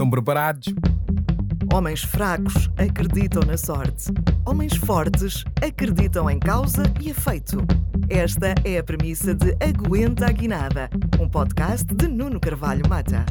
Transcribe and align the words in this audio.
Estão 0.00 0.08
preparados? 0.08 0.72
Homens 1.74 2.02
fracos 2.02 2.70
acreditam 2.78 3.42
na 3.42 3.58
sorte. 3.58 4.06
Homens 4.46 4.74
fortes 4.74 5.44
acreditam 5.62 6.30
em 6.30 6.38
causa 6.38 6.84
e 7.02 7.10
efeito. 7.10 7.58
Esta 8.08 8.54
é 8.64 8.78
a 8.78 8.82
premissa 8.82 9.34
de 9.34 9.54
Aguenta 9.62 10.24
a 10.24 10.32
Guinada, 10.32 10.88
um 11.20 11.28
podcast 11.28 11.84
de 11.94 12.08
Nuno 12.08 12.40
Carvalho 12.40 12.88
Mata. 12.88 13.26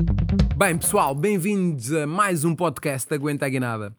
Bem, 0.55 0.77
pessoal, 0.77 1.15
bem-vindos 1.15 1.91
a 1.91 2.05
mais 2.05 2.45
um 2.45 2.55
podcast 2.55 3.09
da 3.09 3.15
Aguenta 3.15 3.47
a 3.47 3.49
Guinada. 3.49 3.97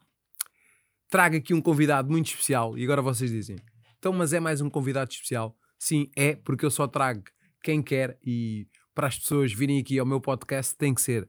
Trago 1.09 1.35
aqui 1.35 1.53
um 1.53 1.61
convidado 1.61 2.09
muito 2.09 2.27
especial 2.27 2.77
e 2.77 2.85
agora 2.85 3.01
vocês 3.01 3.31
dizem: 3.31 3.57
então, 3.99 4.13
mas 4.13 4.31
é 4.31 4.39
mais 4.39 4.61
um 4.61 4.69
convidado 4.69 5.11
especial? 5.11 5.57
Sim, 5.77 6.09
é, 6.15 6.37
porque 6.37 6.65
eu 6.65 6.71
só 6.71 6.87
trago 6.87 7.23
quem 7.61 7.81
quer 7.81 8.17
e 8.25 8.65
para 8.95 9.07
as 9.07 9.19
pessoas 9.19 9.51
virem 9.51 9.77
aqui 9.77 9.99
ao 9.99 10.05
meu 10.05 10.21
podcast 10.21 10.73
tem 10.77 10.93
que 10.93 11.01
ser 11.01 11.27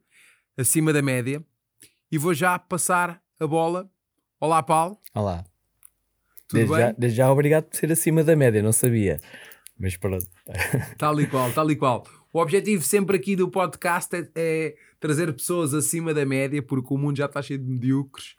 acima 0.56 0.92
da 0.92 1.02
média. 1.02 1.44
E 2.10 2.18
vou 2.18 2.34
já 2.34 2.58
passar 2.58 3.22
a 3.40 3.46
bola. 3.46 3.90
Olá, 4.38 4.62
Paulo. 4.62 4.98
Olá. 5.14 5.44
Tudo 6.48 6.58
Desde 6.58 6.72
bem? 6.74 6.80
já, 6.80 6.92
desde 6.92 7.16
já 7.16 7.32
obrigado 7.32 7.64
por 7.64 7.76
ser 7.76 7.90
acima 7.90 8.22
da 8.22 8.36
média, 8.36 8.62
não 8.62 8.72
sabia. 8.72 9.20
Mas 9.78 9.96
pronto. 9.96 10.26
Tal 10.98 11.20
e 11.20 11.26
qual, 11.26 11.52
tal 11.52 11.70
e 11.70 11.76
qual. 11.76 12.06
O 12.32 12.40
objetivo 12.40 12.82
sempre 12.82 13.16
aqui 13.16 13.34
do 13.34 13.48
podcast 13.48 14.14
é, 14.14 14.28
é 14.34 14.76
trazer 15.00 15.32
pessoas 15.32 15.74
acima 15.74 16.14
da 16.14 16.24
média, 16.24 16.62
porque 16.62 16.92
o 16.92 16.98
mundo 16.98 17.16
já 17.16 17.26
está 17.26 17.42
cheio 17.42 17.58
de 17.58 17.64
medíocres. 17.66 18.34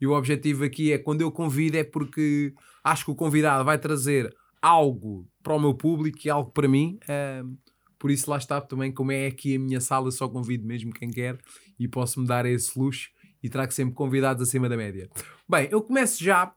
E 0.00 0.06
o 0.06 0.12
objetivo 0.12 0.64
aqui 0.64 0.92
é, 0.92 0.98
quando 0.98 1.22
eu 1.22 1.32
convido, 1.32 1.76
é 1.78 1.84
porque 1.84 2.52
acho 2.82 3.06
que 3.06 3.10
o 3.10 3.14
convidado 3.14 3.64
vai 3.64 3.78
trazer 3.78 4.34
algo 4.60 5.26
para 5.42 5.54
o 5.54 5.60
meu 5.60 5.74
público 5.74 6.18
e 6.24 6.30
algo 6.30 6.50
para 6.50 6.68
mim. 6.68 6.98
Ahm, 7.08 7.56
por 8.04 8.10
isso 8.10 8.30
lá 8.30 8.36
está 8.36 8.60
também, 8.60 8.92
como 8.92 9.12
é 9.12 9.26
aqui 9.28 9.56
a 9.56 9.58
minha 9.58 9.80
sala, 9.80 10.10
só 10.10 10.28
convido 10.28 10.66
mesmo 10.66 10.92
quem 10.92 11.08
quer 11.08 11.38
e 11.80 11.88
posso-me 11.88 12.26
dar 12.26 12.44
esse 12.44 12.78
luxo 12.78 13.08
e 13.42 13.48
trago 13.48 13.72
sempre 13.72 13.94
convidados 13.94 14.46
acima 14.46 14.68
da 14.68 14.76
média. 14.76 15.08
Bem, 15.48 15.70
eu 15.72 15.80
começo 15.80 16.22
já 16.22 16.54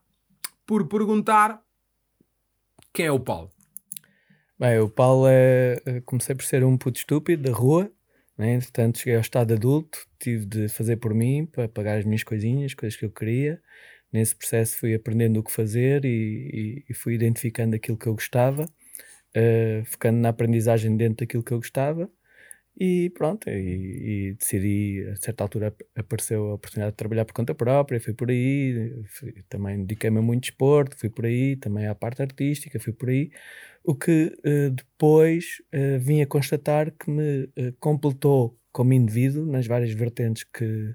por 0.66 0.86
perguntar 0.86 1.58
quem 2.92 3.06
é 3.06 3.10
o 3.10 3.18
Paulo. 3.18 3.48
Bem, 4.58 4.78
o 4.78 4.90
Paulo 4.90 5.26
é. 5.26 5.80
eh, 5.86 6.02
Comecei 6.02 6.34
por 6.34 6.44
ser 6.44 6.62
um 6.62 6.76
puto 6.76 6.98
estúpido 6.98 7.44
da 7.44 7.56
rua, 7.56 7.90
né? 8.36 8.52
entretanto 8.52 8.98
cheguei 8.98 9.14
ao 9.14 9.22
estado 9.22 9.54
adulto, 9.54 10.06
tive 10.18 10.44
de 10.44 10.68
fazer 10.68 10.98
por 10.98 11.14
mim 11.14 11.46
para 11.46 11.66
pagar 11.66 11.96
as 11.96 12.04
minhas 12.04 12.22
coisinhas, 12.24 12.74
coisas 12.74 12.94
que 12.98 13.06
eu 13.06 13.10
queria. 13.10 13.58
Nesse 14.12 14.36
processo 14.36 14.76
fui 14.78 14.94
aprendendo 14.94 15.40
o 15.40 15.42
que 15.42 15.50
fazer 15.50 16.04
e, 16.04 16.08
e- 16.10 16.84
e 16.90 16.92
fui 16.92 17.14
identificando 17.14 17.74
aquilo 17.74 17.96
que 17.96 18.06
eu 18.06 18.12
gostava, 18.12 18.66
eh, 19.34 19.82
focando 19.86 20.18
na 20.20 20.30
aprendizagem 20.30 20.96
dentro 20.96 21.26
daquilo 21.26 21.42
que 21.44 21.52
eu 21.52 21.58
gostava. 21.58 22.10
E 22.80 23.10
pronto, 23.10 23.48
e, 23.50 24.30
e 24.30 24.34
decidi, 24.34 25.04
a 25.12 25.16
certa 25.16 25.42
altura 25.44 25.68
ap- 25.68 25.82
apareceu 25.96 26.50
a 26.50 26.54
oportunidade 26.54 26.92
de 26.92 26.96
trabalhar 26.96 27.24
por 27.24 27.32
conta 27.34 27.52
própria, 27.54 28.00
fui 28.00 28.14
por 28.14 28.30
aí, 28.30 28.92
fui- 29.08 29.44
também 29.48 29.80
dediquei-me 29.80 30.18
a 30.18 30.22
muito 30.22 30.42
desporto, 30.44 30.96
fui 30.96 31.10
por 31.10 31.26
aí, 31.26 31.56
também 31.56 31.86
à 31.88 31.94
parte 31.94 32.22
artística, 32.22 32.78
fui 32.80 32.92
por 32.92 33.08
aí. 33.10 33.30
O 33.84 33.94
que 33.96 34.36
eh, 34.44 34.70
depois 34.70 35.62
eh, 35.72 35.98
vim 35.98 36.22
a 36.22 36.26
constatar 36.26 36.92
que 36.92 37.10
me 37.10 37.50
eh, 37.56 37.72
completou 37.80 38.58
como 38.72 38.92
indivíduo 38.92 39.46
nas 39.46 39.66
várias 39.66 39.92
vertentes 39.92 40.44
que 40.44 40.94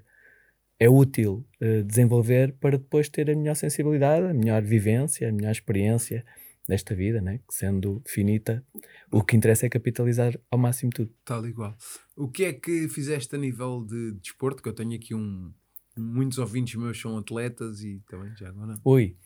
é 0.78 0.88
útil 0.88 1.46
desenvolver 1.86 2.52
para 2.60 2.76
depois 2.78 3.08
ter 3.08 3.30
a 3.30 3.36
melhor 3.36 3.54
sensibilidade, 3.56 4.26
a 4.26 4.34
melhor 4.34 4.62
vivência, 4.62 5.28
a 5.28 5.32
melhor 5.32 5.52
experiência 5.52 6.24
desta 6.68 6.94
vida, 6.94 7.20
né? 7.20 7.38
que 7.38 7.54
sendo 7.54 8.02
finita, 8.06 8.64
o 9.10 9.22
que 9.22 9.36
interessa 9.36 9.66
é 9.66 9.68
capitalizar 9.68 10.38
ao 10.50 10.58
máximo 10.58 10.90
tudo. 10.90 11.12
Tal 11.24 11.46
igual. 11.46 11.76
O 12.16 12.28
que 12.28 12.44
é 12.44 12.52
que 12.52 12.88
fizeste 12.88 13.34
a 13.34 13.38
nível 13.38 13.84
de 13.84 14.12
desporto? 14.12 14.62
Que 14.62 14.68
eu 14.68 14.74
tenho 14.74 14.94
aqui 14.94 15.14
um. 15.14 15.52
Muitos 15.96 16.38
ouvintes 16.38 16.74
meus 16.74 17.00
são 17.00 17.16
atletas 17.16 17.82
e 17.82 18.02
também 18.08 18.34
já 18.36 18.48
agora. 18.48 18.74
Ui, 18.84 19.16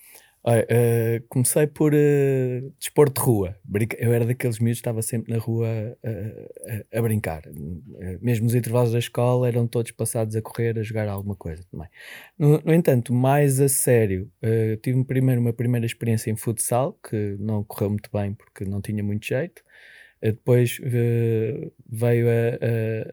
olha, 0.51 0.67
eh, 0.69 1.23
comecei 1.29 1.67
por 1.67 1.93
eh, 1.95 2.63
desporto 2.79 3.21
de 3.21 3.27
rua. 3.27 3.57
Eu 3.99 4.13
era 4.13 4.25
daqueles 4.25 4.59
miúdos 4.59 4.79
que 4.79 4.81
estava 4.83 5.03
sempre 5.03 5.33
na 5.33 5.39
rua 5.39 5.69
eh, 6.03 6.85
a, 6.95 6.99
a 6.99 7.03
brincar. 7.03 7.43
Mesmo 8.21 8.47
os 8.47 8.55
intervalos 8.55 8.93
da 8.93 8.99
escola 8.99 9.49
eram 9.49 9.67
todos 9.67 9.93
passados 9.93 10.35
a 10.37 10.43
correr, 10.43 10.79
a 10.79 10.83
jogar 10.83 11.09
alguma 11.09 11.37
coisa 11.37 11.63
também. 11.71 11.89
No, 12.39 12.61
no 12.65 12.73
entanto, 12.75 13.13
mais 13.13 13.61
a 13.61 13.69
sério, 13.69 14.31
tive 14.83 15.05
primeiro 15.05 15.41
uma 15.41 15.53
primeira 15.53 15.87
experiência 15.87 16.31
em 16.31 16.37
futsal, 16.37 16.99
que 17.09 17.37
não 17.39 17.63
correu 17.65 17.91
muito 17.91 18.11
bem 18.13 18.35
porque 18.35 18.65
não 18.65 18.81
tinha 18.81 19.03
muito 19.03 19.27
jeito. 19.27 19.63
Depois 20.23 20.81
veio 21.89 22.27
a, 22.29 22.33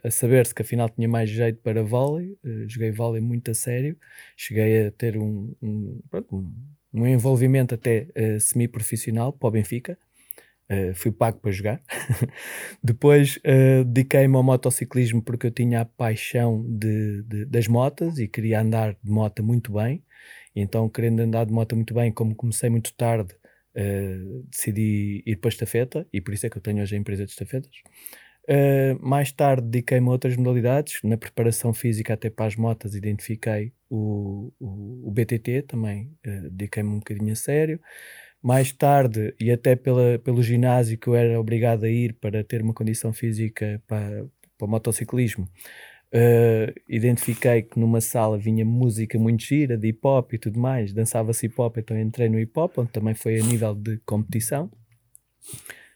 a- 0.06 0.08
a 0.08 0.12
saber-se 0.12 0.54
que 0.54 0.62
afinal 0.62 0.90
tinha 0.90 1.08
mais 1.08 1.30
jeito 1.30 1.60
para 1.62 1.84
vôlei. 1.84 2.38
Joguei 2.68 2.92
vôlei 2.92 3.22
muito 3.22 3.52
a 3.52 3.54
sério. 3.54 3.98
Cheguei 4.36 4.88
a 4.88 4.92
ter 4.92 5.18
um, 5.18 5.54
um, 5.62 6.02
pronto, 6.10 6.36
um- 6.36 6.54
um 7.02 7.08
envolvimento 7.08 7.76
até 7.76 8.08
eh, 8.16 8.40
semi-profissional 8.40 9.34
para 9.34 9.48
o 9.48 9.52
Benfica. 9.52 9.98
Eh, 10.70 10.94
fui 10.96 11.12
pago 11.12 11.40
para 11.40 11.52
jogar. 11.52 11.82
Depois 12.84 13.40
eh, 13.44 13.84
dediquei-me 13.84 14.36
ao 14.36 14.44
motociclismo 14.44 15.22
porque 15.22 15.48
eu 15.48 15.52
tinha 15.52 15.82
a 15.82 15.86
paixão 15.86 16.66
de, 16.68 17.24
de- 17.24 17.46
das 17.46 17.68
motas 17.68 18.18
e 18.20 18.28
queria 18.28 18.62
andar 18.62 18.94
de 19.04 19.12
moto 19.12 19.44
muito 19.44 19.74
bem. 19.74 20.04
Então, 20.56 20.90
querendo 20.90 21.20
andar 21.22 21.46
de 21.46 21.54
moto 21.54 21.76
muito 21.76 21.94
bem, 21.94 22.12
como 22.12 22.36
comecei 22.36 22.70
muito 22.70 22.94
tarde, 22.96 23.36
eh, 23.76 24.18
decidi 24.50 25.24
ir 25.26 25.38
para 25.38 25.50
a 25.50 25.54
estafeta 25.54 26.08
e 26.14 26.22
por 26.22 26.34
isso 26.34 26.46
é 26.48 26.50
que 26.50 26.58
eu 26.58 26.62
tenho 26.62 26.82
hoje 26.82 26.96
a 26.96 27.00
empresa 27.00 27.26
de 27.26 27.32
estafetas. 27.32 27.72
Uh, 28.48 28.96
mais 29.02 29.32
tarde 29.32 29.64
dediquei-me 29.64 30.08
a 30.08 30.12
outras 30.12 30.38
modalidades, 30.38 31.00
na 31.04 31.18
preparação 31.18 31.74
física 31.74 32.14
até 32.14 32.30
para 32.30 32.46
as 32.46 32.56
motas 32.56 32.94
identifiquei 32.94 33.74
o, 33.90 34.54
o, 34.60 35.08
o 35.08 35.12
BTT 35.12 35.64
também, 35.64 36.12
uh, 36.26 36.50
dediquei-me 36.52 36.90
um 36.90 37.00
bocadinho 37.00 37.34
a 37.34 37.36
sério. 37.36 37.80
Mais 38.44 38.72
tarde, 38.72 39.34
e 39.40 39.50
até 39.52 39.76
pela, 39.76 40.20
pelo 40.20 40.44
ginásio 40.44 40.98
que 41.00 41.08
eu 41.08 41.16
era 41.16 41.40
obrigado 41.40 41.86
a 41.86 41.90
ir 41.90 42.14
para 42.14 42.44
ter 42.44 42.62
uma 42.62 42.76
condição 42.76 43.12
física 43.12 43.82
para, 43.88 44.28
para 44.56 44.68
o 44.68 44.70
motociclismo, 44.70 45.50
uh, 46.14 46.82
identifiquei 46.88 47.64
que 47.64 47.80
numa 47.80 48.00
sala 48.00 48.38
vinha 48.38 48.64
música 48.64 49.18
muito 49.18 49.44
gira, 49.44 49.76
de 49.76 49.88
hip 49.88 50.00
hop 50.04 50.34
e 50.34 50.38
tudo 50.38 50.60
mais, 50.60 50.94
dançava-se 50.94 51.48
hip 51.48 51.60
hop, 51.60 51.78
então 51.78 52.00
entrei 52.00 52.30
no 52.30 52.40
hip 52.40 52.52
hop, 52.60 52.78
onde 52.78 52.92
também 52.92 53.16
foi 53.16 53.40
a 53.40 53.44
nível 53.44 53.74
de 53.74 53.98
competição. 54.06 54.70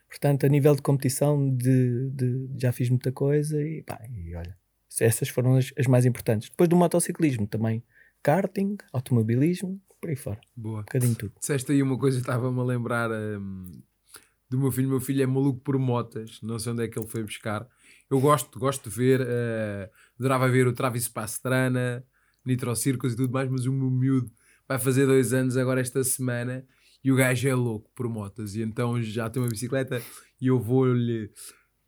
Portanto, 0.09 0.45
a 0.45 0.49
nível 0.49 0.75
de 0.75 0.81
competição, 0.81 1.55
de, 1.55 2.09
de- 2.09 2.49
já 2.57 2.71
fiz 2.71 2.89
muita 2.89 3.11
coisa 3.11 3.61
e, 3.61 3.83
pá, 3.83 3.99
e 4.09 4.35
olha, 4.35 4.57
essas 4.99 5.29
foram 5.29 5.55
as, 5.55 5.71
as 5.77 5.85
mais 5.87 6.05
importantes. 6.05 6.49
Depois 6.49 6.67
do 6.67 6.75
motociclismo 6.75 7.47
também, 7.47 7.83
karting, 8.23 8.75
automobilismo, 8.91 9.79
por 10.01 10.09
aí 10.09 10.15
fora, 10.15 10.39
Boa. 10.55 10.79
um 10.79 10.83
bocadinho 10.83 11.15
tudo. 11.15 11.33
Disseste 11.39 11.71
aí 11.71 11.83
uma 11.83 11.97
coisa, 11.97 12.17
estava-me 12.19 12.59
a 12.59 12.63
lembrar 12.63 13.11
hum, 13.11 13.65
do 14.49 14.57
meu 14.57 14.71
filho. 14.71 14.89
Meu 14.89 14.99
filho 14.99 15.21
é 15.21 15.25
maluco 15.27 15.59
por 15.59 15.77
motas, 15.77 16.39
não 16.41 16.57
sei 16.57 16.71
onde 16.73 16.83
é 16.83 16.87
que 16.87 16.97
ele 16.97 17.07
foi 17.07 17.23
buscar. 17.23 17.67
Eu 18.09 18.19
gosto, 18.19 18.57
gosto 18.57 18.89
de 18.89 18.95
ver, 18.95 19.21
eh, 19.21 19.89
adorava 20.19 20.49
ver 20.49 20.65
o 20.67 20.73
Travis 20.73 21.07
Pastrana, 21.07 22.03
Nitro 22.43 22.75
Circus 22.75 23.13
e 23.13 23.15
tudo 23.15 23.31
mais, 23.31 23.47
mas 23.49 23.65
o 23.65 23.71
meu 23.71 23.91
miúdo 23.91 24.31
vai 24.67 24.79
fazer 24.79 25.05
dois 25.05 25.33
anos 25.33 25.55
agora 25.55 25.79
esta 25.81 26.03
semana 26.03 26.65
e 27.03 27.11
o 27.11 27.15
gajo 27.15 27.47
é 27.47 27.55
louco 27.55 27.89
por 27.95 28.07
motas 28.09 28.55
e 28.55 28.61
então 28.61 29.01
já 29.01 29.29
tem 29.29 29.41
uma 29.41 29.49
bicicleta 29.49 30.01
e 30.41 30.47
eu 30.47 30.59
vou-lhe 30.59 31.31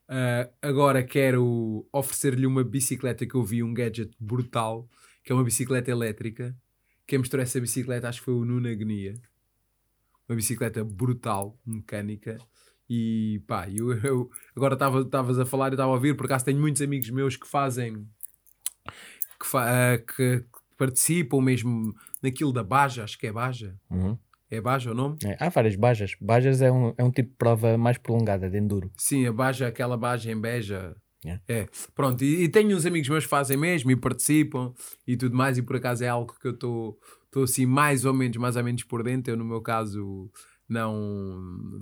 eh, 0.09 0.49
agora 0.61 1.03
quero 1.03 1.85
oferecer-lhe 1.91 2.45
uma 2.45 2.63
bicicleta 2.63 3.25
que 3.25 3.35
eu 3.35 3.44
vi, 3.44 3.61
um 3.63 3.73
gadget 3.73 4.11
brutal, 4.19 4.88
que 5.23 5.31
é 5.31 5.35
uma 5.35 5.44
bicicleta 5.44 5.91
elétrica. 5.91 6.55
Quem 7.07 7.19
mostrou 7.19 7.41
essa 7.41 7.59
bicicleta 7.59 8.07
acho 8.09 8.19
que 8.19 8.25
foi 8.25 8.33
o 8.33 8.45
Nuno 8.45 8.67
Agnia 8.69 9.13
uma 10.29 10.35
bicicleta 10.35 10.83
brutal, 10.83 11.59
mecânica. 11.66 12.38
E 12.89 13.41
pá, 13.47 13.69
eu, 13.69 13.91
eu 14.03 14.29
agora 14.55 14.75
estavas 15.03 15.38
a 15.39 15.45
falar 15.45 15.69
e 15.69 15.73
estava 15.73 15.91
a 15.91 15.94
ouvir, 15.95 16.16
por 16.16 16.25
acaso 16.25 16.45
tenho 16.45 16.59
muitos 16.59 16.81
amigos 16.81 17.09
meus 17.09 17.35
que 17.35 17.47
fazem 17.47 18.07
que, 19.39 19.45
fa- 19.45 19.94
ah, 19.94 19.97
que 19.97 20.44
participam 20.77 21.41
mesmo 21.41 21.94
naquilo 22.21 22.51
da 22.53 22.63
Baja, 22.63 23.03
acho 23.03 23.18
que 23.18 23.27
é 23.27 23.31
Baja. 23.31 23.75
Uhum. 23.89 24.18
É 24.51 24.59
Baja 24.59 24.92
o 24.92 24.94
nome? 24.94 25.15
É, 25.24 25.38
há 25.39 25.48
várias 25.48 25.77
bajas. 25.77 26.13
Bajas 26.19 26.62
é 26.62 26.69
um, 26.69 26.94
é 26.98 27.03
um 27.03 27.09
tipo 27.09 27.30
de 27.30 27.38
prova 27.38 27.77
mais 27.77 27.98
prolongada 27.98 28.50
de 28.50 28.57
enduro. 28.57 28.92
Sim, 28.98 29.25
a 29.25 29.31
Baja, 29.31 29.68
aquela 29.68 29.95
Baja 29.95 30.30
em 30.30 30.39
Beja. 30.39 30.94
Yeah. 31.24 31.42
É, 31.48 31.68
pronto, 31.95 32.24
e, 32.24 32.44
e 32.44 32.50
tenho 32.50 32.75
uns 32.75 32.86
amigos 32.86 33.07
meus 33.07 33.24
que 33.24 33.30
fazem 33.30 33.56
mesmo 33.56 33.92
e 33.92 33.95
participam 33.95 34.74
e 35.07 35.15
tudo 35.15 35.38
mais, 35.38 35.56
e 35.57 35.62
por 35.62 35.75
acaso 35.75 36.03
é 36.03 36.07
algo 36.07 36.36
que 36.38 36.48
eu 36.48 36.53
estou 36.53 37.00
assim 37.44 37.65
mais 37.65 38.06
ou 38.06 38.13
menos, 38.13 38.36
mais 38.38 38.56
ou 38.57 38.63
menos 38.63 38.83
por 38.83 39.03
dentro. 39.03 39.31
Eu, 39.31 39.38
no 39.38 39.45
meu 39.45 39.62
caso, 39.62 40.30
não 40.68 41.80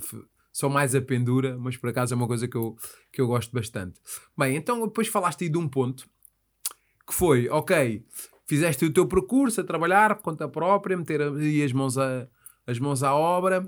sou 0.52 0.70
mais 0.70 0.94
a 0.94 1.02
pendura, 1.02 1.58
mas 1.58 1.76
por 1.76 1.90
acaso 1.90 2.14
é 2.14 2.18
uma 2.18 2.28
coisa 2.28 2.48
que 2.48 2.58
eu, 2.58 2.76
que 3.12 3.22
eu 3.22 3.28
gosto 3.28 3.52
bastante. 3.52 4.00
Bem, 4.38 4.56
então 4.58 4.86
depois 4.86 5.08
falaste 5.08 5.46
aí 5.46 5.50
de 5.50 5.58
um 5.58 5.68
ponto 5.68 6.08
que 7.08 7.16
foi, 7.16 7.50
ok, 7.50 8.06
fizeste 8.46 8.86
o 8.86 8.94
teu 8.94 9.08
percurso 9.08 9.62
a 9.62 9.64
trabalhar 9.64 10.16
por 10.16 10.24
conta 10.24 10.48
própria, 10.48 10.98
meter 10.98 11.22
as 11.22 11.72
mãos, 11.72 11.98
a, 11.98 12.28
as 12.70 12.80
mãos 12.80 13.04
à 13.04 13.14
obra, 13.16 13.68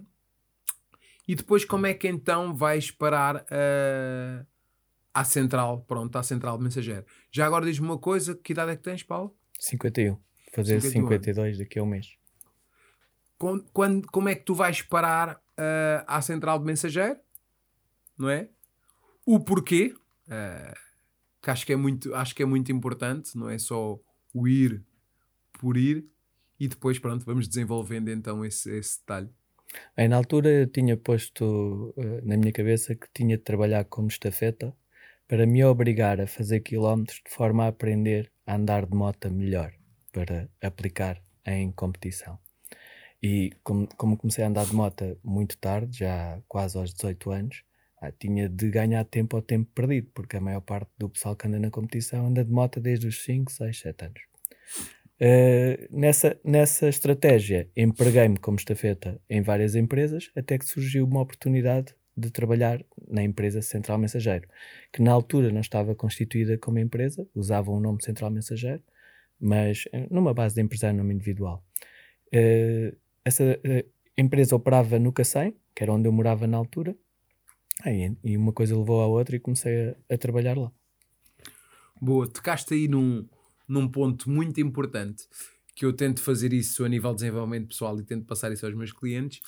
e 1.27 1.35
depois 1.35 1.63
como 1.65 1.85
é 1.85 1.93
que 1.93 2.07
então 2.07 2.53
vais 2.55 2.91
parar 2.91 3.45
a, 3.49 4.45
à 5.13 5.23
central, 5.23 5.81
pronto, 5.87 6.15
à 6.17 6.23
central 6.23 6.57
de 6.57 6.63
mensageiro. 6.63 7.05
Já 7.31 7.45
agora 7.45 7.65
diz-me 7.65 7.85
uma 7.87 7.97
coisa, 7.97 8.35
que 8.35 8.53
idade 8.53 8.71
é 8.71 8.75
que 8.75 8.83
tens, 8.83 9.03
Paulo? 9.03 9.35
51. 9.59 10.17
Fazer 10.53 10.81
51 10.81 11.07
52 11.07 11.57
daqui 11.59 11.79
a 11.79 11.83
um 11.83 11.85
mês. 11.85 12.15
Quando, 13.37 13.63
quando- 13.71 14.07
como 14.11 14.29
é 14.29 14.35
que 14.35 14.43
tu 14.43 14.53
vais 14.53 14.81
parar 14.81 15.41
ah, 15.57 16.03
à 16.07 16.21
central 16.21 16.59
de 16.59 16.65
mensageiro? 16.65 17.17
Não 18.17 18.29
é? 18.29 18.49
O 19.25 19.39
porquê, 19.39 19.93
ah, 20.29 20.73
que 21.41 21.49
acho 21.49 21.65
que, 21.65 21.73
é 21.73 21.75
muito, 21.75 22.13
acho 22.13 22.35
que 22.35 22.43
é 22.43 22.45
muito 22.45 22.71
importante, 22.71 23.37
não 23.37 23.49
é 23.49 23.57
só 23.57 23.97
o 24.33 24.47
ir 24.47 24.83
por 25.59 25.77
ir, 25.77 26.05
e 26.61 26.67
depois, 26.67 26.99
pronto, 26.99 27.25
vamos 27.25 27.47
desenvolvendo 27.47 28.11
então 28.11 28.45
esse, 28.45 28.69
esse 28.77 28.99
detalhe. 28.99 29.27
Bem, 29.97 30.07
na 30.07 30.15
altura 30.15 30.47
eu 30.47 30.67
tinha 30.67 30.95
posto 30.95 31.91
eh, 31.97 32.21
na 32.23 32.37
minha 32.37 32.51
cabeça 32.51 32.93
que 32.93 33.07
tinha 33.11 33.35
de 33.35 33.43
trabalhar 33.43 33.83
como 33.85 34.07
estafeta 34.07 34.71
para 35.27 35.47
me 35.47 35.63
obrigar 35.65 36.21
a 36.21 36.27
fazer 36.27 36.59
quilómetros 36.59 37.19
de 37.25 37.33
forma 37.33 37.63
a 37.65 37.69
aprender 37.69 38.31
a 38.45 38.57
andar 38.57 38.85
de 38.85 38.95
moto 38.95 39.31
melhor 39.31 39.73
para 40.11 40.47
aplicar 40.61 41.19
em 41.47 41.71
competição. 41.71 42.37
E 43.23 43.49
como, 43.63 43.87
como 43.97 44.15
comecei 44.15 44.43
a 44.43 44.47
andar 44.47 44.67
de 44.67 44.75
moto 44.75 45.17
muito 45.23 45.57
tarde, 45.57 45.97
já 45.97 46.39
quase 46.47 46.77
aos 46.77 46.93
18 46.93 47.31
anos, 47.31 47.63
ah, 47.99 48.11
tinha 48.11 48.47
de 48.47 48.69
ganhar 48.69 49.03
tempo 49.05 49.35
ao 49.35 49.41
tempo 49.41 49.67
perdido, 49.73 50.11
porque 50.13 50.37
a 50.37 50.41
maior 50.41 50.61
parte 50.61 50.91
do 50.95 51.09
pessoal 51.09 51.35
que 51.35 51.47
anda 51.47 51.57
na 51.57 51.71
competição 51.71 52.27
anda 52.27 52.45
de 52.45 52.51
moto 52.51 52.79
desde 52.79 53.07
os 53.07 53.23
5, 53.23 53.51
6, 53.51 53.79
7 53.79 54.05
anos. 54.05 54.21
Uh, 55.21 55.87
nessa, 55.91 56.39
nessa 56.43 56.89
estratégia, 56.89 57.69
empreguei-me 57.77 58.37
como 58.37 58.57
estafeta 58.57 59.21
em 59.29 59.41
várias 59.41 59.75
empresas, 59.75 60.31
até 60.35 60.57
que 60.57 60.65
surgiu 60.65 61.05
uma 61.05 61.21
oportunidade 61.21 61.93
de 62.17 62.31
trabalhar 62.31 62.83
na 63.07 63.21
empresa 63.23 63.61
Central 63.61 63.99
Mensageiro, 63.99 64.47
que 64.91 65.01
na 65.01 65.11
altura 65.11 65.51
não 65.51 65.61
estava 65.61 65.93
constituída 65.93 66.57
como 66.57 66.79
empresa, 66.79 67.27
usava 67.35 67.69
o 67.71 67.79
nome 67.79 68.03
Central 68.03 68.31
Mensageiro, 68.31 68.83
mas 69.39 69.83
eh, 69.93 70.07
numa 70.09 70.33
base 70.33 70.55
de 70.55 70.61
empresário 70.61 70.97
nome 70.97 71.13
individual. 71.13 71.63
Uh, 72.33 72.95
essa 73.23 73.43
uh, 73.43 73.89
empresa 74.17 74.55
operava 74.55 74.97
no 74.97 75.13
Cacém, 75.13 75.55
que 75.75 75.83
era 75.83 75.93
onde 75.93 76.07
eu 76.07 76.11
morava 76.11 76.47
na 76.47 76.57
altura, 76.57 76.95
Aí, 77.83 78.15
e 78.23 78.37
uma 78.37 78.53
coisa 78.53 78.77
levou 78.77 79.01
à 79.01 79.07
outra 79.07 79.35
e 79.35 79.39
comecei 79.39 79.89
a, 79.89 80.13
a 80.13 80.17
trabalhar 80.17 80.57
lá. 80.57 80.71
Boa, 81.99 82.27
tocaste 82.27 82.73
aí 82.73 82.87
num, 82.87 83.27
num 83.71 83.87
ponto 83.87 84.29
muito 84.29 84.59
importante 84.59 85.25
que 85.73 85.85
eu 85.85 85.93
tento 85.93 86.21
fazer 86.21 86.51
isso 86.51 86.83
a 86.83 86.89
nível 86.89 87.11
de 87.11 87.21
desenvolvimento 87.21 87.69
pessoal 87.69 87.97
e 87.97 88.03
tento 88.03 88.25
passar 88.25 88.51
isso 88.51 88.65
aos 88.65 88.75
meus 88.75 88.91
clientes, 88.91 89.41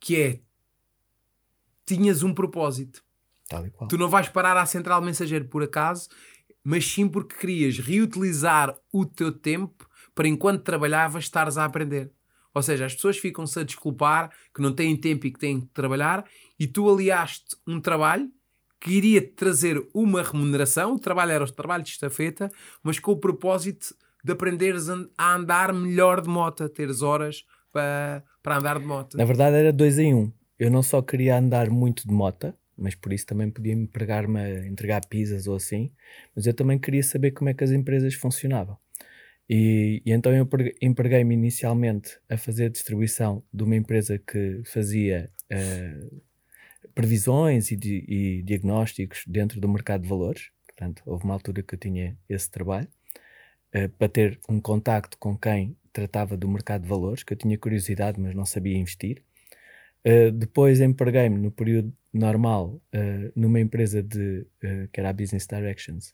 que 0.00 0.16
é 0.16 0.40
tinhas 1.84 2.22
um 2.22 2.32
propósito. 2.32 3.04
Tu 3.86 3.98
não 3.98 4.08
vais 4.08 4.30
parar 4.30 4.56
à 4.56 4.64
central 4.64 5.02
mensageiro 5.02 5.44
por 5.44 5.62
acaso, 5.62 6.08
mas 6.62 6.86
sim 6.86 7.06
porque 7.06 7.36
querias 7.36 7.78
reutilizar 7.78 8.74
o 8.90 9.04
teu 9.04 9.30
tempo 9.30 9.86
para 10.14 10.26
enquanto 10.26 10.62
trabalhavas 10.62 11.24
estares 11.24 11.58
a 11.58 11.66
aprender. 11.66 12.10
Ou 12.54 12.62
seja, 12.62 12.86
as 12.86 12.94
pessoas 12.94 13.18
ficam-se 13.18 13.60
a 13.60 13.62
desculpar 13.62 14.32
que 14.54 14.62
não 14.62 14.72
têm 14.72 14.96
tempo 14.96 15.26
e 15.26 15.30
que 15.30 15.38
têm 15.38 15.60
que 15.60 15.66
trabalhar, 15.74 16.24
e 16.58 16.66
tu 16.66 16.90
aliaste 16.90 17.56
um 17.66 17.78
trabalho 17.78 18.32
que 18.84 18.92
iria 18.92 19.22
trazer 19.22 19.82
uma 19.94 20.22
remuneração. 20.22 20.92
O 20.92 20.98
trabalho 20.98 21.32
era 21.32 21.42
o 21.42 21.50
trabalho 21.50 21.82
de 21.82 21.88
estafeta, 21.88 22.50
mas 22.82 22.98
com 22.98 23.12
o 23.12 23.16
propósito 23.16 23.96
de 24.22 24.30
aprenderes 24.30 24.88
a 24.90 25.34
andar 25.34 25.72
melhor 25.72 26.20
de 26.20 26.28
moto, 26.28 26.68
teres 26.68 27.00
horas 27.00 27.46
para, 27.72 28.22
para 28.42 28.58
andar 28.58 28.78
de 28.78 28.84
moto. 28.84 29.16
Na 29.16 29.24
verdade 29.24 29.56
era 29.56 29.72
dois 29.72 29.98
em 29.98 30.14
um. 30.14 30.30
Eu 30.58 30.70
não 30.70 30.82
só 30.82 31.00
queria 31.00 31.38
andar 31.38 31.70
muito 31.70 32.06
de 32.06 32.12
moto, 32.12 32.52
mas 32.76 32.94
por 32.94 33.10
isso 33.14 33.24
também 33.24 33.50
podia 33.50 33.74
me 33.74 33.86
pregar-me 33.86 34.38
a 34.38 34.66
entregar 34.66 35.06
pizzas 35.06 35.46
ou 35.46 35.56
assim, 35.56 35.90
mas 36.36 36.46
eu 36.46 36.52
também 36.52 36.78
queria 36.78 37.02
saber 37.02 37.30
como 37.30 37.48
é 37.48 37.54
que 37.54 37.64
as 37.64 37.70
empresas 37.70 38.12
funcionavam. 38.12 38.76
E, 39.48 40.02
e 40.04 40.12
então 40.12 40.32
eu 40.34 40.44
pre- 40.44 40.74
empreguei-me 40.80 41.34
inicialmente 41.34 42.18
a 42.28 42.36
fazer 42.36 42.66
a 42.66 42.68
distribuição 42.68 43.42
de 43.52 43.64
uma 43.64 43.76
empresa 43.76 44.18
que 44.18 44.60
fazia 44.64 45.30
eh, 45.48 46.06
previsões 46.94 47.70
e, 47.70 47.76
e 48.08 48.42
diagnósticos 48.42 49.24
dentro 49.26 49.60
do 49.60 49.68
mercado 49.68 50.02
de 50.02 50.08
valores. 50.08 50.50
Portanto, 50.66 51.02
houve 51.06 51.24
uma 51.24 51.34
altura 51.34 51.62
que 51.62 51.74
eu 51.74 51.78
tinha 51.78 52.16
esse 52.28 52.50
trabalho 52.50 52.88
eh, 53.72 53.88
para 53.88 54.08
ter 54.08 54.40
um 54.48 54.60
contacto 54.60 55.16
com 55.18 55.36
quem 55.36 55.76
tratava 55.92 56.36
do 56.36 56.48
mercado 56.48 56.82
de 56.82 56.88
valores, 56.88 57.22
que 57.22 57.32
eu 57.32 57.36
tinha 57.36 57.56
curiosidade, 57.56 58.20
mas 58.20 58.34
não 58.34 58.44
sabia 58.44 58.76
investir. 58.76 59.22
Uh, 60.06 60.30
depois 60.32 60.80
empreguei-me 60.80 61.38
no 61.38 61.50
período 61.50 61.90
normal 62.12 62.78
uh, 62.94 63.32
numa 63.34 63.58
empresa 63.58 64.02
de, 64.02 64.46
uh, 64.62 64.88
que 64.92 65.00
era 65.00 65.08
a 65.08 65.12
Business 65.14 65.46
Directions, 65.46 66.12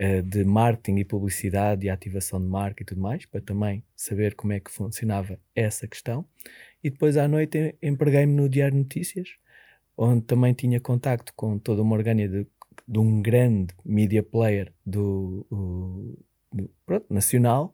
uh, 0.00 0.22
de 0.22 0.42
marketing 0.42 1.00
e 1.00 1.04
publicidade 1.04 1.84
e 1.84 1.90
ativação 1.90 2.40
de 2.40 2.46
marca 2.46 2.82
e 2.82 2.86
tudo 2.86 3.00
mais, 3.00 3.26
para 3.26 3.42
também 3.42 3.84
saber 3.94 4.34
como 4.34 4.54
é 4.54 4.60
que 4.60 4.70
funcionava 4.70 5.38
essa 5.54 5.86
questão. 5.86 6.24
E 6.82 6.88
depois 6.88 7.16
à 7.18 7.28
noite 7.28 7.58
em- 7.58 7.90
empreguei-me 7.90 8.32
no 8.32 8.48
Diário 8.48 8.78
Notícias, 8.78 9.28
onde 9.96 10.22
também 10.26 10.54
tinha 10.54 10.80
contacto 10.80 11.32
com 11.36 11.58
toda 11.58 11.82
uma 11.82 11.96
orgânia 11.96 12.28
de, 12.28 12.46
de 12.88 12.98
um 12.98 13.22
grande 13.22 13.74
media 13.84 14.22
player 14.22 14.72
do, 14.84 15.46
do- 16.52 16.70
pronto, 16.84 17.06
nacional, 17.12 17.72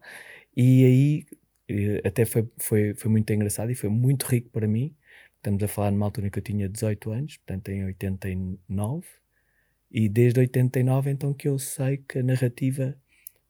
e 0.55 0.85
aí 0.85 1.25
eh, 1.69 2.01
até 2.07 2.25
foi, 2.25 2.49
foi, 2.59 2.95
foi 2.95 3.11
muito 3.11 3.31
engraçado 3.33 3.71
e 3.71 3.75
foi 3.75 3.89
muito 3.89 4.25
rico 4.25 4.49
para 4.49 4.67
mim. 4.67 4.95
Estamos 5.37 5.63
a 5.63 5.67
falar 5.67 5.91
numa 5.91 6.05
altura 6.07 6.27
em 6.27 6.29
que 6.31 6.39
eu 6.39 6.43
tinha 6.43 6.69
18 6.69 7.11
anos, 7.11 7.37
portanto 7.37 7.69
em 7.69 7.85
89, 7.85 9.07
e 9.91 10.09
desde 10.09 10.39
89 10.39 11.11
então 11.11 11.33
que 11.33 11.47
eu 11.47 11.59
sei 11.59 11.97
que 11.97 12.19
a 12.19 12.23
narrativa 12.23 12.97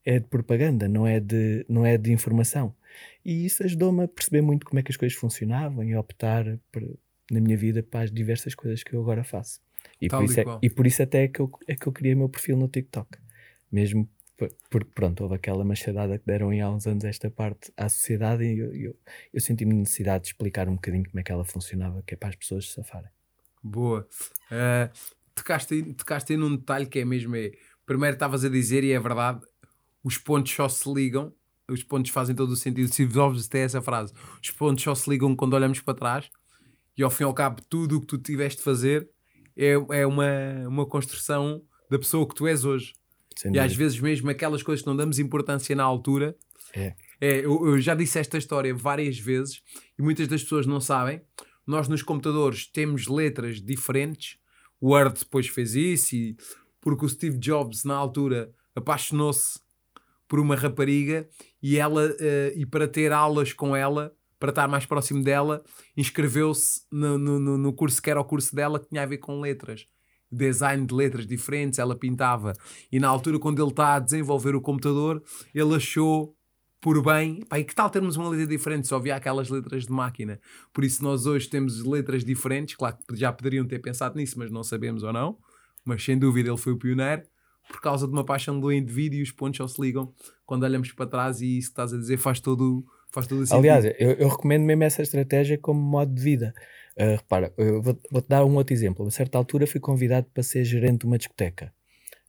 é 0.05 0.19
de 0.19 0.27
propaganda, 0.27 0.87
não 0.89 1.07
é 1.07 1.19
de, 1.19 1.65
não 1.69 1.85
é 1.85 1.97
de 1.97 2.11
informação. 2.11 2.75
E 3.25 3.45
isso 3.45 3.63
ajudou-me 3.63 4.03
a 4.03 4.07
perceber 4.07 4.41
muito 4.41 4.65
como 4.65 4.79
é 4.79 4.83
que 4.83 4.91
as 4.91 4.97
coisas 4.97 5.17
funcionavam 5.17 5.83
e 5.83 5.95
optar 5.95 6.45
por- 6.71 6.97
na 7.31 7.39
minha 7.39 7.57
vida 7.57 7.81
para 7.83 8.01
as 8.05 8.11
diversas 8.11 8.55
coisas 8.55 8.83
que 8.83 8.93
eu 8.93 9.01
agora 9.01 9.23
faço. 9.23 9.61
E, 10.01 10.07
Tal 10.07 10.19
por 10.21 10.25
isso, 10.25 10.39
é, 10.39 10.45
e 10.61 10.69
por 10.69 10.87
isso 10.87 11.03
até 11.03 11.23
é 11.23 11.27
que, 11.27 11.39
eu, 11.39 11.51
é 11.67 11.75
que 11.75 11.87
eu 11.87 11.91
criei 11.91 12.13
o 12.13 12.17
meu 12.17 12.29
perfil 12.29 12.57
no 12.57 12.67
TikTok. 12.67 13.17
Mesmo 13.71 14.09
por- 14.37 14.51
porque, 14.69 14.91
pronto, 14.93 15.23
houve 15.23 15.35
aquela 15.35 15.63
machadada 15.63 16.17
que 16.17 16.25
deram 16.25 16.51
há 16.51 16.69
uns 16.69 16.87
anos 16.87 17.03
esta 17.03 17.29
parte 17.29 17.71
à 17.77 17.87
sociedade 17.89 18.43
e 18.43 18.57
eu, 18.57 18.73
eu, 18.75 18.95
eu 19.33 19.41
senti-me 19.41 19.73
necessidade 19.73 20.23
de 20.23 20.29
explicar 20.29 20.67
um 20.67 20.75
bocadinho 20.75 21.05
como 21.05 21.19
é 21.19 21.23
que 21.23 21.31
ela 21.31 21.45
funcionava, 21.45 22.01
que 22.05 22.13
é 22.13 22.17
para 22.17 22.29
as 22.29 22.35
pessoas 22.35 22.67
se 22.67 22.73
safarem. 22.73 23.09
Boa. 23.61 24.07
Uh, 24.51 24.91
tocaste, 25.33 25.81
tocaste 25.93 26.33
aí 26.33 26.37
num 26.37 26.55
detalhe 26.55 26.85
que 26.85 26.99
é 26.99 27.05
mesmo. 27.05 27.35
É, 27.35 27.51
primeiro 27.85 28.15
estavas 28.15 28.43
a 28.43 28.49
dizer, 28.49 28.83
e 28.83 28.91
é 28.91 28.99
verdade, 28.99 29.41
os 30.03 30.17
pontos 30.17 30.51
só 30.53 30.68
se 30.68 30.92
ligam, 30.92 31.33
os 31.69 31.83
pontos 31.83 32.11
fazem 32.11 32.35
todo 32.35 32.51
o 32.51 32.56
sentido. 32.56 32.92
Steve 32.92 33.13
Jobs 33.13 33.47
tem 33.47 33.61
essa 33.61 33.81
frase: 33.81 34.13
os 34.42 34.51
pontos 34.51 34.83
só 34.83 34.94
se 34.94 35.09
ligam 35.09 35.35
quando 35.35 35.53
olhamos 35.53 35.80
para 35.80 35.94
trás, 35.94 36.30
e 36.97 37.04
ao 37.04 37.09
fim 37.09 37.23
e 37.23 37.26
ao 37.26 37.33
cabo, 37.33 37.62
tudo 37.69 37.97
o 37.97 38.02
que 38.02 38.07
tu 38.07 38.18
tiveste 38.18 38.57
de 38.59 38.64
fazer 38.64 39.09
é, 39.56 39.73
é 39.92 40.06
uma, 40.06 40.68
uma 40.68 40.85
construção 40.85 41.62
da 41.90 41.97
pessoa 41.97 42.28
que 42.28 42.35
tu 42.35 42.47
és 42.47 42.66
hoje. 42.66 42.94
Sem 43.35 43.54
E 43.54 43.59
às 43.59 43.76
vezes 43.76 44.00
mesmo 44.00 44.30
aquelas 44.30 44.62
coisas 44.62 44.81
que 44.81 44.88
não 44.88 44.95
damos 44.95 45.19
importância 45.19 45.76
na 45.76 45.83
altura. 45.83 46.35
É. 46.73 46.95
É, 47.19 47.40
eu, 47.40 47.68
eu 47.68 47.80
já 47.80 47.95
disse 47.95 48.19
esta 48.19 48.38
história 48.38 48.73
várias 48.76 49.18
vezes 49.18 49.62
e 49.97 50.02
muitas 50.02 50.28
das 50.28 50.44
pessoas 50.44 50.66
não 50.66 50.80
sabem. 50.80 51.21
Nós 51.66 51.88
nos 51.88 52.04
computadores 52.04 52.68
temos 52.68 53.07
letras 53.07 53.62
diferentes. 53.62 54.38
O 54.80 54.90
Word 54.90 55.19
depois 55.19 55.47
fez 55.47 55.76
isso 55.76 56.16
e 56.16 56.35
porque 56.81 57.06
o 57.06 57.09
Steve 57.09 57.38
Jobs 57.38 57.85
na 57.85 57.95
altura 57.95 58.52
apaixonou-se 58.76 59.59
por 60.28 60.40
uma 60.40 60.56
rapariga 60.56 61.28
e 61.62 61.78
ela 61.78 62.14
eh, 62.19 62.54
e 62.56 62.66
para 62.66 62.88
ter 62.88 63.12
aulas 63.12 63.54
com 63.54 63.76
ela 63.76 64.14
para 64.44 64.50
estar 64.50 64.68
mais 64.68 64.85
próximo 64.85 65.23
dela 65.23 65.64
inscreveu-se 65.95 66.81
no, 66.92 67.18
no, 67.18 67.57
no- 67.57 67.71
curso 67.71 68.02
que 68.02 68.09
era 68.09 68.19
o 68.19 68.26
curso 68.26 68.54
dela 68.54 68.78
que 68.78 68.90
tinha 68.90 69.02
a 69.02 69.06
ver 69.06 69.19
com 69.19 69.40
letras 69.40 69.88
design 70.30 70.85
de 70.85 70.94
letras 70.94 71.26
diferentes, 71.26 71.80
ela 71.80 71.95
pintava. 71.95 72.52
E 72.92 73.00
na 73.00 73.07
altura, 73.07 73.40
quando 73.40 73.62
ele 73.62 73.69
está 73.69 73.95
a 73.95 74.00
desenvolver 74.00 74.54
o 74.54 74.59
computador, 74.59 75.23
ele 75.56 75.76
achou 75.76 76.35
por 76.81 77.02
bem, 77.02 77.40
pá, 77.45 77.57
e 77.57 77.64
que 77.64 77.73
tal 77.73 77.90
termos 77.90 78.18
uma 78.18 78.28
letra 78.28 78.47
diferente? 78.47 78.85
Só 78.88 78.97
havia 78.97 79.16
aquelas 79.16 79.47
letras 79.50 79.85
de 79.85 79.92
máquina. 79.94 80.42
Por 80.73 80.83
isso, 80.83 81.02
nós 81.02 81.26
hoje 81.26 81.47
temos 81.47 81.81
letras 81.85 82.26
diferentes. 82.26 82.76
Claro 82.76 82.97
que 83.07 83.16
já 83.16 83.31
poderiam 83.31 83.66
ter 83.66 83.80
pensado 83.80 84.18
nisso, 84.18 84.38
mas 84.38 84.52
não 84.52 84.62
sabemos 84.64 85.04
ou 85.04 85.14
não. 85.14 85.38
Mas 85.85 86.04
sem 86.04 86.18
dúvida, 86.19 86.50
ele 86.50 86.57
foi 86.57 86.73
o 86.73 86.78
pioneiro 86.78 87.23
por 87.69 87.80
causa 87.80 88.06
de 88.06 88.12
uma 88.12 88.26
paixão 88.26 88.59
do 88.59 88.69
indivíduo 88.73 89.19
e 89.19 89.21
os 89.21 89.31
pontos 89.31 89.57
só 89.57 89.68
se 89.68 89.80
ligam 89.81 90.14
quando 90.45 90.64
olhamos 90.64 90.92
para 90.92 91.06
trás. 91.07 91.40
E 91.40 91.57
isso 91.59 91.68
que 91.69 91.71
estás 91.73 91.94
a 91.94 91.97
dizer 91.97 92.18
faz 92.18 92.42
todo, 92.42 92.83
faz 93.13 93.27
sentido. 93.45 93.59
Aliás, 93.59 93.85
eu, 93.85 94.11
eu 94.13 94.27
recomendo 94.27 94.63
mesmo 94.63 94.83
essa 94.83 95.01
estratégia 95.01 95.57
como 95.57 95.79
modo 95.79 96.13
de 96.13 96.21
vida. 96.21 96.53
Uh, 96.97 97.15
repara, 97.17 97.53
eu 97.57 97.81
vou- 97.81 97.99
vou-te 98.11 98.27
dar 98.27 98.43
um 98.43 98.55
outro 98.55 98.73
exemplo. 98.73 99.05
A 99.05 99.11
certa 99.11 99.37
altura 99.37 99.67
fui 99.67 99.79
convidado 99.79 100.27
para 100.33 100.43
ser 100.43 100.63
gerente 100.65 101.01
de 101.01 101.05
uma 101.05 101.17
discoteca. 101.17 101.71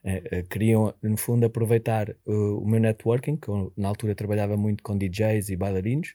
Uh, 0.04 0.40
uh, 0.40 0.48
queriam, 0.48 0.94
no 1.02 1.16
fundo, 1.16 1.46
aproveitar 1.46 2.14
o 2.26 2.66
meu 2.66 2.78
networking, 2.80 3.36
que 3.36 3.48
eu, 3.48 3.72
na 3.76 3.88
altura 3.88 4.14
trabalhava 4.14 4.56
muito 4.56 4.82
com 4.82 4.96
DJs 4.96 5.48
e 5.48 5.56
bailarinos, 5.56 6.14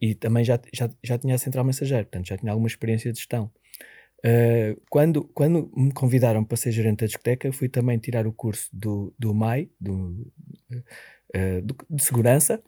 e 0.00 0.14
também 0.14 0.42
já, 0.42 0.58
já, 0.72 0.88
já 1.04 1.18
tinha 1.18 1.34
a 1.34 1.38
central 1.38 1.64
mensageiro, 1.64 2.04
portanto 2.04 2.28
já 2.28 2.38
tinha 2.38 2.50
alguma 2.50 2.66
experiência 2.66 3.12
de 3.12 3.18
gestão. 3.18 3.50
Quando, 4.88 5.24
quando 5.34 5.70
me 5.76 5.92
convidaram 5.92 6.42
para 6.42 6.56
ser 6.56 6.72
gerente 6.72 7.00
da 7.00 7.06
discoteca, 7.06 7.52
fui 7.52 7.68
também 7.68 7.98
tirar 7.98 8.26
o 8.26 8.32
curso 8.32 8.70
do, 8.72 9.12
do 9.18 9.34
MAI, 9.34 9.68
do, 9.78 10.32
de 11.90 12.02
segurança, 12.02 12.62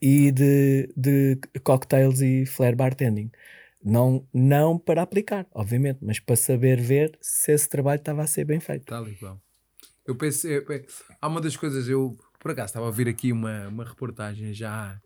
e 0.00 0.30
de, 0.32 0.92
de 0.96 1.40
cocktails 1.62 2.20
e 2.20 2.46
flare 2.46 2.76
bartending. 2.76 3.30
Não, 3.82 4.26
não 4.34 4.78
para 4.78 5.02
aplicar, 5.02 5.46
obviamente, 5.52 5.98
mas 6.02 6.18
para 6.18 6.36
saber 6.36 6.80
ver 6.80 7.16
se 7.20 7.52
esse 7.52 7.68
trabalho 7.68 8.00
estava 8.00 8.22
a 8.22 8.26
ser 8.26 8.44
bem 8.44 8.58
feito. 8.58 8.86
Tal 8.86 9.06
igual. 9.08 9.40
Eu 10.04 10.16
pensei, 10.16 10.64
há 11.20 11.28
uma 11.28 11.40
das 11.40 11.56
coisas, 11.56 11.88
eu 11.88 12.16
por 12.38 12.52
acaso 12.52 12.66
estava 12.66 12.86
a 12.86 12.88
ouvir 12.88 13.08
aqui 13.08 13.32
uma, 13.32 13.68
uma 13.68 13.84
reportagem 13.84 14.52
já, 14.52 15.00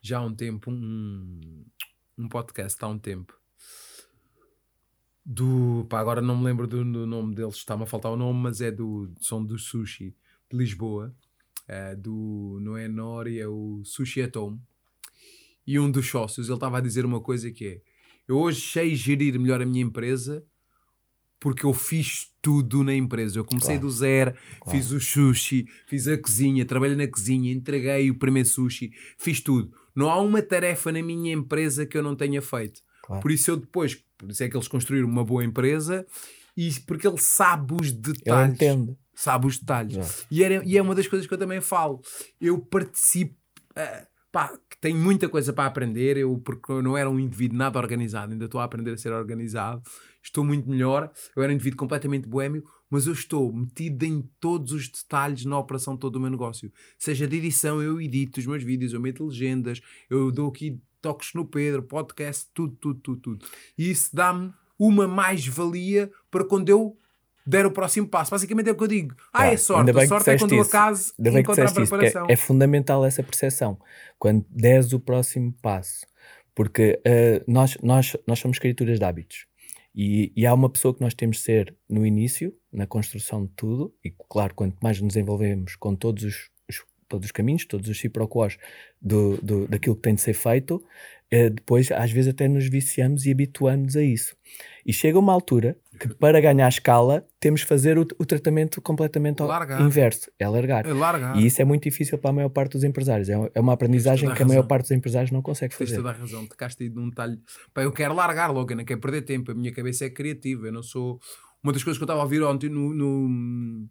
já 0.00 0.18
há 0.18 0.22
um 0.22 0.34
tempo, 0.34 0.70
um, 0.70 1.64
um 2.18 2.28
podcast 2.28 2.82
há 2.84 2.88
um 2.88 2.98
tempo, 2.98 3.34
do, 5.24 5.86
pá, 5.88 6.00
agora 6.00 6.20
não 6.20 6.36
me 6.36 6.44
lembro 6.44 6.66
do, 6.66 6.84
do 6.84 7.06
nome 7.06 7.34
deles, 7.34 7.54
está-me 7.54 7.84
a 7.84 7.86
faltar 7.86 8.12
o 8.12 8.16
nome, 8.16 8.40
mas 8.40 8.60
é 8.60 8.70
do, 8.70 9.10
são 9.20 9.42
do 9.44 9.58
Sushi 9.58 10.14
de 10.50 10.56
Lisboa, 10.56 11.14
é, 11.66 11.94
do, 11.94 12.58
não 12.60 12.76
é 12.76 12.88
Nori, 12.88 13.38
é 13.38 13.46
o 13.46 13.82
Sushi 13.84 14.22
Atom, 14.22 14.58
e 15.66 15.78
um 15.78 15.90
dos 15.90 16.08
sócios, 16.08 16.48
ele 16.48 16.56
estava 16.56 16.78
a 16.78 16.80
dizer 16.80 17.04
uma 17.04 17.20
coisa 17.20 17.50
que 17.50 17.66
é, 17.66 17.80
eu 18.26 18.36
hoje 18.36 18.60
sei 18.60 18.94
gerir 18.94 19.38
melhor 19.38 19.60
a 19.62 19.66
minha 19.66 19.82
empresa 19.82 20.44
porque 21.42 21.66
eu 21.66 21.74
fiz 21.74 22.28
tudo 22.40 22.84
na 22.84 22.94
empresa. 22.94 23.36
Eu 23.36 23.44
comecei 23.44 23.74
claro. 23.74 23.88
do 23.88 23.90
zero, 23.90 24.32
claro. 24.60 24.78
fiz 24.78 24.92
o 24.92 25.00
sushi, 25.00 25.66
fiz 25.88 26.06
a 26.06 26.16
cozinha, 26.16 26.64
trabalhei 26.64 26.96
na 26.96 27.08
cozinha, 27.08 27.52
entreguei 27.52 28.10
o 28.12 28.18
primeiro 28.18 28.48
sushi, 28.48 28.92
fiz 29.18 29.40
tudo. 29.40 29.72
Não 29.92 30.08
há 30.08 30.20
uma 30.20 30.40
tarefa 30.40 30.92
na 30.92 31.02
minha 31.02 31.32
empresa 31.32 31.84
que 31.84 31.98
eu 31.98 32.02
não 32.02 32.14
tenha 32.14 32.40
feito. 32.40 32.80
Claro. 33.02 33.20
Por 33.20 33.32
isso 33.32 33.50
eu 33.50 33.56
depois, 33.56 33.96
por 34.16 34.30
isso 34.30 34.44
é 34.44 34.48
que 34.48 34.56
eles 34.56 34.68
construíram 34.68 35.08
uma 35.08 35.24
boa 35.24 35.44
empresa 35.44 36.06
e 36.56 36.70
porque 36.86 37.08
ele 37.08 37.18
sabe 37.18 37.74
os 37.74 37.90
detalhes. 37.90 38.60
Eu 38.60 38.68
entendo. 38.68 38.98
Sabe 39.14 39.46
os 39.46 39.58
detalhes. 39.58 40.26
E, 40.30 40.42
era, 40.42 40.62
e 40.64 40.76
é 40.76 40.82
uma 40.82 40.94
das 40.94 41.06
coisas 41.06 41.26
que 41.26 41.34
eu 41.34 41.38
também 41.38 41.60
falo. 41.60 42.00
Eu 42.40 42.58
participo. 42.58 43.34
Uh, 43.70 44.06
pá, 44.32 44.58
tenho 44.80 44.98
muita 44.98 45.28
coisa 45.28 45.52
para 45.52 45.66
aprender, 45.66 46.16
eu, 46.16 46.36
porque 46.38 46.72
eu 46.72 46.82
não 46.82 46.96
era 46.96 47.08
um 47.08 47.20
indivíduo 47.20 47.56
nada 47.56 47.78
organizado, 47.78 48.32
ainda 48.32 48.46
estou 48.46 48.60
a 48.60 48.64
aprender 48.64 48.92
a 48.92 48.96
ser 48.96 49.12
organizado, 49.12 49.82
estou 50.22 50.42
muito 50.42 50.68
melhor, 50.68 51.12
eu 51.36 51.42
era 51.42 51.52
um 51.52 51.54
indivíduo 51.54 51.78
completamente 51.78 52.26
boêmio, 52.26 52.64
mas 52.90 53.06
eu 53.06 53.12
estou 53.12 53.52
metido 53.52 54.02
em 54.02 54.28
todos 54.40 54.72
os 54.72 54.88
detalhes 54.88 55.44
na 55.44 55.58
operação 55.58 55.96
todo 55.96 56.16
o 56.16 56.20
meu 56.20 56.30
negócio. 56.30 56.72
Seja 56.98 57.28
de 57.28 57.36
edição, 57.36 57.80
eu 57.80 58.00
edito 58.00 58.40
os 58.40 58.46
meus 58.46 58.64
vídeos, 58.64 58.92
eu 58.92 59.00
meto 59.00 59.26
legendas, 59.26 59.80
eu 60.10 60.32
dou 60.32 60.48
aqui 60.48 60.80
toques 61.00 61.34
no 61.34 61.46
Pedro, 61.46 61.82
podcast, 61.82 62.48
tudo, 62.54 62.74
tudo, 62.76 63.00
tudo, 63.00 63.20
tudo. 63.20 63.46
E 63.76 63.90
isso 63.90 64.10
dá-me 64.14 64.52
uma 64.78 65.06
mais-valia 65.06 66.10
para 66.30 66.44
quando 66.44 66.68
eu 66.70 66.96
der 67.46 67.66
o 67.66 67.70
próximo 67.70 68.06
passo. 68.06 68.30
Basicamente 68.30 68.68
é 68.68 68.72
o 68.72 68.76
que 68.76 68.82
eu 68.82 68.88
digo. 68.88 69.14
Ah, 69.32 69.46
é 69.46 69.56
sorte. 69.56 69.90
A 69.90 70.06
sorte 70.06 70.30
é 70.30 70.38
quando 70.38 70.52
o 70.52 70.60
acaso 70.60 71.12
encontra 71.18 71.64
a 71.64 71.70
é 71.70 71.72
preparação. 71.72 72.26
É, 72.28 72.32
é, 72.32 72.36
fundamental 72.36 73.04
essa 73.04 73.22
percepção. 73.22 73.78
Quando 74.18 74.44
deres 74.50 74.92
o 74.92 75.00
próximo 75.00 75.52
passo. 75.60 76.06
Porque 76.54 77.00
uh, 77.06 77.50
nós, 77.50 77.78
nós, 77.82 78.16
nós 78.26 78.38
somos 78.38 78.58
criaturas 78.58 78.98
de 78.98 79.04
hábitos. 79.04 79.46
E, 79.94 80.32
e, 80.34 80.46
há 80.46 80.54
uma 80.54 80.70
pessoa 80.70 80.94
que 80.94 81.02
nós 81.02 81.12
temos 81.12 81.36
de 81.36 81.42
ser 81.42 81.74
no 81.88 82.06
início, 82.06 82.54
na 82.72 82.86
construção 82.86 83.44
de 83.44 83.52
tudo, 83.54 83.94
e 84.02 84.10
claro, 84.28 84.54
quanto 84.54 84.76
mais 84.82 84.98
nos 85.00 85.16
envolvemos 85.16 85.76
com 85.76 85.94
todos 85.94 86.24
os, 86.24 86.50
os 86.66 86.82
todos 87.12 87.26
os 87.26 87.32
caminhos, 87.32 87.66
todos 87.66 87.90
os 87.90 88.00
ciproquós 88.00 88.56
do, 89.00 89.36
do, 89.42 89.68
daquilo 89.68 89.94
que 89.94 90.00
tem 90.00 90.14
de 90.14 90.22
ser 90.22 90.32
feito, 90.32 90.82
eh, 91.30 91.50
depois 91.50 91.92
às 91.92 92.10
vezes 92.10 92.30
até 92.30 92.48
nos 92.48 92.68
viciamos 92.68 93.26
e 93.26 93.30
habituamos 93.30 93.96
a 93.96 94.02
isso. 94.02 94.34
E 94.84 94.92
chega 94.92 95.18
uma 95.18 95.32
altura 95.32 95.76
que 96.08 96.14
para 96.16 96.40
ganhar 96.40 96.68
escala 96.68 97.24
temos 97.38 97.60
de 97.60 97.66
fazer 97.66 97.96
o, 97.96 98.02
o 98.02 98.26
tratamento 98.26 98.80
completamente 98.80 99.40
largar. 99.42 99.80
inverso, 99.80 100.30
é 100.38 100.48
largar. 100.48 100.84
é 100.84 100.92
largar. 100.92 101.36
E 101.36 101.46
isso 101.46 101.62
é 101.62 101.64
muito 101.64 101.84
difícil 101.84 102.18
para 102.18 102.30
a 102.30 102.32
maior 102.32 102.48
parte 102.48 102.72
dos 102.72 102.82
empresários. 102.82 103.28
É, 103.28 103.34
é 103.54 103.60
uma 103.60 103.72
aprendizagem 103.72 104.32
que 104.34 104.42
a 104.42 104.46
maior 104.46 104.64
parte 104.64 104.84
dos 104.84 104.90
empresários 104.90 105.30
não 105.30 105.40
consegue 105.40 105.74
fazer. 105.74 105.92
Tens 105.92 105.96
toda 105.96 106.10
a 106.10 106.12
razão, 106.12 106.46
tocaste 106.46 106.88
num 106.88 107.08
detalhe. 107.08 107.38
Pá, 107.72 107.82
eu 107.82 107.92
quero 107.92 108.14
largar 108.14 108.50
logo, 108.50 108.72
eu 108.72 108.76
não 108.76 108.84
quero 108.84 109.00
perder 109.00 109.22
tempo, 109.22 109.52
a 109.52 109.54
minha 109.54 109.72
cabeça 109.72 110.04
é 110.04 110.10
criativa, 110.10 110.66
eu 110.66 110.72
não 110.72 110.82
sou... 110.82 111.20
Uma 111.62 111.72
das 111.72 111.84
coisas 111.84 111.98
que 111.98 112.02
eu 112.02 112.06
estava 112.06 112.20
a 112.20 112.24
ouvir 112.24 112.42
ontem 112.42 112.68
no, 112.68 112.92
no 112.92 113.88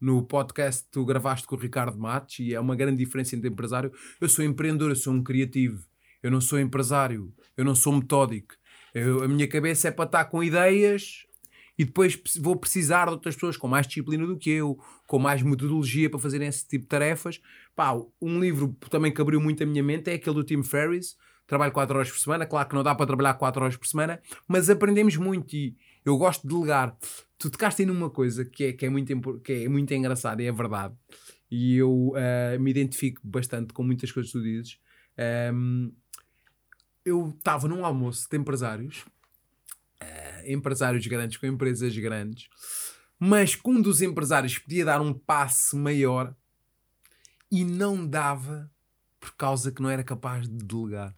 no 0.00 0.22
podcast 0.22 0.84
que 0.84 0.90
tu 0.90 1.04
gravaste 1.06 1.46
com 1.46 1.56
o 1.56 1.58
Ricardo 1.58 1.98
Matos 1.98 2.38
e 2.38 2.52
é 2.52 2.60
uma 2.60 2.76
grande 2.76 2.98
diferença 2.98 3.34
entre 3.34 3.48
empresário. 3.48 3.90
Eu 4.20 4.28
sou 4.28 4.44
empreendedor, 4.44 4.90
eu 4.90 4.96
sou 4.96 5.14
um 5.14 5.22
criativo. 5.22 5.82
Eu 6.22 6.30
não 6.30 6.42
sou 6.42 6.60
empresário, 6.60 7.32
eu 7.56 7.64
não 7.64 7.74
sou 7.74 7.94
metódico. 7.94 8.54
Eu, 8.94 9.22
a 9.22 9.28
minha 9.28 9.48
cabeça 9.48 9.88
é 9.88 9.90
para 9.90 10.04
estar 10.04 10.24
com 10.26 10.42
ideias 10.42 11.24
e 11.78 11.84
depois 11.84 12.20
vou 12.40 12.56
precisar 12.56 13.06
de 13.06 13.12
outras 13.12 13.34
pessoas 13.34 13.56
com 13.56 13.66
mais 13.66 13.86
disciplina 13.86 14.26
do 14.26 14.38
que 14.38 14.50
eu, 14.50 14.78
com 15.06 15.18
mais 15.18 15.42
metodologia 15.42 16.08
para 16.08 16.20
fazerem 16.20 16.48
esse 16.48 16.66
tipo 16.66 16.82
de 16.82 16.88
tarefas. 16.88 17.40
Pá, 17.74 17.94
um 18.20 18.40
livro 18.40 18.76
também 18.90 19.12
que 19.12 19.20
abriu 19.20 19.40
muito 19.40 19.62
a 19.62 19.66
minha 19.66 19.82
mente 19.82 20.10
é 20.10 20.14
aquele 20.14 20.36
do 20.36 20.44
Tim 20.44 20.62
Ferriss. 20.62 21.16
Trabalho 21.46 21.72
4 21.72 21.96
horas 21.96 22.10
por 22.10 22.18
semana. 22.18 22.46
Claro 22.46 22.68
que 22.68 22.74
não 22.74 22.82
dá 22.82 22.94
para 22.94 23.06
trabalhar 23.06 23.34
4 23.34 23.62
horas 23.62 23.76
por 23.76 23.86
semana, 23.86 24.20
mas 24.48 24.70
aprendemos 24.70 25.16
muito 25.16 25.54
e 25.54 25.76
eu 26.04 26.16
gosto 26.16 26.46
de 26.46 26.54
delegar. 26.54 26.96
Tu 27.38 27.50
tocaste 27.50 27.82
aí 27.82 27.86
numa 27.86 28.08
coisa 28.08 28.44
que 28.44 28.64
é, 28.64 28.72
que 28.72 28.86
é, 28.86 28.88
muito, 28.88 29.12
é 29.48 29.68
muito 29.68 29.92
engraçada 29.92 30.42
e 30.42 30.46
é 30.46 30.52
verdade. 30.52 30.94
E 31.50 31.76
eu 31.76 32.12
uh, 32.12 32.60
me 32.60 32.70
identifico 32.70 33.20
bastante 33.24 33.74
com 33.74 33.82
muitas 33.82 34.10
coisas 34.10 34.32
que 34.32 34.38
tu 34.38 34.42
dizes. 34.42 34.78
Um, 35.52 35.92
eu 37.04 37.28
estava 37.36 37.68
num 37.68 37.84
almoço 37.84 38.26
de 38.30 38.36
empresários, 38.36 39.04
uh, 40.04 40.50
empresários 40.50 41.06
grandes 41.06 41.36
com 41.36 41.46
empresas 41.46 41.96
grandes, 41.96 42.48
mas 43.18 43.54
que 43.54 43.68
um 43.68 43.80
dos 43.80 44.02
empresários 44.02 44.58
podia 44.58 44.84
dar 44.84 45.00
um 45.00 45.12
passe 45.12 45.76
maior 45.76 46.34
e 47.50 47.64
não 47.64 48.06
dava 48.06 48.70
por 49.20 49.34
causa 49.36 49.72
que 49.72 49.80
não 49.80 49.88
era 49.88 50.04
capaz 50.04 50.48
de 50.48 50.64
delegar. 50.64 51.16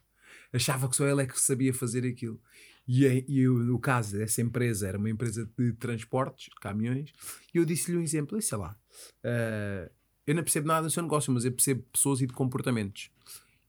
Achava 0.53 0.89
que 0.89 0.97
só 0.97 1.07
ele 1.07 1.23
é 1.23 1.27
que 1.27 1.41
sabia 1.41 1.75
fazer 1.75 2.07
aquilo. 2.07 2.41
E, 2.87 3.25
e 3.27 3.49
o, 3.49 3.75
o 3.75 3.79
caso 3.81 4.17
dessa 4.17 4.41
empresa 4.41 4.87
era 4.87 4.99
uma 4.99 5.11
empresa 5.11 5.51
de 5.59 5.73
transportes, 5.73 6.49
caminhões, 6.61 7.13
e 7.53 7.59
eu 7.59 7.65
disse-lhe 7.65 7.97
um 7.97 8.03
exemplo, 8.03 8.41
sei 8.41 8.59
lá, 8.59 8.77
uh, 9.25 9.91
eu 10.27 10.35
não 10.35 10.43
percebo 10.43 10.69
nada 10.69 10.87
do 10.87 10.91
seu 10.91 11.03
negócio, 11.03 11.33
mas 11.33 11.45
eu 11.45 11.53
percebo 11.53 11.83
pessoas 11.93 12.21
e 12.21 12.27
de 12.27 12.33
comportamentos 12.33 13.11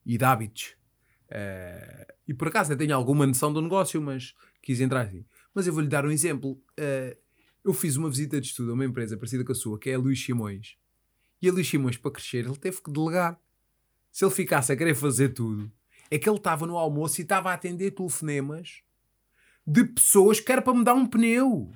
e 0.06 0.18
de 0.18 0.24
hábitos. 0.24 0.76
Uh, 1.30 2.14
e 2.28 2.34
por 2.34 2.48
acaso 2.48 2.74
eu 2.74 2.78
tenho 2.78 2.96
alguma 2.96 3.26
noção 3.26 3.52
do 3.52 3.62
negócio, 3.62 4.02
mas 4.02 4.36
quis 4.68 4.82
entrar 4.82 5.02
assim. 5.02 5.26
Mas 5.54 5.66
eu 5.66 5.74
vou-lhe 5.74 5.88
dar 5.88 6.06
um 6.06 6.12
exemplo. 6.12 6.52
Uh, 6.78 7.18
eu 7.64 7.74
fiz 7.74 7.96
uma 7.96 8.10
visita 8.10 8.40
de 8.40 8.48
estudo 8.48 8.72
a 8.72 8.74
uma 8.74 8.84
empresa 8.84 9.16
parecida 9.16 9.46
com 9.46 9.54
a 9.54 9.56
sua, 9.56 9.80
que 9.80 9.90
é 9.90 9.96
a 9.96 9.98
Luís 9.98 10.24
Simões. 10.24 10.78
E 11.42 11.48
a 11.48 11.54
Luís 11.54 11.70
Simões, 11.70 11.96
para 11.96 12.12
crescer, 12.12 12.46
ele 12.46 12.58
teve 12.58 12.82
que 12.82 12.92
delegar. 12.92 13.40
Se 14.12 14.26
ele 14.26 14.34
ficasse 14.34 14.72
a 14.74 14.76
querer 14.76 14.94
fazer 14.94 15.30
tudo, 15.30 15.72
é 16.12 16.20
que 16.20 16.28
ele 16.28 16.38
estava 16.38 16.68
no 16.68 16.78
almoço 16.78 17.22
e 17.22 17.24
estava 17.24 17.50
a 17.50 17.54
atender 17.54 17.92
telefonemas 17.92 18.82
de 19.66 19.86
pessoas 19.86 20.40
que 20.42 20.52
era 20.52 20.62
para 20.62 20.74
me 20.74 20.84
dar 20.84 20.94
um 20.94 21.06
pneu 21.06 21.72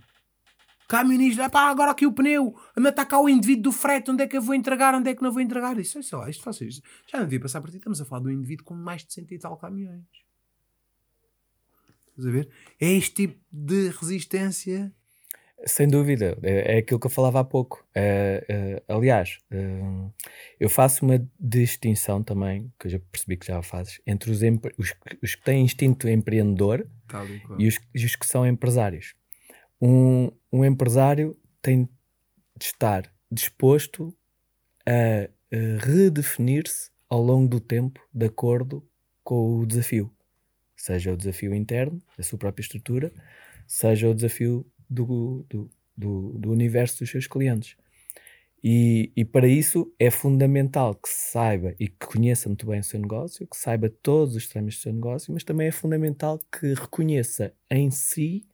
camionista, 0.88 1.50
pá, 1.50 1.70
agora 1.70 1.92
aqui 1.92 2.06
o 2.06 2.12
pneu, 2.12 2.54
anda 2.78 2.90
está 2.90 3.06
cá 3.06 3.18
o 3.18 3.30
indivíduo 3.30 3.64
do 3.64 3.72
frete, 3.72 4.12
onde 4.12 4.24
é 4.24 4.28
que 4.28 4.36
eu 4.36 4.42
vou 4.42 4.54
entregar, 4.54 4.94
onde 4.94 5.10
é 5.10 5.16
que 5.16 5.24
não 5.24 5.32
vou 5.32 5.42
entregar? 5.42 5.80
Isso, 5.80 5.98
é 5.98 6.18
lá, 6.18 6.30
isto 6.30 6.44
vocês 6.44 6.82
já 7.10 7.18
não 7.18 7.26
devia 7.26 7.40
passar 7.40 7.62
por 7.62 7.72
ti, 7.72 7.78
estamos 7.78 8.02
a 8.02 8.06
falar 8.06 8.24
de 8.24 8.28
um 8.28 8.32
indivíduo 8.32 8.66
com 8.66 8.74
mais 8.74 9.06
de 9.06 9.14
cento 9.14 9.34
e 9.34 9.40
tal 9.40 9.56
caminhões. 9.56 10.31
Estás 12.12 12.28
a 12.28 12.32
ver? 12.32 12.50
É 12.80 12.92
este 12.92 13.28
tipo 13.28 13.40
de 13.52 13.90
resistência. 13.90 14.92
Sem 15.66 15.88
dúvida, 15.88 16.38
é, 16.42 16.76
é 16.76 16.78
aquilo 16.80 17.00
que 17.00 17.06
eu 17.06 17.12
falava 17.12 17.40
há 17.40 17.44
pouco. 17.44 17.86
É, 17.94 18.46
é, 18.50 18.84
aliás, 18.92 19.38
é, 19.52 19.80
eu 20.60 20.70
faço 20.70 21.06
uma 21.06 21.24
distinção 21.40 22.24
também, 22.24 22.72
que 22.80 22.88
eu 22.88 22.92
já 22.92 23.00
percebi 23.12 23.38
que 23.38 23.46
já 23.46 23.62
fazes, 23.62 24.02
entre 24.08 24.32
os, 24.32 24.40
os, 24.78 24.94
os 25.22 25.36
que 25.36 25.44
têm 25.44 25.64
instinto 25.64 26.10
empreendedor 26.10 26.88
e, 27.60 27.66
e 27.66 27.68
os, 27.68 27.80
os 27.96 28.16
que 28.16 28.26
são 28.26 28.46
empresários 28.48 29.14
um, 29.82 30.32
um 30.54 30.64
empresário 30.64 31.36
tem 31.62 31.90
de 32.56 32.66
estar 32.66 33.12
disposto 33.32 34.16
a, 34.86 35.28
a 35.52 35.86
redefinir-se 35.86 36.92
ao 37.10 37.22
longo 37.22 37.48
do 37.48 37.60
tempo 37.60 38.00
de 38.14 38.28
acordo 38.28 38.88
com 39.24 39.60
o 39.60 39.66
desafio. 39.66 40.14
Seja 40.82 41.14
o 41.14 41.16
desafio 41.16 41.54
interno, 41.54 42.02
da 42.18 42.24
sua 42.24 42.40
própria 42.40 42.64
estrutura, 42.64 43.12
seja 43.68 44.10
o 44.10 44.16
desafio 44.16 44.66
do, 44.90 45.46
do, 45.48 45.70
do, 45.96 46.40
do 46.40 46.52
universo 46.52 46.98
dos 46.98 47.10
seus 47.12 47.28
clientes. 47.28 47.78
E, 48.64 49.12
e, 49.16 49.24
para 49.24 49.48
isso 49.48 49.94
é 50.00 50.10
fundamental 50.10 50.96
que 50.96 51.08
saiba 51.08 51.76
e 51.80 51.88
que 51.88 52.08
conheça 52.08 52.50
muito 52.50 52.66
bem 52.66 52.80
o 52.80 52.84
seu 52.84 53.00
negócio, 53.00 53.46
que 53.46 53.56
saiba 53.56 53.92
todos 54.02 54.36
os 54.36 54.48
trâmites 54.48 54.80
do 54.80 54.82
seu 54.82 54.94
negócio, 54.94 55.32
mas 55.32 55.44
também 55.44 55.68
é 55.68 55.72
fundamental 55.72 56.40
que 56.52 56.74
reconheça 56.74 57.54
em 57.70 57.92
si 57.92 58.48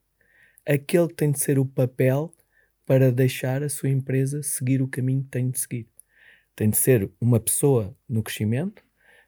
aquele 0.65 1.07
que 1.07 1.13
tem 1.13 1.31
de 1.31 1.39
ser 1.39 1.57
o 1.57 1.65
papel 1.65 2.33
para 2.85 3.09
deixar 3.09 3.63
a 3.63 3.69
sua 3.69 3.89
empresa 3.89 4.43
seguir 4.43 4.81
o 4.81 4.87
caminho 4.89 5.23
que 5.23 5.29
tem 5.29 5.49
de 5.49 5.59
seguir. 5.59 5.87
Tem 6.53 6.69
de 6.69 6.75
ser 6.75 7.09
uma 7.21 7.39
pessoa 7.39 7.95
no 8.07 8.21
crescimento, 8.21 8.83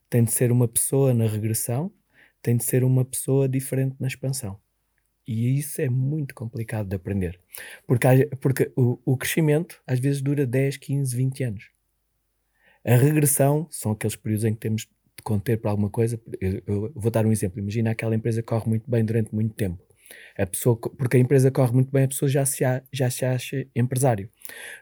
tem 0.10 0.22
de 0.26 0.32
ser 0.32 0.52
uma 0.52 0.68
pessoa 0.68 1.14
na 1.14 1.28
regressão, 1.28 1.94
tem 2.42 2.58
de 2.58 2.64
ser 2.64 2.84
uma 2.84 3.06
pessoa 3.06 3.48
diferente 3.48 3.96
na 4.00 4.08
expansão. 4.08 4.60
E 5.28 5.60
isso 5.60 5.80
é 5.80 5.88
muito 5.90 6.34
complicado 6.34 6.88
de 6.88 6.96
aprender. 6.96 7.40
Porque, 7.86 8.08
porque 8.42 8.72
o, 8.76 9.00
o 9.06 9.16
crescimento 9.16 9.80
às 9.86 10.00
vezes 10.00 10.22
dura 10.22 10.46
10, 10.46 10.78
15, 10.78 11.16
20 11.16 11.44
anos. 11.44 11.70
A 12.84 12.96
regressão 12.96 13.68
são 13.70 13.92
aqueles 13.92 14.16
períodos 14.16 14.46
em 14.46 14.54
que 14.54 14.60
temos 14.60 14.84
de 14.84 15.24
conter 15.24 15.60
para 15.60 15.70
alguma 15.70 15.90
coisa. 15.90 16.20
Eu, 16.42 16.64
eu 16.66 16.92
vou 16.96 17.12
dar 17.12 17.26
um 17.26 17.32
exemplo. 17.32 17.60
Imagina 17.60 17.92
aquela 17.92 18.16
empresa 18.16 18.42
que 18.42 18.48
corre 18.48 18.68
muito 18.68 18.90
bem 18.90 19.06
durante 19.06 19.34
muito 19.36 19.54
tempo. 19.54 19.84
A 20.36 20.46
pessoa, 20.46 20.76
porque 20.76 21.18
a 21.18 21.20
empresa 21.20 21.52
corre 21.52 21.74
muito 21.74 21.92
bem, 21.92 22.06
a 22.06 22.08
pessoa 22.08 22.28
já 22.28 22.44
se, 22.46 22.64
já 22.92 23.10
se 23.12 23.24
acha 23.24 23.68
empresário. 23.76 24.30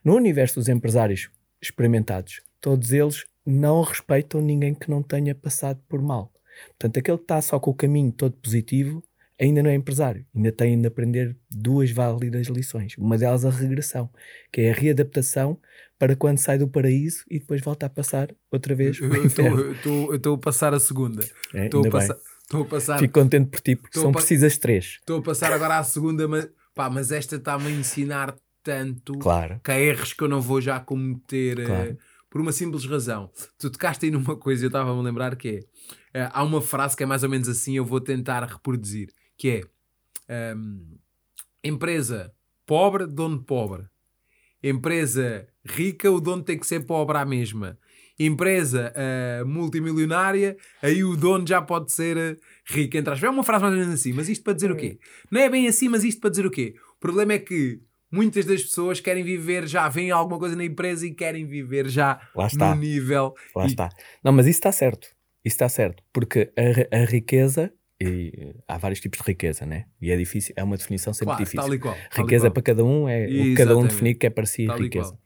No 0.04 0.16
universo 0.16 0.56
dos 0.56 0.70
empresários 0.70 1.30
experimentados, 1.62 2.42
todos 2.62 2.94
eles 2.94 3.26
não 3.46 3.82
respeitam 3.82 4.40
ninguém 4.40 4.74
que 4.74 4.90
não 4.90 5.04
tenha 5.04 5.36
passado 5.36 5.82
por 5.90 6.02
mal. 6.02 6.32
Portanto, 6.80 6.98
aquele 7.00 7.18
que 7.18 7.24
está 7.24 7.42
só 7.42 7.60
com 7.60 7.72
o 7.72 7.76
caminho 7.76 8.12
todo 8.12 8.34
positivo 8.38 9.04
ainda 9.40 9.62
não 9.62 9.70
é 9.70 9.76
empresário. 9.76 10.26
Ainda 10.36 10.52
tem 10.52 10.80
de 10.82 10.88
aprender 10.88 11.38
duas 11.50 11.92
válidas 11.92 12.48
lições. 12.48 12.96
Uma 12.98 13.18
delas 13.18 13.46
a 13.46 13.50
regressão, 13.52 14.10
que 14.52 14.62
é 14.62 14.72
a 14.72 14.74
readaptação 14.74 15.60
para 16.00 16.16
quando 16.16 16.38
sai 16.40 16.58
do 16.58 16.68
paraíso 16.68 17.24
e 17.30 17.40
depois 17.40 17.62
volta 17.62 17.86
a 17.86 17.90
passar 17.90 18.34
outra 18.52 18.74
vez 18.76 19.00
Eu 19.00 19.74
estou 20.16 20.34
a 20.36 20.38
passar 20.38 20.74
a 20.74 20.80
segunda. 20.80 21.24
É, 21.54 21.66
Estou 21.66 21.82
a, 21.82 21.84
bem. 21.84 21.92
passar- 21.92 22.18
estou 22.42 22.62
a 22.62 22.66
passar. 22.66 23.00
Fico 23.00 23.14
contente 23.20 23.50
por 23.50 23.60
ti, 23.62 23.76
porque 23.76 24.00
são 24.00 24.12
precisas 24.12 24.58
três. 24.58 24.98
Estou 25.00 25.20
a 25.20 25.22
passar 25.22 25.52
agora 25.52 25.78
à 25.78 25.84
segunda, 25.84 26.28
mas, 26.28 26.50
pá, 26.74 26.90
mas 26.90 27.12
esta 27.12 27.36
está-me 27.36 27.68
a 27.68 27.72
ensinar 27.72 28.36
tanto 28.64 29.14
Claro. 29.20 29.60
que 29.64 29.72
há 29.72 29.80
erros 29.80 30.14
que 30.14 30.24
eu 30.24 30.28
não 30.28 30.42
vou 30.42 30.60
já 30.62 30.80
cometer 30.80 31.60
eh, 31.60 31.66
Claro. 31.66 31.98
por 32.30 32.42
uma 32.42 32.52
simples 32.52 32.86
razão. 32.86 33.32
Tu 33.58 33.70
tocaste 33.70 34.06
aí 34.06 34.12
numa 34.12 34.36
coisa, 34.36 34.66
eu 34.66 34.68
estava 34.68 34.92
a 34.92 34.96
me 34.96 35.02
lembrar 35.04 35.36
que 35.36 35.48
é 35.50 35.60
eh, 36.18 36.30
há 36.34 36.44
uma 36.44 36.62
frase 36.62 36.96
que 36.98 37.04
é 37.04 37.06
mais 37.06 37.24
ou 37.24 37.30
menos 37.30 37.48
assim, 37.48 37.76
eu 37.78 37.86
vou 37.86 38.02
tentar 38.02 38.44
reproduzir, 38.44 39.10
que 39.38 39.50
é 39.50 39.62
ehm, 40.30 40.98
empresa 41.64 42.34
pobre, 42.66 43.06
dono 43.06 43.44
pobre. 43.44 43.84
Empresa 44.64 45.48
rica, 45.66 46.10
o 46.12 46.20
dono 46.20 46.44
tem 46.44 46.58
que 46.58 46.66
ser 46.66 46.82
pobre 46.86 47.18
à 47.18 47.26
mesma. 47.26 47.78
Empresa 48.20 48.92
eh, 48.96 49.44
multimilionária, 49.46 50.58
aí 50.82 51.04
o 51.04 51.16
dono 51.16 51.46
já 51.48 51.62
pode 51.62 51.92
ser 51.92 52.18
eh, 52.18 52.36
rico. 52.66 52.98
Entre 52.98 53.14
aspas. 53.14 53.28
É 53.28 53.30
uma 53.30 53.44
frase 53.44 53.64
mais 53.64 53.76
ou 53.76 53.80
menos 53.80 53.94
assim, 53.94 54.14
mas 54.14 54.28
isto 54.28 54.44
para 54.44 54.54
dizer 54.54 54.72
o 54.72 54.76
quê? 54.76 54.98
Não 55.32 55.40
é 55.40 55.48
bem 55.50 55.68
assim, 55.68 55.88
mas 55.88 56.04
isto 56.04 56.20
para 56.20 56.32
dizer 56.32 56.46
o 56.48 56.52
quê? 56.52 56.74
O 56.96 57.00
problema 57.00 57.34
é 57.34 57.40
que 57.40 57.80
muitas 58.12 58.44
das 58.46 58.64
pessoas 58.64 59.00
querem 59.00 59.24
viver 59.24 59.68
já, 59.68 59.88
veem 59.88 60.10
alguma 60.10 60.40
coisa 60.40 60.56
na 60.56 60.66
empresa 60.66 61.06
e 61.06 61.14
querem 61.14 61.46
viver 61.46 61.88
já 61.88 62.20
Lá 62.36 62.48
está. 62.48 62.74
no 62.74 62.82
nível. 62.82 63.36
Lá 63.56 63.66
E- 63.66 63.68
está. 63.68 63.90
Não, 64.24 64.32
mas 64.32 64.48
isso 64.48 64.58
está 64.58 64.72
certo. 64.72 65.08
Isso 65.48 65.56
está 65.56 65.70
certo. 65.70 66.04
Porque 66.12 66.52
a, 66.92 66.98
a 66.98 67.06
riqueza, 67.06 67.74
e 68.02 68.54
há 68.68 68.78
vários 68.78 69.00
tipos 69.00 69.20
de 69.20 69.26
riqueza, 69.26 69.66
né? 69.66 69.86
E 70.02 70.12
é 70.12 70.18
difícil, 70.18 70.54
é 70.58 70.62
uma 70.64 70.76
definição 70.76 71.14
sempre 71.14 71.36
Claro, 71.36 71.44
difícil. 71.46 71.62
tal 71.62 71.74
e 71.74 71.80
qual. 71.80 71.96
tal 71.96 72.26
riqueza 72.26 72.48
qual, 72.48 72.52
para 72.52 72.64
cada 72.64 72.84
um 72.84 73.08
é 73.08 73.26
o 73.26 73.30
que 73.30 73.56
cada 73.56 73.72
um 73.72 73.80
Exatamente. 73.80 73.94
definir 73.94 74.16
que 74.16 74.28
é 74.28 74.30
para 74.30 74.46
si 74.46 74.66
tal 74.68 74.78
riqueza. 74.78 75.18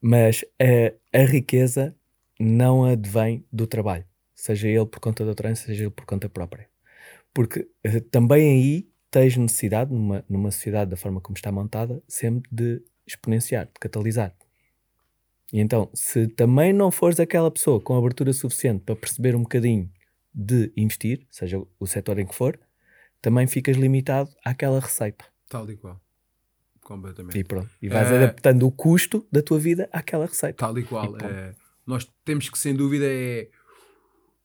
Mas 0.00 0.44
a, 0.62 1.18
a 1.18 1.24
riqueza 1.24 1.96
não 2.38 2.84
advém 2.84 3.44
do 3.52 3.66
trabalho, 3.66 4.04
seja 4.36 4.68
ele 4.68 4.86
por 4.86 5.00
conta 5.00 5.24
do 5.24 5.34
trânsito, 5.34 5.66
seja 5.66 5.82
ele 5.82 5.90
por 5.90 6.06
conta 6.06 6.28
própria. 6.28 6.68
Porque 7.34 7.68
eh, 7.82 7.98
também 8.00 8.50
aí 8.50 8.88
tens 9.10 9.36
necessidade, 9.36 9.92
numa, 9.92 10.24
numa 10.28 10.52
sociedade 10.52 10.92
da 10.92 10.96
forma 10.96 11.20
como 11.20 11.36
está 11.36 11.50
montada, 11.50 12.00
sempre 12.06 12.48
de 12.52 12.80
exponenciar, 13.04 13.66
de 13.66 13.80
catalisar. 13.80 14.32
E 15.52 15.60
então, 15.60 15.90
se 15.94 16.28
também 16.28 16.72
não 16.72 16.90
fores 16.90 17.18
aquela 17.18 17.50
pessoa 17.50 17.80
com 17.80 17.96
abertura 17.96 18.32
suficiente 18.32 18.84
para 18.84 18.94
perceber 18.96 19.34
um 19.34 19.42
bocadinho 19.42 19.90
de 20.32 20.72
investir, 20.76 21.26
seja 21.30 21.60
o 21.78 21.86
setor 21.86 22.18
em 22.18 22.26
que 22.26 22.34
for, 22.34 22.58
também 23.20 23.46
ficas 23.46 23.76
limitado 23.76 24.30
àquela 24.44 24.78
receita. 24.80 25.24
Tal 25.48 25.68
e 25.70 25.76
qual. 25.76 26.00
Completamente. 26.82 27.38
E 27.38 27.44
pronto. 27.44 27.70
E 27.82 27.88
vais 27.88 28.10
Eh, 28.10 28.16
adaptando 28.16 28.66
o 28.66 28.70
custo 28.72 29.26
da 29.30 29.42
tua 29.42 29.58
vida 29.58 29.88
àquela 29.92 30.26
receita. 30.26 30.56
Tal 30.56 30.78
e 30.78 30.84
qual. 30.84 31.16
E 31.18 31.22
eh, 31.24 31.54
nós 31.86 32.08
temos 32.24 32.48
que, 32.48 32.58
sem 32.58 32.74
dúvida, 32.74 33.04
é. 33.06 33.48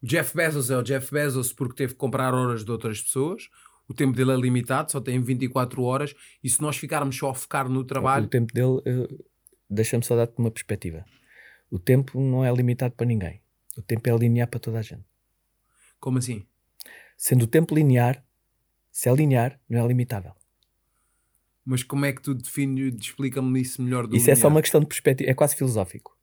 O 0.02 0.08
Jeff 0.08 0.36
Bezos 0.36 0.70
é 0.70 0.78
o 0.78 0.84
Jeff 0.84 1.12
Bezos 1.12 1.54
porque 1.54 1.76
teve 1.76 1.94
que 1.94 2.00
comprar 2.00 2.34
horas 2.34 2.64
de 2.64 2.72
outras 2.72 3.02
pessoas. 3.02 3.44
O 3.88 3.94
tempo 3.94 4.16
dele 4.16 4.32
é 4.32 4.36
limitado, 4.36 4.92
só 4.92 5.00
tem 5.00 5.20
24 5.22 5.82
horas. 5.84 6.14
E 6.44 6.50
se 6.50 6.62
nós 6.62 6.78
ficarmos 6.78 7.16
só 7.16 7.30
a 7.30 7.34
focar 7.36 7.70
no 7.70 7.80
O 7.82 7.86
trabalho, 7.86 8.28
tempo 8.28 8.54
dele, 8.54 8.82
eh, 8.86 9.08
deixa-me 9.70 10.04
só 10.04 10.16
dar-te 10.16 10.36
uma 10.38 10.52
perspectiva. 10.52 11.06
O 11.70 11.80
tempo 11.80 12.20
não 12.20 12.44
é 12.46 12.52
limitado 12.54 12.94
para 12.96 13.06
ninguém. 13.06 13.42
O 13.78 13.82
tempo 13.82 14.10
é 14.10 14.16
linear 14.18 14.48
para 14.48 14.60
toda 14.60 14.80
a 14.80 14.82
gente. 14.82 15.04
como 16.00 16.18
assim? 16.20 16.46
Sendo 17.18 17.44
o 17.44 17.48
tempo 17.48 17.74
linear, 17.74 18.24
se 18.92 19.10
é 19.10 19.14
linear, 19.14 19.60
não 19.70 19.84
é 19.84 19.88
limitável. 19.88 20.34
Mas 21.66 21.82
como 21.84 22.06
é 22.06 22.14
que 22.14 22.22
tu 22.22 22.34
defines, 22.36 22.94
explica-me 23.00 23.62
isso 23.62 23.82
melhor 23.82 24.06
do 24.06 24.16
Isso 24.16 24.30
é 24.30 24.36
só 24.36 24.42
linear? 24.42 24.54
uma 24.56 24.62
questão 24.62 24.82
de 24.82 24.88
perspectiva, 24.88 25.30
é 25.30 25.34
quase 25.34 25.56
filosófico. 25.56 26.16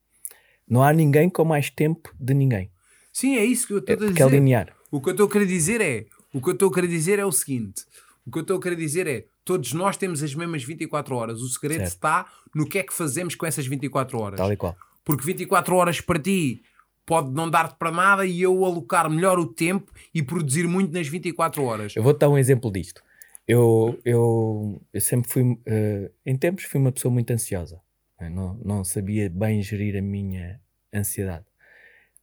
Não 0.69 0.83
há 0.83 0.93
ninguém 0.93 1.29
com 1.29 1.45
mais 1.45 1.69
tempo 1.71 2.15
de 2.19 2.33
ninguém. 2.33 2.71
Sim, 3.13 3.37
é 3.37 3.45
isso 3.45 3.67
que 3.67 3.73
eu 3.75 3.79
estou 3.79 3.93
É 3.93 3.97
a 3.97 3.99
porque 3.99 4.23
é 4.23 4.27
dizer. 4.27 4.37
linear. 4.39 4.77
O 4.91 5.01
que 5.01 5.09
eu 5.09 5.13
estou 5.13 5.27
a 5.27 5.31
querer 5.31 5.47
dizer 5.47 5.81
é, 5.81 6.07
o 6.33 6.41
que 6.41 6.49
eu 6.49 6.53
estou 6.53 6.71
a 6.71 6.73
querer 6.75 6.89
dizer 6.89 7.19
é 7.19 7.25
o 7.27 7.33
seguinte. 7.33 7.85
O 8.25 8.31
que 8.31 8.39
eu 8.39 8.43
estou 8.43 8.57
a 8.59 8.61
querer 8.63 8.77
dizer 8.77 9.07
é, 9.07 9.27
todos 9.45 9.73
nós 9.73 9.97
temos 9.97 10.23
as 10.23 10.35
mesmas 10.35 10.63
24 10.65 11.15
horas. 11.17 11.41
O 11.41 11.49
segredo 11.49 11.81
Certo. 11.81 11.93
está 11.93 12.27
no 12.55 12.67
que 12.69 12.79
é 12.79 12.83
que 12.83 12.93
fazemos 12.93 13.35
com 13.35 13.47
essas 13.47 13.67
24 13.67 14.19
horas. 14.19 14.37
Tal 14.39 14.53
e 14.53 14.57
qual. 14.57 14.77
Porque 15.05 15.25
24 15.25 15.75
horas 15.75 16.01
para 16.01 16.19
ti 16.19 16.63
pode 17.05 17.33
não 17.33 17.51
dar-te 17.51 17.77
para 17.77 17.91
nada 17.91 18.25
e 18.25 18.41
eu 18.41 18.65
alocar 18.65 19.11
melhor 19.11 19.39
o 19.39 19.47
tempo 19.47 19.93
e 20.15 20.23
produzir 20.23 20.67
muito 20.69 20.93
nas 20.93 21.09
24 21.09 21.63
horas. 21.65 21.97
Eu 21.97 22.03
vou-te 22.03 22.19
dar 22.21 22.29
um 22.29 22.39
exemplo 22.39 22.71
disto. 22.71 23.03
Eu, 23.47 23.99
eu, 24.05 24.81
eu 24.93 25.01
sempre 25.01 25.29
fui, 25.29 25.59
eh, 25.67 26.11
em 26.25 26.37
tempos, 26.37 26.65
fui 26.65 26.81
uma 26.81 26.93
pessoa 26.93 27.13
muito 27.13 27.31
ansiosa. 27.33 27.81
Eh, 28.21 28.31
Não, 28.31 28.55
não 28.65 28.85
sabia 28.85 29.29
bem 29.29 29.61
gerir 29.61 29.97
a 29.97 30.01
minha 30.01 30.61
ansiedade. 30.95 31.45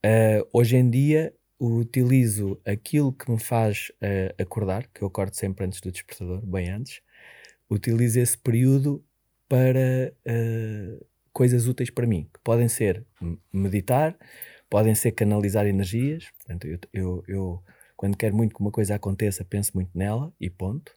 Eh, 0.02 0.46
hoje 0.54 0.78
em 0.78 0.90
dia, 0.90 1.34
utilizo 1.60 2.60
aquilo 2.66 3.12
que 3.12 3.30
me 3.30 3.38
faz 3.40 3.92
eh, 4.02 4.34
acordar, 4.40 4.88
que 4.88 5.02
eu 5.02 5.08
acordo 5.10 5.34
sempre 5.36 5.66
antes 5.66 5.82
do 5.82 5.92
despertador, 5.92 6.42
bem 6.46 6.70
antes. 6.70 7.02
Utilizo 7.70 8.20
esse 8.20 8.38
período 8.38 9.04
para 9.48 10.14
eh, 10.26 11.00
coisas 11.32 11.68
úteis 11.68 11.90
para 11.90 12.08
mim, 12.08 12.30
que 12.34 12.40
podem 12.44 12.68
ser 12.68 13.06
meditar, 13.52 14.18
podem 14.70 14.96
ser 14.96 15.12
canalizar 15.12 15.66
energias. 15.68 16.26
Portanto, 16.38 16.68
eu, 16.68 16.80
eu, 16.94 17.24
eu 17.28 17.64
quando 17.96 18.18
quero 18.18 18.36
muito 18.36 18.56
que 18.56 18.62
uma 18.62 18.72
coisa 18.72 18.96
aconteça, 18.96 19.44
penso 19.46 19.72
muito 19.76 19.92
nela 19.98 20.34
e 20.40 20.50
ponto. 20.50 20.96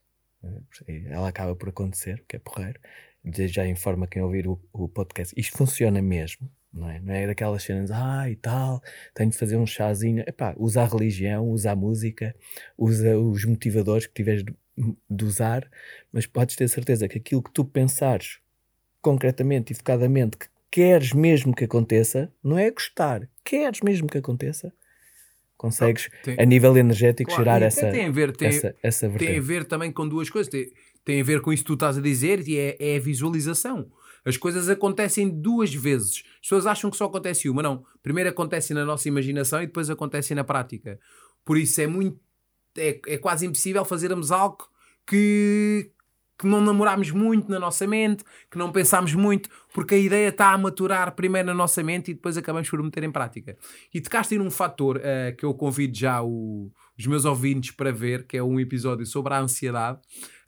Eh, 0.89 1.05
Ela 1.07 1.29
acaba 1.29 1.55
por 1.57 1.69
acontecer, 1.69 2.21
o 2.21 2.25
que 2.27 2.37
é 2.37 2.39
porreiro. 2.39 2.81
Já 3.49 3.67
informa 3.67 4.07
quem 4.07 4.23
ouvir 4.23 4.49
o, 4.49 4.61
o 4.73 4.89
podcast. 4.89 5.33
Isto 5.39 5.57
funciona 5.57 6.03
mesmo, 6.03 6.51
não 6.73 6.89
é? 6.91 7.01
Não 7.01 7.15
é 7.15 7.27
daquelas 7.27 7.63
cenas, 7.63 7.91
ah 7.91 8.29
e 8.29 8.37
tal, 8.37 8.83
tenho 9.15 9.31
de 9.31 9.39
fazer 9.39 9.57
um 9.57 9.67
chazinho. 9.67 10.25
Epá, 10.27 10.55
usa 10.59 10.83
a 10.83 10.87
religião, 10.87 11.49
usa 11.49 11.73
a 11.73 11.77
música, 11.77 12.35
usa 12.77 13.17
os 13.19 13.45
motivadores 13.45 14.07
que 14.07 14.15
tiveres 14.15 14.45
de, 15.09 15.25
usar, 15.25 15.69
mas 16.13 16.27
podes 16.27 16.57
ter 16.57 16.69
certeza 16.69 17.09
que 17.09 17.19
aquilo 17.19 17.43
que 17.43 17.53
tu 17.53 17.65
pensares 17.65 18.39
concretamente 19.01 19.73
e 19.73 19.77
focadamente 19.77 20.39
que 20.39 20.47
queres 20.71 21.13
mesmo 21.13 21.55
que 21.55 21.65
aconteça, 21.65 22.33
não 22.43 22.59
é 22.59 22.71
gostar, 22.71 23.29
queres 23.45 23.81
mesmo 23.83 24.09
que 24.09 24.19
aconteça, 24.19 24.73
consegues 25.57 26.09
Tem- 26.23 26.41
a 26.41 26.45
nível 26.45 26.77
energético 26.77 27.31
Claro, 27.31 27.45
gerar 27.45 27.63
essa, 27.63 27.91
tem 27.91 28.07
a 28.07 28.11
ver, 28.11 28.35
tem, 28.37 28.49
essa, 28.49 28.75
essa 28.83 29.09
tem 29.09 29.17
a 29.17 29.19
vertente. 29.19 29.41
ver 29.41 29.65
também 29.65 29.93
com 29.93 30.09
duas 30.09 30.31
coisas. 30.31 30.51
Tem, 30.51 30.73
tem 31.05 31.21
a 31.21 31.25
ver 31.25 31.41
com 31.41 31.53
isso 31.53 31.63
que 31.63 31.69
tu 31.69 31.75
estás 31.75 31.99
a 31.99 32.01
dizer 32.01 32.47
e 32.49 32.57
é, 32.57 32.77
é 32.79 32.97
a 32.97 33.01
visualização. 33.01 33.91
As 34.25 34.37
coisas 34.37 34.69
acontecem 34.69 35.29
duas 35.29 35.75
vezes. 35.75 36.23
As 36.35 36.41
pessoas 36.43 36.67
acham 36.67 36.91
que 36.91 36.97
só 36.97 37.07
acontece 37.07 37.49
uma. 37.49 37.63
Não. 37.63 37.85
Primeiro 38.03 38.31
acontece 38.31 38.73
na 38.73 38.85
nossa 38.85 39.09
imaginação 39.09 39.63
e 39.63 39.67
depois 39.67 39.91
acontece 39.91 40.35
na 40.35 40.45
prática. 40.45 40.99
Por 41.45 41.59
isso 41.59 41.81
é 41.81 41.87
muito. 41.87 42.21
É, 42.77 43.01
é 43.07 43.19
quase 43.19 43.47
impossível 43.47 43.85
fazermos 43.85 44.31
algo 44.33 44.59
que, 45.07 45.91
que 46.39 46.47
não 46.47 46.61
namorámos 46.61 47.11
muito 47.11 47.51
na 47.51 47.59
nossa 47.59 47.87
mente, 47.87 48.25
que 48.51 48.57
não 48.59 48.73
pensámos 48.73 49.15
muito, 49.15 49.49
porque 49.75 49.95
a 49.95 49.99
ideia 49.99 50.29
está 50.29 50.53
a 50.53 50.59
maturar 50.59 51.15
primeiro 51.15 51.49
na 51.49 51.55
nossa 51.55 51.83
mente 51.83 52.11
e 52.11 52.15
depois 52.15 52.37
acabamos 52.37 52.69
por 52.71 52.83
meter 52.83 53.03
em 53.05 53.11
prática. 53.13 53.57
E 53.93 54.01
tocaste 54.01 54.35
aí 54.35 54.39
num 54.39 54.51
fator 54.51 55.01
eh, 55.03 55.33
que 55.33 55.45
eu 55.45 55.53
convido 55.55 55.97
já 55.97 56.23
o- 56.23 56.71
os 56.99 57.07
meus 57.07 57.25
ouvintes 57.25 57.71
para 57.73 57.91
ver, 57.93 58.27
que 58.27 58.37
é 58.37 58.43
um 58.43 58.59
episódio 58.61 59.05
sobre 59.07 59.35
a 59.35 59.41
ansiedade. 59.41 59.99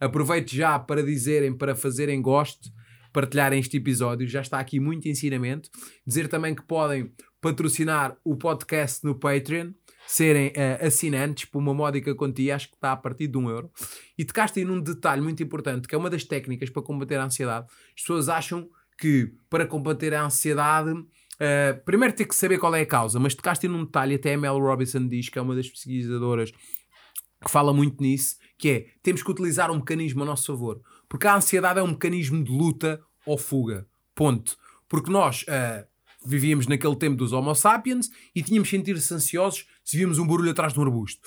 Aproveito 0.01 0.51
já 0.55 0.79
para 0.79 1.03
dizerem, 1.03 1.57
para 1.57 1.75
fazerem 1.75 2.21
gosto, 2.23 2.71
partilharem 3.13 3.61
este 3.61 3.77
episódio. 3.77 4.27
Já 4.29 4.41
está 4.41 4.59
aqui 4.59 4.79
muito 4.81 5.09
ensinamento. 5.09 5.69
Dizer 6.07 6.29
também 6.29 6.55
que 6.55 6.63
podem 6.63 7.13
patrocinar 7.41 8.17
o 8.25 8.37
podcast 8.37 9.05
no 9.05 9.15
Patreon, 9.15 9.73
serem 10.07 10.53
eh, 10.55 10.79
assinantes 10.87 11.45
por 11.45 11.59
uma 11.59 11.75
módica 11.75 12.15
quantia, 12.15 12.55
acho 12.57 12.69
que 12.69 12.75
está 12.75 12.93
a 12.93 12.97
partir 12.97 13.27
de 13.27 13.39
um 13.39 13.49
euro. 13.49 13.71
E 14.17 14.25
tocaste 14.25 14.61
aí 14.61 14.65
num 14.65 14.81
detalhe 14.81 15.21
muito 15.21 15.43
importante, 15.43 15.89
que 15.89 15.95
é 15.95 15.99
uma 15.99 16.11
das 16.11 16.25
técnicas 16.25 16.71
para 16.71 16.83
combater 16.83 17.17
a 17.17 17.25
ansiedade. 17.25 17.67
As 17.95 18.03
pessoas 18.03 18.29
acham 18.29 18.69
que 18.99 19.33
para 19.51 19.67
combater 19.67 20.15
a 20.15 20.25
ansiedade, 20.25 20.93
eh, 21.41 21.73
primeiro 21.85 22.15
tem 22.15 22.27
que 22.27 22.35
saber 22.35 22.59
qual 22.59 22.75
é 22.75 22.83
a 22.83 22.87
causa, 22.87 23.19
mas 23.19 23.35
tocaste 23.35 23.67
aí 23.67 23.73
num 23.73 23.85
detalhe, 23.85 24.15
até 24.15 24.35
a 24.35 24.39
Mel 24.39 24.59
Robinson 24.59 25.09
diz, 25.09 25.29
que 25.29 25.39
é 25.39 25.43
uma 25.43 25.55
das 25.55 25.69
pesquisadoras 25.69 26.51
que 26.51 27.51
fala 27.51 27.73
muito 27.73 28.03
nisso, 28.03 28.37
que 28.57 28.69
é 28.69 28.87
temos 29.03 29.23
que 29.23 29.31
utilizar 29.31 29.71
um 29.71 29.77
mecanismo 29.77 30.23
a 30.23 30.27
nosso 30.27 30.47
favor. 30.47 30.81
Porque 31.09 31.27
a 31.27 31.37
ansiedade 31.37 31.79
é 31.79 31.83
um 31.83 31.89
mecanismo 31.89 32.43
de 32.43 32.51
luta 32.51 33.01
ou 33.27 33.37
fuga. 33.37 33.87
Ponto. 34.15 34.57
Porque 34.89 35.11
nós 35.11 35.43
uh, 35.43 35.87
vivíamos 36.25 36.67
naquele 36.67 36.97
tempo 36.97 37.17
dos 37.17 37.33
Homo 37.33 37.55
sapiens 37.55 38.11
e 38.35 38.43
tínhamos 38.43 38.69
sentir-se 38.69 39.13
ansiosos 39.13 39.67
se 39.85 39.97
víamos 39.97 40.19
um 40.19 40.27
barulho 40.27 40.51
atrás 40.51 40.73
de 40.73 40.81
um 40.81 40.83
arbusto. 40.83 41.21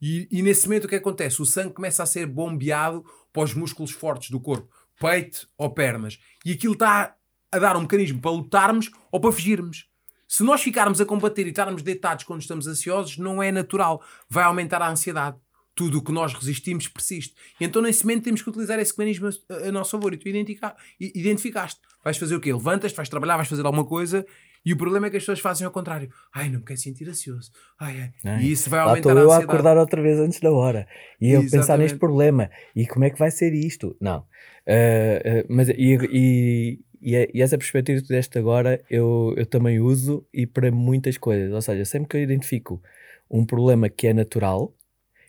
E, 0.00 0.26
e, 0.32 0.42
nesse 0.42 0.66
momento 0.66 0.86
o 0.86 0.88
que 0.88 0.96
acontece? 0.96 1.40
O 1.40 1.46
sangue 1.46 1.74
começa 1.74 2.02
a 2.02 2.06
ser 2.06 2.26
bombeado 2.26 3.04
para 3.32 3.44
os 3.44 3.54
músculos 3.54 3.92
fortes 3.92 4.30
do 4.30 4.40
corpo, 4.40 4.68
peito 5.00 5.48
ou 5.56 5.70
pernas. 5.70 6.18
E 6.44 6.52
aquilo 6.52 6.72
está 6.72 7.14
a 7.52 7.58
dar 7.58 7.76
um 7.76 7.82
mecanismo 7.82 8.20
para 8.20 8.32
lutarmos 8.32 8.90
ou 9.12 9.20
para 9.20 9.30
fugirmos. 9.30 9.86
Se 10.26 10.42
nós 10.42 10.60
ficarmos 10.60 11.00
a 11.00 11.06
combater 11.06 11.46
e 11.46 11.50
estarmos 11.50 11.82
deitados 11.82 12.24
quando 12.24 12.40
estamos 12.40 12.66
ansiosos, 12.66 13.16
não 13.18 13.40
é 13.40 13.52
natural. 13.52 14.02
Vai 14.28 14.42
aumentar 14.44 14.82
a 14.82 14.90
ansiedade. 14.90 15.36
Tudo 15.74 15.98
o 15.98 16.02
que 16.02 16.12
nós 16.12 16.34
resistimos 16.34 16.88
persiste. 16.88 17.34
Então, 17.60 17.80
nesse 17.80 18.04
momento, 18.04 18.24
temos 18.24 18.42
que 18.42 18.48
utilizar 18.48 18.78
esse 18.78 18.92
mecanismo 18.92 19.28
a, 19.28 19.68
a 19.68 19.72
nosso 19.72 19.92
favor. 19.92 20.12
E 20.12 20.16
tu 20.16 20.28
identificaste. 20.28 21.80
Vais 22.04 22.16
fazer 22.16 22.34
o 22.34 22.40
quê? 22.40 22.52
Levantas, 22.52 22.92
vais 22.92 23.08
trabalhar, 23.08 23.36
vais 23.36 23.48
fazer 23.48 23.64
alguma 23.64 23.84
coisa 23.84 24.26
e 24.64 24.72
o 24.72 24.76
problema 24.76 25.06
é 25.06 25.10
que 25.10 25.16
as 25.16 25.22
pessoas 25.22 25.40
fazem 25.40 25.64
ao 25.66 25.72
contrário. 25.72 26.08
Ai, 26.32 26.48
não 26.48 26.60
me 26.60 26.64
quero 26.64 26.78
sentir 26.78 27.08
ansioso. 27.08 27.50
Ai, 27.80 28.12
ai. 28.24 28.42
E 28.42 28.52
isso 28.52 28.70
vai 28.70 28.80
aumentar 28.80 29.10
a 29.10 29.12
ansiedade. 29.12 29.26
eu 29.26 29.32
a 29.32 29.38
acordar 29.38 29.76
outra 29.76 30.00
vez 30.00 30.18
antes 30.20 30.40
da 30.40 30.52
hora. 30.52 30.86
E 31.20 31.26
eu 31.26 31.40
Exatamente. 31.40 31.50
pensar 31.50 31.78
neste 31.78 31.98
problema. 31.98 32.50
E 32.74 32.86
como 32.86 33.04
é 33.04 33.10
que 33.10 33.18
vai 33.18 33.30
ser 33.30 33.52
isto? 33.52 33.96
Não. 34.00 34.20
Uh, 34.20 35.40
uh, 35.40 35.46
mas, 35.48 35.68
e, 35.68 35.74
e, 35.76 36.80
e, 37.02 37.30
e, 37.34 37.42
essa 37.42 37.58
perspectiva 37.58 38.00
que 38.00 38.06
tu 38.06 38.10
deste 38.10 38.38
agora, 38.38 38.80
eu, 38.88 39.34
eu 39.36 39.44
também 39.46 39.80
uso 39.80 40.24
e 40.32 40.46
para 40.46 40.70
muitas 40.70 41.18
coisas. 41.18 41.52
Ou 41.52 41.60
seja, 41.60 41.84
sempre 41.84 42.08
que 42.08 42.16
eu 42.16 42.22
identifico 42.22 42.80
um 43.28 43.44
problema 43.44 43.88
que 43.88 44.06
é 44.06 44.14
natural, 44.14 44.72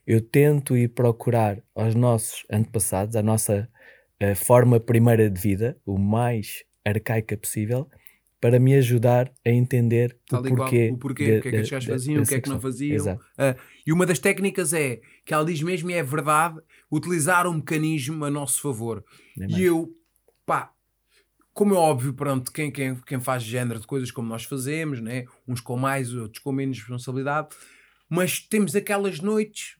eu 0.06 0.22
tento 0.22 0.78
ir 0.78 0.90
procurar 0.90 1.58
aos 1.74 1.96
nossos 1.96 2.46
antepassados, 2.52 3.16
a 3.16 3.24
nossa 3.24 3.68
uh, 4.22 4.36
forma 4.36 4.80
primeira 4.80 5.28
de 5.28 5.42
vida, 5.42 5.76
o 5.84 5.98
mais 5.98 6.64
arcaica 6.86 7.36
possível, 7.36 7.90
para 8.44 8.60
me 8.60 8.76
ajudar 8.76 9.32
a 9.46 9.50
entender 9.50 10.20
Tal 10.28 10.42
o 10.42 10.44
porquê. 10.44 10.92
o 10.92 10.98
porquê, 10.98 11.26
de, 11.26 11.38
o 11.38 11.42
que 11.42 11.48
é 11.48 11.52
que 11.52 11.58
as 11.60 11.70
pessoas 11.70 11.86
faziam, 11.86 12.24
o 12.24 12.28
que 12.28 12.36
é 12.36 12.42
que 12.42 12.50
não 12.50 12.60
faziam. 12.60 13.16
Uh, 13.16 13.58
e 13.88 13.94
uma 13.94 14.06
das 14.06 14.20
técnicas 14.20 14.74
é 14.74 15.00
que 15.26 15.34
ela 15.34 15.46
diz 15.46 15.62
mesmo, 15.62 15.90
e 15.90 15.94
é 15.94 16.04
verdade, 16.04 16.60
utilizar 16.92 17.48
um 17.48 17.54
mecanismo 17.54 18.26
a 18.26 18.30
nosso 18.30 18.62
favor. 18.62 19.02
e 19.38 19.64
eu, 19.64 19.96
pá, 20.46 20.74
como 21.54 21.74
é 21.74 21.78
óbvio, 21.78 22.14
pronto, 22.14 22.52
quem, 22.52 22.70
quem, 22.70 22.96
quem 22.96 23.22
faz 23.22 23.44
género 23.44 23.80
de 23.80 23.88
coisas 23.88 24.12
como 24.12 24.28
nós 24.28 24.44
fazemos, 24.44 25.00
né? 25.00 25.24
uns 25.48 25.62
com 25.62 25.78
mais, 25.78 26.14
outros 26.14 26.44
com 26.44 26.52
menos 26.52 26.78
responsabilidade, 26.80 27.48
mas 28.10 28.42
temos 28.42 28.76
aquelas 28.76 29.22
noites 29.22 29.78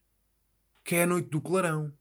que 0.86 0.96
é 0.96 1.04
a 1.04 1.08
noite 1.08 1.28
do 1.30 1.42
clarão. 1.42 1.92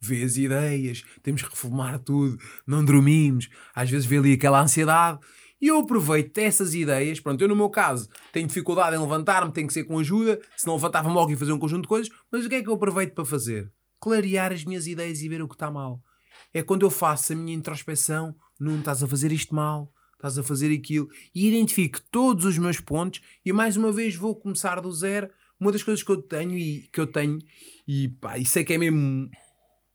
Vê 0.00 0.24
as 0.24 0.36
ideias, 0.36 1.04
temos 1.22 1.42
que 1.42 1.48
reformar 1.48 2.00
tudo, 2.00 2.36
não 2.66 2.84
dormimos, 2.84 3.48
às 3.72 3.88
vezes 3.88 4.04
vê 4.04 4.18
ali 4.18 4.32
aquela 4.32 4.60
ansiedade 4.60 5.20
e 5.60 5.68
eu 5.68 5.78
aproveito 5.78 6.36
essas 6.38 6.74
ideias. 6.74 7.20
Pronto, 7.20 7.40
eu 7.40 7.48
no 7.48 7.56
meu 7.56 7.70
caso 7.70 8.08
tenho 8.32 8.46
dificuldade 8.46 8.96
em 8.96 8.98
levantar-me, 8.98 9.52
tenho 9.52 9.66
que 9.66 9.72
ser 9.72 9.84
com 9.84 9.98
ajuda, 9.98 10.40
se 10.56 10.66
não 10.66 10.74
levantava-me 10.74 11.14
logo 11.14 11.32
e 11.32 11.36
fazer 11.36 11.52
um 11.52 11.58
conjunto 11.58 11.82
de 11.82 11.88
coisas. 11.88 12.12
Mas 12.30 12.44
o 12.44 12.48
que 12.48 12.56
é 12.56 12.62
que 12.62 12.68
eu 12.68 12.74
aproveito 12.74 13.14
para 13.14 13.24
fazer? 13.24 13.72
Clarear 14.00 14.52
as 14.52 14.64
minhas 14.64 14.86
ideias 14.86 15.20
e 15.22 15.28
ver 15.28 15.42
o 15.42 15.48
que 15.48 15.54
está 15.54 15.70
mal. 15.70 16.00
É 16.52 16.62
quando 16.62 16.84
eu 16.84 16.90
faço 16.90 17.32
a 17.32 17.36
minha 17.36 17.56
introspeção, 17.56 18.34
não 18.60 18.78
estás 18.78 19.02
a 19.02 19.08
fazer 19.08 19.32
isto 19.32 19.54
mal, 19.54 19.90
estás 20.14 20.38
a 20.38 20.42
fazer 20.42 20.72
aquilo, 20.74 21.08
e 21.34 21.48
identifico 21.48 22.00
todos 22.10 22.44
os 22.44 22.58
meus 22.58 22.80
pontos 22.80 23.20
e 23.44 23.52
mais 23.52 23.76
uma 23.76 23.90
vez 23.90 24.14
vou 24.14 24.34
começar 24.34 24.80
do 24.80 24.92
zero. 24.92 25.30
Uma 25.58 25.72
das 25.72 25.82
coisas 25.82 26.02
que 26.04 26.10
eu 26.10 26.20
tenho 26.20 26.52
e 26.52 26.82
que 26.92 27.00
eu 27.00 27.06
tenho, 27.06 27.38
e, 27.88 28.08
pá, 28.08 28.36
e 28.36 28.44
sei 28.44 28.62
que 28.62 28.74
é 28.74 28.78
mesmo 28.78 29.30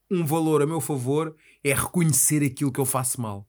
um 0.09 0.25
valor 0.25 0.63
a 0.63 0.65
meu 0.65 0.81
favor, 0.81 1.35
é 1.63 1.71
reconhecer 1.71 2.43
aquilo 2.43 2.71
que 2.71 2.79
eu 2.79 2.85
faço 2.85 3.21
mal 3.21 3.47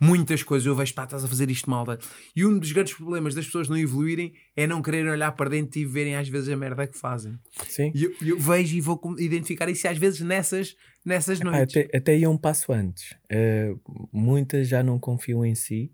muitas 0.00 0.42
coisas. 0.42 0.66
Eu 0.66 0.74
vejo, 0.74 0.94
pá, 0.94 1.04
estás 1.04 1.24
a 1.24 1.28
fazer 1.28 1.50
isto 1.50 1.70
mal. 1.70 1.86
E 2.34 2.44
um 2.44 2.58
dos 2.58 2.72
grandes 2.72 2.94
problemas 2.94 3.34
das 3.34 3.46
pessoas 3.46 3.68
não 3.68 3.76
evoluírem 3.76 4.32
é 4.56 4.66
não 4.66 4.82
quererem 4.82 5.10
olhar 5.10 5.32
para 5.32 5.50
dentro 5.50 5.78
e 5.78 5.84
verem 5.84 6.16
às 6.16 6.28
vezes 6.28 6.48
a 6.48 6.56
merda 6.56 6.86
que 6.86 6.98
fazem. 6.98 7.38
Sim. 7.68 7.92
E 7.94 8.04
eu, 8.04 8.14
eu 8.20 8.38
vejo 8.38 8.76
e 8.76 8.80
vou 8.80 9.00
identificar 9.18 9.68
isso 9.68 9.86
às 9.86 9.98
vezes 9.98 10.20
nessas, 10.20 10.76
nessas 11.04 11.40
noites. 11.40 11.76
Até, 11.76 11.96
até 11.96 12.16
ia 12.16 12.30
um 12.30 12.38
passo 12.38 12.72
antes. 12.72 13.12
Uh, 13.30 14.08
muitas 14.12 14.68
já 14.68 14.82
não 14.82 14.98
confiam 14.98 15.44
em 15.44 15.54
si 15.54 15.92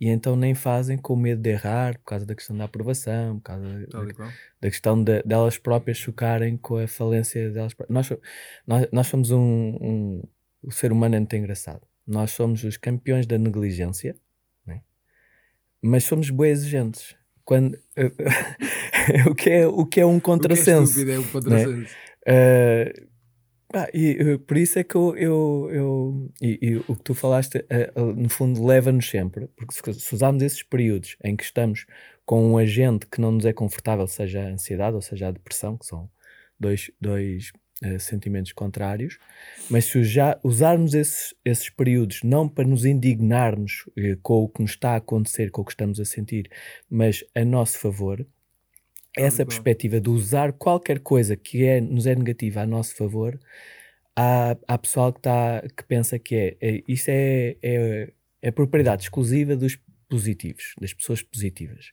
e 0.00 0.08
então 0.08 0.34
nem 0.34 0.54
fazem 0.54 0.98
com 0.98 1.14
medo 1.14 1.40
de 1.40 1.50
errar 1.50 1.96
por 1.98 2.06
causa 2.06 2.26
da 2.26 2.34
questão 2.34 2.56
da 2.56 2.64
aprovação, 2.64 3.38
por 3.38 3.44
causa 3.44 3.86
da, 3.86 4.32
da, 4.60 4.68
questão 4.68 5.02
de, 5.02 5.22
delas 5.22 5.58
próprias 5.58 5.96
chocarem 5.96 6.56
com 6.56 6.76
a 6.76 6.88
falência 6.88 7.50
delas 7.50 7.72
próprias. 7.72 7.94
Nós, 7.94 8.20
nós, 8.66 8.88
nós 8.92 9.06
somos 9.06 9.30
um, 9.30 9.38
um. 9.80 10.22
O 10.60 10.72
ser 10.72 10.92
humano 10.92 11.16
é 11.16 11.18
muito 11.18 11.36
engraçado 11.36 11.91
nós 12.06 12.32
somos 12.32 12.64
os 12.64 12.76
campeões 12.76 13.26
da 13.26 13.38
negligência, 13.38 14.16
né? 14.66 14.82
mas 15.80 16.04
somos 16.04 16.30
bem 16.30 16.50
exigentes. 16.50 17.16
Quando, 17.44 17.76
o, 19.28 19.34
que 19.34 19.50
é, 19.50 19.66
o 19.66 19.86
que 19.86 20.00
é 20.00 20.06
um 20.06 20.20
contrassenso. 20.20 21.00
O 21.00 21.04
que 21.04 21.10
é, 21.10 21.14
é 21.14 21.18
um 21.18 21.28
contrassenso. 21.28 21.70
Né? 21.70 21.86
Uh, 22.28 23.12
ah, 23.74 23.88
e 23.94 24.34
uh, 24.34 24.38
por 24.38 24.56
isso 24.58 24.78
é 24.78 24.84
que 24.84 24.94
eu. 24.94 25.16
eu, 25.16 25.68
eu 25.72 26.32
e, 26.40 26.58
e, 26.60 26.76
o 26.86 26.94
que 26.94 27.02
tu 27.02 27.14
falaste, 27.14 27.58
uh, 27.96 28.12
no 28.14 28.28
fundo, 28.28 28.64
leva-nos 28.64 29.08
sempre, 29.08 29.48
porque 29.56 29.74
se, 29.74 30.00
se 30.00 30.14
usarmos 30.14 30.42
esses 30.42 30.62
períodos 30.62 31.16
em 31.24 31.34
que 31.34 31.42
estamos 31.42 31.86
com 32.24 32.52
um 32.52 32.58
agente 32.58 33.06
que 33.06 33.20
não 33.20 33.32
nos 33.32 33.46
é 33.46 33.52
confortável, 33.52 34.06
seja 34.06 34.42
a 34.42 34.50
ansiedade 34.50 34.94
ou 34.94 35.02
seja 35.02 35.28
a 35.28 35.30
depressão, 35.30 35.76
que 35.78 35.86
são 35.86 36.08
dois, 36.60 36.90
dois 37.00 37.52
uh, 37.84 37.98
sentimentos 38.00 38.52
contrários, 38.52 39.18
mas 39.70 39.86
se 39.86 40.02
já 40.04 40.38
usarmos 40.42 40.94
esses, 40.94 41.34
esses 41.44 41.70
períodos 41.70 42.22
não 42.22 42.48
para 42.48 42.66
nos 42.66 42.84
indignarmos 42.84 43.84
uh, 43.88 44.16
com 44.22 44.44
o 44.44 44.48
que 44.48 44.62
nos 44.62 44.72
está 44.72 44.92
a 44.92 44.96
acontecer, 44.96 45.50
com 45.50 45.62
o 45.62 45.64
que 45.64 45.72
estamos 45.72 45.98
a 46.00 46.04
sentir, 46.04 46.50
mas 46.88 47.24
a 47.34 47.44
nosso 47.44 47.78
favor, 47.78 48.26
essa 49.16 49.44
perspectiva 49.44 50.00
de 50.00 50.08
usar 50.08 50.52
qualquer 50.52 51.00
coisa 51.00 51.36
que 51.36 51.64
é, 51.64 51.80
nos 51.80 52.06
é 52.06 52.14
negativa 52.14 52.62
a 52.62 52.66
nosso 52.66 52.96
favor, 52.96 53.38
há, 54.16 54.56
há 54.66 54.78
pessoal 54.78 55.12
que, 55.12 55.20
tá, 55.20 55.62
que 55.76 55.84
pensa 55.84 56.18
que 56.18 56.34
é, 56.34 56.56
é 56.60 56.82
isso 56.88 57.10
é, 57.10 57.56
é, 57.62 58.12
é 58.40 58.50
propriedade 58.50 59.02
exclusiva 59.02 59.54
dos 59.54 59.78
positivos, 60.08 60.74
das 60.80 60.92
pessoas 60.92 61.22
positivas. 61.22 61.92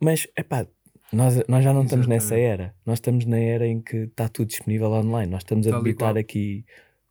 Mas, 0.00 0.26
é 0.34 0.42
pá, 0.42 0.66
nós, 1.12 1.42
nós 1.48 1.64
já 1.64 1.72
não 1.72 1.84
estamos 1.84 2.06
nessa 2.06 2.36
era. 2.36 2.74
Nós 2.86 2.98
estamos 2.98 3.24
na 3.24 3.38
era 3.38 3.66
em 3.66 3.80
que 3.80 3.96
está 3.96 4.28
tudo 4.28 4.48
disponível 4.48 4.90
online. 4.92 5.30
Nós 5.30 5.42
estamos 5.42 5.66
a 5.66 5.76
debitar 5.76 6.16
aqui 6.16 6.64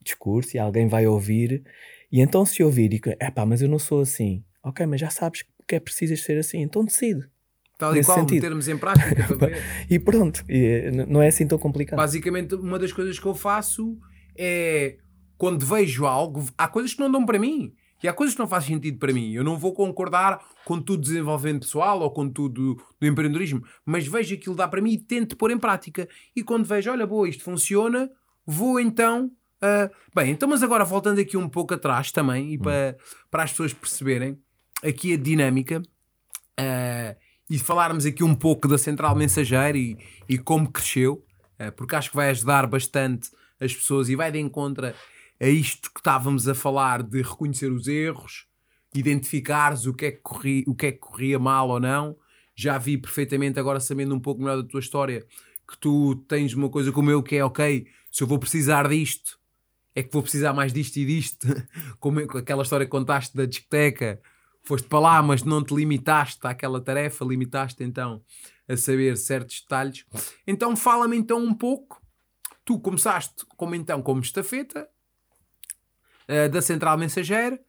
discurso 0.04 0.56
e 0.56 0.60
alguém 0.60 0.88
vai 0.88 1.06
ouvir. 1.06 1.64
E 2.12 2.22
então, 2.22 2.46
se 2.46 2.64
ouvir 2.64 2.94
e 2.94 3.02
é 3.20 3.30
pá, 3.30 3.46
mas 3.46 3.62
eu 3.62 3.70
não 3.70 3.80
sou 3.80 4.02
assim. 4.02 4.44
Ok, 4.64 4.86
mas 4.86 5.00
já 5.00 5.10
sabes 5.10 5.44
que 5.68 5.76
é 5.76 5.80
preciso 5.80 6.16
ser 6.18 6.38
assim. 6.38 6.62
Então 6.62 6.84
decide. 6.84 7.28
Tal 7.78 7.96
e 7.96 8.04
qual, 8.04 8.20
sentido. 8.20 8.36
metermos 8.36 8.68
em 8.68 8.78
prática 8.78 9.28
também. 9.28 9.56
e 9.90 9.98
pronto, 9.98 10.44
e 10.50 10.92
não 11.08 11.22
é 11.22 11.30
assim 11.30 11.48
tão 11.48 11.58
complicado. 11.58 11.98
Basicamente, 11.98 12.56
uma 12.56 12.78
das 12.78 12.92
coisas 12.92 13.18
que 13.18 13.26
eu 13.26 13.34
faço 13.34 13.98
é 14.38 14.98
quando 15.38 15.66
vejo 15.66 16.06
algo, 16.06 16.46
há 16.58 16.68
coisas 16.68 16.94
que 16.94 17.00
não 17.00 17.10
dão 17.10 17.26
para 17.26 17.40
mim. 17.40 17.74
E 18.02 18.08
há 18.08 18.14
coisas 18.14 18.34
que 18.34 18.40
não 18.40 18.48
fazem 18.48 18.76
sentido 18.76 18.98
para 18.98 19.14
mim. 19.14 19.34
Eu 19.34 19.44
não 19.44 19.58
vou 19.58 19.74
concordar 19.74 20.40
com 20.66 20.82
tudo 20.82 21.02
desenvolvimento 21.02 21.62
pessoal 21.62 22.00
ou 22.00 22.12
com 22.12 22.30
tudo 22.30 22.76
do 23.00 23.08
empreendedorismo, 23.08 23.64
mas 23.86 24.08
vejo 24.08 24.36
aquilo 24.36 24.56
dá 24.56 24.68
para 24.68 24.82
mim 24.82 24.94
e 24.94 24.98
tento 24.98 25.36
pôr 25.36 25.52
em 25.52 25.58
prática. 25.58 26.08
E 26.36 26.44
quando 26.44 26.66
vejo, 26.66 26.92
olha, 26.92 27.06
boa, 27.06 27.28
isto 27.28 27.44
funciona, 27.44 28.10
vou 28.46 28.80
então. 28.80 29.32
Uh, 29.62 29.94
bem, 30.16 30.32
então, 30.32 30.48
mas 30.48 30.64
agora 30.64 30.86
voltando 30.86 31.20
aqui 31.20 31.36
um 31.36 31.50
pouco 31.50 31.74
atrás 31.74 32.12
também, 32.12 32.54
e 32.54 32.58
hum. 32.58 32.62
para, 32.62 32.98
para 33.30 33.44
as 33.44 33.52
pessoas 33.52 33.74
perceberem 33.74 34.40
aqui 34.82 35.14
a 35.14 35.18
dinâmica 35.18 35.82
uh, 35.82 37.16
e 37.50 37.60
falarmos 37.60 38.06
aqui 38.06 38.24
um 38.24 38.34
pouco 38.34 38.68
da 38.68 38.78
central 38.78 39.16
mensageira 39.16 39.78
e, 39.78 39.98
e 40.30 40.38
como 40.38 40.72
cresceu, 40.72 41.26
uh, 41.60 41.72
porque 41.76 41.96
acho 41.96 42.10
que 42.10 42.16
vai 42.16 42.30
ajudar 42.30 42.66
bastante 42.68 43.30
as 43.60 43.76
pessoas 43.76 44.08
e 44.08 44.16
vai 44.16 44.32
de 44.32 44.40
encontro 44.40 44.94
a 45.40 45.48
isto 45.48 45.92
que 45.94 46.00
estávamos 46.00 46.48
a 46.48 46.56
falar 46.56 47.02
de 47.02 47.22
reconhecer 47.22 47.72
os 47.72 47.88
erros, 47.88 48.46
identificares 48.94 49.86
o 49.86 49.94
que 49.94 50.06
é 50.06 50.12
que 50.12 50.22
corria, 50.22 50.64
o 50.68 50.76
que 50.76 50.88
é 50.88 50.92
que 50.92 51.00
corria 51.00 51.40
mal 51.40 51.70
ou 51.70 51.80
não. 51.80 52.18
Já 52.56 52.78
vi 52.78 52.98
perfeitamente, 52.98 53.60
agora 53.60 53.80
sabendo 53.80 54.14
um 54.14 54.20
pouco 54.20 54.42
melhor 54.42 54.62
da 54.62 54.68
tua 54.68 54.80
história, 54.80 55.26
que 55.68 55.78
tu 55.80 56.16
tens 56.28 56.54
uma 56.54 56.70
coisa 56.70 56.92
como 56.92 57.10
eu 57.10 57.24
que 57.24 57.36
é 57.36 57.46
ok, 57.46 57.88
se 58.12 58.24
eu 58.24 58.28
vou 58.28 58.40
precisar 58.40 58.88
disto, 58.90 59.40
é 59.96 60.04
que 60.04 60.12
vou 60.12 60.22
precisar 60.22 60.54
mais 60.54 60.74
disto 60.74 60.98
e 60.98 61.06
disto, 61.06 61.48
como 62.00 62.20
aquela 62.20 62.64
história 62.64 62.86
que 62.86 62.92
contaste 62.92 63.36
da 63.36 63.46
discoteca, 63.46 64.20
foste 64.64 64.88
para 64.88 65.00
lá, 65.00 65.22
mas 65.22 65.44
não 65.44 65.64
te 65.64 65.74
limitaste 65.74 66.40
àquela 66.46 66.82
tarefa, 66.82 67.24
limitaste 67.24 67.84
então 67.84 68.22
a 68.68 68.76
saber 68.76 69.18
certos 69.18 69.62
detalhes. 69.62 70.06
Então 70.46 70.76
fala-me 70.76 71.18
então 71.18 71.44
um 71.44 71.54
pouco. 71.54 72.02
Tu 72.66 72.80
começaste 72.80 73.46
como 73.58 73.74
então 73.74 74.02
como 74.02 74.22
estafeta, 74.22 74.88
uh, 76.30 76.50
da 76.50 76.62
central 76.62 76.98
mensageira 76.98 77.60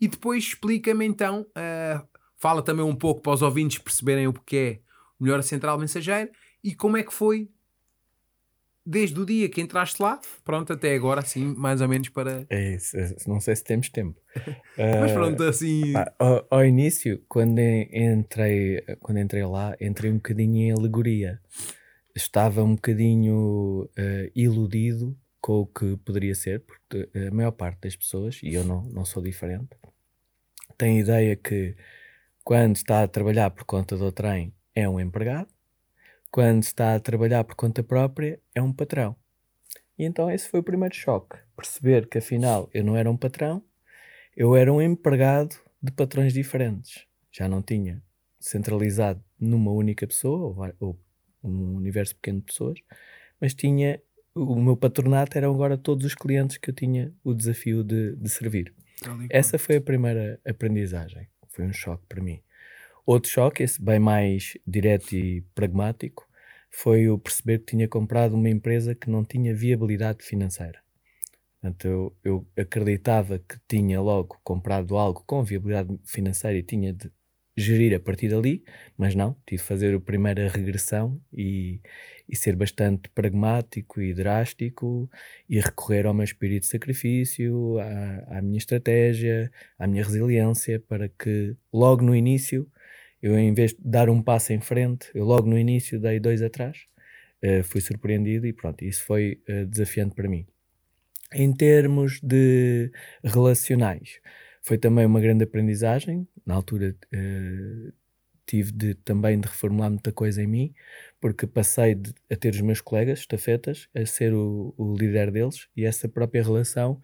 e 0.00 0.06
depois 0.06 0.44
explica-me 0.44 1.04
então, 1.06 1.42
uh, 1.42 2.06
fala 2.36 2.62
também 2.62 2.84
um 2.84 2.94
pouco 2.94 3.20
para 3.22 3.32
os 3.32 3.42
ouvintes 3.42 3.78
perceberem 3.78 4.26
o 4.26 4.32
que 4.32 4.56
é 4.56 4.80
melhor 5.18 5.38
a 5.38 5.42
central 5.42 5.78
mensageira 5.78 6.30
e 6.62 6.74
como 6.74 6.96
é 6.96 7.02
que 7.02 7.12
foi 7.12 7.48
desde 8.84 9.20
o 9.20 9.26
dia 9.26 9.48
que 9.48 9.60
entraste 9.60 10.02
lá, 10.02 10.18
pronto, 10.44 10.72
até 10.72 10.94
agora, 10.94 11.20
assim, 11.20 11.54
mais 11.54 11.80
ou 11.80 11.88
menos 11.88 12.08
para. 12.08 12.46
É 12.48 12.74
isso, 12.74 12.96
é, 12.96 13.14
não 13.26 13.38
sei 13.38 13.54
se 13.54 13.62
temos 13.62 13.88
tempo. 13.90 14.18
Mas 14.76 15.10
Ah, 15.10 15.14
pronto, 15.14 15.42
assim. 15.44 15.92
pá, 15.92 16.12
ao, 16.18 16.46
ao 16.50 16.64
início, 16.64 17.22
quando 17.28 17.58
en- 17.58 17.88
entrei, 17.92 18.82
quando 19.00 19.18
entrei 19.18 19.44
lá, 19.44 19.76
entrei 19.80 20.10
um 20.10 20.14
bocadinho 20.16 20.56
em 20.56 20.72
alegoria. 20.72 21.40
Estava 22.16 22.62
um 22.64 22.74
bocadinho 22.74 23.88
eh, 23.96 24.32
iludido 24.34 25.16
com 25.40 25.60
o 25.60 25.66
que 25.66 25.96
poderia 25.98 26.34
ser, 26.34 26.60
porque 26.60 27.08
a 27.14 27.30
maior 27.30 27.52
parte 27.52 27.80
das 27.82 27.96
pessoas, 27.96 28.40
e 28.42 28.54
eu 28.54 28.64
não, 28.64 28.82
não 28.84 29.04
sou 29.04 29.22
diferente, 29.22 29.70
tem 30.76 30.98
a 30.98 31.00
ideia 31.00 31.36
que 31.36 31.76
quando 32.44 32.76
está 32.76 33.02
a 33.02 33.08
trabalhar 33.08 33.50
por 33.50 33.64
conta 33.64 33.96
do 33.96 34.10
trem 34.12 34.54
é 34.74 34.88
um 34.88 34.98
empregado, 34.98 35.48
quando 36.30 36.62
está 36.62 36.94
a 36.94 37.00
trabalhar 37.00 37.44
por 37.44 37.54
conta 37.54 37.82
própria 37.82 38.40
é 38.54 38.62
um 38.62 38.72
patrão. 38.72 39.16
E 39.98 40.04
então 40.04 40.30
esse 40.30 40.48
foi 40.48 40.60
o 40.60 40.62
primeiro 40.62 40.94
choque. 40.94 41.36
Perceber 41.56 42.08
que 42.08 42.18
afinal 42.18 42.70
eu 42.72 42.82
não 42.84 42.96
era 42.96 43.10
um 43.10 43.16
patrão, 43.16 43.62
eu 44.36 44.56
era 44.56 44.72
um 44.72 44.80
empregado 44.80 45.54
de 45.82 45.92
patrões 45.92 46.32
diferentes. 46.32 47.06
Já 47.30 47.48
não 47.48 47.62
tinha 47.62 48.02
centralizado 48.38 49.22
numa 49.38 49.70
única 49.70 50.06
pessoa, 50.06 50.74
ou 50.80 50.98
um 51.42 51.76
universo 51.76 52.14
pequeno 52.16 52.40
de 52.40 52.46
pessoas, 52.46 52.78
mas 53.40 53.54
tinha. 53.54 54.00
O 54.42 54.58
meu 54.58 54.74
patronato 54.74 55.36
eram 55.36 55.52
agora 55.52 55.76
todos 55.76 56.06
os 56.06 56.14
clientes 56.14 56.56
que 56.56 56.70
eu 56.70 56.74
tinha 56.74 57.12
o 57.22 57.34
desafio 57.34 57.84
de, 57.84 58.16
de 58.16 58.28
servir. 58.30 58.72
Essa 59.28 59.58
foi 59.58 59.76
a 59.76 59.80
primeira 59.82 60.40
aprendizagem. 60.46 61.28
Foi 61.48 61.66
um 61.66 61.72
choque 61.74 62.04
para 62.08 62.22
mim. 62.22 62.40
Outro 63.04 63.30
choque, 63.30 63.62
esse 63.62 63.82
bem 63.82 63.98
mais 63.98 64.56
direto 64.66 65.14
e 65.14 65.42
pragmático, 65.54 66.26
foi 66.70 67.06
o 67.10 67.18
perceber 67.18 67.58
que 67.58 67.76
tinha 67.76 67.86
comprado 67.86 68.34
uma 68.34 68.48
empresa 68.48 68.94
que 68.94 69.10
não 69.10 69.24
tinha 69.24 69.54
viabilidade 69.54 70.24
financeira. 70.24 70.80
Portanto, 71.60 71.84
eu, 71.84 72.16
eu 72.24 72.46
acreditava 72.56 73.38
que 73.38 73.58
tinha 73.68 74.00
logo 74.00 74.40
comprado 74.42 74.96
algo 74.96 75.22
com 75.26 75.44
viabilidade 75.44 75.98
financeira 76.06 76.56
e 76.56 76.62
tinha 76.62 76.94
de 76.94 77.12
gerir 77.60 77.94
a 77.94 78.00
partir 78.00 78.28
dali, 78.28 78.64
mas 78.96 79.14
não, 79.14 79.36
tive 79.46 79.62
de 79.62 79.68
fazer 79.68 79.94
a 79.94 80.00
primeira 80.00 80.48
regressão 80.48 81.20
e, 81.32 81.80
e 82.28 82.36
ser 82.36 82.56
bastante 82.56 83.08
pragmático 83.10 84.00
e 84.00 84.14
drástico 84.14 85.10
e 85.48 85.60
recorrer 85.60 86.06
ao 86.06 86.14
meu 86.14 86.24
espírito 86.24 86.62
de 86.62 86.68
sacrifício, 86.68 87.78
à, 87.78 88.38
à 88.38 88.42
minha 88.42 88.58
estratégia, 88.58 89.50
à 89.78 89.86
minha 89.86 90.04
resiliência, 90.04 90.80
para 90.80 91.08
que 91.08 91.56
logo 91.72 92.02
no 92.04 92.14
início, 92.14 92.66
eu 93.22 93.38
em 93.38 93.52
vez 93.52 93.72
de 93.72 93.80
dar 93.84 94.08
um 94.08 94.22
passo 94.22 94.52
em 94.52 94.60
frente, 94.60 95.10
eu 95.14 95.24
logo 95.24 95.48
no 95.48 95.58
início 95.58 96.00
dei 96.00 96.20
dois 96.20 96.42
atrás, 96.42 96.86
eh, 97.42 97.62
fui 97.62 97.80
surpreendido 97.80 98.46
e 98.46 98.52
pronto, 98.52 98.84
isso 98.84 99.04
foi 99.04 99.40
eh, 99.48 99.64
desafiante 99.64 100.14
para 100.14 100.28
mim. 100.28 100.46
Em 101.32 101.52
termos 101.52 102.20
de 102.22 102.90
relacionais, 103.24 104.20
foi 104.62 104.78
também 104.78 105.06
uma 105.06 105.20
grande 105.20 105.44
aprendizagem. 105.44 106.26
Na 106.46 106.54
altura 106.54 106.96
eh, 107.12 107.92
tive 108.46 108.72
de, 108.72 108.94
também 108.96 109.40
de 109.40 109.48
reformular 109.48 109.90
muita 109.90 110.12
coisa 110.12 110.42
em 110.42 110.46
mim, 110.46 110.74
porque 111.20 111.46
passei 111.46 111.94
de- 111.94 112.14
a 112.30 112.36
ter 112.36 112.52
os 112.54 112.60
meus 112.60 112.80
colegas, 112.80 113.20
estafetas, 113.20 113.88
a 113.94 114.04
ser 114.06 114.34
o, 114.34 114.74
o 114.76 114.94
líder 114.96 115.30
deles 115.30 115.68
e 115.76 115.84
essa 115.84 116.08
própria 116.08 116.42
relação 116.42 117.00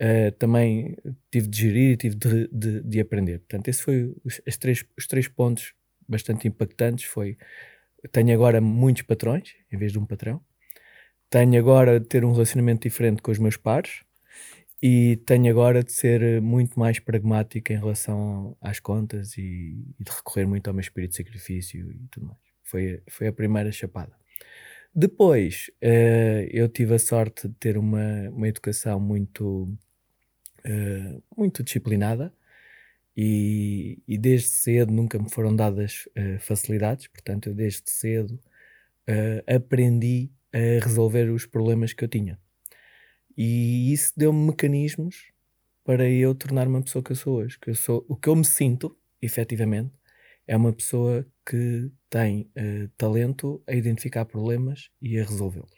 eh, 0.00 0.30
também 0.32 0.96
tive 1.30 1.48
de 1.48 1.58
gerir 1.62 1.92
e 1.92 1.96
tive 1.96 2.16
de, 2.16 2.48
de, 2.52 2.82
de 2.82 3.00
aprender. 3.00 3.40
Portanto, 3.40 3.68
esse 3.68 3.82
foi 3.82 4.14
os, 4.24 4.40
as 4.46 4.56
três, 4.56 4.84
os 4.98 5.06
três 5.06 5.28
pontos 5.28 5.74
bastante 6.08 6.48
impactantes. 6.48 7.04
Foi 7.06 7.36
tenho 8.12 8.32
agora 8.34 8.60
muitos 8.60 9.02
patrões 9.02 9.54
em 9.72 9.78
vez 9.78 9.92
de 9.92 9.98
um 9.98 10.06
patrão. 10.06 10.40
Tenho 11.30 11.58
agora 11.58 12.00
de 12.00 12.06
ter 12.06 12.24
um 12.24 12.32
relacionamento 12.32 12.82
diferente 12.88 13.22
com 13.22 13.30
os 13.30 13.38
meus 13.38 13.56
pares 13.56 14.02
e 14.82 15.16
tenho 15.26 15.50
agora 15.50 15.82
de 15.82 15.92
ser 15.92 16.22
eh, 16.22 16.40
muito 16.40 16.78
mais 16.78 16.98
pragmático 17.00 17.72
em 17.72 17.76
relação 17.78 18.56
às 18.60 18.80
contas 18.80 19.36
e, 19.36 19.76
e 19.98 20.04
de 20.04 20.10
recorrer 20.10 20.46
muito 20.46 20.68
ao 20.68 20.74
meu 20.74 20.80
espírito 20.80 21.10
de 21.12 21.16
sacrifício 21.18 21.90
e 21.92 21.98
tudo 22.10 22.26
mais. 22.26 22.38
Foi, 22.64 23.02
foi 23.08 23.26
a 23.28 23.32
primeira 23.32 23.72
chapada. 23.72 24.12
Depois, 24.94 25.70
eh, 25.80 26.48
eu 26.52 26.68
tive 26.68 26.94
a 26.94 26.98
sorte 26.98 27.48
de 27.48 27.54
ter 27.54 27.78
uma, 27.78 28.30
uma 28.30 28.48
educação 28.48 28.98
muito, 29.00 29.68
eh, 30.64 31.20
muito 31.36 31.62
disciplinada 31.62 32.32
e, 33.16 34.02
e 34.08 34.18
desde 34.18 34.48
cedo 34.48 34.92
nunca 34.92 35.18
me 35.18 35.30
foram 35.30 35.54
dadas 35.56 36.08
eh, 36.16 36.38
facilidades, 36.38 37.08
portanto, 37.08 37.48
eu 37.50 37.54
desde 37.54 37.90
cedo 37.90 38.40
aprendi 39.46 40.30
a 40.52 40.84
resolver 40.84 41.30
os 41.30 41.46
problemas 41.46 41.92
que 41.92 42.04
eu 42.04 42.08
tinha. 42.08 42.38
E 43.38 43.92
isso 43.92 44.12
deu-me 44.16 44.48
mecanismos 44.48 45.30
para 45.84 46.10
eu 46.10 46.34
tornar-me 46.34 46.74
uma 46.74 46.82
pessoa 46.82 47.04
que 47.04 47.12
eu 47.12 47.16
sou 47.16 47.36
hoje. 47.36 47.56
Que 47.56 47.70
eu 47.70 47.74
sou, 47.76 48.04
o 48.08 48.16
que 48.16 48.28
eu 48.28 48.34
me 48.34 48.44
sinto, 48.44 48.98
efetivamente, 49.22 49.94
é 50.44 50.56
uma 50.56 50.72
pessoa 50.72 51.24
que 51.48 51.88
tem 52.10 52.50
eh, 52.56 52.88
talento 52.96 53.62
a 53.68 53.74
identificar 53.74 54.24
problemas 54.24 54.90
e 55.00 55.20
a 55.20 55.24
resolvê-los. 55.24 55.70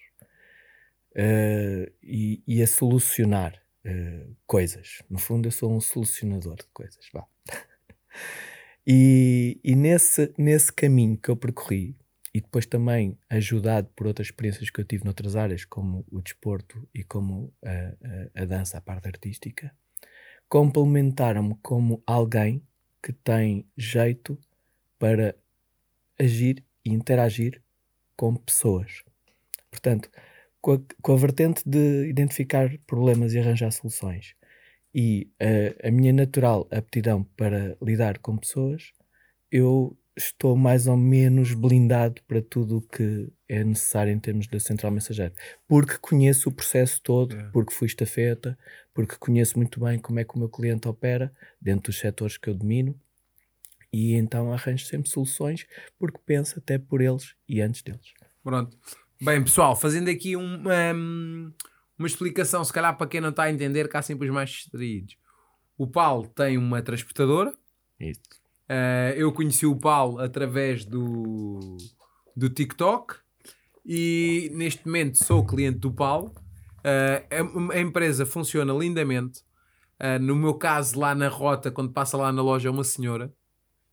Eh, 1.15 1.93
e, 2.03 2.43
e 2.47 2.63
a 2.63 2.67
solucionar 2.67 3.61
eh, 3.85 4.27
coisas. 4.47 5.03
No 5.11 5.19
fundo, 5.19 5.49
eu 5.49 5.53
sou 5.53 5.71
um 5.71 5.81
solucionador 5.81 6.57
de 6.57 6.67
coisas. 6.73 7.05
Vá. 7.13 7.27
e 8.87 9.61
e 9.63 9.77
nesse, 9.77 10.33
nesse 10.39 10.73
caminho 10.73 11.19
que 11.19 11.29
eu 11.31 11.37
percorri, 11.37 11.95
e 12.33 12.41
depois 12.41 12.67
também 12.67 13.19
ajudado 13.29 13.89
por 13.97 14.07
outras 14.07 14.29
experiências 14.29 14.71
que 14.71 14.81
eu 14.81 14.85
tive 14.85 15.05
noutras 15.05 15.35
áreas, 15.37 15.65
como 15.65 16.05
o 16.11 16.21
desporto 16.21 16.89
e 16.95 17.03
como 17.03 17.53
a, 17.65 17.71
a, 17.71 18.43
a 18.43 18.45
dança, 18.45 18.79
a 18.79 18.81
parte 18.81 19.09
artística, 19.09 19.75
complementaram-me 20.49 21.57
como 21.63 22.03
alguém 22.07 22.63
que 23.03 23.13
tem 23.13 23.67
jeito 23.77 24.39
para 24.99 25.35
agir 26.19 26.65
e 26.85 26.93
interagir 26.93 27.63
com 28.17 28.37
pessoas. 28.37 29.03
Portanto, 29.71 30.11
com 30.61 30.75
a, 30.75 30.81
com 31.01 31.13
a 31.13 31.17
vertente 31.17 31.63
de 31.67 32.09
identificar 32.09 32.71
problemas 32.87 33.33
e 33.33 33.39
arranjar 33.39 33.73
soluções 33.73 34.35
e 34.95 35.31
a, 35.83 35.91
minha 35.91 36.13
natural 36.13 36.69
aptidão 36.71 37.25
para 37.37 37.77
lidar 37.81 38.19
com 38.19 38.37
pessoas, 38.37 38.93
eu 39.51 39.97
estou 40.25 40.57
mais 40.57 40.87
ou 40.87 40.97
menos 40.97 41.53
blindado 41.55 42.21
para 42.27 42.41
tudo 42.43 42.79
o 42.79 42.83
que 42.83 43.29
é 43.49 43.63
necessário 43.65 44.13
em 44.13 44.19
termos 44.19 44.47
da 44.47 44.59
central 44.61 44.93
mensageira. 44.93 45.33
Porque 45.67 45.97
conheço 45.99 46.49
o 46.49 46.53
processo 46.53 47.01
todo, 47.03 47.37
É. 47.37 47.43
porque 47.53 47.75
fui 47.75 47.87
estafeta, 47.87 48.59
porque 48.95 49.17
conheço 49.17 49.59
muito 49.59 49.81
bem 49.81 49.99
como 49.99 50.19
é 50.21 50.25
que 50.25 50.35
o 50.37 50.39
meu 50.39 50.49
cliente 50.49 50.87
opera 50.89 51.33
dentro 51.61 51.91
dos 51.91 51.99
setores 51.99 52.37
que 52.37 52.49
eu 52.49 52.55
domino 52.55 52.99
e 53.93 54.15
então 54.15 54.53
arranjo 54.53 54.85
sempre 54.87 55.11
soluções 55.11 55.67
porque 55.99 56.19
penso 56.25 56.59
até 56.59 56.79
por 56.79 57.01
eles 57.01 57.35
e 57.49 57.61
antes 57.61 57.83
deles. 57.83 58.13
Pronto. 58.43 58.77
Bem, 59.23 59.43
pessoal, 59.43 59.75
fazendo 59.77 60.09
aqui 60.09 60.35
uma, 60.37 60.93
uma 61.99 62.07
explicação, 62.07 62.65
se 62.65 62.73
calhar 62.73 62.97
para 62.97 63.07
quem 63.07 63.21
não 63.21 63.31
está 63.31 63.45
a 63.45 63.53
entender, 63.53 63.89
que 63.89 63.97
há 63.97 64.03
sempre 64.03 64.29
os 64.29 64.35
mais 64.35 64.49
distraídos. 64.51 65.17
O 65.77 65.87
Paulo 65.87 66.27
tem 66.29 66.57
uma 66.57 66.81
transportadora. 66.83 67.53
Isso. 67.99 68.21
Eh, 68.73 69.15
eu 69.17 69.33
conheci 69.33 69.67
o 69.67 69.75
Paulo 69.75 70.21
através 70.21 70.85
do, 70.85 71.77
do 72.37 72.49
TikTok 72.49 73.17
e 73.85 74.49
neste 74.55 74.87
momento 74.87 75.19
sou 75.19 75.45
cliente 75.45 75.81
do 75.81 75.91
Paulo. 75.91 76.33
Eh, 76.85 77.27
a, 77.33 77.75
a 77.75 77.81
empresa 77.81 78.25
funciona 78.25 78.73
lindamente. 78.73 79.43
Eh, 79.99 80.21
no 80.21 80.37
meu 80.37 80.55
caso, 80.55 81.01
lá 81.01 81.17
na 81.17 81.27
rota, 81.27 81.69
quando 81.73 81.93
passa 81.93 82.17
lá 82.17 82.31
na 82.31 82.43
loja, 82.43 82.69
é 82.69 82.71
uma 82.71 82.85
senhora 82.85 83.35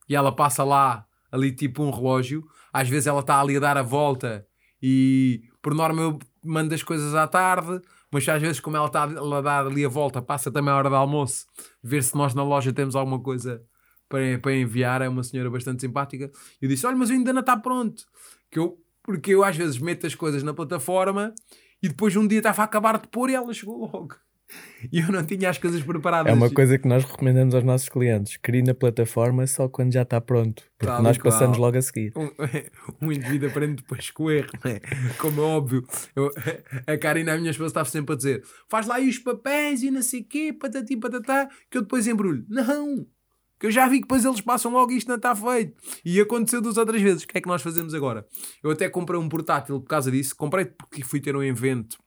e 0.08 0.16
ela 0.16 0.32
passa 0.32 0.64
lá 0.64 1.08
ali 1.32 1.52
tipo 1.52 1.82
um 1.82 1.90
relógio. 1.90 2.46
Às 2.72 2.88
vezes 2.88 3.08
ela 3.08 3.22
está 3.22 3.42
ali 3.42 3.58
a 3.58 3.60
dar 3.60 3.78
a 3.78 3.82
volta 3.82 4.46
e 4.80 5.42
por 5.60 5.74
norma 5.74 6.04
eu 6.04 6.20
mando 6.46 6.76
as 6.76 6.84
coisas 6.84 7.16
à 7.16 7.26
tarde, 7.26 7.82
mas 8.12 8.30
às 8.30 8.40
vezes, 8.40 8.60
como 8.60 8.78
ela 8.78 8.86
está 8.86 9.06
a 9.06 9.42
dar 9.42 9.66
ali 9.66 9.84
a 9.84 9.90
volta, 9.90 10.22
passa 10.22 10.52
também 10.52 10.72
a 10.72 10.78
hora 10.78 10.90
do 10.90 10.96
almoço, 10.96 11.48
ver 11.82 12.04
se 12.04 12.16
nós 12.16 12.36
na 12.36 12.44
loja 12.44 12.72
temos 12.72 12.96
alguma 12.96 13.20
coisa 13.20 13.60
para, 14.10 14.40
para 14.40 14.56
enviar. 14.56 15.02
É 15.02 15.10
uma 15.10 15.24
senhora 15.24 15.50
bastante 15.50 15.82
simpática. 15.82 16.32
Eu 16.62 16.70
disse: 16.70 16.86
Olha, 16.86 16.96
mas 16.98 17.10
ainda 17.12 17.34
não 17.34 17.42
está 17.42 17.58
pronto. 17.58 18.04
Que 18.52 18.60
eu, 18.60 18.78
porque 19.04 19.34
eu 19.34 19.44
às 19.44 19.56
vezes 19.56 19.78
meto 19.78 20.06
as 20.08 20.16
coisas 20.16 20.44
na 20.44 20.54
plataforma 20.54 21.34
e 21.82 21.88
depois 21.90 22.16
um 22.16 22.28
dia 22.28 22.40
estava 22.40 22.62
a 22.62 22.66
acabar 22.66 23.00
de 23.00 23.08
pôr 23.08 23.30
e 23.30 23.36
ela 23.36 23.54
chegou 23.54 23.78
logo. 23.80 24.16
E 24.94 25.00
eu 25.00 25.12
não 25.12 25.26
tinha 25.26 25.50
as 25.50 25.58
coisas 25.58 25.84
preparadas. 25.84 26.32
É 26.32 26.34
uma 26.34 26.50
coisa 26.50 26.78
que 26.80 26.88
nós 26.88 27.04
recomendamos 27.04 27.54
aos 27.54 27.66
nossos 27.66 27.90
clientes: 27.90 28.38
crie 28.38 28.62
na 28.62 28.74
plataforma 28.74 29.46
só 29.46 29.68
quando 29.68 29.92
já 29.92 30.04
está 30.04 30.22
pronto, 30.22 30.64
porque 30.78 31.02
nós 31.02 31.18
passamos 31.18 31.58
logo 31.58 31.78
a 31.78 31.82
seguir. 31.82 32.14
Um, 32.16 32.30
um 33.08 33.12
indivíduo 33.12 33.50
aprende 33.50 33.82
depois 33.82 34.10
com 34.10 34.24
o 34.24 34.32
erro, 34.32 34.48
né? 34.64 34.80
como 35.18 35.42
é 35.42 35.44
óbvio. 35.44 35.86
Eu- 36.16 36.32
a 36.86 36.98
Karina, 36.98 37.34
a 37.34 37.38
minha 37.38 37.52
esposa, 37.52 37.68
estava 37.72 37.90
sempre 37.90 38.14
a 38.14 38.16
dizer: 38.16 38.42
faz 38.70 38.88
lá 38.88 38.96
aí 38.96 39.10
os 39.10 39.20
papéis 39.20 39.84
e 39.84 39.92
não 39.92 40.02
sei 40.02 40.22
o 40.22 40.26
quê, 40.26 40.54
patati 40.54 40.96
patatá, 40.96 41.50
que 41.70 41.78
eu 41.78 41.82
depois 41.82 42.08
embrulho. 42.08 42.46
Não! 42.48 43.06
Que 43.60 43.68
eu 43.68 43.72
já 43.72 43.88
vi 43.88 43.96
que 43.98 44.02
depois 44.02 44.24
eles 44.24 44.42
passam 44.42 44.72
logo 44.72 44.92
e 44.92 44.98
isto 44.98 45.08
não 45.08 45.16
está 45.16 45.36
feito. 45.36 45.76
E 46.06 46.20
aconteceu 46.20 46.62
duas 46.62 46.78
outras 46.78 47.02
vezes. 47.02 47.24
O 47.24 47.28
que 47.28 47.38
é 47.38 47.42
que 47.42 47.48
nós 47.48 47.62
fazemos 47.62 47.94
agora? 47.94 48.28
Eu 48.64 48.72
até 48.72 48.88
comprei 48.90 49.20
um 49.20 49.28
portátil 49.28 49.80
por 49.80 49.88
causa 49.88 50.12
disso. 50.12 50.36
Comprei 50.36 50.66
porque 50.66 51.04
fui 51.04 51.20
ter 51.20 51.36
um 51.36 51.44
evento 51.44 51.98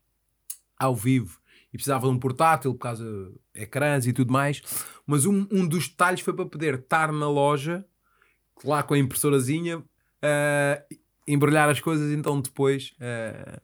ao 0.78 0.94
vivo 0.94 1.40
e 1.72 1.76
precisava 1.76 2.06
de 2.06 2.12
um 2.12 2.18
portátil 2.18 2.72
por 2.74 2.80
causa 2.80 3.04
de 3.04 3.62
ecrãs 3.62 4.06
e 4.06 4.12
tudo 4.12 4.32
mais. 4.32 4.60
Mas 5.06 5.26
um, 5.26 5.46
um 5.50 5.66
dos 5.66 5.88
detalhes 5.88 6.20
foi 6.20 6.34
para 6.34 6.46
poder 6.46 6.74
estar 6.74 7.12
na 7.12 7.28
loja, 7.28 7.84
lá 8.64 8.82
com 8.82 8.94
a 8.94 8.98
impressorazinha, 8.98 9.78
uh, 9.78 10.96
embrulhar 11.26 11.68
as 11.68 11.80
coisas, 11.80 12.12
então 12.12 12.40
depois 12.40 12.92
uh, 12.96 13.60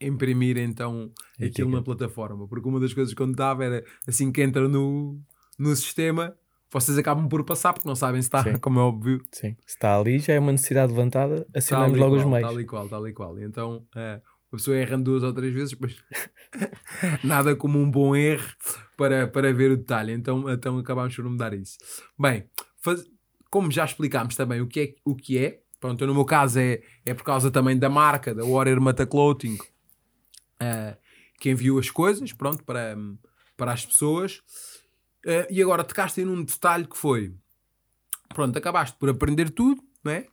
imprimir 0.00 0.56
então 0.56 1.10
aquilo 1.40 1.70
na 1.70 1.82
plataforma. 1.82 2.48
Porque 2.48 2.68
uma 2.68 2.80
das 2.80 2.94
coisas 2.94 3.12
que 3.12 3.20
eu 3.20 3.26
notava 3.26 3.64
era 3.64 3.84
assim 4.06 4.32
que 4.32 4.42
entra 4.42 4.66
no, 4.66 5.20
no 5.60 5.76
sistema, 5.76 6.34
vocês 6.72 6.96
acabam 6.96 7.28
por 7.28 7.44
passar 7.44 7.74
porque 7.74 7.86
não 7.88 7.94
sabem 7.94 8.22
se 8.22 8.28
está, 8.28 8.42
Sim. 8.42 8.56
como 8.58 8.80
é 8.80 8.82
óbvio. 8.82 9.20
Sim, 9.30 9.54
se 9.66 9.74
está 9.74 9.98
ali 9.98 10.18
já 10.18 10.32
é 10.32 10.38
uma 10.38 10.52
necessidade 10.52 10.90
levantada, 10.90 11.46
assinamos 11.54 11.98
logo 11.98 12.16
qual, 12.16 12.20
os 12.20 12.32
meios. 12.32 12.48
Tal 12.48 12.60
e 12.60 12.64
qual, 12.64 12.88
tal 12.88 13.08
e 13.08 13.12
qual. 13.12 13.38
Então 13.38 13.86
uh, 13.94 14.22
a 14.52 14.56
pessoa 14.56 14.76
erra 14.76 14.96
duas 14.96 15.22
ou 15.22 15.34
três 15.34 15.52
vezes, 15.52 15.76
mas 15.78 15.96
nada 17.22 17.54
como 17.54 17.78
um 17.78 17.90
bom 17.90 18.16
erro 18.16 18.48
para, 18.96 19.28
para 19.28 19.52
ver 19.52 19.72
o 19.72 19.76
detalhe. 19.76 20.12
Então, 20.12 20.50
então 20.50 20.78
acabámos 20.78 21.14
por 21.14 21.24
mudar 21.26 21.52
isso. 21.52 21.76
Bem, 22.18 22.48
faz, 22.82 23.04
como 23.50 23.70
já 23.70 23.84
explicámos 23.84 24.34
também 24.34 24.62
o 24.62 24.66
que 24.66 24.80
é, 24.80 24.94
o 25.04 25.14
que 25.14 25.38
é 25.38 25.60
pronto, 25.78 26.06
no 26.06 26.14
meu 26.14 26.24
caso 26.24 26.58
é, 26.58 26.82
é 27.04 27.14
por 27.14 27.24
causa 27.24 27.50
também 27.50 27.76
da 27.78 27.88
marca, 27.88 28.34
da 28.34 28.44
Warrior 28.44 28.80
Mata 28.80 29.06
Clothing, 29.06 29.54
uh, 29.54 30.96
que 31.40 31.50
enviou 31.50 31.78
as 31.78 31.90
coisas, 31.90 32.32
pronto, 32.32 32.62
para, 32.64 32.96
para 33.56 33.72
as 33.72 33.84
pessoas. 33.84 34.42
Uh, 35.24 35.46
e 35.50 35.62
agora 35.62 35.84
tocaste 35.84 36.24
num 36.24 36.42
detalhe 36.42 36.86
que 36.86 36.96
foi, 36.96 37.34
pronto, 38.30 38.56
acabaste 38.56 38.96
por 38.96 39.10
aprender 39.10 39.50
tudo, 39.50 39.82
não 40.02 40.12
é? 40.12 40.26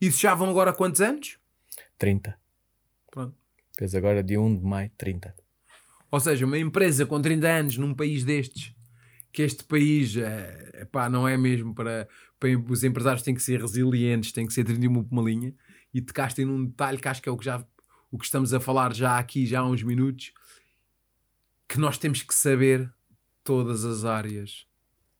Isso 0.00 0.20
já 0.20 0.34
vão 0.34 0.50
agora 0.50 0.72
quantos 0.72 1.00
anos? 1.00 1.38
30. 1.98 2.36
Pronto. 3.10 3.36
Fez 3.78 3.94
agora 3.94 4.22
de 4.22 4.36
1 4.36 4.56
de 4.56 4.64
maio, 4.64 4.90
30. 4.96 5.34
Ou 6.10 6.20
seja, 6.20 6.44
uma 6.44 6.58
empresa 6.58 7.06
com 7.06 7.20
30 7.20 7.48
anos 7.48 7.76
num 7.76 7.94
país 7.94 8.24
destes, 8.24 8.74
que 9.32 9.42
este 9.42 9.64
país 9.64 10.16
é, 10.16 10.82
epá, 10.82 11.08
não 11.08 11.26
é 11.26 11.36
mesmo 11.36 11.74
para, 11.74 12.08
para. 12.38 12.50
Os 12.68 12.84
empresários 12.84 13.22
têm 13.22 13.34
que 13.34 13.42
ser 13.42 13.60
resilientes, 13.60 14.32
têm 14.32 14.46
que 14.46 14.52
ser 14.52 14.64
31 14.64 15.02
por 15.02 15.12
uma 15.12 15.22
linha, 15.22 15.54
e 15.92 16.00
tocaste 16.00 16.44
num 16.44 16.66
detalhe 16.66 16.98
que 16.98 17.08
acho 17.08 17.22
que 17.22 17.28
é 17.28 17.32
o 17.32 17.36
que, 17.36 17.44
já, 17.44 17.64
o 18.10 18.18
que 18.18 18.24
estamos 18.24 18.54
a 18.54 18.60
falar 18.60 18.94
já 18.94 19.18
aqui, 19.18 19.46
já 19.46 19.60
há 19.60 19.66
uns 19.66 19.82
minutos, 19.82 20.32
que 21.68 21.78
nós 21.78 21.98
temos 21.98 22.22
que 22.22 22.34
saber 22.34 22.92
todas 23.44 23.84
as 23.84 24.04
áreas, 24.04 24.66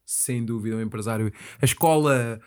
sem 0.04 0.44
dúvida, 0.44 0.76
o 0.76 0.80
empresário. 0.80 1.32
A 1.60 1.64
escola 1.64 2.40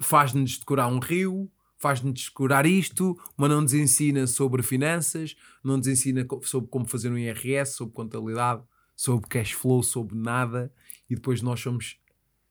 faz-nos 0.00 0.58
decorar 0.58 0.88
um 0.88 0.98
rio, 0.98 1.50
faz-nos 1.78 2.14
descurar 2.14 2.66
isto, 2.66 3.18
mas 3.36 3.50
não 3.50 3.62
nos 3.62 3.74
ensina 3.74 4.26
sobre 4.26 4.62
finanças, 4.62 5.34
não 5.64 5.78
nos 5.78 5.86
ensina 5.86 6.26
sobre 6.42 6.70
como 6.70 6.86
fazer 6.86 7.10
um 7.10 7.18
IRS, 7.18 7.74
sobre 7.74 7.94
contabilidade, 7.94 8.62
sobre 8.94 9.28
cash 9.28 9.52
flow, 9.52 9.82
sobre 9.82 10.16
nada, 10.16 10.72
e 11.08 11.14
depois 11.14 11.42
nós 11.42 11.60
somos 11.60 11.98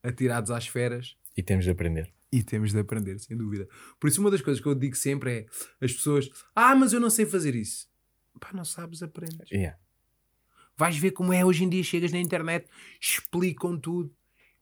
atirados 0.03 0.51
às 0.51 0.67
feras. 0.67 1.17
E 1.37 1.43
temos 1.43 1.65
de 1.65 1.71
aprender. 1.71 2.13
E 2.31 2.43
temos 2.43 2.71
de 2.71 2.79
aprender, 2.79 3.19
sem 3.19 3.37
dúvida. 3.37 3.67
Por 3.99 4.07
isso, 4.07 4.19
uma 4.19 4.31
das 4.31 4.41
coisas 4.41 4.61
que 4.61 4.67
eu 4.67 4.75
digo 4.75 4.95
sempre 4.95 5.31
é: 5.31 5.45
as 5.81 5.93
pessoas, 5.93 6.29
ah, 6.55 6.75
mas 6.75 6.93
eu 6.93 6.99
não 6.99 7.09
sei 7.09 7.25
fazer 7.25 7.55
isso. 7.55 7.87
Pá, 8.39 8.51
não 8.53 8.65
sabes, 8.65 9.01
aprendes. 9.01 9.49
Yeah. 9.49 9.77
Vais 10.77 10.97
ver 10.97 11.11
como 11.11 11.31
é 11.31 11.45
hoje 11.45 11.63
em 11.63 11.69
dia, 11.69 11.83
chegas 11.83 12.11
na 12.11 12.19
internet, 12.19 12.67
explicam 12.99 13.79
tudo. 13.79 14.11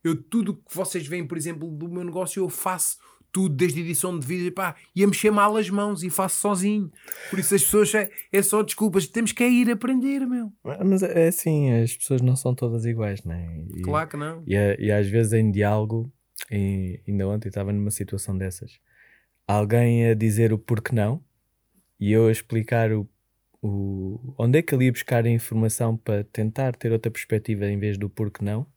Eu, 0.03 0.21
tudo 0.21 0.55
que 0.55 0.75
vocês 0.75 1.07
veem, 1.07 1.25
por 1.25 1.37
exemplo, 1.37 1.69
do 1.71 1.89
meu 1.89 2.03
negócio, 2.03 2.43
eu 2.43 2.49
faço 2.49 2.97
tudo, 3.33 3.55
desde 3.55 3.81
edição 3.81 4.17
de 4.17 4.27
vídeo, 4.27 4.51
pá, 4.51 4.75
ia 4.95 5.07
mexer 5.07 5.31
mal 5.31 5.57
as 5.57 5.67
mãos 5.67 6.03
e 6.03 6.09
faço 6.09 6.39
sozinho. 6.39 6.91
Por 7.31 7.39
isso 7.39 7.55
as 7.55 7.63
pessoas 7.63 7.93
é, 7.95 8.09
é 8.31 8.41
só 8.43 8.61
desculpas, 8.61 9.07
temos 9.07 9.31
que 9.31 9.43
é 9.43 9.49
ir 9.49 9.71
aprender, 9.71 10.19
meu. 10.27 10.53
Mas 10.63 11.01
é 11.01 11.27
assim, 11.27 11.71
as 11.71 11.97
pessoas 11.97 12.21
não 12.21 12.35
são 12.35 12.53
todas 12.53 12.85
iguais, 12.85 13.23
né? 13.23 13.65
E, 13.75 13.81
claro 13.81 14.07
que 14.07 14.17
não. 14.17 14.43
E, 14.45 14.53
e 14.79 14.91
às 14.91 15.07
vezes 15.07 15.33
em 15.33 15.49
diálogo, 15.49 16.13
e 16.51 17.01
ainda 17.07 17.27
ontem 17.27 17.47
estava 17.47 17.73
numa 17.73 17.89
situação 17.89 18.37
dessas, 18.37 18.79
alguém 19.47 20.07
a 20.09 20.13
dizer 20.13 20.53
o 20.53 20.59
porquê 20.59 20.93
não 20.93 21.23
e 21.99 22.11
eu 22.11 22.27
a 22.27 22.31
explicar 22.31 22.91
o, 22.91 23.09
o 23.63 24.35
onde 24.37 24.59
é 24.59 24.61
que 24.61 24.75
ele 24.75 24.85
ia 24.85 24.91
buscar 24.91 25.25
a 25.25 25.29
informação 25.29 25.95
para 25.95 26.25
tentar 26.25 26.75
ter 26.75 26.91
outra 26.91 27.09
perspectiva 27.09 27.65
em 27.65 27.79
vez 27.79 27.97
do 27.97 28.09
porquê 28.09 28.43
não. 28.43 28.67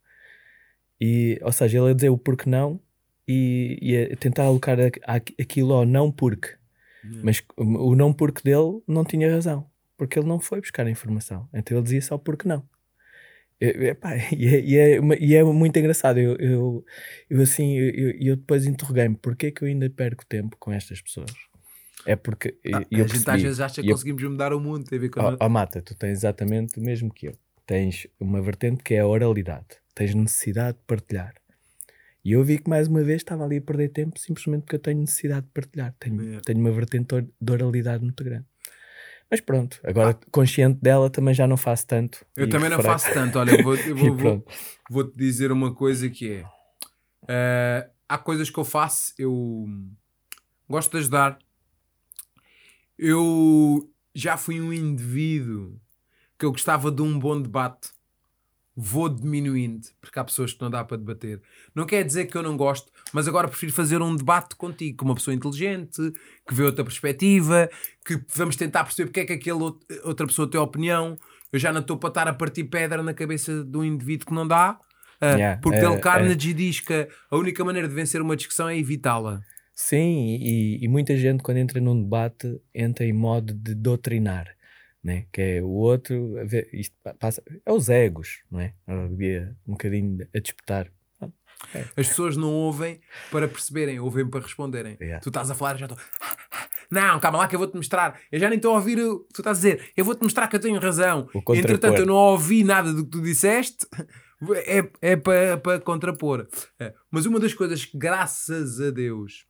E, 1.00 1.38
ou 1.42 1.52
seja, 1.52 1.78
ele 1.78 1.90
a 1.90 1.94
dizer 1.94 2.08
o 2.08 2.16
porquê 2.16 2.48
não 2.48 2.80
e, 3.26 3.78
e 3.82 4.12
a 4.12 4.16
tentar 4.16 4.44
alocar 4.44 4.78
aquilo 5.40 5.72
ao 5.72 5.84
não 5.84 6.12
porque. 6.12 6.54
Yeah. 7.04 7.22
Mas 7.24 7.42
o 7.56 7.96
não 7.96 8.12
porque 8.12 8.42
dele 8.42 8.80
não 8.86 9.04
tinha 9.04 9.30
razão, 9.30 9.68
porque 9.96 10.18
ele 10.18 10.28
não 10.28 10.38
foi 10.38 10.60
buscar 10.60 10.86
a 10.86 10.90
informação. 10.90 11.48
Então 11.52 11.76
ele 11.76 11.84
dizia 11.84 12.02
só 12.02 12.16
porque 12.16 12.48
não. 12.48 12.62
e, 13.60 13.66
epá, 13.88 14.16
e, 14.32 14.46
é, 14.46 14.60
e, 14.60 14.76
é, 14.78 15.00
e 15.20 15.34
é 15.34 15.42
muito 15.42 15.76
engraçado. 15.76 16.18
Eu, 16.18 16.36
eu, 16.36 16.84
eu 17.28 17.42
assim, 17.42 17.76
eu, 17.76 18.10
eu 18.20 18.36
depois 18.36 18.66
interroguei-me 18.66 19.16
porque 19.16 19.46
é 19.46 19.50
que 19.50 19.62
eu 19.62 19.68
ainda 19.68 19.90
perco 19.90 20.24
tempo 20.24 20.56
com 20.60 20.72
estas 20.72 21.00
pessoas. 21.00 21.32
É 22.06 22.16
porque 22.16 22.56
ah, 22.72 22.82
eu 22.90 23.04
a 23.04 23.08
gente 23.08 23.28
às 23.30 23.42
vezes 23.42 23.60
acha 23.60 23.82
que 23.82 23.90
conseguimos 23.90 24.22
mudar 24.22 24.52
o 24.52 24.60
mundo. 24.60 24.84
Tem 24.84 24.98
a 24.98 25.00
ver 25.00 25.10
com 25.10 25.20
oh, 25.20 25.36
oh, 25.40 25.48
Mata, 25.48 25.82
tu 25.82 25.94
tens 25.94 26.12
exatamente 26.12 26.78
o 26.78 26.82
mesmo 26.82 27.12
que 27.12 27.28
eu. 27.28 27.34
Tens 27.66 28.06
uma 28.20 28.40
vertente 28.40 28.82
que 28.82 28.94
é 28.94 29.00
a 29.00 29.06
oralidade. 29.06 29.66
Tens 29.94 30.14
necessidade 30.14 30.78
de 30.78 30.84
partilhar. 30.86 31.34
E 32.24 32.32
eu 32.32 32.42
vi 32.42 32.58
que 32.58 32.68
mais 32.68 32.88
uma 32.88 33.02
vez 33.02 33.22
estava 33.22 33.44
ali 33.44 33.58
a 33.58 33.60
perder 33.60 33.88
tempo 33.88 34.18
simplesmente 34.18 34.62
porque 34.62 34.76
eu 34.76 34.80
tenho 34.80 35.00
necessidade 35.00 35.46
de 35.46 35.52
partilhar. 35.52 35.94
Tenho, 35.98 36.22
yeah. 36.22 36.40
tenho 36.44 36.58
uma 36.60 36.72
vertente 36.72 37.14
de 37.40 37.52
oralidade 37.52 38.02
muito 38.02 38.22
grande. 38.22 38.44
Mas 39.30 39.40
pronto, 39.40 39.80
agora 39.84 40.10
ah. 40.10 40.30
consciente 40.30 40.78
dela 40.80 41.10
também 41.10 41.34
já 41.34 41.46
não 41.46 41.56
faço 41.56 41.86
tanto. 41.86 42.24
Eu 42.36 42.48
também 42.48 42.70
não 42.70 42.80
faço 42.80 43.12
tanto. 43.12 43.38
Olha, 43.38 43.52
eu 43.52 43.62
vou, 43.62 43.74
eu 43.74 43.94
vou, 43.96 44.16
vou, 44.16 44.46
vou, 44.88 45.04
te 45.04 45.16
dizer 45.16 45.50
uma 45.50 45.74
coisa 45.74 46.08
que 46.08 46.32
é. 46.32 46.42
Uh, 47.24 47.90
há 48.08 48.18
coisas 48.18 48.50
que 48.50 48.58
eu 48.58 48.64
faço, 48.64 49.12
eu 49.18 49.66
gosto 50.68 50.92
de 50.92 50.98
ajudar. 50.98 51.38
Eu 52.98 53.90
já 54.14 54.36
fui 54.36 54.60
um 54.60 54.72
indivíduo 54.72 55.80
que 56.38 56.44
eu 56.44 56.52
gostava 56.52 56.90
de 56.90 57.02
um 57.02 57.18
bom 57.18 57.40
debate 57.40 57.90
vou 58.76 59.08
diminuindo, 59.08 59.88
porque 60.02 60.18
há 60.18 60.24
pessoas 60.24 60.52
que 60.52 60.60
não 60.60 60.68
dá 60.68 60.84
para 60.84 60.98
debater. 60.98 61.40
Não 61.74 61.86
quer 61.86 62.04
dizer 62.04 62.26
que 62.26 62.36
eu 62.36 62.42
não 62.42 62.58
gosto, 62.58 62.92
mas 63.10 63.26
agora 63.26 63.48
prefiro 63.48 63.72
fazer 63.72 64.02
um 64.02 64.14
debate 64.14 64.54
contigo, 64.54 64.98
com 64.98 65.06
uma 65.06 65.14
pessoa 65.14 65.34
inteligente, 65.34 66.12
que 66.46 66.54
vê 66.54 66.62
outra 66.62 66.84
perspectiva, 66.84 67.70
que 68.04 68.22
vamos 68.34 68.54
tentar 68.54 68.84
perceber 68.84 69.06
porque 69.06 69.20
é 69.20 69.24
que 69.24 69.32
aquela 69.32 69.74
outra 70.04 70.26
pessoa 70.26 70.50
tem 70.50 70.60
opinião. 70.60 71.16
Eu 71.50 71.58
já 71.58 71.72
não 71.72 71.80
estou 71.80 71.96
para 71.96 72.08
estar 72.08 72.28
a 72.28 72.34
partir 72.34 72.64
pedra 72.64 73.02
na 73.02 73.14
cabeça 73.14 73.64
de 73.64 73.78
um 73.78 73.84
indivíduo 73.84 74.26
que 74.26 74.34
não 74.34 74.46
dá, 74.46 74.78
uh, 75.22 75.24
yeah, 75.24 75.58
porque 75.62 75.78
uh, 75.78 75.82
Dale 75.82 76.00
Carnegie 76.00 76.52
uh, 76.52 76.54
diz 76.54 76.80
que 76.80 77.08
a 77.30 77.36
única 77.36 77.64
maneira 77.64 77.88
de 77.88 77.94
vencer 77.94 78.20
uma 78.20 78.36
discussão 78.36 78.68
é 78.68 78.76
evitá-la. 78.76 79.40
Sim, 79.78 80.38
e, 80.40 80.82
e 80.82 80.88
muita 80.88 81.16
gente, 81.16 81.42
quando 81.42 81.58
entra 81.58 81.80
num 81.80 82.02
debate, 82.02 82.60
entra 82.74 83.04
em 83.04 83.12
modo 83.12 83.54
de 83.54 83.74
doutrinar 83.74 84.56
né? 85.06 85.24
que 85.32 85.40
é 85.40 85.62
o 85.62 85.68
outro, 85.68 86.34
isto 86.72 86.96
passa, 87.20 87.40
é 87.64 87.72
os 87.72 87.88
egos, 87.88 88.42
não 88.50 88.58
é? 88.58 88.74
Um 88.88 89.72
bocadinho 89.72 90.26
a 90.34 90.40
disputar. 90.40 90.90
É. 91.72 91.84
As 91.96 92.08
pessoas 92.08 92.36
não 92.36 92.52
ouvem 92.52 93.00
para 93.30 93.46
perceberem, 93.46 94.00
ouvem 94.00 94.28
para 94.28 94.40
responderem. 94.40 94.96
Yeah. 95.00 95.20
Tu 95.22 95.28
estás 95.28 95.48
a 95.48 95.54
falar, 95.54 95.76
já 95.76 95.86
estou. 95.86 95.98
Não, 96.90 97.18
calma 97.20 97.38
lá 97.38 97.48
que 97.48 97.54
eu 97.54 97.58
vou-te 97.58 97.76
mostrar. 97.76 98.20
Eu 98.30 98.38
já 98.38 98.48
nem 98.48 98.56
estou 98.56 98.72
a 98.72 98.74
ouvir 98.76 98.98
o 98.98 99.20
que 99.20 99.32
tu 99.32 99.40
estás 99.40 99.58
a 99.58 99.60
dizer. 99.60 99.92
Eu 99.96 100.04
vou-te 100.04 100.22
mostrar 100.22 100.48
que 100.48 100.56
eu 100.56 100.60
tenho 100.60 100.78
razão. 100.78 101.28
Entretanto, 101.54 102.00
eu 102.00 102.06
não 102.06 102.14
ouvi 102.14 102.62
nada 102.62 102.92
do 102.92 103.04
que 103.04 103.10
tu 103.10 103.22
disseste. 103.22 103.86
É, 104.66 104.88
é 105.00 105.16
para, 105.16 105.56
para 105.56 105.80
contrapor. 105.80 106.46
É. 106.78 106.92
Mas 107.10 107.26
uma 107.26 107.40
das 107.40 107.54
coisas 107.54 107.86
que, 107.86 107.96
graças 107.96 108.80
a 108.80 108.90
Deus, 108.90 109.45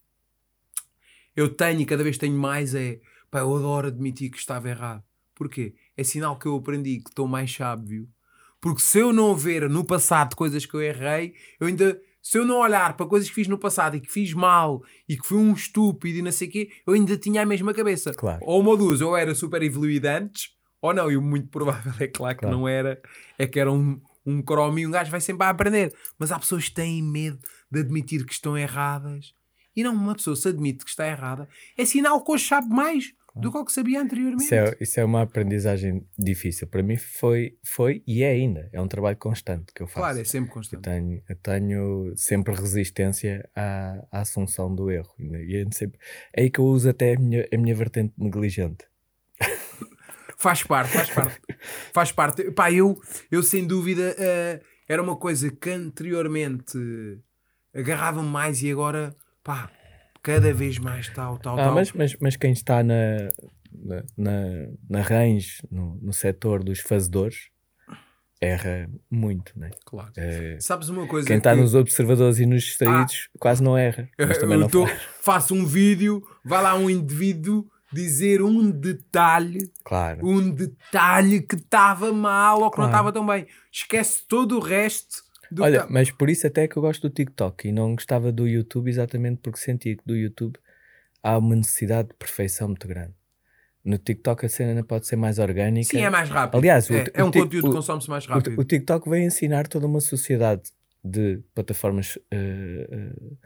eu 1.36 1.48
tenho 1.50 1.82
e 1.82 1.86
cada 1.86 2.02
vez 2.02 2.16
tenho 2.16 2.36
mais 2.36 2.74
é. 2.74 2.98
Pá, 3.30 3.40
eu 3.40 3.54
adoro 3.54 3.88
admitir 3.88 4.30
que 4.30 4.38
estava 4.38 4.68
errado. 4.68 5.04
Porquê? 5.34 5.74
É 5.96 6.02
sinal 6.02 6.38
que 6.38 6.46
eu 6.46 6.56
aprendi 6.56 6.98
que 7.00 7.10
estou 7.10 7.28
mais 7.28 7.54
sábio. 7.54 8.08
Porque 8.60 8.80
se 8.80 8.98
eu 8.98 9.12
não 9.12 9.36
ver 9.36 9.68
no 9.68 9.84
passado 9.84 10.34
coisas 10.34 10.64
que 10.64 10.74
eu 10.74 10.82
errei, 10.82 11.34
eu 11.60 11.66
ainda. 11.66 12.00
Se 12.22 12.38
eu 12.38 12.44
não 12.44 12.58
olhar 12.58 12.96
para 12.96 13.06
coisas 13.06 13.28
que 13.28 13.34
fiz 13.36 13.46
no 13.46 13.56
passado 13.56 13.96
e 13.96 14.00
que 14.00 14.10
fiz 14.10 14.32
mal 14.32 14.82
e 15.08 15.16
que 15.16 15.24
fui 15.24 15.38
um 15.38 15.52
estúpido 15.52 16.18
e 16.18 16.22
não 16.22 16.32
sei 16.32 16.48
o 16.48 16.50
quê, 16.50 16.70
eu 16.84 16.94
ainda 16.94 17.16
tinha 17.16 17.42
a 17.42 17.46
mesma 17.46 17.72
cabeça. 17.72 18.12
Claro. 18.14 18.40
Ou 18.42 18.60
uma 18.60 18.76
duas, 18.76 19.00
ou 19.00 19.16
era 19.16 19.32
super 19.32 19.62
evoluído 19.62 20.08
antes, 20.08 20.50
ou 20.82 20.92
não. 20.92 21.08
E 21.08 21.16
o 21.16 21.22
muito 21.22 21.48
provável 21.48 21.92
é 22.00 22.08
claro 22.08 22.34
que 22.34 22.40
claro. 22.40 22.56
não 22.56 22.66
era. 22.66 23.00
É 23.38 23.46
que 23.46 23.60
era 23.60 23.70
um, 23.70 24.00
um 24.24 24.42
cromo 24.42 24.78
e 24.78 24.86
um 24.86 24.90
gajo 24.90 25.10
vai 25.10 25.20
sempre 25.20 25.46
a 25.46 25.50
aprender. 25.50 25.94
Mas 26.18 26.32
há 26.32 26.38
pessoas 26.38 26.68
que 26.68 26.74
têm 26.74 27.00
medo 27.00 27.38
de 27.70 27.80
admitir 27.80 28.24
que 28.24 28.32
estão 28.32 28.58
erradas. 28.58 29.32
E 29.76 29.84
não, 29.84 29.94
uma 29.94 30.14
pessoa 30.14 30.34
se 30.34 30.48
admite 30.48 30.84
que 30.84 30.90
está 30.90 31.06
errada, 31.06 31.48
é 31.76 31.84
sinal 31.84 32.24
que 32.24 32.32
hoje 32.32 32.46
sabe 32.46 32.68
mais 32.68 33.12
do 33.34 33.52
que 33.52 33.58
o 33.58 33.64
que 33.66 33.72
sabia 33.72 34.00
anteriormente. 34.00 34.44
Isso 34.44 34.54
é, 34.54 34.76
isso 34.80 34.98
é 34.98 35.04
uma 35.04 35.20
aprendizagem 35.20 36.06
difícil. 36.18 36.66
Para 36.66 36.82
mim 36.82 36.96
foi, 36.96 37.58
foi 37.62 38.02
e 38.06 38.22
é 38.22 38.30
ainda. 38.30 38.70
É 38.72 38.80
um 38.80 38.88
trabalho 38.88 39.18
constante 39.18 39.74
que 39.74 39.82
eu 39.82 39.86
faço. 39.86 39.98
Claro, 39.98 40.18
é 40.18 40.24
sempre 40.24 40.48
Eu 40.48 40.54
constante. 40.54 40.82
tenho, 40.82 41.22
eu 41.28 41.36
tenho 41.36 42.12
sempre 42.16 42.54
resistência 42.54 43.46
à, 43.54 44.02
à 44.10 44.20
assunção 44.22 44.74
do 44.74 44.90
erro. 44.90 45.14
E 45.18 45.54
eu 45.62 45.70
sempre, 45.70 45.98
é 46.32 46.44
aí 46.44 46.50
que 46.50 46.58
eu 46.58 46.64
uso 46.64 46.88
até 46.88 47.14
a 47.14 47.18
minha, 47.18 47.46
a 47.52 47.56
minha 47.58 47.74
vertente 47.74 48.14
negligente. 48.16 48.86
Faz 50.38 50.62
parte, 50.62 50.92
faz 50.92 51.10
parte. 51.10 51.40
faz 51.92 52.12
parte. 52.12 52.50
Pá, 52.52 52.70
eu, 52.70 53.00
eu 53.30 53.42
sem 53.42 53.66
dúvida 53.66 54.14
eh, 54.18 54.60
era 54.86 55.02
uma 55.02 55.16
coisa 55.16 55.50
que 55.50 55.70
anteriormente 55.70 56.78
agarrava-me 57.74 58.28
mais 58.28 58.62
e 58.62 58.70
agora, 58.70 59.16
pá, 59.46 59.70
cada 60.22 60.52
vez 60.52 60.76
mais 60.76 61.08
tal, 61.08 61.38
tal, 61.38 61.54
Ah, 61.58 61.64
tal. 61.66 61.74
mas, 61.76 61.92
mas, 61.92 62.16
mas 62.20 62.36
quem 62.36 62.50
está 62.50 62.82
na, 62.82 63.28
na, 64.18 64.32
na, 64.90 65.00
range, 65.02 65.62
no, 65.70 65.96
no 66.02 66.12
setor 66.12 66.64
dos 66.64 66.80
fazedores, 66.80 67.48
erra 68.40 68.90
muito, 69.10 69.56
né? 69.58 69.70
Claro. 69.84 70.10
É, 70.16 70.58
Sabes 70.60 70.88
uma 70.88 71.06
coisa? 71.06 71.26
quem 71.28 71.38
está 71.38 71.54
que- 71.54 71.60
nos 71.60 71.74
observadores 71.74 72.38
e 72.38 72.46
nos 72.46 72.64
distraídos 72.64 73.28
quase 73.38 73.62
não 73.62 73.78
erra. 73.78 74.08
Eu, 74.18 74.58
não 74.58 74.68
tô- 74.68 74.86
faço 75.22 75.54
um 75.54 75.64
vídeo, 75.64 76.22
vai 76.44 76.60
lá 76.62 76.74
um 76.74 76.90
indivíduo 76.90 77.64
dizer 77.92 78.42
um 78.42 78.68
detalhe, 78.68 79.70
Claro. 79.84 80.26
um 80.26 80.50
detalhe 80.50 81.40
que 81.40 81.54
estava 81.54 82.12
mal 82.12 82.60
ou 82.62 82.70
que 82.70 82.78
não 82.78 82.88
Claro. 82.88 82.90
estava 82.90 83.12
tão 83.12 83.24
bem. 83.24 83.46
Esquece 83.72 84.24
todo 84.28 84.56
o 84.56 84.60
resto 84.60 85.22
do 85.50 85.62
Olha, 85.62 85.86
que 85.86 85.92
mas 85.92 86.10
por 86.10 86.28
isso 86.30 86.46
até 86.46 86.64
é 86.64 86.68
que 86.68 86.76
eu 86.76 86.82
gosto 86.82 87.08
do 87.08 87.14
TikTok 87.14 87.68
e 87.68 87.72
não 87.72 87.94
gostava 87.94 88.30
do 88.32 88.46
YouTube 88.46 88.88
exatamente 88.88 89.40
porque 89.42 89.58
sentia 89.58 89.96
que 89.96 90.02
do 90.04 90.16
YouTube 90.16 90.58
há 91.22 91.38
uma 91.38 91.56
necessidade 91.56 92.08
de 92.08 92.14
perfeição 92.14 92.68
muito 92.68 92.86
grande. 92.88 93.14
No 93.84 93.98
TikTok 93.98 94.44
a 94.46 94.48
cena 94.48 94.82
pode 94.82 95.06
ser 95.06 95.16
mais 95.16 95.38
orgânica. 95.38 95.90
Sim, 95.90 96.02
é 96.02 96.10
mais 96.10 96.28
rápido. 96.28 96.58
Aliás, 96.58 96.90
o- 96.90 96.94
é, 96.94 97.04
é 97.14 97.22
o 97.22 97.28
um 97.28 97.30
ti- 97.30 97.38
conteúdo 97.40 97.66
o- 97.66 97.70
que 97.70 97.76
consome-se 97.76 98.10
mais 98.10 98.26
O, 98.26 98.30
rápido. 98.30 98.60
o 98.60 98.64
TikTok 98.64 99.08
vem 99.08 99.26
ensinar 99.26 99.68
toda 99.68 99.86
uma 99.86 100.00
sociedade 100.00 100.62
de 101.04 101.40
plataformas 101.54 102.18
eh, 102.32 102.88
eh, 102.90 103.36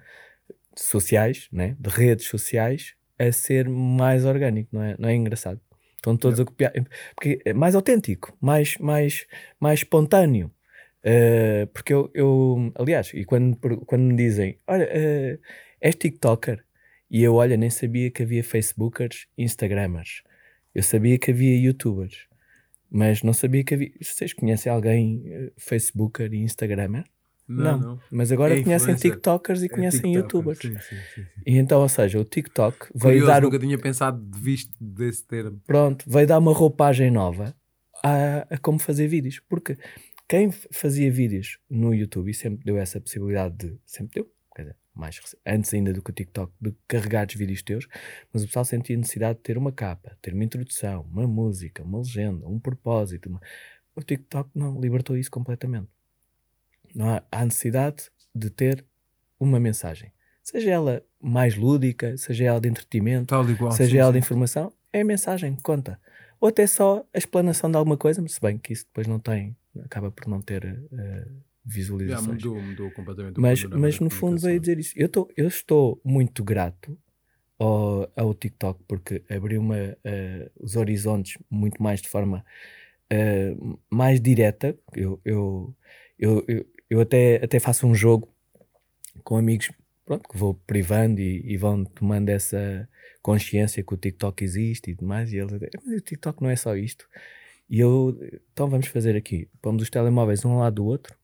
sociais, 0.76 1.48
né? 1.52 1.76
de 1.78 1.90
redes 1.90 2.26
sociais, 2.26 2.94
a 3.18 3.30
ser 3.32 3.68
mais 3.68 4.24
orgânico, 4.24 4.70
não 4.72 4.82
é, 4.82 4.96
não 4.98 5.08
é 5.08 5.14
engraçado? 5.14 5.60
Estão 5.96 6.16
todos 6.16 6.40
a 6.40 6.44
copiar, 6.46 6.72
porque 7.14 7.40
é 7.44 7.52
mais 7.52 7.74
autêntico, 7.74 8.34
mais, 8.40 8.78
mais, 8.78 9.26
mais 9.60 9.80
espontâneo. 9.80 10.50
Eh, 11.02 11.66
porque 11.72 11.92
eu, 11.94 12.10
eu, 12.14 12.72
aliás, 12.76 13.12
e 13.14 13.24
quando, 13.24 13.56
quando 13.86 14.02
me 14.02 14.16
dizem, 14.16 14.58
olha, 14.66 14.84
eh, 14.90 15.38
és 15.80 15.94
TikToker, 15.96 16.64
e 17.10 17.22
eu, 17.22 17.34
olha, 17.34 17.56
nem 17.56 17.70
sabia 17.70 18.10
que 18.10 18.22
havia 18.22 18.44
Facebookers, 18.44 19.26
Instagramers, 19.36 20.22
eu 20.74 20.82
sabia 20.82 21.18
que 21.18 21.30
havia 21.30 21.58
YouTubers, 21.58 22.26
mas 22.90 23.22
não 23.22 23.32
sabia 23.32 23.64
que 23.64 23.74
havia. 23.74 23.90
Vocês 24.02 24.32
conhecem 24.32 24.70
alguém 24.72 25.22
eh, 25.26 25.52
Facebooker 25.58 26.32
e 26.32 26.38
Instagramer? 26.38 27.04
não, 27.48 27.78
não. 27.78 28.00
Mas 28.10 28.30
agora 28.30 28.54
É 28.54 28.62
conhecem 28.62 28.94
influencer. 28.94 29.12
TikTokers 29.12 29.62
e 29.62 29.66
É 29.66 29.68
conhecem 29.68 30.00
TikToker, 30.12 30.22
YouTubers. 30.22 30.58
sim, 30.60 30.78
sim, 30.80 31.04
sim. 31.14 31.26
E 31.46 31.56
então, 31.56 31.80
ou 31.80 31.88
seja, 31.88 32.18
o 32.18 32.24
TikTok 32.24 32.86
veio 32.94 33.00
Curioso, 33.00 33.26
dar, 33.26 33.42
nunca 33.42 33.58
tinha 33.58 33.78
pensado 33.78 34.22
de 34.24 34.38
visto 34.38 34.72
desse 34.80 35.26
termo. 35.26 35.60
pronto, 35.66 36.04
veio 36.08 36.26
dar 36.26 36.38
uma 36.38 36.52
roupagem 36.52 37.10
nova 37.10 37.54
a, 38.04 38.46
a 38.54 38.58
como 38.58 38.78
fazer 38.78 39.08
vídeos. 39.08 39.40
Porque 39.48 39.76
quem 40.30 40.48
fazia 40.52 41.10
vídeos 41.10 41.58
no 41.68 41.92
YouTube 41.92 42.30
e 42.30 42.34
sempre 42.34 42.64
deu 42.64 42.78
essa 42.78 43.00
possibilidade 43.00 43.56
de. 43.56 43.80
Sempre 43.84 44.22
deu, 44.22 44.32
quer 44.54 44.62
dizer, 44.62 44.76
mais 44.94 45.18
antes 45.44 45.74
ainda 45.74 45.92
do 45.92 46.00
que 46.00 46.10
o 46.10 46.14
TikTok, 46.14 46.52
de 46.60 46.72
carregares 46.86 47.34
vídeos 47.34 47.64
teus, 47.64 47.88
mas 48.32 48.44
o 48.44 48.46
pessoal 48.46 48.64
sentia 48.64 48.96
necessidade 48.96 49.38
de 49.38 49.42
ter 49.42 49.58
uma 49.58 49.72
capa, 49.72 50.16
ter 50.22 50.32
uma 50.32 50.44
introdução, 50.44 51.02
uma 51.10 51.26
música, 51.26 51.82
uma 51.82 51.98
legenda, 51.98 52.46
um 52.46 52.60
propósito. 52.60 53.28
uma- 53.28 53.40
O 53.96 54.02
TikTok 54.04 54.50
não 54.54 54.80
libertou 54.80 55.16
isso 55.16 55.32
completamente. 55.32 55.88
Não 56.94 57.08
há, 57.10 57.24
há 57.32 57.44
necessidade 57.44 58.08
de 58.32 58.50
ter 58.50 58.84
uma 59.38 59.58
mensagem. 59.58 60.12
Seja 60.44 60.70
ela 60.70 61.04
mais 61.20 61.56
lúdica, 61.56 62.16
seja 62.16 62.44
ela 62.44 62.60
de 62.60 62.68
entretenimento, 62.68 63.34
qual. 63.58 63.72
seja 63.72 63.90
sim, 63.90 63.98
ela 63.98 64.10
sim. 64.10 64.12
de 64.12 64.18
informação, 64.20 64.72
é 64.92 65.00
a 65.00 65.04
mensagem 65.04 65.56
que 65.56 65.62
conta. 65.62 66.00
Ou 66.40 66.48
até 66.48 66.68
só 66.68 67.04
a 67.12 67.18
explanação 67.18 67.68
de 67.68 67.76
alguma 67.76 67.96
coisa, 67.96 68.22
mas 68.22 68.34
se 68.34 68.40
bem 68.40 68.56
que 68.58 68.72
isso 68.72 68.84
depois 68.86 69.08
não 69.08 69.18
tem, 69.18 69.56
acaba 69.84 70.10
por 70.10 70.26
não 70.28 70.40
ter 70.40 70.62
Já 70.64 71.24
visualizações. 71.64 72.42
mudou, 72.42 72.62
mudou 72.62 72.90
completamente. 72.90 73.40
mas, 73.40 73.64
mas 73.64 74.00
no 74.00 74.10
fundo 74.10 74.40
veio 74.40 74.58
dizer 74.60 74.78
isso. 74.78 74.92
Eu, 74.96 75.08
tô, 75.08 75.30
eu 75.36 75.46
estou 75.46 76.00
muito 76.04 76.42
grato 76.42 76.98
ao, 77.58 78.10
ao 78.16 78.34
TikTok 78.34 78.82
porque 78.88 79.22
abriu-me 79.28 79.96
eh, 80.02 80.50
os 80.58 80.76
horizontes 80.76 81.38
muito 81.50 81.82
mais 81.82 82.00
de 82.00 82.08
forma 82.08 82.44
eh, 83.10 83.54
mais 83.90 84.20
direta. 84.20 84.76
Eu, 84.94 85.20
eu, 85.24 85.76
eu, 86.18 86.44
eu, 86.48 86.66
eu 86.88 87.00
até, 87.00 87.36
até 87.44 87.60
faço 87.60 87.86
um 87.86 87.94
jogo 87.94 88.34
com 89.22 89.36
amigos 89.36 89.70
pronto, 90.04 90.28
que 90.28 90.36
vou 90.36 90.54
privando 90.54 91.20
e, 91.20 91.52
e 91.52 91.56
vão 91.56 91.84
tomando 91.84 92.30
essa 92.30 92.88
consciência 93.22 93.82
que 93.82 93.94
o 93.94 93.96
TikTok 93.96 94.42
existe 94.42 94.90
e 94.90 94.94
demais. 94.94 95.32
E 95.32 95.36
eles 95.36 95.52
dizem, 95.52 95.68
mas 95.84 95.98
o 95.98 96.00
TikTok 96.00 96.42
não 96.42 96.50
é 96.50 96.56
só 96.56 96.74
isto. 96.74 97.06
E 97.70 97.78
eu, 97.78 98.18
então 98.52 98.68
vamos 98.68 98.88
fazer 98.88 99.16
aqui: 99.16 99.48
pomos 99.62 99.84
os 99.84 99.88
telemóveis 99.88 100.44
um 100.44 100.58
lado 100.58 100.74
do 100.74 100.84
outro. 100.84 101.16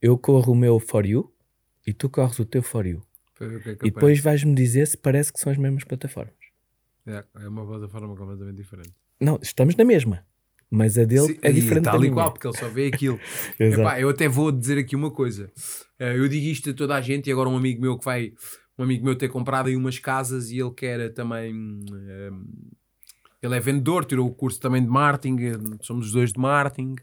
Eu 0.00 0.18
corro 0.18 0.52
o 0.52 0.56
meu 0.56 0.78
For 0.78 1.06
You 1.06 1.32
e 1.86 1.94
tu 1.94 2.10
corres 2.10 2.38
o 2.38 2.44
teu 2.44 2.62
For 2.62 2.86
You. 2.86 3.02
É 3.40 3.70
E 3.86 3.90
depois 3.90 4.20
vais-me 4.20 4.54
dizer 4.54 4.86
se 4.86 4.98
parece 4.98 5.32
que 5.32 5.40
são 5.40 5.50
as 5.50 5.56
mesmas 5.56 5.84
plataformas. 5.84 6.34
É, 7.06 7.24
é 7.40 7.48
uma 7.48 7.66
plataforma 7.66 8.14
completamente 8.14 8.56
diferente. 8.56 8.92
Não, 9.20 9.38
estamos 9.42 9.74
na 9.74 9.84
mesma. 9.84 10.24
Mas 10.70 10.96
a 10.96 11.04
dele 11.04 11.34
Sim, 11.34 11.38
é 11.42 11.52
diferente 11.52 11.84
Tal 11.84 11.94
da 11.94 12.00
minha. 12.00 12.12
qual, 12.12 12.32
porque 12.32 12.46
ele 12.46 12.56
só 12.56 12.68
vê 12.68 12.86
aquilo. 12.86 13.20
Epá, 13.60 14.00
eu 14.00 14.08
até 14.08 14.28
vou 14.28 14.50
dizer 14.50 14.78
aqui 14.78 14.96
uma 14.96 15.10
coisa. 15.10 15.50
Eh, 15.98 16.16
eu 16.16 16.26
digo 16.28 16.46
isto 16.46 16.70
a 16.70 16.74
toda 16.74 16.94
a 16.94 17.00
gente 17.00 17.28
e 17.28 17.32
agora 17.32 17.48
um 17.48 17.56
amigo 17.56 17.80
meu 17.80 17.98
que 17.98 18.04
vai, 18.04 18.32
um 18.78 18.84
amigo 18.84 19.04
meu 19.04 19.14
ter 19.14 19.28
comprado 19.28 19.66
aí 19.68 19.76
umas 19.76 19.98
casas 19.98 20.50
e 20.50 20.58
ele 20.58 20.72
quer 20.72 21.12
também. 21.12 21.52
eh, 21.92 22.30
ele 23.42 23.56
é 23.56 23.60
vendedor, 23.60 24.04
tirou 24.04 24.26
o 24.28 24.34
curso 24.34 24.60
também 24.60 24.82
de 24.82 24.88
marketing, 24.88 25.36
eh, 25.40 25.52
somos 25.82 26.06
os 26.06 26.12
dois 26.12 26.32
de 26.32 26.38
marketing. 26.38 26.94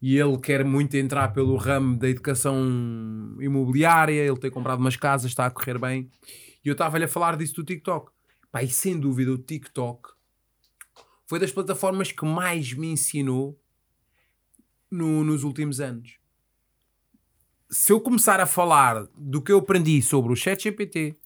E 0.00 0.16
ele 0.18 0.36
quer 0.38 0.64
muito 0.64 0.96
entrar 0.96 1.32
pelo 1.32 1.56
ramo 1.56 1.96
da 1.96 2.08
educação 2.08 3.36
imobiliária. 3.40 4.20
Ele 4.20 4.36
tem 4.38 4.50
comprado 4.50 4.80
umas 4.80 4.96
casas, 4.96 5.30
está 5.30 5.46
a 5.46 5.50
correr 5.50 5.78
bem. 5.78 6.10
E 6.64 6.68
eu 6.68 6.72
estava-lhe 6.72 7.04
a 7.04 7.08
falar 7.08 7.36
disso 7.36 7.54
do 7.54 7.64
TikTok. 7.64 8.10
Pá, 8.50 8.62
e 8.62 8.68
sem 8.68 8.98
dúvida 8.98 9.32
o 9.32 9.38
TikTok 9.38 10.10
foi 11.26 11.38
das 11.38 11.52
plataformas 11.52 12.10
que 12.12 12.24
mais 12.24 12.72
me 12.72 12.88
ensinou 12.88 13.58
no- 14.90 15.24
nos 15.24 15.44
últimos 15.44 15.80
anos. 15.80 16.18
Se 17.70 17.92
eu 17.92 18.00
começar 18.00 18.38
a 18.40 18.46
falar 18.46 19.06
do 19.16 19.40
que 19.40 19.50
eu 19.52 19.58
aprendi 19.58 20.02
sobre 20.02 20.32
o 20.32 20.36
ChatGPT, 20.36 21.16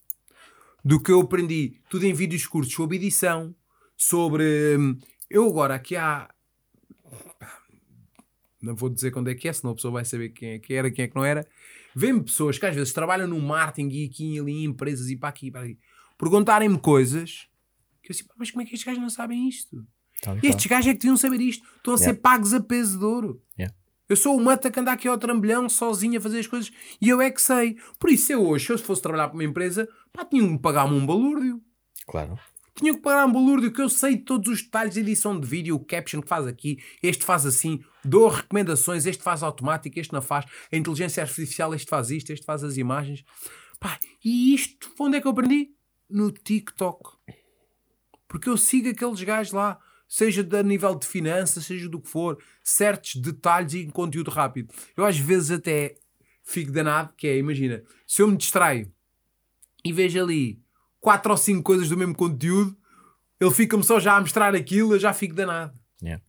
do 0.85 1.01
que 1.01 1.11
eu 1.11 1.19
aprendi 1.19 1.81
tudo 1.89 2.05
em 2.05 2.13
vídeos 2.13 2.45
curtos 2.47 2.73
sobre 2.73 2.95
edição, 2.95 3.53
sobre. 3.97 4.77
hum, 4.77 4.97
Eu 5.29 5.45
agora 5.49 5.75
aqui 5.75 5.95
há. 5.97 6.29
Não 8.61 8.75
vou 8.75 8.89
dizer 8.89 9.11
quando 9.11 9.29
é 9.29 9.35
que 9.35 9.47
é, 9.47 9.53
senão 9.53 9.71
a 9.71 9.75
pessoa 9.75 9.91
vai 9.93 10.05
saber 10.05 10.29
quem 10.29 10.49
é 10.51 10.59
que 10.59 10.73
era, 10.73 10.89
quem 10.89 11.05
é 11.05 11.07
que 11.07 11.15
não 11.15 11.23
era. 11.25 11.45
Vêm 11.95 12.21
pessoas 12.21 12.57
que 12.57 12.65
às 12.65 12.75
vezes 12.75 12.93
trabalham 12.93 13.27
no 13.27 13.39
marketing 13.39 13.89
e 13.95 14.05
aqui 14.05 14.35
e 14.35 14.39
ali 14.39 14.51
em 14.51 14.65
empresas 14.65 15.09
e 15.09 15.15
para 15.15 15.29
aqui 15.29 15.47
e 15.47 15.51
para 15.51 15.61
ali, 15.61 15.79
perguntarem-me 16.17 16.77
coisas 16.79 17.47
que 18.03 18.11
eu 18.11 18.15
assim, 18.15 18.23
"Pá, 18.25 18.33
mas 18.37 18.51
como 18.51 18.61
é 18.61 18.65
que 18.65 18.73
estes 18.73 18.85
gajos 18.85 19.01
não 19.01 19.09
sabem 19.09 19.47
isto? 19.47 19.85
Tal 20.21 20.37
estes 20.41 20.65
gajos 20.65 20.87
é 20.87 20.93
que 20.93 20.99
deviam 20.99 21.17
saber 21.17 21.39
isto. 21.41 21.63
Estão 21.77 21.93
a 21.93 21.97
ser 21.97 22.03
Yeah. 22.05 22.21
pagos 22.21 22.53
a 22.53 22.59
peso 22.59 22.97
de 22.97 23.05
ouro. 23.05 23.41
Yeah. 23.57 23.75
Eu 24.09 24.15
sou 24.15 24.35
o 24.35 24.43
mata 24.43 24.71
que 24.71 24.79
anda 24.79 24.91
aqui 24.91 25.07
ao 25.07 25.17
trambolhão 25.17 25.67
sozinho 25.69 26.17
a 26.17 26.21
fazer 26.21 26.39
as 26.39 26.47
coisas 26.47 26.71
e 27.01 27.09
eu 27.09 27.21
é 27.21 27.29
que 27.29 27.41
sei. 27.41 27.77
Por 27.99 28.09
isso, 28.09 28.31
eu 28.33 28.43
hoje, 28.47 28.65
se 28.65 28.71
eu 28.71 28.77
fosse 28.79 29.01
trabalhar 29.01 29.27
para 29.27 29.35
uma 29.35 29.43
empresa, 29.43 29.87
pá, 30.11 30.25
tinham 30.25 30.47
que 30.47 30.53
me 30.53 30.59
pagar-me 30.59 30.95
um 30.95 31.05
balúrdio. 31.05 31.61
Claro. 32.07 32.39
Tinham 32.77 32.95
que 32.95 33.01
pagar 33.01 33.25
um 33.25 33.31
balúrdio 33.31 33.73
que 33.73 33.81
eu 33.81 33.89
sei 33.89 34.15
todos 34.17 34.49
os 34.53 34.61
detalhes 34.61 34.93
de 34.93 34.99
edição 34.99 35.39
de 35.39 35.47
vídeo, 35.47 35.75
o 35.75 35.83
caption 35.83 36.21
que 36.21 36.27
faz 36.27 36.45
aqui, 36.45 36.77
este 37.01 37.25
faz 37.25 37.43
assim, 37.43 37.83
dou 38.05 38.27
recomendações, 38.27 39.07
este 39.07 39.23
faz 39.23 39.41
automático, 39.41 39.99
este 39.99 40.13
não 40.13 40.21
faz, 40.21 40.45
a 40.71 40.77
inteligência 40.77 41.23
artificial, 41.23 41.73
este 41.73 41.89
faz 41.89 42.11
isto, 42.11 42.31
este 42.31 42.45
faz 42.45 42.63
as 42.63 42.77
imagens. 42.77 43.25
Pá, 43.79 43.99
e 44.23 44.53
isto, 44.53 44.93
onde 44.99 45.17
é 45.17 45.21
que 45.21 45.25
eu 45.25 45.31
aprendi? 45.31 45.71
No 46.07 46.31
TikTok. 46.31 47.17
Porque 48.27 48.47
eu 48.47 48.57
sigo 48.57 48.89
aqueles 48.89 49.23
gajos 49.23 49.53
lá, 49.53 49.79
seja 50.07 50.47
a 50.51 50.61
nível 50.61 50.93
de 50.93 51.07
finanças, 51.07 51.65
seja 51.65 51.89
do 51.89 51.99
que 51.99 52.09
for, 52.09 52.37
certos 52.63 53.15
detalhes 53.15 53.73
e 53.73 53.87
conteúdo 53.87 54.29
rápido. 54.29 54.71
Eu 54.95 55.03
às 55.03 55.17
vezes 55.17 55.49
até 55.49 55.97
fico 56.43 56.71
danado, 56.71 57.11
que 57.17 57.27
é, 57.27 57.37
imagina, 57.37 57.83
se 58.05 58.21
eu 58.21 58.27
me 58.27 58.37
distraio 58.37 58.91
e 59.83 59.91
vejo 59.91 60.21
ali 60.21 60.61
quatro 60.99 61.31
ou 61.31 61.37
cinco 61.37 61.63
coisas 61.63 61.89
do 61.89 61.97
mesmo 61.97 62.15
conteúdo, 62.15 62.75
ele 63.39 63.51
fica-me 63.51 63.83
só 63.83 63.99
já 63.99 64.15
a 64.15 64.21
mostrar 64.21 64.55
aquilo, 64.55 64.93
eu 64.95 64.99
já 64.99 65.13
fico 65.13 65.35
danado. 65.35 65.73
Yeah. 66.01 66.23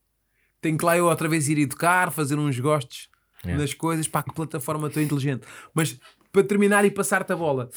Tenho 0.60 0.76
que 0.76 0.84
lá 0.84 0.96
eu 0.96 1.06
outra 1.06 1.28
vez 1.28 1.48
ir 1.48 1.58
educar, 1.58 2.10
fazer 2.10 2.38
uns 2.38 2.58
gostos 2.58 3.08
Yeah. 3.44 3.62
nas 3.62 3.72
coisas, 3.72 4.08
pá, 4.08 4.20
que 4.20 4.34
plataforma 4.34 4.90
tão 4.90 5.00
inteligente. 5.00 5.46
Mas 5.72 5.96
para 6.32 6.42
terminar 6.42 6.84
e 6.84 6.90
passar-te 6.90 7.32
a 7.32 7.36
bola, 7.36 7.70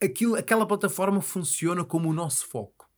aquilo, 0.00 0.36
aquela 0.36 0.64
plataforma 0.64 1.20
funciona 1.20 1.84
como 1.84 2.08
o 2.08 2.12
nosso 2.12 2.46
foco. 2.46 2.88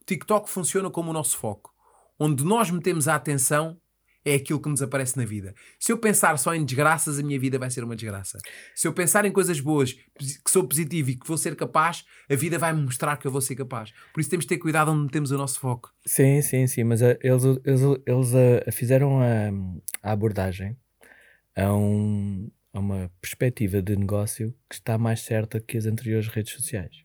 O 0.00 0.04
TikTok 0.04 0.48
funciona 0.48 0.88
como 0.90 1.10
o 1.10 1.12
nosso 1.12 1.36
foco. 1.36 1.74
Onde 2.18 2.44
nós 2.44 2.70
metemos 2.70 3.08
a 3.08 3.16
atenção 3.16 3.76
é 4.24 4.34
aquilo 4.34 4.60
que 4.60 4.68
nos 4.68 4.82
aparece 4.82 5.16
na 5.16 5.24
vida. 5.24 5.54
Se 5.78 5.92
eu 5.92 5.98
pensar 5.98 6.38
só 6.38 6.54
em 6.54 6.64
desgraças, 6.64 7.18
a 7.18 7.22
minha 7.22 7.38
vida 7.38 7.58
vai 7.58 7.70
ser 7.70 7.82
uma 7.82 7.96
desgraça. 7.96 8.38
Se 8.74 8.86
eu 8.86 8.92
pensar 8.92 9.24
em 9.24 9.32
coisas 9.32 9.60
boas, 9.60 9.92
que 9.92 10.50
sou 10.50 10.66
positivo 10.66 11.10
e 11.10 11.16
que 11.16 11.26
vou 11.26 11.38
ser 11.38 11.56
capaz, 11.56 12.04
a 12.28 12.34
vida 12.34 12.58
vai 12.58 12.72
me 12.72 12.82
mostrar 12.82 13.16
que 13.16 13.26
eu 13.26 13.30
vou 13.30 13.40
ser 13.40 13.54
capaz. 13.54 13.92
Por 14.12 14.20
isso 14.20 14.30
temos 14.30 14.44
de 14.44 14.48
ter 14.48 14.58
cuidado 14.58 14.90
onde 14.90 15.04
metemos 15.04 15.30
o 15.30 15.38
nosso 15.38 15.58
foco. 15.58 15.92
Sim, 16.04 16.42
sim, 16.42 16.66
sim, 16.66 16.84
mas 16.84 17.00
uh, 17.00 17.16
eles, 17.22 17.44
eles, 17.64 17.80
eles 18.06 18.32
uh, 18.34 18.72
fizeram 18.72 19.20
a, 19.20 19.50
a 20.02 20.12
abordagem 20.12 20.76
a, 21.56 21.74
um, 21.74 22.50
a 22.72 22.78
uma 22.78 23.10
perspectiva 23.20 23.80
de 23.80 23.96
negócio 23.96 24.54
que 24.68 24.74
está 24.74 24.98
mais 24.98 25.20
certa 25.20 25.60
que 25.60 25.78
as 25.78 25.86
anteriores 25.86 26.28
redes 26.28 26.52
sociais. 26.52 27.04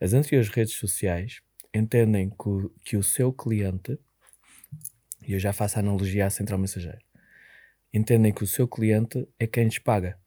As 0.00 0.12
anteriores 0.12 0.48
redes 0.48 0.74
sociais 0.74 1.40
entendem 1.74 2.30
que 2.30 2.48
o, 2.48 2.72
que 2.84 2.96
o 2.96 3.02
seu 3.02 3.32
cliente 3.32 3.98
e 5.30 5.32
eu 5.32 5.38
já 5.38 5.52
faço 5.52 5.76
a 5.76 5.80
analogia 5.80 6.26
à 6.26 6.30
central 6.30 6.58
mensageira, 6.58 6.98
entendem 7.94 8.34
que 8.34 8.42
o 8.42 8.48
seu 8.48 8.66
cliente 8.66 9.28
é 9.38 9.46
quem 9.46 9.62
lhes 9.62 9.78
paga. 9.78 10.18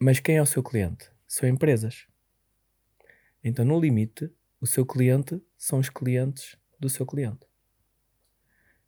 Mas 0.00 0.18
quem 0.18 0.38
é 0.38 0.42
o 0.42 0.46
seu 0.46 0.62
cliente? 0.62 1.10
São 1.26 1.46
empresas. 1.46 2.06
Então, 3.44 3.66
no 3.66 3.78
limite, 3.78 4.32
o 4.58 4.66
seu 4.66 4.86
cliente 4.86 5.42
são 5.58 5.78
os 5.78 5.90
clientes 5.90 6.56
do 6.80 6.88
seu 6.88 7.04
cliente. 7.04 7.46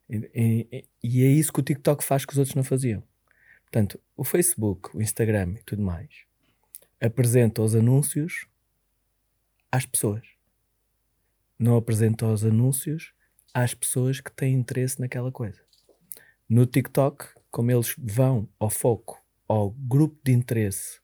E, 0.08 0.30
e, 0.34 0.88
e, 1.04 1.22
é 1.22 1.28
isso 1.28 1.52
que 1.52 1.60
o 1.60 1.62
TikTok 1.62 2.02
faz 2.02 2.24
que 2.24 2.32
os 2.32 2.38
outros 2.38 2.56
não 2.56 2.64
faziam. 2.64 3.02
Portanto, 3.64 4.00
o 4.16 4.24
Facebook, 4.24 4.96
o 4.96 5.02
Instagram 5.02 5.56
e 5.58 5.62
tudo 5.64 5.82
mais 5.82 6.24
apresenta 6.98 7.60
os 7.60 7.74
anúncios 7.74 8.46
às 9.70 9.84
pessoas. 9.84 10.26
Não 11.58 11.76
apresenta 11.76 12.26
os 12.26 12.42
anúncios 12.42 13.12
às 13.52 13.74
pessoas 13.74 14.20
que 14.20 14.32
têm 14.32 14.54
interesse 14.54 15.00
naquela 15.00 15.30
coisa. 15.32 15.60
No 16.48 16.66
TikTok, 16.66 17.28
como 17.50 17.70
eles 17.70 17.94
vão 17.98 18.48
ao 18.58 18.70
foco, 18.70 19.22
ao 19.48 19.70
grupo 19.70 20.18
de 20.24 20.32
interesse 20.32 21.00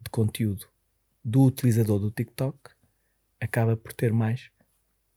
de 0.00 0.10
conteúdo 0.10 0.68
do 1.24 1.42
utilizador 1.42 1.98
do 1.98 2.10
TikTok, 2.10 2.58
acaba 3.40 3.76
por 3.76 3.92
ter 3.92 4.12
mais 4.12 4.50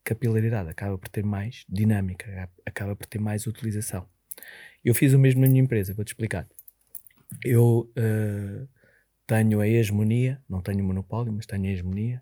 capilaridade, 0.04 0.70
acaba 0.70 0.98
por 0.98 1.10
ter 1.10 1.24
mais 1.24 1.66
dinâmica, 1.70 2.50
acaba 2.66 2.96
por 2.96 3.06
ter 3.06 3.20
mais 3.20 3.46
utilização. 3.48 4.08
Eu 4.84 4.96
fiz 4.96 5.14
o 5.14 5.20
mesmo 5.20 5.42
na 5.42 5.48
minha 5.48 5.62
empresa, 5.62 5.94
vou-te 5.94 6.10
explicar. 6.10 6.48
Eu 7.44 7.92
uh, 7.98 8.68
tenho 9.28 9.62
a 9.62 9.68
hegemonia, 9.68 10.42
não 10.50 10.62
tenho 10.62 10.84
monopólio, 10.84 11.32
mas 11.32 11.46
tenho 11.46 11.66
a 11.66 11.68
hegemonia 11.68 12.22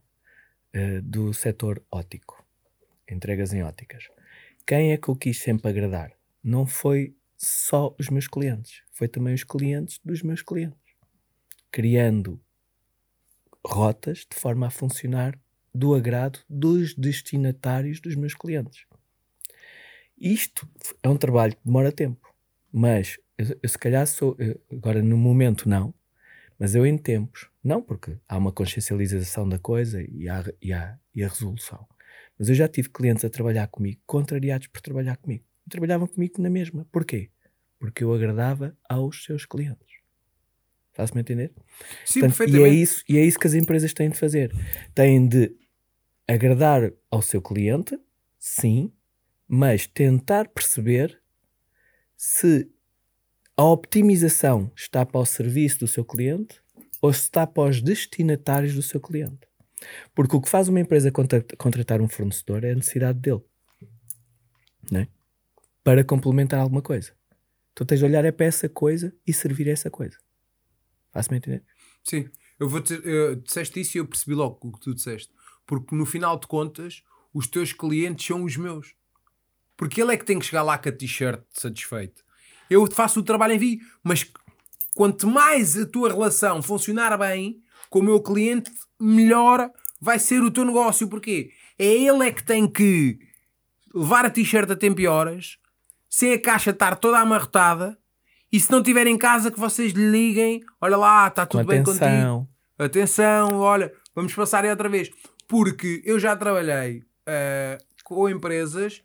uh, 0.75 1.01
do 1.01 1.33
setor 1.33 1.81
ótico, 1.91 2.45
entregas 3.09 3.53
em 3.53 3.63
óticas. 3.63 4.09
Quem 4.69 4.91
é 4.91 4.97
que 4.97 5.09
eu 5.09 5.15
quis 5.15 5.39
sempre 5.39 5.67
agradar? 5.67 6.11
Não 6.43 6.63
foi 6.63 7.15
só 7.35 7.95
os 7.99 8.07
meus 8.07 8.27
clientes, 8.27 8.83
foi 8.91 9.07
também 9.07 9.33
os 9.33 9.43
clientes 9.43 9.99
dos 10.05 10.21
meus 10.21 10.43
clientes. 10.43 10.93
Criando 11.71 12.39
rotas 13.65 14.27
de 14.29 14.37
forma 14.37 14.67
a 14.67 14.69
funcionar 14.69 15.35
do 15.73 15.95
agrado 15.95 16.37
dos 16.47 16.93
destinatários 16.93 17.99
dos 17.99 18.13
meus 18.13 18.35
clientes. 18.35 18.85
Isto 20.15 20.69
é 21.01 21.09
um 21.09 21.17
trabalho 21.17 21.55
que 21.55 21.65
demora 21.65 21.91
tempo, 21.91 22.31
mas 22.71 23.17
eu, 23.39 23.57
eu 23.63 23.69
se 23.69 23.77
calhar 23.79 24.05
sou, 24.05 24.35
eu, 24.37 24.61
agora 24.71 25.01
no 25.01 25.17
momento 25.17 25.67
não, 25.67 25.91
mas 26.59 26.75
eu 26.75 26.85
em 26.85 26.95
tempos, 26.95 27.49
não 27.63 27.81
porque 27.81 28.19
há 28.27 28.37
uma 28.37 28.51
consciencialização 28.51 29.49
da 29.49 29.57
coisa 29.57 29.99
e 30.03 30.29
há, 30.29 30.45
e 30.61 30.71
há, 30.71 30.95
e 31.15 31.23
a 31.23 31.27
resolução. 31.27 31.87
Mas 32.39 32.47
eu 32.47 32.55
já 32.55 32.69
tive 32.69 32.89
clientes 32.89 33.25
a 33.25 33.29
trabalhar 33.29 33.67
comigo, 33.67 33.99
contrariados 34.05 34.67
por 34.67 34.79
trabalhar 34.79 35.17
comigo. 35.17 35.43
E 35.67 35.69
trabalhavam 35.69 36.07
comigo 36.07 36.41
na 36.41 36.49
mesma. 36.49 36.87
Porquê? 36.89 37.29
Porque 37.77 38.03
eu 38.03 38.13
agradava 38.13 38.75
aos 38.87 39.25
seus 39.25 39.45
clientes. 39.45 39.99
Faz-me 40.93 41.21
entender? 41.21 41.53
Sim, 42.05 42.21
Portanto, 42.21 42.49
e, 42.49 42.63
é 42.63 42.69
isso, 42.69 43.03
e 43.07 43.17
é 43.17 43.25
isso 43.25 43.37
que 43.37 43.47
as 43.47 43.53
empresas 43.53 43.93
têm 43.93 44.09
de 44.09 44.17
fazer. 44.17 44.53
Têm 44.95 45.27
de 45.27 45.53
agradar 46.27 46.91
ao 47.11 47.21
seu 47.21 47.41
cliente, 47.41 47.99
sim, 48.39 48.91
mas 49.47 49.85
tentar 49.87 50.47
perceber 50.47 51.21
se 52.15 52.69
a 53.57 53.63
optimização 53.63 54.71
está 54.75 55.05
para 55.05 55.19
o 55.19 55.25
serviço 55.25 55.79
do 55.79 55.87
seu 55.87 56.05
cliente 56.05 56.61
ou 57.01 57.11
se 57.11 57.21
está 57.21 57.45
para 57.47 57.69
os 57.69 57.81
destinatários 57.81 58.75
do 58.75 58.81
seu 58.81 59.01
cliente. 59.01 59.48
Porque 60.13 60.35
o 60.35 60.41
que 60.41 60.49
faz 60.49 60.67
uma 60.67 60.79
empresa 60.79 61.11
contratar 61.57 62.01
um 62.01 62.07
fornecedor 62.07 62.63
é 62.63 62.71
a 62.71 62.75
necessidade 62.75 63.19
dele. 63.19 63.41
Né? 64.91 65.07
Para 65.83 66.03
complementar 66.03 66.59
alguma 66.59 66.81
coisa. 66.81 67.13
Tu 67.73 67.85
tens 67.85 67.99
de 67.99 68.05
olhar 68.05 68.25
é 68.25 68.31
para 68.31 68.45
essa 68.45 68.67
coisa 68.67 69.15
e 69.25 69.33
servir 69.33 69.67
essa 69.67 69.89
coisa. 69.89 70.17
Faz-me 71.11 71.37
entender? 71.37 71.63
Sim. 72.03 72.29
Eu 72.59 72.67
vou 72.67 72.81
dizer, 72.81 73.05
eu, 73.05 73.35
disseste 73.37 73.79
isso 73.79 73.97
e 73.97 73.99
eu 73.99 74.05
percebi 74.05 74.35
logo 74.35 74.59
o 74.61 74.71
que 74.73 74.81
tu 74.81 74.93
disseste. 74.93 75.33
Porque 75.65 75.95
no 75.95 76.05
final 76.05 76.37
de 76.37 76.45
contas, 76.45 77.03
os 77.33 77.47
teus 77.47 77.71
clientes 77.71 78.25
são 78.25 78.43
os 78.43 78.57
meus. 78.57 78.93
Porque 79.77 80.01
ele 80.01 80.13
é 80.13 80.17
que 80.17 80.25
tem 80.25 80.37
que 80.37 80.45
chegar 80.45 80.63
lá 80.63 80.77
com 80.77 80.89
a 80.89 80.91
t-shirt 80.91 81.41
satisfeito. 81.51 82.23
Eu 82.69 82.85
faço 82.91 83.21
o 83.21 83.23
trabalho 83.23 83.53
em 83.53 83.57
vi, 83.57 83.81
mas 84.03 84.29
quanto 84.93 85.25
mais 85.25 85.77
a 85.77 85.85
tua 85.85 86.09
relação 86.09 86.61
funcionar 86.61 87.17
bem 87.17 87.63
com 87.89 87.99
o 87.99 88.03
meu 88.03 88.21
cliente, 88.21 88.69
melhor 88.99 89.71
vai 90.01 90.19
ser 90.19 90.41
o 90.41 90.51
teu 90.51 90.65
negócio. 90.65 91.07
Porquê? 91.07 91.51
É 91.77 91.85
ele 91.85 92.27
é 92.27 92.31
que 92.31 92.43
tem 92.43 92.67
que 92.67 93.19
levar 93.93 94.25
a 94.25 94.29
t-shirt 94.29 94.69
a 94.69 94.75
tempo 94.75 95.01
e 95.01 95.07
horas, 95.07 95.57
sem 96.09 96.33
a 96.33 96.41
caixa 96.41 96.71
estar 96.71 96.95
toda 96.95 97.19
amarrotada, 97.19 97.97
e 98.51 98.59
se 98.59 98.71
não 98.71 98.81
tiver 98.81 99.05
em 99.07 99.17
casa 99.17 99.51
que 99.51 99.59
vocês 99.59 99.93
lhe 99.93 100.09
liguem, 100.09 100.63
olha 100.81 100.97
lá, 100.97 101.27
está 101.27 101.45
tudo 101.45 101.65
bem 101.65 101.83
contigo. 101.83 102.47
Atenção, 102.77 103.59
olha, 103.59 103.93
vamos 104.15 104.33
passar 104.33 104.63
aí 104.63 104.69
outra 104.69 104.89
vez. 104.89 105.09
Porque 105.47 106.01
eu 106.05 106.19
já 106.19 106.35
trabalhei 106.35 106.99
uh, 106.99 107.83
com 108.03 108.27
empresas 108.27 109.03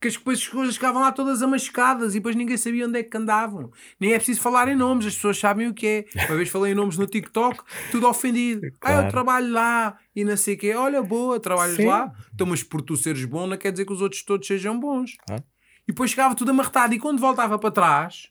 que 0.00 0.06
as, 0.06 0.16
depois 0.16 0.38
as 0.38 0.48
coisas 0.48 0.74
ficavam 0.74 1.02
lá 1.02 1.10
todas 1.10 1.42
amascadas 1.42 2.14
e 2.14 2.18
depois 2.18 2.36
ninguém 2.36 2.56
sabia 2.56 2.86
onde 2.86 2.98
é 3.00 3.02
que 3.02 3.16
andavam. 3.16 3.70
Nem 3.98 4.12
é 4.12 4.16
preciso 4.16 4.40
falar 4.40 4.68
em 4.68 4.76
nomes, 4.76 5.06
as 5.06 5.14
pessoas 5.14 5.38
sabem 5.38 5.66
o 5.66 5.74
que 5.74 5.86
é. 5.86 6.26
Uma 6.26 6.36
vez 6.36 6.48
falei 6.48 6.72
em 6.72 6.74
nomes 6.74 6.96
no 6.96 7.06
TikTok, 7.06 7.62
tudo 7.90 8.08
ofendido. 8.08 8.62
Claro. 8.80 8.88
Ah, 8.98 9.04
eu 9.04 9.10
trabalho 9.10 9.52
lá 9.52 9.98
e 10.16 10.24
não 10.24 10.36
sei 10.36 10.54
o 10.54 10.58
quê. 10.58 10.74
Olha, 10.74 11.02
boa, 11.02 11.38
trabalhas 11.38 11.76
Sim. 11.76 11.86
lá. 11.86 12.10
Então, 12.34 12.46
mas 12.46 12.62
por 12.62 12.80
tu 12.80 12.96
seres 12.96 13.24
bom 13.26 13.46
não 13.46 13.56
quer 13.56 13.70
dizer 13.70 13.84
que 13.84 13.92
os 13.92 14.00
outros 14.00 14.22
todos 14.22 14.46
sejam 14.46 14.80
bons. 14.80 15.16
Ah. 15.30 15.36
E 15.82 15.92
depois 15.92 16.10
chegava 16.10 16.34
tudo 16.34 16.50
amarrotado 16.50 16.94
e 16.94 16.98
quando 16.98 17.20
voltava 17.20 17.58
para 17.58 17.70
trás, 17.70 18.28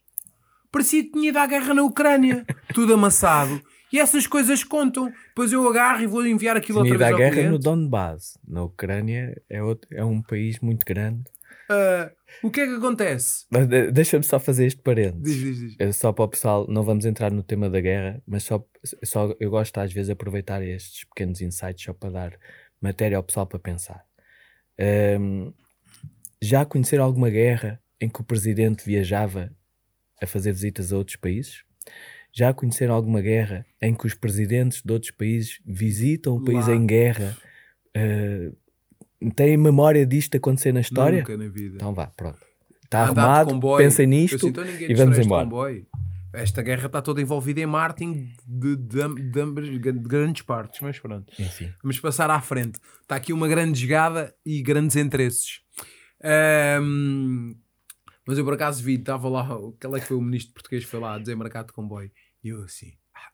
parecia 0.71 1.03
que 1.03 1.11
tinha 1.11 1.29
ido 1.29 1.37
à 1.37 1.45
guerra 1.45 1.73
na 1.73 1.83
Ucrânia. 1.83 2.43
tudo 2.73 2.95
amassado. 2.95 3.61
E 3.93 3.99
essas 3.99 4.25
coisas 4.25 4.63
contam. 4.63 5.11
Depois 5.29 5.53
eu 5.53 5.67
agarro 5.69 6.01
e 6.01 6.07
vou 6.07 6.25
enviar 6.25 6.57
aquilo 6.57 6.81
Tinha 6.81 6.93
outra 6.93 7.05
vez 7.05 7.15
à 7.15 7.17
guerra 7.17 7.33
cliente. 7.33 7.51
no 7.51 7.59
Donbass. 7.59 8.37
Na 8.47 8.63
Ucrânia 8.63 9.39
é, 9.49 9.61
outro, 9.61 9.87
é 9.91 10.03
um 10.03 10.21
país 10.21 10.59
muito 10.59 10.85
grande 10.85 11.23
Uh, 11.69 12.09
o 12.43 12.51
que 12.51 12.61
é 12.61 12.67
que 12.67 12.75
acontece? 12.75 13.45
Deixa-me 13.91 14.23
só 14.23 14.39
fazer 14.39 14.65
este 14.65 14.81
parênteses. 14.81 15.35
Diz, 15.35 15.57
diz, 15.59 15.77
diz. 15.77 15.95
Só 15.97 16.13
para 16.13 16.25
o 16.25 16.27
pessoal, 16.27 16.65
não 16.69 16.83
vamos 16.83 17.05
entrar 17.05 17.31
no 17.31 17.43
tema 17.43 17.69
da 17.69 17.81
guerra, 17.81 18.21
mas 18.25 18.43
só, 18.43 18.65
só 19.03 19.35
eu 19.39 19.49
gosto 19.49 19.77
às 19.77 19.91
vezes 19.91 20.07
de 20.07 20.13
aproveitar 20.13 20.61
estes 20.63 21.03
pequenos 21.05 21.41
insights 21.41 21.83
só 21.83 21.93
para 21.93 22.09
dar 22.09 22.39
matéria 22.81 23.17
ao 23.17 23.23
pessoal 23.23 23.45
para 23.45 23.59
pensar. 23.59 24.05
Um, 25.19 25.53
já 26.41 26.63
conheceram 26.65 27.03
alguma 27.03 27.29
guerra 27.29 27.81
em 27.99 28.07
que 28.07 28.21
o 28.21 28.23
presidente 28.23 28.85
viajava 28.85 29.51
a 30.21 30.27
fazer 30.27 30.51
visitas 30.51 30.93
a 30.93 30.97
outros 30.97 31.17
países? 31.17 31.63
Já 32.33 32.53
conheceram 32.53 32.93
alguma 32.93 33.21
guerra 33.21 33.65
em 33.81 33.95
que 33.95 34.05
os 34.05 34.13
presidentes 34.13 34.81
de 34.83 34.93
outros 34.93 35.11
países 35.11 35.59
visitam 35.65 36.35
o 36.35 36.43
país 36.43 36.67
Lá. 36.67 36.75
em 36.75 36.85
guerra? 36.85 37.35
Uh, 37.95 38.55
tem 39.35 39.57
memória 39.57 40.05
disto 40.05 40.37
acontecer 40.37 40.71
na 40.71 40.81
história? 40.81 41.19
Nunca 41.19 41.37
na 41.37 41.47
vida. 41.47 41.75
Então 41.75 41.93
vá, 41.93 42.07
pronto. 42.07 42.39
Está 42.83 43.01
arrumado, 43.01 43.59
pensem 43.77 44.07
nisto 44.07 44.47
e 44.87 44.93
vamos 44.93 45.17
embora. 45.17 45.49
Esta 46.33 46.61
guerra 46.61 46.85
está 46.85 47.01
toda 47.01 47.21
envolvida 47.21 47.61
em 47.61 47.65
marketing 47.65 48.31
de, 48.45 48.75
de, 48.75 49.31
de, 49.31 49.91
de 49.91 49.91
grandes 49.91 50.43
partes, 50.43 50.79
mas 50.81 50.99
pronto. 50.99 51.33
Enfim. 51.39 51.71
Vamos 51.81 51.99
passar 51.99 52.29
à 52.29 52.39
frente. 52.39 52.79
Está 53.01 53.15
aqui 53.15 53.33
uma 53.33 53.47
grande 53.47 53.79
jogada 53.79 54.35
e 54.45 54.61
grandes 54.61 54.95
interesses. 54.95 55.61
Um, 56.81 57.55
mas 58.25 58.37
eu 58.37 58.43
por 58.43 58.53
acaso 58.53 58.83
vi, 58.83 58.95
estava 58.95 59.27
lá, 59.29 59.47
qual 59.79 59.95
é 59.95 59.99
que 59.99 60.05
foi 60.05 60.17
o 60.17 60.21
ministro 60.21 60.53
português 60.53 60.83
que 60.83 60.89
foi 60.91 60.99
lá 60.99 61.15
a 61.15 61.19
desembarcar 61.19 61.65
de 61.65 61.71
comboio? 61.71 62.11
E 62.43 62.49
eu 62.49 62.61
assim, 62.63 62.93
ah, 63.15 63.31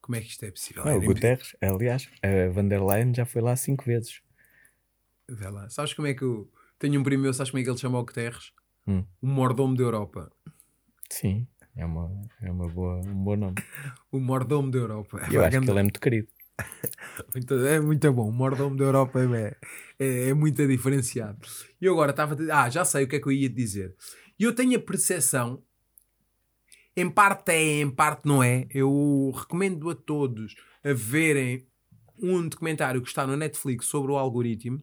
como 0.00 0.16
é 0.16 0.20
que 0.20 0.28
isto 0.28 0.44
é 0.44 0.50
possível? 0.50 0.84
o 0.84 1.00
Guterres, 1.00 1.56
aliás, 1.60 2.08
a 2.22 2.50
van 2.50 2.68
der 2.68 2.82
Leyen 2.82 3.14
já 3.14 3.24
foi 3.24 3.40
lá 3.42 3.56
cinco 3.56 3.84
vezes. 3.84 4.20
Vê 5.30 5.48
lá. 5.48 5.68
Sabes 5.70 5.94
como 5.94 6.08
é 6.08 6.14
que 6.14 6.22
eu 6.22 6.50
tenho 6.78 7.00
um 7.00 7.04
primo 7.04 7.22
meu, 7.22 7.34
sabes 7.34 7.50
como 7.50 7.60
é 7.60 7.64
que 7.64 7.70
ele 7.70 7.78
chama 7.78 7.98
o 7.98 8.04
Guterres? 8.04 8.52
Hum. 8.86 9.04
O 9.20 9.26
mordomo 9.26 9.76
da 9.76 9.82
Europa. 9.82 10.32
Sim, 11.08 11.46
é, 11.76 11.84
uma, 11.84 12.10
é 12.42 12.50
uma 12.50 12.68
boa, 12.68 12.96
um 12.98 13.24
bom 13.24 13.36
nome. 13.36 13.54
o 14.10 14.18
mordomo 14.20 14.70
da 14.70 14.78
Europa. 14.78 15.18
Eu 15.30 15.44
acho 15.44 15.60
que 15.60 15.70
ele 15.70 15.78
é 15.78 15.82
muito 15.82 16.00
querido. 16.00 16.28
Muito, 17.32 17.54
é 17.54 17.80
muito 17.80 18.12
bom. 18.12 18.28
O 18.28 18.32
mordomo 18.32 18.76
da 18.76 18.84
Europa 18.84 19.18
é, 19.18 19.56
é, 19.98 20.28
é 20.28 20.34
muito 20.34 20.66
diferenciado. 20.66 21.38
E 21.80 21.86
eu 21.86 21.94
agora 21.94 22.10
estava. 22.10 22.36
Ah, 22.52 22.68
já 22.68 22.84
sei 22.84 23.04
o 23.04 23.08
que 23.08 23.16
é 23.16 23.18
que 23.18 23.26
eu 23.26 23.32
ia 23.32 23.48
dizer. 23.48 23.96
E 24.38 24.44
eu 24.44 24.54
tenho 24.54 24.76
a 24.76 24.82
percepção, 24.82 25.62
em 26.94 27.08
parte 27.08 27.50
é, 27.52 27.80
em 27.80 27.90
parte 27.90 28.26
não 28.26 28.42
é. 28.42 28.66
Eu 28.70 29.32
recomendo 29.34 29.88
a 29.88 29.94
todos 29.94 30.54
a 30.84 30.92
verem 30.92 31.66
um 32.18 32.46
documentário 32.46 33.00
que 33.00 33.08
está 33.08 33.26
no 33.26 33.36
Netflix 33.36 33.86
sobre 33.86 34.12
o 34.12 34.18
algoritmo. 34.18 34.82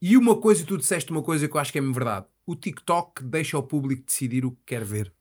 E 0.00 0.16
uma 0.16 0.36
coisa, 0.40 0.64
tu 0.64 0.76
disseste 0.78 1.10
uma 1.10 1.22
coisa 1.22 1.48
que 1.48 1.56
eu 1.56 1.60
acho 1.60 1.72
que 1.72 1.78
é 1.78 1.82
verdade. 1.82 2.26
O 2.46 2.54
TikTok 2.54 3.22
deixa 3.24 3.58
o 3.58 3.62
público 3.62 4.04
decidir 4.06 4.44
o 4.44 4.52
que 4.52 4.60
quer 4.66 4.84
ver. 4.84 5.12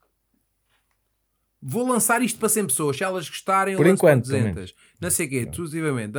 Vou 1.62 1.88
lançar 1.88 2.22
isto 2.22 2.40
para 2.40 2.50
100 2.50 2.68
pessoas. 2.68 2.98
Se 2.98 3.04
elas 3.04 3.28
gostarem, 3.28 3.76
Por 3.76 3.86
eu 3.88 3.94
enquanto, 3.94 4.28
para 4.30 4.38
200. 4.40 4.74
Não 5.02 5.10
sei 5.10 5.26
o 5.26 5.30
quê, 5.30 5.36
exclusivamente. 5.50 6.14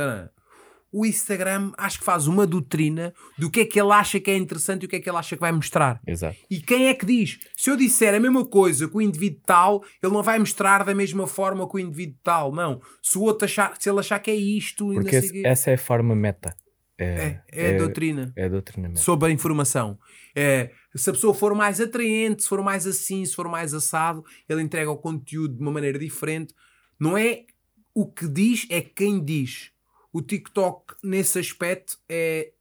O 0.91 1.05
Instagram 1.05 1.71
acho 1.77 1.99
que 1.99 2.03
faz 2.03 2.25
uma 2.27 2.45
doutrina 2.47 3.13
do 3.37 3.49
que 3.49 3.61
é 3.61 3.65
que 3.65 3.79
ele 3.79 3.91
acha 3.91 4.19
que 4.19 4.29
é 4.31 4.35
interessante 4.35 4.83
e 4.83 4.85
o 4.87 4.89
que 4.89 4.95
é 4.95 4.99
que 4.99 5.07
ele 5.09 5.17
acha 5.17 5.35
que 5.35 5.39
vai 5.41 5.51
mostrar. 5.51 6.01
Exato. 6.05 6.35
E 6.49 6.59
quem 6.59 6.87
é 6.87 6.93
que 6.95 7.05
diz? 7.05 7.39
Se 7.55 7.69
eu 7.69 7.77
disser 7.77 8.13
a 8.13 8.19
mesma 8.19 8.43
coisa 8.45 8.87
que 8.87 8.97
o 8.97 9.01
indivíduo 9.01 9.39
tal, 9.45 9.83
ele 10.03 10.11
não 10.11 10.23
vai 10.23 10.37
mostrar 10.39 10.83
da 10.83 10.93
mesma 10.95 11.27
forma 11.27 11.69
que 11.69 11.75
o 11.75 11.79
indivíduo 11.79 12.17
tal. 12.23 12.51
Não. 12.51 12.81
Se 13.03 13.17
o 13.17 13.21
outro 13.21 13.45
achar, 13.45 13.75
se 13.79 13.87
ele 13.89 13.99
achar 13.99 14.19
que 14.19 14.31
é 14.31 14.35
isto, 14.35 14.91
Porque 14.93 15.15
esse- 15.15 15.45
essa 15.45 15.71
é 15.71 15.75
a 15.75 15.77
forma 15.77 16.15
meta. 16.15 16.55
É, 17.01 17.41
é, 17.51 17.75
a 17.75 17.77
doutrina 17.77 18.33
É 18.35 18.49
doutrina 18.49 18.93
sobre 18.95 19.29
a 19.29 19.31
informação. 19.31 19.97
É, 20.35 20.71
se 20.95 21.09
a 21.09 21.13
pessoa 21.13 21.33
for 21.33 21.55
mais 21.55 21.79
atraente, 21.79 22.43
se 22.43 22.49
for 22.49 22.61
mais 22.61 22.85
assim, 22.85 23.25
se 23.25 23.33
for 23.35 23.47
mais 23.47 23.73
assado, 23.73 24.23
ele 24.47 24.61
entrega 24.61 24.91
o 24.91 24.97
conteúdo 24.97 25.55
de 25.55 25.61
uma 25.61 25.71
maneira 25.71 25.97
diferente. 25.97 26.53
Não 26.99 27.17
é 27.17 27.45
o 27.93 28.05
que 28.11 28.27
diz, 28.27 28.67
é 28.69 28.81
quem 28.81 29.23
diz. 29.23 29.71
O 30.11 30.21
TikTok, 30.21 30.95
nesse 31.03 31.39
aspecto, 31.39 31.97
é, 32.09 32.51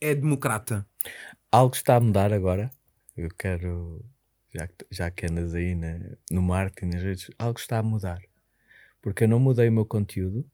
é 0.00 0.14
democrata. 0.14 0.86
Algo 1.50 1.74
está 1.74 1.96
a 1.96 2.00
mudar 2.00 2.32
agora. 2.32 2.70
Eu 3.16 3.28
quero, 3.36 4.04
já 4.54 4.66
que, 4.68 4.86
já 4.90 5.10
que 5.10 5.26
andas 5.26 5.54
aí 5.54 5.74
na- 5.74 6.16
no 6.30 6.42
marketing, 6.42 6.94
nas 6.94 7.02
redes, 7.02 7.30
algo 7.38 7.58
está 7.58 7.78
a 7.78 7.82
mudar. 7.82 8.20
Porque 9.02 9.24
eu 9.24 9.28
não 9.28 9.40
mudei 9.40 9.68
o 9.68 9.72
meu 9.72 9.86
conteúdo 9.86 10.44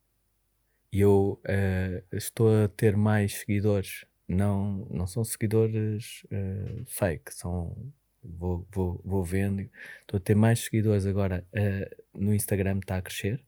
e 0.94 1.00
eu 1.00 1.40
eh, 1.44 2.04
estou 2.12 2.48
a 2.64 2.68
ter 2.68 2.96
mais 2.96 3.38
seguidores. 3.38 4.06
Não, 4.28 4.86
não 4.88 5.08
são 5.08 5.24
seguidores 5.24 6.24
eh, 6.30 6.84
fake, 6.86 7.34
são. 7.34 7.76
Vou, 8.22 8.64
vou, 8.72 9.00
vou 9.04 9.24
vendo. 9.24 9.68
Estou 10.02 10.18
a 10.18 10.20
ter 10.20 10.36
mais 10.36 10.60
seguidores 10.60 11.04
agora 11.04 11.44
eh, 11.52 11.90
no 12.14 12.32
Instagram, 12.32 12.78
está 12.78 12.96
a 12.96 13.02
crescer, 13.02 13.44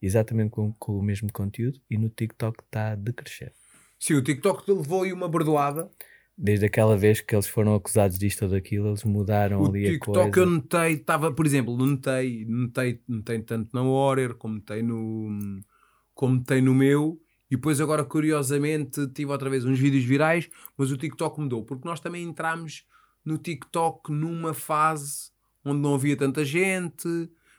exatamente 0.00 0.50
com, 0.50 0.72
com 0.74 0.96
o 0.96 1.02
mesmo 1.02 1.30
conteúdo, 1.32 1.80
e 1.90 1.98
no 1.98 2.08
TikTok 2.08 2.62
está 2.62 2.92
a 2.92 2.94
decrescer. 2.94 3.52
Sim, 3.98 4.14
o 4.14 4.22
TikTok 4.22 4.64
te 4.64 4.70
levou 4.70 5.02
aí 5.02 5.12
uma 5.12 5.28
bordoada. 5.28 5.90
Desde 6.38 6.66
aquela 6.66 6.96
vez 6.96 7.20
que 7.20 7.34
eles 7.34 7.48
foram 7.48 7.74
acusados 7.74 8.16
disto 8.16 8.42
ou 8.42 8.50
daquilo, 8.50 8.90
eles 8.90 9.02
mudaram 9.02 9.62
O 9.62 9.66
ali 9.66 9.88
a 9.88 9.90
TikTok 9.90 10.30
coisa. 10.32 10.38
eu 10.38 10.46
notei, 10.46 10.92
estava, 10.92 11.32
por 11.32 11.46
exemplo, 11.46 11.76
notei, 11.76 12.44
notei, 12.44 13.02
notei 13.08 13.42
tanto 13.42 13.74
na 13.74 13.82
Warrior 13.82 14.36
como 14.36 14.54
notei 14.54 14.82
no, 14.82 15.60
como 16.16 16.34
notei 16.36 16.60
no 16.60 16.74
meu, 16.74 17.20
e 17.48 17.54
depois 17.54 17.80
agora, 17.80 18.02
curiosamente, 18.04 19.06
tive 19.08 19.30
outra 19.30 19.48
vez 19.48 19.64
uns 19.64 19.78
vídeos 19.78 20.02
virais, 20.02 20.48
mas 20.76 20.90
o 20.90 20.96
TikTok 20.96 21.38
mudou, 21.40 21.62
porque 21.64 21.86
nós 21.86 22.00
também 22.00 22.24
entramos 22.24 22.84
no 23.24 23.38
TikTok 23.38 24.10
numa 24.12 24.52
fase 24.54 25.30
onde 25.64 25.80
não 25.80 25.94
havia 25.94 26.16
tanta 26.16 26.44
gente, 26.44 27.06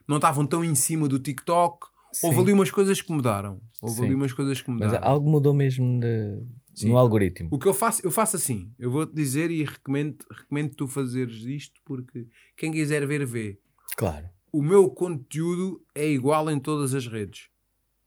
não 0.08 0.18
estavam 0.18 0.46
tão 0.46 0.64
em 0.66 0.76
cima 0.76 1.08
do 1.08 1.20
TikTok. 1.20 1.88
Houve 2.24 2.36
Sim. 2.38 2.42
ali 2.42 2.54
umas 2.54 2.72
coisas 2.72 3.02
que 3.02 3.12
mudaram. 3.12 3.62
Houve 3.82 3.96
Sim. 3.98 4.06
ali 4.06 4.16
umas 4.16 4.34
coisas 4.34 4.62
que 4.62 4.70
Mas 4.72 4.88
mudaram. 4.88 5.08
algo 5.08 5.30
mudou 5.30 5.54
mesmo 5.54 6.00
de- 6.00 6.88
no 6.88 6.98
algoritmo. 6.98 7.50
O 7.52 7.60
que 7.60 7.68
eu 7.68 7.74
faço, 7.74 8.02
eu 8.06 8.10
faço 8.12 8.38
assim. 8.38 8.72
Eu 8.80 8.90
vou-te 8.90 9.14
dizer 9.14 9.52
e 9.52 9.64
recomendo, 9.64 10.18
recomendo 10.32 10.74
tu 10.76 10.88
fazeres 10.88 11.44
isto 11.44 11.80
porque 11.86 12.26
quem 12.56 12.72
quiser 12.72 13.06
ver, 13.06 13.26
vê. 13.26 13.60
Claro. 13.98 14.30
O 14.52 14.62
meu 14.64 14.90
conteúdo 14.90 15.82
é 15.94 16.08
igual 16.10 16.50
em 16.50 16.60
todas 16.60 16.94
as 16.96 17.06
redes. 17.08 17.50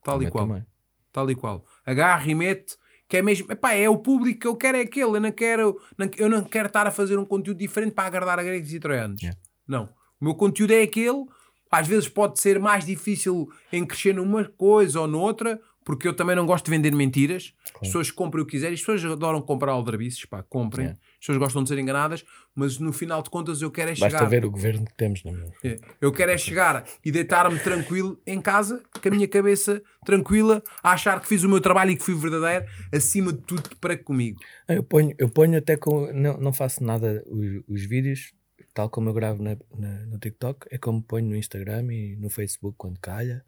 Tal 0.03 0.23
e 0.23 0.31
qual. 0.31 0.47
também. 0.47 0.67
Tal 1.13 1.31
e 1.31 1.35
qual. 1.35 1.65
Agarra 1.85 2.31
e 2.31 2.35
mete, 2.35 2.77
que 3.09 3.17
é 3.17 3.23
mesmo. 3.23 3.51
Epá, 3.51 3.75
é 3.75 3.89
o 3.89 3.99
público 3.99 4.41
que 4.41 4.47
eu 4.47 4.57
quero, 4.57 4.79
é 4.79 4.83
aquele. 4.83 5.17
Eu 5.17 5.21
não 5.21 5.33
quero, 5.33 5.81
não- 5.99 6.11
eu 6.17 6.29
não 6.29 6.45
quero 6.45 6.67
estar 6.69 6.87
a 6.87 6.91
fazer 6.91 7.19
um 7.19 7.25
conteúdo 7.25 7.59
diferente 7.59 7.93
para 7.93 8.07
agradar 8.07 8.39
a 8.39 8.43
gregos 8.43 8.73
e 8.73 8.79
troianos. 8.81 9.21
Yeah. 9.21 9.39
Não. 9.67 9.85
O 10.21 10.25
meu 10.25 10.35
conteúdo 10.35 10.73
é 10.73 10.83
aquele. 10.83 11.25
Às 11.71 11.87
vezes 11.87 12.09
pode 12.09 12.41
ser 12.41 12.59
mais 12.59 12.85
difícil 12.85 13.49
em 13.73 13.85
crescer 13.87 14.13
numa 14.15 14.45
coisa 14.45 15.01
ou 15.01 15.07
noutra, 15.07 15.61
porque 15.85 16.07
eu 16.09 16.15
também 16.15 16.35
não 16.35 16.45
gosto 16.47 16.65
de 16.65 16.71
vender 16.73 16.93
mentiras. 16.93 17.53
As 17.75 17.81
pessoas 17.81 18.11
comprem 18.11 18.43
o 18.43 18.47
que 18.47 18.53
quiserem, 18.53 18.75
as 18.75 18.81
pessoas 18.81 19.05
adoram 19.05 19.41
comprar 19.41 19.73
aldrabices, 19.73 20.25
pá, 20.25 20.43
comprem. 20.43 20.87
Yeah. 20.89 21.01
As 21.21 21.27
pessoas 21.27 21.39
gostam 21.39 21.63
de 21.63 21.69
ser 21.69 21.79
enganadas, 21.79 22.25
mas 22.55 22.79
no 22.79 22.95
final 22.95 23.23
de 23.23 23.29
contas 23.29 23.61
eu 23.61 23.71
quero 23.71 23.91
é 23.91 23.95
chegar. 23.95 24.11
Basta 24.13 24.27
ver 24.27 24.43
o 24.47 24.51
governo 24.51 24.87
que 24.87 24.95
temos 24.95 25.23
na 25.23 25.33
mão. 25.33 25.53
É, 25.63 25.77
Eu 26.01 26.11
quero 26.11 26.31
é 26.33 26.39
chegar 26.39 26.87
e 27.05 27.13
deitar-me 27.13 27.59
tranquilo 27.59 28.19
em 28.27 28.41
casa, 28.41 28.83
com 29.03 29.07
a 29.09 29.11
minha 29.11 29.29
cabeça 29.29 29.83
tranquila, 30.07 30.63
a 30.83 30.93
achar 30.93 31.21
que 31.21 31.29
fiz 31.29 31.45
o 31.45 31.49
meu 31.49 31.61
trabalho 31.61 31.91
e 31.91 31.97
que 31.97 32.03
fui 32.03 32.15
verdadeiro, 32.15 32.65
acima 32.91 33.35
de 33.35 33.43
tudo 33.43 33.69
para 33.79 33.99
comigo. 33.99 34.41
Ah, 34.67 34.73
Eu 34.75 34.83
ponho, 34.83 35.15
eu 35.19 35.29
ponho 35.29 35.59
até 35.59 35.77
com. 35.77 36.11
Não, 36.11 36.39
não 36.39 36.53
faço 36.55 36.83
nada. 36.83 37.23
Os, 37.27 37.63
os 37.69 37.85
vídeos, 37.85 38.33
tal 38.73 38.89
como 38.89 39.11
eu 39.11 39.13
gravo 39.13 39.43
na- 39.43 39.59
na- 39.77 40.07
no 40.07 40.19
TikTok, 40.19 40.67
é 40.71 40.79
como 40.79 41.03
ponho 41.03 41.27
no 41.29 41.37
Instagram 41.37 41.93
e 41.93 42.17
no 42.17 42.31
Facebook 42.31 42.77
quando 42.79 42.99
calha 42.99 43.45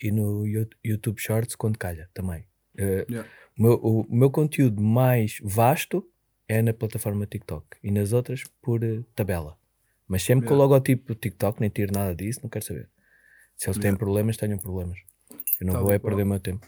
e 0.00 0.12
no 0.12 0.46
Yo- 0.46 0.68
YouTube 0.84 1.18
Shorts 1.20 1.56
quando 1.56 1.76
calha 1.76 2.08
também. 2.14 2.44
Eh, 2.76 3.04
Yeah. 3.10 3.28
o, 3.58 3.62
meu, 3.62 3.72
o 3.82 4.06
meu 4.16 4.30
conteúdo 4.30 4.80
mais 4.80 5.38
vasto 5.42 6.06
é 6.48 6.62
na 6.62 6.72
plataforma 6.72 7.26
TikTok 7.26 7.66
e 7.82 7.90
nas 7.90 8.12
outras 8.12 8.42
por 8.62 8.82
eh, 8.82 9.02
tabela. 9.14 9.56
Mas 10.08 10.22
sempre 10.22 10.46
com 10.46 10.54
o 10.54 10.56
Yeah. 10.56 10.72
logotipo 10.74 11.14
TikTok, 11.14 11.60
nem 11.60 11.68
tiro 11.68 11.92
nada 11.92 12.14
disso, 12.14 12.40
não 12.42 12.48
quero 12.48 12.64
saber. 12.64 12.88
Se 13.56 13.66
eles 13.68 13.76
têm 13.76 13.88
Yeah. 13.88 13.98
problemas, 13.98 14.36
tenham 14.36 14.58
problemas. 14.58 14.98
Eu 15.60 15.66
não 15.66 15.74
Tal 15.74 15.82
vou 15.82 15.92
é 15.92 15.98
perder 15.98 16.22
o 16.22 16.26
meu 16.26 16.40
tempo. 16.40 16.66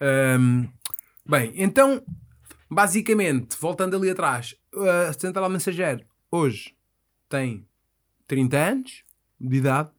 Ahm, 0.00 0.66
bem, 1.24 1.52
então, 1.56 2.02
basicamente, 2.70 3.56
voltando 3.58 3.96
ali 3.96 4.10
atrás, 4.10 4.54
a 5.08 5.12
Central 5.14 5.48
Mensageiro 5.48 6.04
hoje 6.30 6.74
tem 7.28 7.66
30 8.26 8.56
anos 8.58 9.04
de 9.40 9.56
idade, 9.56 9.90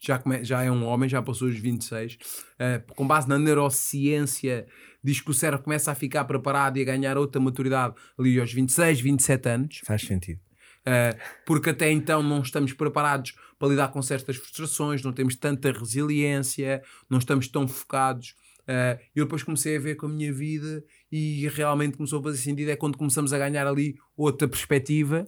já, 0.00 0.22
já 0.42 0.62
é 0.62 0.70
um 0.70 0.84
homem, 0.84 1.08
já 1.08 1.20
passou 1.20 1.48
os 1.48 1.58
26. 1.58 2.18
Ah, 2.58 2.80
com 2.94 3.06
base 3.06 3.28
na 3.28 3.38
neurociência, 3.38 4.66
diz 5.02 5.20
que 5.20 5.30
o 5.30 5.34
cérebro 5.34 5.64
começa 5.64 5.90
a 5.92 5.94
ficar 5.94 6.24
preparado 6.24 6.76
e 6.78 6.82
a 6.82 6.84
ganhar 6.84 7.16
outra 7.16 7.40
maturidade 7.40 7.94
ali 8.18 8.38
aos 8.38 8.52
26, 8.52 9.00
27 9.00 9.48
anos. 9.48 9.80
Faz 9.84 10.02
sentido. 10.02 10.40
Uh, 10.80 11.18
porque 11.44 11.70
até 11.70 11.90
então 11.90 12.22
não 12.22 12.40
estamos 12.40 12.72
preparados 12.72 13.34
para 13.58 13.68
lidar 13.68 13.88
com 13.88 14.00
certas 14.00 14.36
frustrações, 14.36 15.02
não 15.02 15.12
temos 15.12 15.36
tanta 15.36 15.70
resiliência, 15.70 16.82
não 17.10 17.18
estamos 17.18 17.48
tão 17.48 17.68
focados. 17.68 18.34
Uh, 18.62 19.00
eu 19.14 19.24
depois 19.24 19.42
comecei 19.42 19.76
a 19.76 19.80
ver 19.80 19.96
com 19.96 20.06
a 20.06 20.08
minha 20.08 20.32
vida 20.32 20.84
e 21.10 21.48
realmente 21.48 21.96
começou 21.96 22.20
a 22.20 22.22
fazer 22.22 22.38
sentido. 22.38 22.70
É 22.70 22.76
quando 22.76 22.96
começamos 22.96 23.32
a 23.32 23.38
ganhar 23.38 23.66
ali 23.66 23.96
outra 24.16 24.46
perspectiva, 24.48 25.26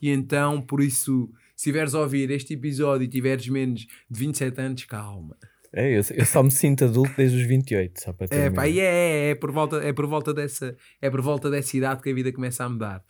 e 0.00 0.10
então, 0.10 0.60
por 0.60 0.82
isso, 0.82 1.30
se 1.56 1.64
tiveres 1.64 1.94
a 1.94 2.00
ouvir 2.00 2.30
este 2.30 2.54
episódio 2.54 3.04
e 3.04 3.08
tiveres 3.08 3.48
menos 3.48 3.80
de 3.80 4.18
27 4.18 4.60
anos, 4.60 4.84
calma. 4.84 5.36
É, 5.72 5.98
eu, 5.98 6.02
eu 6.14 6.26
só 6.26 6.42
me 6.42 6.50
sinto 6.50 6.84
adulto 6.84 7.12
desde 7.16 7.36
os 7.36 7.46
28, 7.46 8.00
só 8.00 8.12
para 8.12 8.28
ter 8.28 8.36
É, 8.36 8.50
pá, 8.50 8.66
e 8.66 8.80
é, 8.80 9.30
é, 9.30 9.34
por 9.34 9.52
volta, 9.52 9.76
é, 9.76 9.92
por 9.92 10.06
volta 10.06 10.32
dessa, 10.32 10.76
é 11.00 11.10
por 11.10 11.20
volta 11.20 11.50
dessa 11.50 11.76
idade 11.76 12.02
que 12.02 12.10
a 12.10 12.14
vida 12.14 12.32
começa 12.32 12.64
a 12.64 12.68
mudar. 12.68 13.04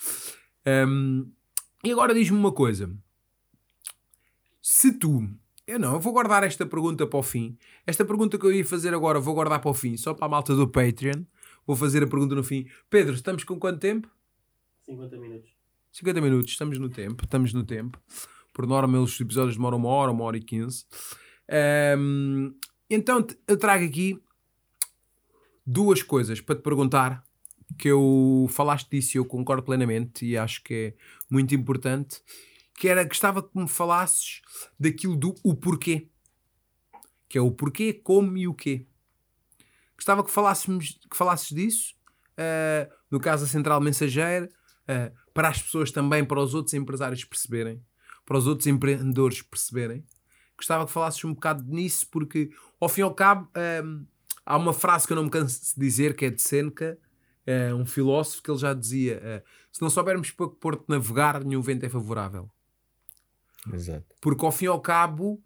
Hum, 0.67 1.31
e 1.85 1.93
agora 1.93 2.13
diz-me 2.13 2.37
uma 2.37 2.53
coisa. 2.53 2.91
Se 4.61 4.93
tu. 4.93 5.29
Eu 5.67 5.79
não, 5.79 5.95
eu 5.95 6.01
vou 6.01 6.13
guardar 6.13 6.43
esta 6.43 6.67
pergunta 6.67 7.07
para 7.07 7.19
o 7.19 7.23
fim. 7.23 7.57
Esta 7.87 8.05
pergunta 8.05 8.39
que 8.39 8.47
eu 8.47 8.53
ia 8.53 8.65
fazer 8.65 8.95
agora 8.95 9.21
vou 9.21 9.35
guardar 9.35 9.61
para 9.61 9.71
o 9.71 9.75
fim, 9.75 9.97
só 9.97 10.15
para 10.15 10.27
a 10.27 10.29
malta 10.29 10.55
do 10.55 10.67
Patreon. 10.67 11.25
Vou 11.67 11.77
fazer 11.77 12.03
a 12.03 12.07
pergunta 12.07 12.35
no 12.35 12.43
fim. 12.43 12.67
Pedro, 12.89 13.15
estamos 13.15 13.45
com 13.45 13.59
quanto 13.59 13.79
tempo? 13.79 14.09
50 14.87 15.17
minutos. 15.19 15.51
50 15.93 16.21
minutos, 16.21 16.53
estamos 16.53 16.79
no 16.79 16.89
tempo, 16.89 17.25
estamos 17.25 17.53
no 17.53 17.65
tempo. 17.65 18.01
Por 18.55 18.67
norma, 18.67 18.99
os 18.99 19.21
episódios 19.21 19.57
demoram 19.57 19.79
uma 19.79 19.89
hora, 19.89 20.11
uma 20.11 20.25
hora 20.25 20.37
e 20.37 20.43
quinze. 20.43 20.85
Ahm, 21.51 22.55
então, 22.91 23.27
eu 23.47 23.57
trago 23.57 23.85
aqui 23.85 24.21
duas 25.67 26.03
coisas 26.03 26.41
para 26.41 26.57
te 26.57 26.63
perguntar. 26.63 27.27
Que 27.79 27.89
eu 27.89 28.47
falaste 28.51 28.89
disso 28.89 29.17
e 29.17 29.19
eu 29.19 29.27
concordo 29.27 29.63
plenamente 29.63 30.25
e 30.25 30.39
acho 30.39 30.63
que 30.65 30.75
é 30.75 30.95
muito 31.31 31.55
importante. 31.55 32.23
Que 32.75 32.89
era, 32.89 33.05
gostava 33.05 33.43
que 33.43 33.59
me 33.59 33.69
falasses 33.69 34.41
daquilo 34.81 35.15
do 35.15 35.35
o 35.45 35.55
porquê. 35.55 36.09
Que 37.29 37.37
é 37.37 37.41
o 37.43 37.51
porquê, 37.51 37.93
como 37.93 38.39
e 38.39 38.49
o 38.49 38.55
quê. 38.55 38.87
Gostava 39.97 40.25
que 40.25 40.31
falássemos, 40.31 40.99
que 41.11 41.17
falasses 41.17 41.51
disso. 41.51 41.95
ah, 42.39 42.89
no 43.11 43.21
caso 43.21 43.45
da 43.45 43.51
Central 43.51 43.81
Mensageira, 43.81 44.49
ah, 44.87 45.13
para 45.35 45.49
as 45.49 45.61
pessoas 45.61 45.93
também, 45.93 46.25
para 46.25 46.41
os 46.41 46.55
outros 46.55 46.73
empresários 46.73 47.25
perceberem, 47.25 47.83
para 48.25 48.39
os 48.39 48.47
outros 48.47 48.67
empreendedores 48.67 49.43
perceberem. 49.43 50.05
Gostava 50.59 50.85
que 50.85 50.93
falasses 50.93 51.25
um 51.25 51.33
bocado 51.33 51.65
nisso, 51.73 52.07
porque 52.11 52.51
ao 52.81 52.89
fim 52.89 53.01
e 53.01 53.05
ao 53.05 53.15
cabo, 53.15 53.49
hum, 53.83 54.05
há 54.45 54.57
uma 54.57 54.75
frase 54.75 55.07
que 55.07 55.13
eu 55.13 55.17
não 55.17 55.25
me 55.25 55.31
canso 55.31 55.75
de 55.75 55.81
dizer 55.81 56.17
que 56.17 56.27
é 56.27 56.31
de 56.31 56.43
Seneca, 56.43 56.99
é, 57.47 57.73
um 57.73 57.87
filósofo, 57.87 58.43
que 58.43 58.51
ele 58.51 58.59
já 58.59 58.75
dizia: 58.75 59.21
é, 59.23 59.43
se 59.73 59.81
não 59.81 59.89
soubermos 59.89 60.31
para 60.31 60.49
que 60.49 60.57
porto 60.57 60.85
navegar, 60.89 61.43
nenhum 61.45 61.63
vento 61.63 61.87
é 61.87 61.89
favorável. 61.89 62.51
Exato. 63.73 64.05
Porque 64.21 64.45
ao 64.45 64.53
fim 64.53 64.67
e 64.67 64.69
ao 64.69 64.81
cabo, 64.81 65.43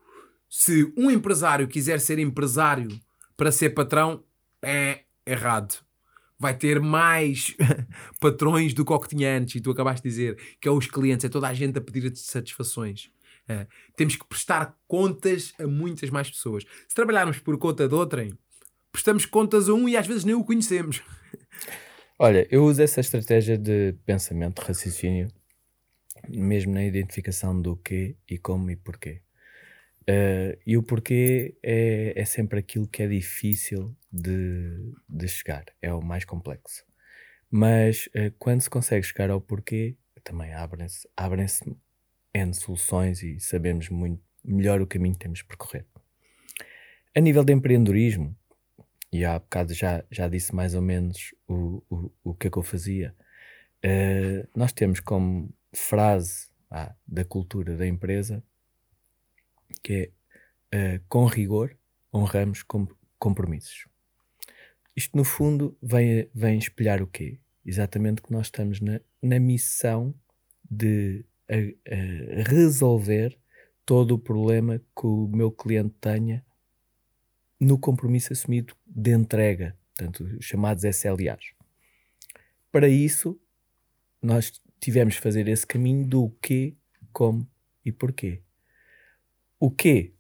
se 0.49 0.93
um 0.97 1.11
empresário 1.11 1.69
quiser 1.69 2.01
ser 2.01 2.19
empresário 2.19 2.89
para 3.37 3.53
ser 3.53 3.71
patrão, 3.71 4.25
é 4.61 5.03
errado. 5.25 5.77
Vai 6.39 6.57
ter 6.57 6.81
mais 6.81 7.57
patrões 8.21 8.75
do 8.75 8.85
que 8.85 8.93
o 8.93 8.99
que 8.99 9.09
tinha 9.09 9.39
antes, 9.39 9.55
e 9.55 9.61
tu 9.61 9.71
acabaste 9.71 10.03
de 10.03 10.09
dizer 10.09 10.57
que 10.61 10.67
é 10.67 10.71
os 10.71 10.87
clientes, 10.87 11.25
é 11.25 11.29
toda 11.29 11.47
a 11.47 11.55
gente 11.55 11.79
a 11.79 11.81
pedir 11.81 12.15
satisfações. 12.17 13.11
É, 13.53 13.67
temos 13.97 14.17
que 14.17 14.25
prestar 14.25 14.77
contas 14.89 15.53
a 15.59 15.67
muitas 15.67 16.09
mais 16.09 16.31
pessoas. 16.31 16.65
Se 16.89 16.95
trabalharmos 16.95 17.39
por 17.39 17.59
conta 17.59 17.87
de 17.87 17.95
outrem, 17.95 18.33
prestamos 18.91 19.27
contas 19.27 19.69
a 19.69 19.75
um 19.75 19.89
e 19.89 19.97
às 19.97 20.07
vezes 20.07 20.25
nem 20.25 20.35
o 20.35 20.45
conhecemos. 20.45 21.03
Olha, 22.19 22.47
eu 22.51 22.65
uso 22.65 22.83
essa 22.83 23.01
estratégia 23.01 23.59
de 23.59 23.95
pensamento, 24.07 24.61
de 24.61 24.69
raciocínio, 24.69 25.29
mesmo 26.29 26.73
na 26.73 26.85
identificação 26.85 27.61
do 27.61 27.77
que 27.77 28.17
e 28.29 28.39
como 28.39 28.71
e 28.71 28.77
porquê. 28.77 29.23
Uh, 30.03 30.59
e 30.67 30.77
o 30.77 30.83
porquê 30.83 31.57
é, 31.63 32.13
é 32.17 32.25
sempre 32.25 32.59
aquilo 32.59 32.89
que 32.89 33.03
é 33.03 33.09
difícil 33.09 33.97
de, 34.13 34.93
de 35.09 35.29
chegar, 35.29 35.65
é 35.81 35.93
o 35.93 36.03
mais 36.03 36.25
complexo. 36.25 36.85
Mas 37.51 38.07
uh, 38.09 38.33
quando 38.39 38.63
se 38.63 38.71
consegue 38.71 39.07
chegar 39.07 39.31
ao 39.31 39.41
porquê, 39.41 39.97
também 40.25 40.53
abrem-se 40.53 41.09
abrem 41.17 41.47
N 42.35 42.55
soluções 42.55 43.23
e 43.23 43.39
sabemos 43.41 43.89
muito 43.89 44.23
melhor 44.45 44.81
o 44.81 44.87
caminho 44.87 45.15
que 45.15 45.21
temos 45.21 45.39
de 45.39 45.45
percorrer. 45.45 45.87
A 47.15 47.21
nível 47.21 47.45
de 47.45 47.53
empreendedorismo, 47.53 48.37
e 49.13 49.25
há 49.25 49.39
bocado 49.39 49.75
já, 49.75 50.03
já 50.11 50.29
disse 50.29 50.55
mais 50.55 50.75
ou 50.75 50.81
menos 50.81 51.35
o, 51.47 51.83
o, 51.91 52.13
o 52.25 52.35
que 52.35 52.47
é 52.47 52.51
que 52.51 52.57
eu 52.57 52.63
fazia, 52.63 53.15
uh, 53.85 54.49
nós 54.57 54.73
temos 54.73 55.01
como 55.01 55.53
frase 55.75 56.49
ah, 56.71 56.95
da 57.07 57.25
cultura 57.25 57.77
da 57.77 57.87
empresa 57.87 58.43
que 59.83 60.11
é 60.71 60.97
uh, 60.97 61.05
com 61.09 61.27
rigor 61.27 61.77
honramos 62.13 62.63
com 62.63 62.87
compromissos. 63.19 63.87
Isto 64.97 65.17
no 65.17 65.25
fundo 65.25 65.77
vem, 65.83 66.29
vem 66.35 66.59
espelhar 66.59 67.03
o 67.03 67.07
quê? 67.07 67.39
Exatamente 67.65 68.21
que 68.21 68.33
nós 68.33 68.47
estamos 68.47 68.81
na, 68.81 69.01
na 69.23 69.39
missão 69.39 70.15
de 70.71 71.25
a, 71.53 71.95
a 71.95 72.43
resolver 72.49 73.39
todo 73.85 74.15
o 74.15 74.19
problema 74.19 74.79
que 74.79 75.07
o 75.07 75.29
meu 75.29 75.51
cliente 75.51 75.95
tenha 76.01 76.45
no 77.61 77.79
compromisso 77.79 78.33
assumido 78.33 78.75
de 78.87 79.13
entrega, 79.13 79.77
portanto, 79.97 80.25
os 80.39 80.45
chamados 80.45 80.85
SLAs. 80.85 81.53
Para 82.71 82.89
isso, 82.89 83.39
nós 84.21 84.61
tivemos 84.81 85.15
de 85.15 85.21
fazer 85.21 85.47
esse 85.47 85.67
caminho 85.67 86.07
do 86.07 86.31
que, 86.43 86.77
como 87.13 87.47
e 87.85 87.93
porquê. 87.93 88.43
O 89.61 89.71
que 89.71 90.15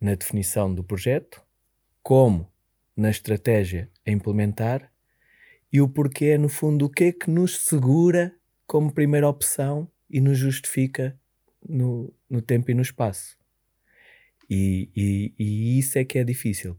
na 0.00 0.14
definição 0.14 0.72
do 0.72 0.84
projeto, 0.84 1.42
como 2.02 2.50
na 2.96 3.10
estratégia 3.10 3.90
a 4.06 4.10
implementar 4.10 4.92
e 5.72 5.80
o 5.80 5.88
porquê, 5.88 6.38
no 6.38 6.48
fundo, 6.48 6.86
o 6.86 6.90
que 6.90 7.04
é 7.04 7.12
que 7.12 7.28
nos 7.28 7.64
segura 7.64 8.34
como 8.66 8.92
primeira 8.92 9.28
opção 9.28 9.90
e 10.08 10.20
nos 10.20 10.38
justifica 10.38 11.18
no, 11.68 12.12
no 12.28 12.40
tempo 12.40 12.70
e 12.70 12.74
no 12.74 12.82
espaço. 12.82 13.36
E, 14.48 14.90
e, 14.94 15.34
e, 15.38 15.78
isso 15.78 15.98
é 15.98 16.04
que 16.04 16.18
é 16.18 16.24
difícil. 16.24 16.78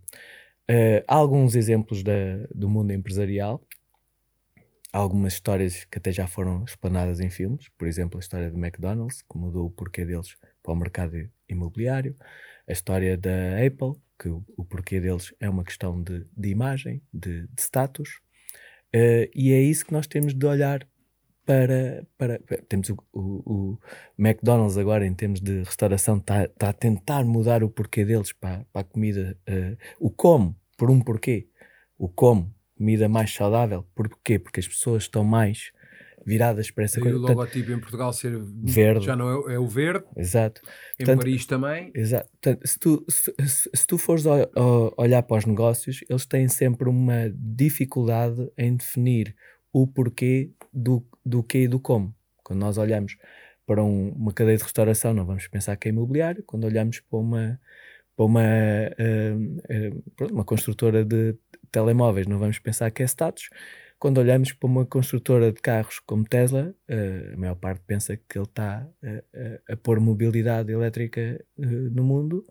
Uh, 0.69 1.03
há 1.07 1.15
alguns 1.15 1.55
exemplos 1.55 2.03
da, 2.03 2.13
do 2.53 2.69
mundo 2.69 2.91
empresarial, 2.91 3.61
algumas 4.91 5.33
histórias 5.33 5.85
que 5.85 5.97
até 5.97 6.11
já 6.11 6.27
foram 6.27 6.63
explanadas 6.63 7.19
em 7.19 7.29
filmes, 7.29 7.69
por 7.77 7.87
exemplo, 7.87 8.17
a 8.17 8.21
história 8.21 8.49
do 8.49 8.57
McDonald's, 8.57 9.21
que 9.21 9.37
mudou 9.37 9.67
o 9.67 9.71
porquê 9.71 10.05
deles 10.05 10.35
para 10.63 10.73
o 10.73 10.75
mercado 10.75 11.29
imobiliário, 11.47 12.15
a 12.67 12.71
história 12.71 13.17
da 13.17 13.57
Apple, 13.65 14.01
que 14.19 14.29
o, 14.29 14.43
o 14.57 14.65
porquê 14.65 14.99
deles 14.99 15.33
é 15.39 15.49
uma 15.49 15.63
questão 15.63 16.01
de, 16.01 16.25
de 16.35 16.49
imagem, 16.49 17.01
de, 17.13 17.47
de 17.47 17.61
status, 17.61 18.19
uh, 18.95 19.29
e 19.33 19.51
é 19.51 19.61
isso 19.61 19.85
que 19.85 19.93
nós 19.93 20.07
temos 20.07 20.33
de 20.33 20.45
olhar 20.45 20.87
para. 21.47 22.05
para, 22.17 22.39
temos 22.67 22.89
o, 22.89 22.97
o, 23.13 23.21
o, 23.21 23.79
McDonald's 24.19 24.77
agora, 24.77 25.07
em 25.07 25.13
termos 25.13 25.39
de 25.39 25.63
restauração, 25.63 26.17
está 26.17 26.47
tá 26.49 26.69
a 26.69 26.73
tentar 26.73 27.23
mudar 27.23 27.63
o 27.63 27.69
porquê 27.69 28.03
deles 28.03 28.33
para, 28.33 28.65
para 28.73 28.81
a 28.81 28.83
comida. 28.83 29.37
Uh, 29.49 29.77
o 29.99 30.11
como, 30.11 30.55
por 30.77 30.91
um 30.91 30.99
porquê. 30.99 31.47
O 31.97 32.09
como, 32.09 32.53
comida 32.77 33.07
mais 33.07 33.33
saudável. 33.33 33.87
Porquê? 33.95 34.37
Porque 34.37 34.59
as 34.59 34.67
pessoas 34.67 35.03
estão 35.03 35.23
mais 35.23 35.71
viradas 36.25 36.69
para 36.69 36.83
essa 36.83 36.99
e 36.99 37.03
coisa. 37.03 37.17
o 37.17 37.21
logotipo 37.21 37.71
em 37.71 37.79
Portugal 37.79 38.11
ser 38.11 38.37
verde. 38.37 39.05
Já 39.05 39.15
não 39.15 39.49
é, 39.49 39.55
é 39.55 39.59
o 39.59 39.65
verde. 39.65 40.03
Exato. 40.17 40.61
Em 40.99 41.05
Portanto, 41.05 41.19
Paris 41.19 41.45
também. 41.45 41.91
Exato. 41.95 42.29
Portanto, 42.31 42.67
se, 42.67 42.77
tu, 42.77 43.05
se, 43.09 43.33
se, 43.73 43.87
tu 43.87 43.97
fores 43.97 44.27
a, 44.27 44.43
a 44.43 45.01
olhar 45.01 45.23
para 45.23 45.37
os 45.37 45.45
negócios, 45.45 46.01
eles 46.09 46.25
têm 46.25 46.49
sempre 46.49 46.89
uma 46.89 47.33
dificuldade 47.33 48.51
em 48.57 48.75
definir 48.75 49.33
o 49.71 49.87
porquê 49.87 50.51
do, 50.73 51.05
do 51.27 51.43
que 51.43 51.59
e 51.59 51.67
do 51.67 51.79
como. 51.79 52.15
Quando 52.43 52.59
nós 52.59 52.77
olhamos 52.77 53.17
para 53.65 53.83
um, 53.83 54.09
uma 54.11 54.33
cadeia 54.33 54.57
de 54.57 54.63
restauração, 54.63 55.13
não 55.13 55.25
vamos 55.25 55.47
pensar 55.47 55.75
que 55.75 55.89
é 55.89 55.91
imobiliário. 55.91 56.43
Quando 56.43 56.63
olhamos 56.63 57.01
para 57.01 57.19
uma, 57.19 57.61
para 58.15 58.25
uma, 58.25 58.41
uh, 58.41 60.23
uh, 60.23 60.33
uma 60.33 60.45
construtora 60.45 61.03
de 61.03 61.35
telemóveis, 61.71 62.25
não 62.27 62.39
vamos 62.39 62.59
pensar 62.59 62.89
que 62.91 63.03
é 63.03 63.05
status. 63.05 63.49
Quando 63.99 64.19
olhamos 64.19 64.53
para 64.53 64.67
uma 64.67 64.85
construtora 64.85 65.51
de 65.51 65.59
carros 65.59 65.99
como 65.99 66.23
Tesla, 66.23 66.73
uh, 66.89 67.33
a 67.33 67.37
maior 67.37 67.55
parte 67.55 67.81
pensa 67.85 68.15
que 68.15 68.37
ele 68.37 68.45
está 68.45 68.87
a, 69.03 69.71
a, 69.71 69.73
a 69.73 69.77
pôr 69.77 69.99
mobilidade 69.99 70.71
elétrica 70.71 71.43
no 71.57 72.03
mundo, 72.03 72.45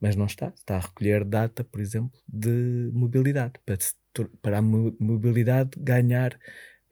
mas 0.00 0.14
não 0.14 0.26
está. 0.26 0.52
Está 0.54 0.76
a 0.76 0.80
recolher 0.80 1.24
data, 1.24 1.64
por 1.64 1.80
exemplo, 1.80 2.20
de 2.28 2.90
mobilidade, 2.92 3.54
para, 3.66 3.76
para 4.40 4.58
a 4.58 4.62
mobilidade 4.62 5.70
ganhar 5.78 6.38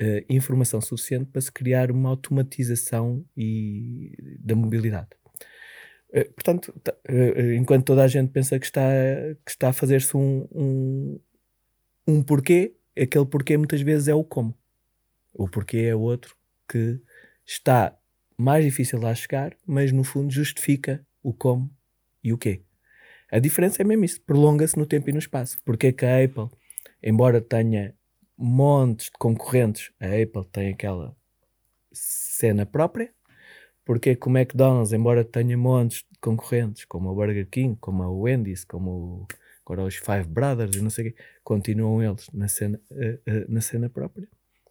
uh, 0.01 0.25
informação 0.29 0.81
suficiente 0.81 1.27
para 1.27 1.41
se 1.41 1.51
criar 1.51 1.91
uma 1.91 2.11
automatização 2.11 3.25
e, 3.37 4.13
da 4.41 4.55
mobilidade. 4.55 5.09
Uh, 6.11 6.33
portanto, 6.33 6.69
uh, 7.09 7.53
enquanto 7.53 7.85
toda 7.85 8.05
a 8.05 8.09
gente 8.09 8.31
pensa 8.31 8.59
que 8.59 8.67
está, 8.67 8.83
que 9.45 9.51
está 9.51 9.69
a 9.71 9.73
fazer-se 9.73 10.17
um, 10.17 10.49
um, 10.53 11.21
um 12.07 12.23
porquê, 12.23 12.75
aquele 12.97 13.27
porquê 13.27 13.57
muitas 13.57 13.81
vezes 13.81 14.09
é 14.09 14.15
o 14.15 14.25
como. 14.25 14.55
O 15.35 15.49
porquê 15.49 15.79
é 15.79 15.95
outro 15.95 16.37
que 16.69 17.01
está 17.45 17.97
mais 18.37 18.65
difícil 18.65 19.01
lá 19.01 19.15
chegar, 19.15 19.57
mas 19.67 19.93
no 19.93 20.05
fundo 20.05 20.33
justifica 20.33 21.05
o 21.23 21.33
como 21.33 21.71
e 22.23 22.33
o 22.33 22.39
quê. 22.39 22.63
A 23.31 23.39
diferença 23.39 23.83
é 23.83 23.85
mesmo 23.85 24.05
isso, 24.05 24.23
prolonga-se 24.23 24.79
no 24.79 24.87
tempo 24.87 25.11
e 25.11 25.13
no 25.13 25.19
espaço. 25.19 25.59
Porque 25.65 25.89
é 25.89 25.93
que 25.93 26.07
a 26.07 26.25
Apple, 26.25 26.49
embora 27.03 27.41
tenha 27.41 27.95
montes 28.39 29.07
de 29.07 29.13
concorrentes. 29.19 29.91
A 30.01 30.07
Apple 30.07 30.45
tem 30.53 30.73
aquela 30.73 31.17
cena 31.93 32.65
própria, 32.65 33.13
porque 33.85 34.15
com 34.15 34.31
o 34.31 34.39
McDonald's, 34.39 34.93
embora 34.93 35.25
tenha 35.25 35.59
montes 35.59 36.05
de 36.11 36.19
concorrentes, 36.21 36.85
como 36.85 37.11
o 37.11 37.15
Burger 37.15 37.49
King, 37.51 37.77
como 37.81 38.03
a 38.05 38.11
Wendy's, 38.11 38.65
como 38.65 38.91
o, 38.91 39.27
agora 39.67 39.83
os 39.83 39.97
Five 39.97 40.29
Brothers 40.29 40.77
e 40.77 40.81
não 40.81 40.91
sei 40.91 41.09
o 41.09 41.13
quê, 41.13 41.23
continuam 41.43 42.03
eles 42.03 42.31
na 42.33 42.47
cena, 42.47 42.81
uh, 42.91 43.31
uh, 43.31 43.47
na 43.49 43.61
cena 43.61 43.91
própria. 43.91 44.29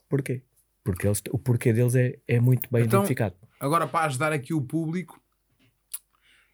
Porquê? 0.08 0.42
Porque 0.84 1.06
eles, 1.06 1.22
o 1.32 1.38
porquê 1.38 1.74
deles 1.74 1.96
é, 1.96 2.18
é 2.26 2.40
muito 2.40 2.70
bem 2.72 2.86
então, 2.86 3.00
identificado. 3.00 3.36
Agora, 3.60 3.86
para 3.86 4.06
ajudar 4.06 4.32
aqui 4.32 4.54
o 4.54 4.62
público, 4.62 5.22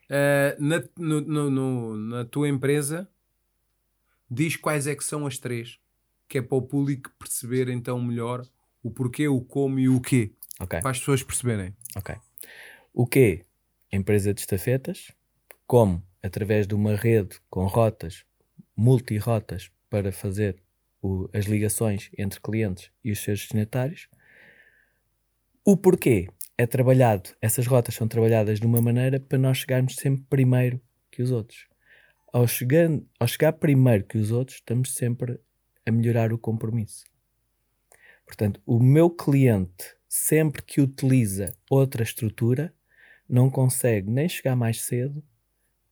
uh, 0.10 0.64
na, 0.64 0.84
no, 0.98 1.22
no, 1.22 1.50
no, 1.52 1.96
na 1.96 2.26
tua 2.26 2.50
empresa, 2.50 3.08
diz 4.32 4.56
quais 4.56 4.88
é 4.88 4.96
que 4.96 5.04
são 5.04 5.28
as 5.28 5.38
três 5.38 5.83
que 6.34 6.40
é 6.40 6.42
para 6.42 6.58
o 6.58 6.64
público 6.64 7.12
perceber 7.20 7.70
então 7.70 8.02
melhor 8.02 8.44
o 8.82 8.90
porquê, 8.90 9.28
o 9.28 9.40
como 9.40 9.78
e 9.78 9.88
o 9.88 10.02
quê. 10.02 10.32
Okay. 10.60 10.82
Para 10.82 10.90
as 10.90 10.98
pessoas 10.98 11.22
perceberem. 11.22 11.76
Ok. 11.96 12.16
O 12.92 13.06
quê? 13.06 13.46
Empresa 13.92 14.34
de 14.34 14.42
estafetas. 14.42 15.12
Como? 15.68 16.04
Através 16.24 16.66
de 16.66 16.74
uma 16.74 16.96
rede 16.96 17.40
com 17.52 17.68
rotas, 17.68 18.26
multi-rotas, 18.76 19.70
para 19.92 20.12
fazer 20.12 20.60
o, 21.04 21.30
as 21.32 21.46
ligações 21.46 22.10
entre 22.18 22.42
clientes 22.42 22.90
e 23.04 23.12
os 23.12 23.20
seus 23.20 23.42
destinatários. 23.42 24.08
O 25.64 25.78
porquê? 25.78 26.30
É 26.58 26.66
trabalhado, 26.66 27.30
essas 27.40 27.68
rotas 27.68 27.94
são 27.94 28.08
trabalhadas 28.08 28.60
de 28.60 28.66
uma 28.66 28.82
maneira 28.82 29.20
para 29.20 29.38
nós 29.38 29.60
chegarmos 29.60 29.98
sempre 29.98 30.26
primeiro 30.28 30.82
que 31.12 31.22
os 31.22 31.30
outros. 31.30 31.68
Ao, 32.34 32.48
chegando, 32.48 33.08
ao 33.20 33.28
chegar 33.28 33.54
primeiro 33.54 34.04
que 34.04 34.18
os 34.18 34.32
outros, 34.32 34.58
estamos 34.58 34.96
sempre 34.96 35.40
a 35.86 35.92
melhorar 35.92 36.34
o 36.34 36.38
compromisso. 36.38 37.04
Portanto, 38.26 38.62
o 38.66 38.80
meu 38.80 39.10
cliente, 39.10 39.96
sempre 40.08 40.62
que 40.62 40.82
utiliza 40.82 41.54
outra 41.70 42.04
estrutura, 42.04 42.74
não 43.28 43.50
consegue 43.50 44.10
nem 44.10 44.28
chegar 44.28 44.56
mais 44.56 44.82
cedo, 44.82 45.24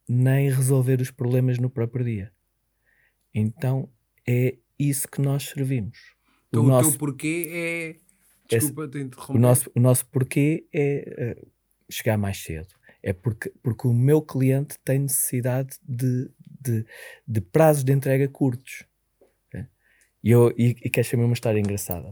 nem 0.07 0.49
resolver 0.49 1.01
os 1.01 1.11
problemas 1.11 1.57
no 1.57 1.69
próprio 1.69 2.05
dia. 2.05 2.31
Então, 3.33 3.89
é 4.27 4.57
isso 4.77 5.07
que 5.07 5.21
nós 5.21 5.43
servimos. 5.43 5.97
Então 6.49 6.63
o, 6.63 6.67
nosso, 6.67 6.91
teu 6.91 6.99
porquê 6.99 7.47
é. 7.49 7.95
Desculpa 8.49 8.87
te 8.87 8.99
interromper. 8.99 9.37
O 9.37 9.39
nosso, 9.39 9.71
o 9.73 9.79
nosso 9.79 10.05
porquê 10.07 10.67
é 10.73 11.37
uh, 11.39 11.47
chegar 11.89 12.17
mais 12.17 12.37
cedo. 12.43 12.67
É 13.01 13.13
porque, 13.13 13.51
porque 13.63 13.87
o 13.87 13.93
meu 13.93 14.21
cliente 14.21 14.77
tem 14.83 14.99
necessidade 14.99 15.77
de, 15.87 16.29
de, 16.61 16.85
de 17.27 17.41
prazos 17.41 17.83
de 17.83 17.93
entrega 17.93 18.27
curtos. 18.27 18.85
E, 20.23 20.31
eu, 20.31 20.51
e, 20.57 20.75
e 20.83 20.89
quero 20.89 21.07
saber 21.07 21.23
uma 21.23 21.33
história 21.33 21.59
engraçada. 21.59 22.11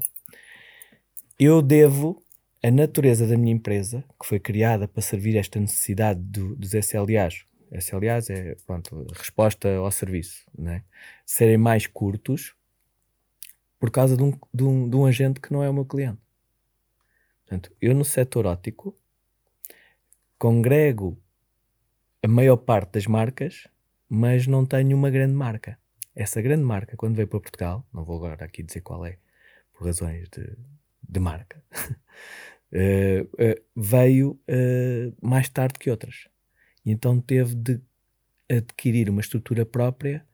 Eu 1.39 1.62
devo 1.62 2.22
a 2.64 2.70
natureza 2.70 3.26
da 3.26 3.38
minha 3.38 3.53
empresa, 3.53 4.03
que 4.20 4.28
foi 4.28 4.39
criada 4.39 4.88
para 4.88 5.01
servir 5.01 5.38
esta 5.38 5.60
necessidade 5.60 6.20
do, 6.20 6.55
dos 6.55 6.74
SLAs, 6.74 7.45
SLAs 7.72 8.30
é 8.30 8.55
pronto, 8.66 9.05
resposta 9.14 9.76
ao 9.76 9.91
serviço, 9.91 10.45
né? 10.57 10.84
serem 11.26 11.57
mais 11.57 11.86
curtos 11.86 12.55
por 13.80 13.91
causa 13.91 14.18
de 14.18 14.24
um, 14.24 14.34
de, 14.53 14.64
um, 14.64 14.89
de 14.89 14.95
um 14.95 15.05
agente 15.05 15.39
que 15.39 15.53
não 15.53 15.64
é 15.64 15.70
o 15.70 15.74
meu 15.74 15.86
cliente. 15.86 16.20
Portanto, 17.45 17.72
eu 17.82 17.93
no 17.93 18.03
setor 18.03 18.45
óptico 18.45 18.95
congrego 20.38 21.18
a 22.24 22.28
maior 22.28 22.57
parte 22.57 22.93
das 22.93 23.07
marcas, 23.07 23.68
mas 24.10 24.47
não 24.47 24.66
tenho 24.66 24.97
uma 24.97 25.10
grande 25.10 25.34
marca. 25.34 25.78
Essa 26.20 26.41
grande 26.41 26.63
marca, 26.63 26.97
quando 26.97 27.15
veio 27.15 27.30
para 27.30 27.39
Portugal, 27.39 27.88
não 27.93 28.03
vou 28.03 28.17
agora 28.17 28.43
aqui 28.43 28.61
dizer 28.61 28.82
qual 28.82 29.05
é, 29.05 29.17
por 29.72 29.86
razões 29.86 30.28
de, 30.28 30.53
de 31.01 31.17
marca, 31.17 31.63
uh, 32.74 33.24
uh, 33.41 33.63
veio 33.74 34.32
uh, 34.32 35.15
mais 35.26 35.47
tarde 35.47 35.80
que 35.80 35.89
outras. 35.89 36.28
E 36.86 36.91
então 36.91 37.22
teve 37.22 37.55
de 37.55 37.80
adquirir 38.49 39.09
uma 39.09 39.22
estrutura 39.22 39.65
própria 39.65 40.28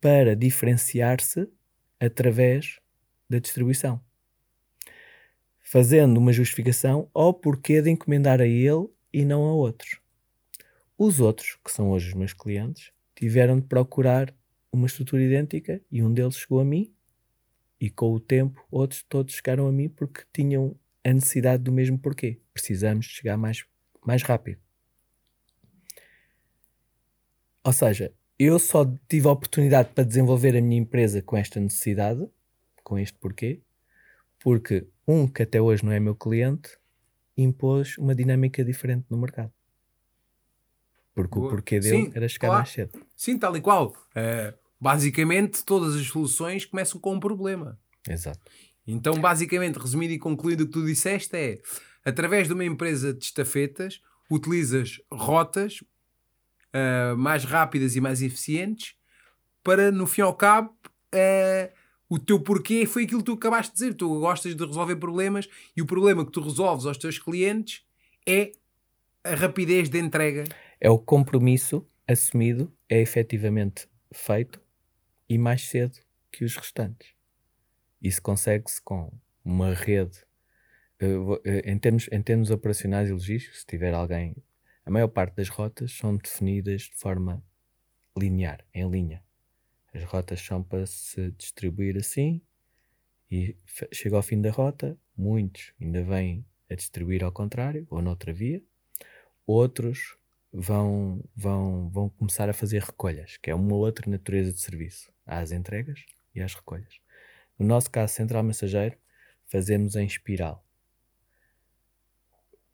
para 0.00 0.34
diferenciar-se 0.34 1.48
através 2.00 2.80
da 3.30 3.38
distribuição. 3.38 4.00
Fazendo 5.60 6.18
uma 6.18 6.32
justificação 6.32 7.08
ao 7.14 7.32
porquê 7.32 7.80
de 7.80 7.90
encomendar 7.90 8.40
a 8.40 8.46
ele 8.46 8.88
e 9.12 9.24
não 9.24 9.44
a 9.44 9.52
outros. 9.52 10.00
Os 10.98 11.20
outros, 11.20 11.56
que 11.64 11.70
são 11.70 11.92
hoje 11.92 12.08
os 12.08 12.14
meus 12.14 12.32
clientes, 12.32 12.90
tiveram 13.14 13.60
de 13.60 13.68
procurar 13.68 14.34
uma 14.72 14.86
estrutura 14.86 15.22
idêntica 15.22 15.80
e 15.90 16.02
um 16.02 16.12
deles 16.12 16.36
chegou 16.36 16.60
a 16.60 16.64
mim 16.64 16.92
e 17.78 17.90
com 17.90 18.12
o 18.12 18.18
tempo 18.18 18.66
outros 18.70 19.02
todos 19.02 19.34
chegaram 19.34 19.66
a 19.66 19.72
mim 19.72 19.88
porque 19.88 20.22
tinham 20.32 20.74
a 21.04 21.12
necessidade 21.12 21.62
do 21.62 21.70
mesmo 21.70 21.98
porquê. 21.98 22.40
Precisamos 22.54 23.06
chegar 23.06 23.36
mais, 23.36 23.64
mais 24.04 24.22
rápido. 24.22 24.60
Ou 27.64 27.72
seja, 27.72 28.12
eu 28.38 28.58
só 28.58 28.84
tive 29.08 29.28
a 29.28 29.32
oportunidade 29.32 29.90
para 29.94 30.04
desenvolver 30.04 30.56
a 30.56 30.60
minha 30.60 30.80
empresa 30.80 31.22
com 31.22 31.36
esta 31.36 31.60
necessidade, 31.60 32.26
com 32.82 32.98
este 32.98 33.16
porquê, 33.18 33.60
porque 34.38 34.86
um 35.06 35.28
que 35.28 35.42
até 35.42 35.60
hoje 35.60 35.84
não 35.84 35.92
é 35.92 36.00
meu 36.00 36.14
cliente 36.14 36.76
impôs 37.36 37.96
uma 37.98 38.14
dinâmica 38.14 38.64
diferente 38.64 39.06
no 39.08 39.18
mercado. 39.18 39.52
Porque 41.14 41.34
Boa. 41.34 41.46
o 41.46 41.50
porquê 41.50 41.78
dele 41.78 42.06
Sim, 42.06 42.12
era 42.14 42.28
chegar 42.28 42.48
claro. 42.48 42.62
mais 42.62 42.70
cedo. 42.70 43.06
Sim, 43.14 43.38
tal 43.38 43.56
e 43.56 43.60
qual. 43.60 43.88
Uh, 43.88 44.61
basicamente, 44.82 45.64
todas 45.64 45.94
as 45.94 46.08
soluções 46.08 46.66
começam 46.66 47.00
com 47.00 47.14
um 47.14 47.20
problema. 47.20 47.78
Exato. 48.08 48.40
Então, 48.84 49.14
basicamente, 49.20 49.78
resumindo 49.78 50.12
e 50.12 50.18
concluindo 50.18 50.64
o 50.64 50.66
que 50.66 50.72
tu 50.72 50.84
disseste, 50.84 51.36
é 51.36 51.62
através 52.04 52.48
de 52.48 52.54
uma 52.54 52.64
empresa 52.64 53.14
de 53.14 53.24
estafetas, 53.24 54.00
utilizas 54.28 55.00
rotas 55.08 55.82
uh, 56.74 57.16
mais 57.16 57.44
rápidas 57.44 57.94
e 57.94 58.00
mais 58.00 58.22
eficientes 58.22 58.96
para, 59.62 59.92
no 59.92 60.04
fim 60.04 60.22
ao 60.22 60.34
cabo, 60.34 60.76
uh, 61.14 61.72
o 62.08 62.18
teu 62.18 62.40
porquê 62.40 62.84
foi 62.84 63.04
aquilo 63.04 63.20
que 63.20 63.26
tu 63.26 63.34
acabaste 63.34 63.72
de 63.72 63.78
dizer. 63.78 63.94
Tu 63.94 64.08
gostas 64.18 64.56
de 64.56 64.66
resolver 64.66 64.96
problemas 64.96 65.48
e 65.76 65.80
o 65.80 65.86
problema 65.86 66.26
que 66.26 66.32
tu 66.32 66.40
resolves 66.40 66.86
aos 66.86 66.98
teus 66.98 67.20
clientes 67.20 67.84
é 68.26 68.50
a 69.22 69.36
rapidez 69.36 69.88
de 69.88 70.00
entrega. 70.00 70.42
É 70.80 70.90
o 70.90 70.98
compromisso 70.98 71.86
assumido, 72.08 72.72
é 72.88 73.00
efetivamente 73.00 73.86
feito 74.12 74.61
e 75.32 75.38
mais 75.38 75.62
cedo 75.62 75.98
que 76.30 76.44
os 76.44 76.54
restantes. 76.56 77.14
Isso 78.02 78.20
consegue-se 78.20 78.82
com 78.82 79.10
uma 79.42 79.72
rede. 79.72 80.18
Eh, 81.00 81.70
em 81.72 81.78
termos, 81.78 82.06
em 82.12 82.20
termos 82.20 82.50
operacionais 82.50 83.08
e 83.08 83.12
logísticos, 83.12 83.60
se 83.60 83.66
tiver 83.66 83.94
alguém 83.94 84.36
a 84.84 84.90
maior 84.90 85.08
parte 85.08 85.36
das 85.36 85.48
rotas 85.48 85.92
são 85.92 86.18
definidas 86.18 86.82
de 86.82 86.96
forma 86.96 87.42
linear, 88.14 88.62
em 88.74 88.86
linha. 88.90 89.24
As 89.94 90.04
rotas 90.04 90.38
são 90.42 90.62
para 90.62 90.84
se 90.84 91.30
distribuir 91.30 91.96
assim 91.96 92.42
e 93.30 93.56
chega 93.90 94.16
ao 94.16 94.22
fim 94.22 94.38
da 94.38 94.50
rota, 94.50 94.98
muitos 95.16 95.72
ainda 95.80 96.04
vêm 96.04 96.44
a 96.68 96.74
distribuir 96.74 97.24
ao 97.24 97.32
contrário 97.32 97.86
ou 97.88 98.02
noutra 98.02 98.34
via, 98.34 98.62
outros 99.46 100.14
vão, 100.52 101.24
vão, 101.34 101.88
vão 101.88 102.10
começar 102.10 102.50
a 102.50 102.52
fazer 102.52 102.82
recolhas, 102.82 103.38
que 103.38 103.50
é 103.50 103.54
uma 103.54 103.76
outra 103.76 104.10
natureza 104.10 104.52
de 104.52 104.60
serviço. 104.60 105.11
As 105.26 105.52
entregas 105.52 106.04
e 106.34 106.40
as 106.40 106.54
recolhas. 106.54 107.00
No 107.58 107.66
nosso 107.66 107.90
caso, 107.90 108.14
Central 108.14 108.42
Mensageiro, 108.42 108.96
fazemos 109.46 109.96
em 109.96 110.06
espiral 110.06 110.64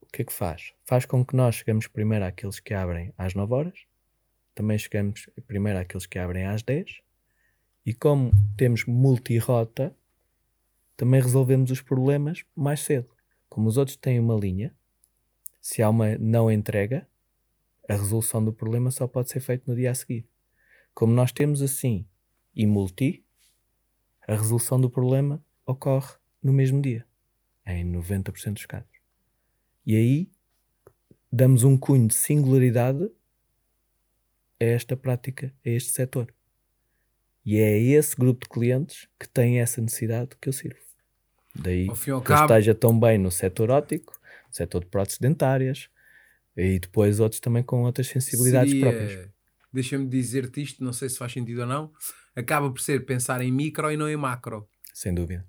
o 0.09 0.13
que 0.13 0.23
é 0.23 0.25
que 0.25 0.33
faz? 0.33 0.73
Faz 0.87 1.05
com 1.05 1.25
que 1.25 1.37
nós 1.37 1.57
chegamos 1.57 1.87
primeiro 1.87 2.25
àqueles 2.25 2.59
que 2.59 2.73
abrem 2.73 3.13
às 3.17 3.35
9 3.35 3.55
horas, 3.55 3.79
também 4.55 4.79
chegamos 4.79 5.29
primeiro 5.47 5.79
àqueles 5.79 6.07
que 6.07 6.19
abrem 6.19 6.47
às 6.47 6.63
10, 6.63 7.03
e 7.85 7.93
como 7.93 8.33
temos 8.57 8.85
multirota, 8.87 9.95
também 10.97 11.21
resolvemos 11.21 11.71
os 11.71 11.81
problemas 11.81 12.45
mais 12.57 12.81
cedo. 12.81 13.09
Como 13.49 13.69
os 13.69 13.77
outros 13.77 13.97
têm 13.97 14.19
uma 14.19 14.35
linha, 14.35 14.75
se 15.61 15.83
há 15.83 15.89
uma 15.89 16.17
não 16.19 16.51
entrega, 16.51 17.07
a 17.89 17.93
resolução 17.93 18.43
do 18.45 18.53
problema 18.53 18.91
só 18.91 19.07
pode 19.07 19.31
ser 19.31 19.41
feita 19.41 19.65
no 19.67 19.77
dia 19.77 19.91
a 19.91 19.95
seguir. 19.95 20.27
Como 20.95 21.13
nós 21.13 21.33
temos 21.33 21.63
assim 21.63 22.07
e 22.59 22.67
multi, 22.67 23.25
a 24.27 24.35
resolução 24.35 24.81
do 24.81 24.91
problema 24.91 25.43
ocorre 25.65 26.17
no 26.43 26.53
mesmo 26.53 26.83
dia, 26.83 27.07
em 27.65 27.91
90% 27.93 28.55
dos 28.55 28.67
casos. 28.67 28.91
E 29.87 29.95
aí 29.95 30.31
damos 31.31 31.63
um 31.63 31.79
cunho 31.79 32.09
de 32.09 32.15
singularidade 32.15 33.09
a 34.61 34.65
esta 34.65 34.97
prática, 34.97 35.55
a 35.65 35.69
este 35.69 35.93
setor. 35.93 36.35
E 37.45 37.59
é 37.59 37.79
esse 37.79 38.17
grupo 38.17 38.45
de 38.45 38.51
clientes 38.51 39.09
que 39.19 39.29
tem 39.29 39.61
essa 39.61 39.81
necessidade 39.81 40.31
que 40.41 40.49
eu 40.49 40.53
sirvo. 40.53 40.81
Daí 41.55 41.89
que 41.89 42.11
eu 42.11 42.19
esteja 42.21 42.75
tão 42.75 42.99
bem 42.99 43.19
no 43.19 43.31
setor 43.31 43.71
óptico, 43.71 44.21
no 44.49 44.55
setor 44.55 44.81
de 44.81 44.91
próteses 44.91 45.19
dentárias, 45.19 45.89
e 46.57 46.79
depois 46.81 47.21
outros 47.21 47.41
também 47.41 47.63
com 47.63 47.85
outras 47.85 48.09
sensibilidades 48.09 48.73
Seria, 48.73 48.91
próprias. 48.91 49.31
Deixa-me 49.79 50.09
dizer-te 50.09 50.61
isto, 50.61 50.83
não 50.83 50.93
sei 50.93 51.09
se 51.09 51.17
faz 51.17 51.33
sentido 51.33 51.61
ou 51.61 51.67
não, 51.67 51.93
acaba 52.35 52.69
por 52.69 52.81
ser 52.81 53.07
pensar 53.07 53.41
em 53.41 53.53
micro 53.53 53.93
e 53.93 53.97
não 53.97 54.09
em 54.09 54.17
macro. 54.17 54.69
Sem 54.93 55.15
dúvida. 55.15 55.47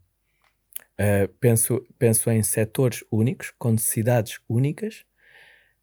Uh, 1.00 1.28
penso, 1.40 1.84
penso 1.98 2.30
em 2.30 2.44
setores 2.44 3.04
únicos, 3.12 3.52
com 3.58 3.72
necessidades 3.72 4.40
únicas, 4.48 5.04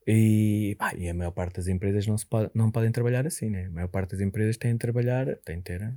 e, 0.07 0.77
e 0.97 1.09
a 1.09 1.15
maior 1.15 1.33
parte 1.33 1.57
das 1.57 1.67
empresas 1.67 2.07
não, 2.07 2.17
se 2.17 2.25
pode, 2.25 2.49
não 2.55 2.71
podem 2.71 2.93
trabalhar 2.93 3.27
assim, 3.27 3.51
né? 3.51 3.67
A 3.67 3.71
maior 3.71 3.89
parte 3.89 4.13
das 4.13 4.21
empresas 4.21 4.57
tem 4.57 4.75
de 4.75 4.79
trabalhar, 4.79 5.35
tem 5.45 5.57
de 5.57 5.65
ter. 5.65 5.81
Né? 5.81 5.93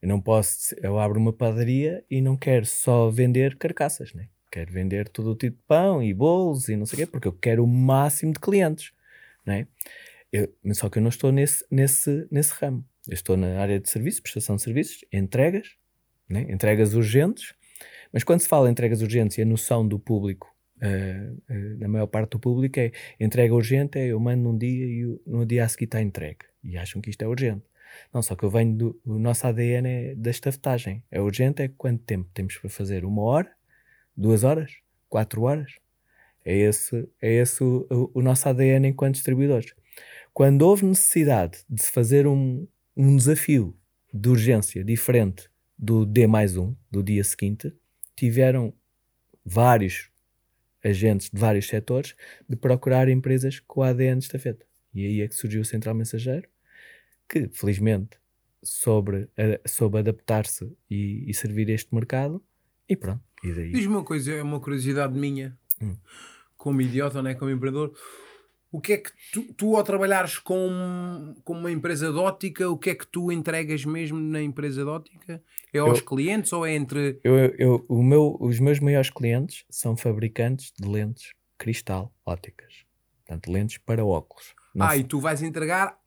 Eu 0.00 0.08
não 0.08 0.20
posso, 0.20 0.76
eu 0.80 0.96
abro 1.00 1.18
uma 1.18 1.32
padaria 1.32 2.04
e 2.08 2.20
não 2.20 2.36
quero 2.36 2.64
só 2.64 3.10
vender 3.10 3.56
carcaças, 3.56 4.14
né? 4.14 4.28
Quero 4.52 4.72
vender 4.72 5.08
todo 5.08 5.32
o 5.32 5.34
tipo 5.34 5.56
de 5.56 5.62
pão 5.66 6.00
e 6.00 6.14
bolos 6.14 6.68
e 6.68 6.76
não 6.76 6.86
sei 6.86 6.94
o 6.94 6.98
quê, 7.00 7.10
porque 7.10 7.26
eu 7.26 7.32
quero 7.32 7.64
o 7.64 7.66
máximo 7.66 8.32
de 8.32 8.38
clientes, 8.38 8.92
né? 9.44 9.66
Eu, 10.32 10.52
só 10.74 10.88
que 10.88 10.98
eu 10.98 11.02
não 11.02 11.08
estou 11.08 11.32
nesse, 11.32 11.64
nesse, 11.70 12.26
nesse 12.30 12.52
ramo. 12.52 12.84
Eu 13.06 13.14
estou 13.14 13.36
na 13.36 13.58
área 13.58 13.80
de 13.80 13.88
serviços, 13.88 14.20
prestação 14.20 14.56
de 14.56 14.62
serviços, 14.62 15.04
entregas, 15.12 15.76
né? 16.28 16.46
entregas 16.50 16.94
urgentes, 16.94 17.54
mas 18.12 18.24
quando 18.24 18.40
se 18.40 18.48
fala 18.48 18.68
em 18.68 18.72
entregas 18.72 19.02
urgentes 19.02 19.38
e 19.38 19.42
a 19.42 19.46
noção 19.46 19.86
do 19.86 19.98
público, 19.98 20.54
uh, 20.82 21.84
uh, 21.84 21.88
maior 21.88 22.06
parte 22.06 22.32
do 22.32 22.38
público, 22.38 22.78
é 22.78 22.92
entrega 23.18 23.54
urgente, 23.54 23.98
é 23.98 24.08
eu 24.08 24.20
mando 24.20 24.42
num 24.42 24.56
dia 24.56 24.86
e 24.86 25.06
o, 25.06 25.20
no 25.26 25.46
dia 25.46 25.64
a 25.64 25.68
seguir 25.68 25.84
está 25.84 26.00
entregue. 26.00 26.46
E 26.62 26.76
acham 26.76 27.00
que 27.00 27.10
isto 27.10 27.22
é 27.22 27.28
urgente. 27.28 27.64
Não, 28.12 28.22
só 28.22 28.34
que 28.34 28.44
eu 28.44 28.50
venho 28.50 28.74
do. 28.74 29.00
O 29.04 29.18
nosso 29.18 29.46
ADN 29.46 29.88
é 29.88 30.14
da 30.14 30.30
estafetagem. 30.30 31.02
É 31.10 31.20
urgente, 31.20 31.62
é 31.62 31.68
quanto 31.68 32.02
tempo 32.04 32.28
temos 32.34 32.56
para 32.58 32.68
fazer? 32.68 33.04
Uma 33.04 33.22
hora? 33.22 33.50
Duas 34.16 34.44
horas? 34.44 34.72
Quatro 35.08 35.42
horas? 35.42 35.72
É 36.44 36.54
esse, 36.56 37.08
é 37.20 37.32
esse 37.34 37.62
o, 37.62 37.86
o, 37.90 38.10
o 38.14 38.22
nosso 38.22 38.48
ADN 38.48 38.88
enquanto 38.88 39.14
distribuidores. 39.14 39.74
Quando 40.38 40.62
houve 40.62 40.86
necessidade 40.86 41.64
de 41.68 41.82
se 41.82 41.90
fazer 41.90 42.24
um, 42.24 42.64
um 42.96 43.16
desafio 43.16 43.76
de 44.14 44.28
urgência 44.28 44.84
diferente 44.84 45.50
do 45.76 46.06
D 46.06 46.28
mais 46.28 46.56
um, 46.56 46.76
do 46.88 47.02
dia 47.02 47.24
seguinte, 47.24 47.74
tiveram 48.14 48.72
vários 49.44 50.08
agentes 50.84 51.28
de 51.28 51.40
vários 51.40 51.66
setores 51.66 52.14
de 52.48 52.54
procurar 52.54 53.08
empresas 53.08 53.58
com 53.58 53.82
ADN 53.82 54.20
de 54.20 54.26
estafeta. 54.26 54.64
E 54.94 55.06
aí 55.06 55.20
é 55.22 55.26
que 55.26 55.34
surgiu 55.34 55.62
o 55.62 55.64
Central 55.64 55.96
Mensageiro, 55.96 56.48
que 57.28 57.48
felizmente 57.48 58.16
sobre, 58.62 59.28
sobre 59.66 59.98
adaptar-se 59.98 60.72
e, 60.88 61.28
e, 61.28 61.34
servir 61.34 61.68
este 61.68 61.92
mercado 61.92 62.40
e 62.88 62.94
pronto. 62.94 63.24
E 63.42 63.52
daí... 63.52 63.72
Diz-me 63.72 63.94
uma 63.94 64.04
coisa, 64.04 64.32
é 64.34 64.40
uma 64.40 64.60
curiosidade 64.60 65.18
minha, 65.18 65.58
hum. 65.82 65.96
como 66.56 66.80
idiota, 66.80 67.20
não 67.20 67.28
é? 67.28 67.34
como 67.34 67.50
empreendedor. 67.50 67.92
O 68.70 68.80
que 68.80 68.92
é 68.92 68.96
que 68.98 69.10
tu, 69.32 69.42
tu 69.54 69.76
ao 69.76 69.82
trabalhares 69.82 70.38
com, 70.38 71.34
com 71.42 71.54
uma 71.54 71.70
empresa 71.70 72.12
de 72.12 72.18
ótica, 72.18 72.68
o 72.68 72.76
que 72.76 72.90
é 72.90 72.94
que 72.94 73.06
tu 73.06 73.32
entregas 73.32 73.84
mesmo 73.84 74.18
na 74.18 74.42
empresa 74.42 74.84
de 74.84 74.90
ótica? 74.90 75.42
É 75.72 75.78
aos 75.78 76.00
eu, 76.00 76.04
clientes 76.04 76.52
ou 76.52 76.66
é 76.66 76.74
entre. 76.74 77.18
Eu, 77.24 77.34
eu, 77.58 77.86
o 77.88 78.02
meu, 78.02 78.36
os 78.38 78.60
meus 78.60 78.78
maiores 78.78 79.08
clientes 79.08 79.64
são 79.70 79.96
fabricantes 79.96 80.72
de 80.78 80.86
lentes 80.86 81.32
cristal 81.56 82.14
óticas. 82.26 82.84
Portanto, 83.24 83.50
lentes 83.50 83.78
para 83.78 84.04
óculos. 84.04 84.54
Não 84.74 84.86
ah, 84.86 84.96
e 84.96 85.02
tu 85.02 85.18
vais 85.18 85.42
entregar 85.42 85.98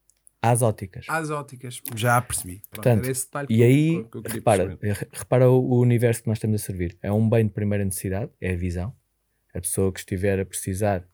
às 0.41 0.61
óticas. 0.61 1.05
Às 1.07 1.29
óticas, 1.29 1.81
já 1.95 2.19
percebi. 2.21 2.63
Portanto, 2.71 3.07
e 3.47 3.63
aí, 3.63 4.07
repara, 4.25 4.77
repara 5.11 5.49
o 5.49 5.79
universo 5.79 6.23
que 6.23 6.27
nós 6.27 6.37
estamos 6.37 6.61
a 6.61 6.65
servir. 6.65 6.97
É 7.01 7.11
um 7.11 7.29
bem 7.29 7.45
de 7.45 7.51
primeira 7.51 7.85
necessidade, 7.85 8.31
é 8.41 8.53
a 8.53 8.55
visão. 8.55 8.95
A 9.53 9.61
pessoa 9.61 9.91
que 9.91 9.99
estiver 9.99 10.39
a 10.39 10.45
precisar 10.45 11.07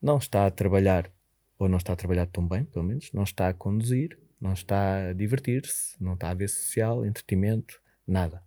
não 0.00 0.18
está 0.18 0.46
a 0.46 0.50
trabalhar, 0.50 1.10
ou 1.58 1.68
não 1.68 1.78
está 1.78 1.92
a 1.92 1.96
trabalhar 1.96 2.26
tão 2.26 2.46
bem, 2.46 2.64
pelo 2.64 2.84
menos, 2.84 3.12
não 3.12 3.22
está 3.22 3.48
a 3.48 3.54
conduzir, 3.54 4.18
não 4.40 4.52
está 4.52 5.10
a 5.10 5.12
divertir-se, 5.12 6.02
não 6.02 6.14
está 6.14 6.30
a 6.30 6.34
ver 6.34 6.48
social, 6.48 7.04
entretenimento, 7.04 7.80
nada. 8.06 8.42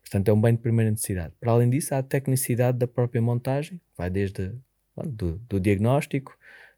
Portanto, 0.00 0.28
é 0.28 0.32
um 0.32 0.40
bem 0.40 0.54
de 0.54 0.60
primeira 0.60 0.90
necessidade. 0.90 1.34
Para 1.40 1.52
além 1.52 1.70
disso, 1.70 1.94
há 1.94 1.98
a 1.98 2.02
tecnicidade 2.02 2.78
da 2.78 2.86
própria 2.86 3.20
montagem, 3.20 3.80
vai 3.96 4.10
desde 4.10 4.54
do, 5.06 5.38
do 5.48 5.60
diagnóstico, 5.60 6.36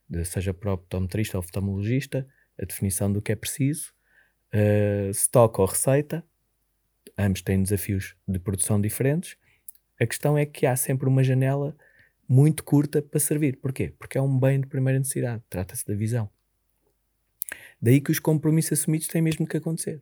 de, 0.09 0.23
seja 0.25 0.53
para 0.53 0.71
o 0.71 0.73
optometrista 0.73 1.37
ou 1.37 1.43
oftalmologista, 1.43 2.27
a 2.61 2.65
definição 2.65 3.11
do 3.11 3.21
que 3.21 3.31
é 3.31 3.35
preciso, 3.35 3.93
uh, 4.53 5.09
stock 5.11 5.59
ou 5.59 5.65
receita, 5.65 6.23
ambos 7.17 7.41
têm 7.41 7.61
desafios 7.63 8.15
de 8.27 8.39
produção 8.39 8.79
diferentes. 8.79 9.37
A 9.99 10.05
questão 10.05 10.37
é 10.37 10.45
que 10.45 10.65
há 10.65 10.75
sempre 10.75 11.07
uma 11.07 11.23
janela 11.23 11.75
muito 12.27 12.63
curta 12.63 13.01
para 13.01 13.19
servir. 13.19 13.57
Porquê? 13.57 13.93
Porque 13.97 14.17
é 14.17 14.21
um 14.21 14.39
bem 14.39 14.61
de 14.61 14.67
primeira 14.67 14.99
necessidade, 14.99 15.43
trata-se 15.49 15.85
da 15.85 15.93
visão. 15.93 16.29
Daí 17.81 17.99
que 17.99 18.11
os 18.11 18.19
compromissos 18.19 18.79
assumidos 18.79 19.07
têm 19.07 19.21
mesmo 19.21 19.47
que 19.47 19.57
acontecer. 19.57 20.01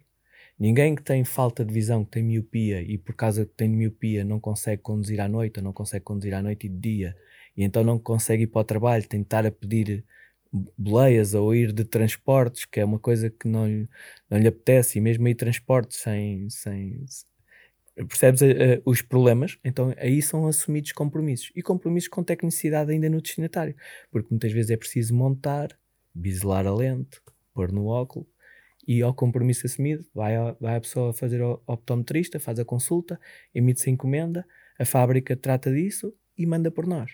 Ninguém 0.59 0.93
que 0.93 1.01
tem 1.01 1.24
falta 1.24 1.63
de 1.63 1.74
visão, 1.74 2.03
que 2.03 2.11
tem 2.11 2.24
miopia 2.24 2.82
e 2.82 2.97
por 2.97 3.15
causa 3.15 3.45
que 3.45 3.53
tem 3.53 3.70
miopia 3.70 4.26
não 4.26 4.39
consegue 4.39 4.82
conduzir 4.82 5.22
à 5.22 5.28
noite, 5.30 5.59
ou 5.59 5.63
não 5.63 5.72
consegue 5.72 6.03
conduzir 6.03 6.34
à 6.34 6.41
noite 6.41 6.67
e 6.67 6.70
de 6.70 6.78
dia, 6.78 7.15
e 7.55 7.63
então 7.63 7.84
não 7.84 7.97
consegue 7.97 8.43
ir 8.43 8.47
para 8.47 8.61
o 8.61 8.63
trabalho, 8.65 9.05
estar 9.09 9.45
a 9.45 9.51
pedir 9.51 10.03
boleias 10.78 11.34
ou 11.34 11.53
ir 11.55 11.72
de 11.72 11.86
transportes, 11.86 12.65
que 12.65 12.80
é 12.80 12.86
uma 12.86 12.99
coisa 12.99 13.30
que 13.30 13.47
não, 13.47 13.67
não 14.30 14.38
lhe 14.38 14.47
apetece, 14.47 14.97
e 14.97 15.01
mesmo 15.01 15.28
ir 15.28 15.36
transportes 15.36 15.99
sem. 15.99 16.49
sem 16.49 17.05
percebes 18.07 18.41
uh, 18.41 18.81
os 18.85 19.01
problemas? 19.01 19.57
Então 19.63 19.93
aí 19.97 20.21
são 20.21 20.47
assumidos 20.47 20.91
compromissos. 20.91 21.51
E 21.55 21.61
compromissos 21.61 22.09
com 22.09 22.23
tecnicidade 22.23 22.91
ainda 22.91 23.09
no 23.09 23.21
destinatário, 23.21 23.75
porque 24.11 24.27
muitas 24.31 24.51
vezes 24.51 24.71
é 24.71 24.77
preciso 24.77 25.13
montar, 25.15 25.77
biselar 26.13 26.65
a 26.65 26.73
lente, 26.73 27.19
pôr 27.53 27.71
no 27.71 27.85
óculo. 27.85 28.27
E 28.87 29.01
ao 29.01 29.13
compromisso 29.13 29.67
assumido, 29.67 30.03
vai 30.13 30.35
a, 30.35 30.53
vai 30.53 30.75
a 30.75 30.81
pessoa 30.81 31.13
fazer 31.13 31.41
o 31.41 31.61
optometrista, 31.67 32.39
faz 32.39 32.57
a 32.57 32.65
consulta, 32.65 33.19
emite-se 33.53 33.89
a 33.89 33.93
encomenda, 33.93 34.45
a 34.79 34.85
fábrica 34.85 35.35
trata 35.35 35.71
disso 35.71 36.13
e 36.37 36.45
manda 36.45 36.71
por 36.71 36.87
nós. 36.87 37.11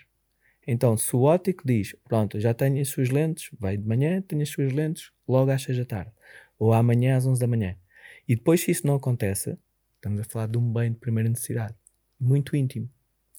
Então, 0.66 0.96
se 0.96 1.14
o 1.14 1.22
ótico 1.22 1.62
diz, 1.64 1.94
pronto, 2.04 2.40
já 2.40 2.52
tenho 2.52 2.80
as 2.80 2.88
suas 2.88 3.10
lentes, 3.10 3.50
vai 3.58 3.76
de 3.76 3.86
manhã, 3.86 4.20
tenho 4.22 4.42
as 4.42 4.48
suas 4.48 4.72
lentes, 4.72 5.12
logo 5.28 5.50
às 5.50 5.62
6 5.62 5.78
da 5.78 5.84
tarde, 5.84 6.12
ou 6.58 6.72
amanhã 6.72 7.16
às 7.16 7.26
11 7.26 7.40
da 7.40 7.46
manhã. 7.46 7.76
E 8.26 8.34
depois, 8.34 8.62
se 8.62 8.70
isso 8.72 8.86
não 8.86 8.96
acontece, 8.96 9.56
estamos 10.06 10.20
a 10.20 10.24
falar 10.24 10.46
de 10.46 10.56
um 10.56 10.72
bem 10.72 10.92
de 10.92 10.98
primeira 10.98 11.28
necessidade, 11.28 11.74
muito 12.18 12.54
íntimo, 12.54 12.88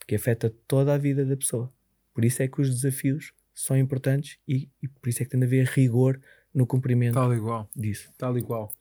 que 0.05 0.15
afeta 0.15 0.53
toda 0.67 0.93
a 0.93 0.97
vida 0.97 1.25
da 1.25 1.37
pessoa. 1.37 1.73
Por 2.13 2.25
isso 2.25 2.43
é 2.43 2.47
que 2.47 2.59
os 2.59 2.69
desafios 2.69 3.31
são 3.53 3.77
importantes 3.77 4.37
e, 4.45 4.69
e 4.83 4.87
por 4.87 5.07
isso 5.07 5.21
é 5.21 5.25
que 5.25 5.31
tem 5.31 5.39
de 5.39 5.45
haver 5.45 5.65
rigor 5.67 6.19
no 6.53 6.67
cumprimento 6.67 7.13
Tal 7.13 7.33
igual. 7.33 7.69
disso. 7.73 8.11
Tal 8.17 8.37
igual. 8.37 8.73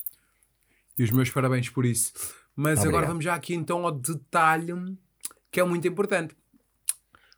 E 0.98 1.04
os 1.04 1.10
meus 1.10 1.30
parabéns 1.30 1.68
por 1.68 1.84
isso. 1.86 2.12
Mas 2.56 2.78
Obrigado. 2.78 2.88
agora 2.88 3.06
vamos 3.06 3.24
já 3.24 3.34
aqui 3.34 3.54
então 3.54 3.86
ao 3.86 3.92
detalhe 3.92 4.72
que 5.50 5.60
é 5.60 5.64
muito 5.64 5.86
importante. 5.86 6.36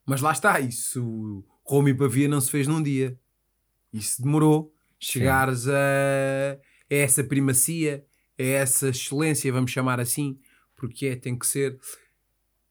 Mas 0.06 0.22
lá 0.22 0.32
está, 0.32 0.58
isso 0.60 1.44
Roma 1.62 1.90
e 1.90 1.94
Pavia 1.94 2.28
não 2.28 2.40
se 2.40 2.50
fez 2.50 2.66
num 2.66 2.82
dia. 2.82 3.18
Isso 3.92 4.22
demorou. 4.22 4.72
Chegares 4.98 5.68
a, 5.68 5.72
a, 5.72 6.58
essa 6.88 7.22
primacia, 7.22 8.04
a 8.38 8.42
essa 8.42 8.88
excelência, 8.88 9.52
vamos 9.52 9.70
chamar 9.70 10.00
assim, 10.00 10.38
porque 10.76 11.06
é, 11.06 11.16
tem 11.16 11.36
que 11.36 11.46
ser. 11.46 11.78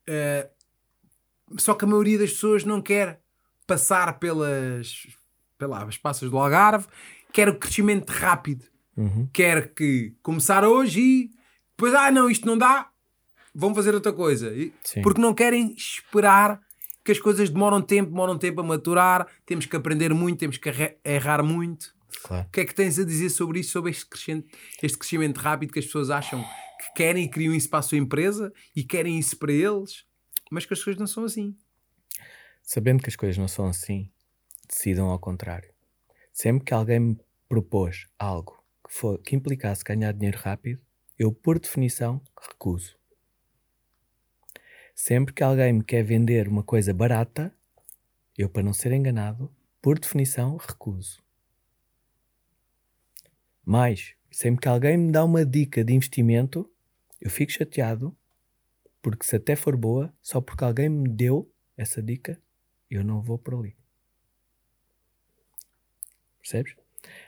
Uh, 0.07 1.57
só 1.57 1.73
que 1.73 1.85
a 1.85 1.87
maioria 1.87 2.17
das 2.17 2.31
pessoas 2.31 2.63
não 2.63 2.81
quer 2.81 3.21
passar 3.65 4.19
pelas, 4.19 5.07
pelas 5.57 5.97
passas 5.97 6.29
do 6.29 6.37
Algarve, 6.37 6.87
quer 7.31 7.49
o 7.49 7.59
crescimento 7.59 8.09
rápido. 8.09 8.65
Uhum. 8.95 9.29
Quer 9.31 9.73
que 9.73 10.15
começar 10.23 10.63
hoje 10.63 10.99
e 10.99 11.31
depois, 11.77 11.93
ah, 11.93 12.11
não, 12.11 12.29
isto 12.29 12.47
não 12.47 12.57
dá, 12.57 12.89
vão 13.53 13.75
fazer 13.75 13.93
outra 13.93 14.11
coisa. 14.11 14.51
Porque 15.03 15.21
não 15.21 15.33
querem 15.33 15.75
esperar 15.75 16.59
que 17.03 17.11
as 17.11 17.19
coisas 17.19 17.49
demoram 17.49 17.81
tempo, 17.81 18.09
demoram 18.09 18.37
tempo 18.37 18.61
a 18.61 18.63
maturar, 18.63 19.27
temos 19.45 19.65
que 19.65 19.75
aprender 19.75 20.13
muito, 20.13 20.39
temos 20.39 20.57
que 20.57 20.97
errar 21.05 21.43
muito. 21.43 21.95
Claro. 22.23 22.47
O 22.47 22.51
que 22.51 22.61
é 22.61 22.65
que 22.65 22.73
tens 22.73 22.97
a 22.99 23.03
dizer 23.03 23.29
sobre 23.29 23.59
isso, 23.59 23.71
sobre 23.71 23.91
este 23.91 24.05
crescimento, 24.05 24.57
este 24.81 24.97
crescimento 24.97 25.37
rápido 25.37 25.73
que 25.73 25.79
as 25.79 25.85
pessoas 25.85 26.09
acham 26.09 26.43
que 26.79 26.93
querem 26.95 27.25
e 27.25 27.29
criam 27.29 27.53
isso 27.53 27.69
para 27.69 27.79
a 27.79 27.83
sua 27.83 27.97
empresa 27.97 28.53
e 28.75 28.83
querem 28.83 29.17
isso 29.17 29.37
para 29.37 29.51
eles, 29.51 30.05
mas 30.51 30.65
que 30.65 30.73
as 30.73 30.83
coisas 30.83 30.99
não 30.99 31.07
são 31.07 31.25
assim? 31.25 31.55
Sabendo 32.63 33.01
que 33.01 33.09
as 33.09 33.15
coisas 33.15 33.37
não 33.37 33.47
são 33.47 33.67
assim, 33.67 34.11
decidam 34.67 35.09
ao 35.09 35.19
contrário. 35.19 35.73
Sempre 36.31 36.65
que 36.65 36.73
alguém 36.73 36.99
me 36.99 37.17
propôs 37.47 38.07
algo 38.19 38.63
que, 38.85 38.93
for, 38.93 39.17
que 39.19 39.35
implicasse 39.35 39.83
ganhar 39.83 40.11
dinheiro 40.13 40.37
rápido, 40.37 40.81
eu, 41.17 41.31
por 41.31 41.59
definição, 41.59 42.21
recuso. 42.39 42.95
Sempre 44.93 45.33
que 45.33 45.43
alguém 45.43 45.73
me 45.73 45.83
quer 45.83 46.03
vender 46.03 46.47
uma 46.47 46.63
coisa 46.63 46.93
barata, 46.93 47.53
eu, 48.37 48.49
para 48.49 48.63
não 48.63 48.73
ser 48.73 48.91
enganado, 48.91 49.51
por 49.81 49.97
definição, 49.97 50.57
recuso. 50.57 51.23
Mas, 53.69 54.15
sempre 54.31 54.61
que 54.61 54.69
alguém 54.69 54.95
me 54.95 55.11
dá 55.11 55.25
uma 55.25 55.45
dica 55.45 55.83
de 55.83 55.93
investimento, 55.93 56.71
eu 57.19 57.29
fico 57.29 57.51
chateado, 57.51 58.15
porque 59.01 59.25
se 59.25 59.35
até 59.35 59.57
for 59.57 59.75
boa, 59.75 60.13
só 60.21 60.39
porque 60.39 60.63
alguém 60.63 60.87
me 60.87 61.09
deu 61.09 61.51
essa 61.75 62.01
dica, 62.01 62.41
eu 62.89 63.03
não 63.03 63.21
vou 63.21 63.37
por 63.37 63.55
ali. 63.55 63.75
Percebes? 66.39 66.77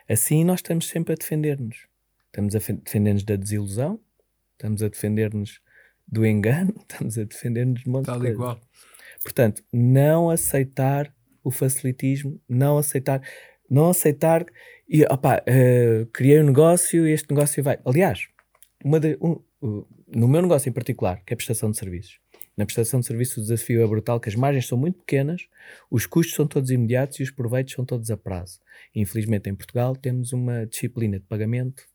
Assim 0.07 0.45
nós 0.45 0.59
estamos 0.59 0.87
sempre 0.87 1.11
a 1.11 1.17
defender-nos. 1.17 1.87
Estamos 2.27 2.55
a 2.55 2.59
defender-nos 2.59 3.23
da 3.25 3.35
desilusão, 3.35 3.99
estamos 4.53 4.81
a 4.81 4.87
defender-nos 4.87 5.61
do 6.07 6.25
engano, 6.25 6.73
estamos 6.89 7.17
a 7.17 7.25
defender-nos 7.25 7.81
de 7.81 7.89
um 7.89 7.91
monte 7.91 8.05
Tal 8.05 8.15
de 8.15 8.21
coisa. 8.21 8.33
igual. 8.33 8.61
Portanto, 9.21 9.61
não 9.73 10.29
aceitar 10.29 11.13
o 11.43 11.51
facilitismo, 11.51 12.41
não 12.47 12.77
aceitar, 12.77 13.21
não 13.69 13.89
aceitar 13.89 14.45
e 14.89 15.03
opa, 15.03 15.37
uh, 15.37 16.05
criei 16.07 16.41
um 16.41 16.45
negócio 16.45 17.07
e 17.07 17.11
este 17.11 17.29
negócio 17.29 17.63
vai. 17.63 17.77
Aliás, 17.85 18.27
de, 18.83 19.17
um, 19.21 19.39
uh, 19.61 19.87
no 20.07 20.27
meu 20.27 20.41
negócio 20.41 20.67
em 20.67 20.73
particular, 20.73 21.21
que 21.23 21.31
é 21.31 21.35
a 21.35 21.37
prestação 21.37 21.69
de 21.69 21.77
serviços, 21.77 22.19
na 22.57 22.65
prestação 22.65 22.99
de 22.99 23.05
serviços 23.05 23.37
o 23.37 23.41
desafio 23.41 23.83
é 23.83 23.87
brutal, 23.87 24.19
que 24.19 24.27
as 24.27 24.35
margens 24.35 24.67
são 24.67 24.77
muito 24.77 24.97
pequenas, 24.99 25.47
os 25.91 26.07
custos 26.07 26.35
são 26.35 26.47
todos 26.47 26.71
imediatos 26.71 27.19
e 27.19 27.23
os 27.23 27.29
proveitos 27.29 27.73
são 27.73 27.85
todos 27.85 28.09
a 28.09 28.17
prazo. 28.17 28.59
Infelizmente 28.95 29.47
em 29.47 29.55
Portugal 29.55 29.95
temos 29.95 30.33
uma 30.33 30.65
disciplina 30.65 31.19
de 31.19 31.25
pagamento 31.25 31.87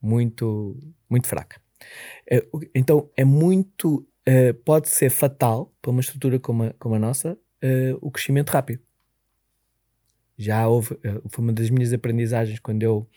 muito, 0.00 0.78
muito 1.08 1.26
fraca. 1.26 1.60
É, 2.30 2.46
então 2.74 3.10
é 3.16 3.24
muito. 3.24 4.06
Uh, 4.26 4.54
pode 4.64 4.88
ser 4.88 5.10
fatal 5.10 5.74
para 5.82 5.90
uma 5.90 6.00
estrutura 6.00 6.38
como 6.38 6.64
a, 6.64 6.72
como 6.74 6.94
a 6.94 6.98
nossa 6.98 7.38
o 8.02 8.10
crescimento 8.10 8.50
rápido. 8.50 8.82
Já 10.36 10.66
houve. 10.68 10.94
Uh, 10.94 11.28
foi 11.28 11.44
uma 11.44 11.52
das 11.52 11.70
minhas 11.70 11.92
aprendizagens 11.92 12.58
quando 12.58 12.82
eu 12.82 13.08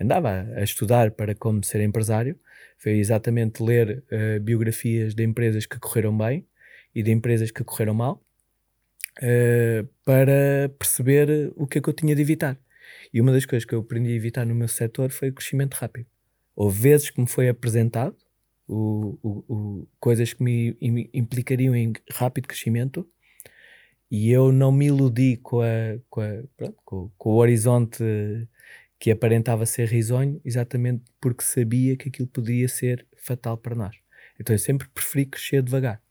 andava 0.00 0.48
a 0.56 0.62
estudar 0.62 1.10
para 1.12 1.34
como 1.34 1.62
ser 1.64 1.80
empresário. 1.82 2.38
Foi 2.78 2.92
exatamente 2.92 3.62
ler 3.62 4.02
biografias 4.42 5.14
de 5.14 5.22
empresas 5.22 5.66
que 5.66 5.78
correram 5.78 6.16
bem 6.18 6.44
e 6.92 7.00
de 7.00 7.12
empresas 7.12 7.52
que 7.52 7.62
correram 7.62 7.94
mal 7.94 8.20
para 10.04 10.68
perceber 10.76 11.52
o 11.54 11.64
que 11.64 11.78
é 11.78 11.80
que 11.80 11.88
eu 11.88 11.92
tinha 11.92 12.16
de 12.16 12.22
evitar. 12.22 12.58
E 13.12 13.20
uma 13.20 13.32
das 13.32 13.44
coisas 13.46 13.64
que 13.64 13.74
eu 13.74 13.80
aprendi 13.80 14.10
a 14.10 14.16
evitar 14.16 14.44
no 14.44 14.54
meu 14.54 14.68
setor 14.68 15.10
foi 15.10 15.28
o 15.28 15.32
crescimento 15.32 15.74
rápido. 15.74 16.06
Houve 16.54 16.80
vezes 16.80 17.10
que 17.10 17.20
me 17.20 17.26
foi 17.26 17.48
apresentado 17.48 18.16
o, 18.66 19.18
o, 19.22 19.54
o, 19.54 19.88
coisas 20.00 20.32
que 20.32 20.42
me 20.42 20.76
implicariam 21.12 21.74
em 21.74 21.92
rápido 22.10 22.48
crescimento 22.48 23.08
e 24.12 24.30
eu 24.30 24.52
não 24.52 24.70
me 24.70 24.88
iludi 24.88 25.38
com, 25.38 25.62
a, 25.62 25.98
com, 26.10 26.20
a, 26.20 26.42
pronto, 26.54 26.76
com, 26.84 27.10
com, 27.16 27.30
o 27.30 27.36
horizonte 27.36 28.04
que 28.98 29.10
aparentava 29.10 29.64
ser 29.64 29.88
risonho 29.88 30.38
exatamente 30.44 31.02
porque 31.18 31.42
sabia 31.42 31.96
que 31.96 32.10
aquilo 32.10 32.28
poderia 32.28 32.68
ser 32.68 33.06
fatal 33.16 33.56
para 33.56 33.74
nós. 33.74 33.96
Então 34.38 34.54
eu 34.54 34.58
sempre 34.58 34.86
preferi 34.90 35.24
crescer 35.24 35.62
devagar. 35.62 36.02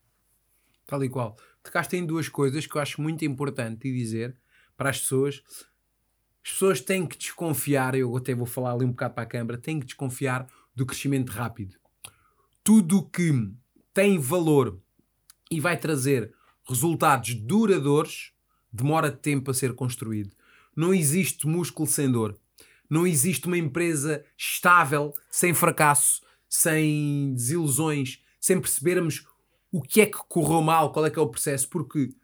Tal 0.84 1.04
e 1.04 1.08
qual. 1.08 1.36
Tocaste 1.62 1.96
em 1.96 2.04
duas 2.04 2.28
coisas 2.28 2.66
que 2.66 2.76
eu 2.76 2.82
acho 2.82 3.00
muito 3.00 3.24
importante 3.24 3.88
dizer 3.92 4.36
para 4.76 4.90
as 4.90 4.98
pessoas. 4.98 5.40
As 6.44 6.50
pessoas 6.50 6.80
têm 6.80 7.06
que 7.06 7.16
desconfiar, 7.16 7.94
eu 7.94 8.16
até 8.16 8.34
vou 8.34 8.46
falar 8.46 8.72
ali 8.72 8.84
um 8.84 8.90
bocado 8.90 9.14
para 9.14 9.22
a 9.22 9.26
câmara, 9.26 9.58
têm 9.58 9.78
que 9.78 9.86
desconfiar 9.86 10.48
do 10.74 10.84
crescimento 10.84 11.30
rápido. 11.30 11.76
Tudo 12.64 13.08
que 13.08 13.30
tem 13.94 14.18
valor 14.18 14.82
e 15.48 15.60
vai 15.60 15.76
trazer 15.76 16.34
resultados 16.68 17.34
duradouros 17.34 18.32
demora 18.72 19.10
tempo 19.10 19.50
a 19.50 19.54
ser 19.54 19.74
construído. 19.74 20.34
Não 20.74 20.94
existe 20.94 21.46
músculo 21.46 21.86
sem 21.86 22.10
dor. 22.10 22.38
Não 22.88 23.06
existe 23.06 23.46
uma 23.46 23.58
empresa 23.58 24.24
estável, 24.36 25.12
sem 25.30 25.54
fracasso, 25.54 26.22
sem 26.48 27.32
desilusões, 27.34 28.22
sem 28.40 28.60
percebermos 28.60 29.26
o 29.70 29.80
que 29.80 30.02
é 30.02 30.06
que 30.06 30.18
correu 30.28 30.60
mal, 30.60 30.92
qual 30.92 31.06
é 31.06 31.10
que 31.10 31.18
é 31.18 31.22
o 31.22 31.28
processo, 31.28 31.68
porque 31.68 32.14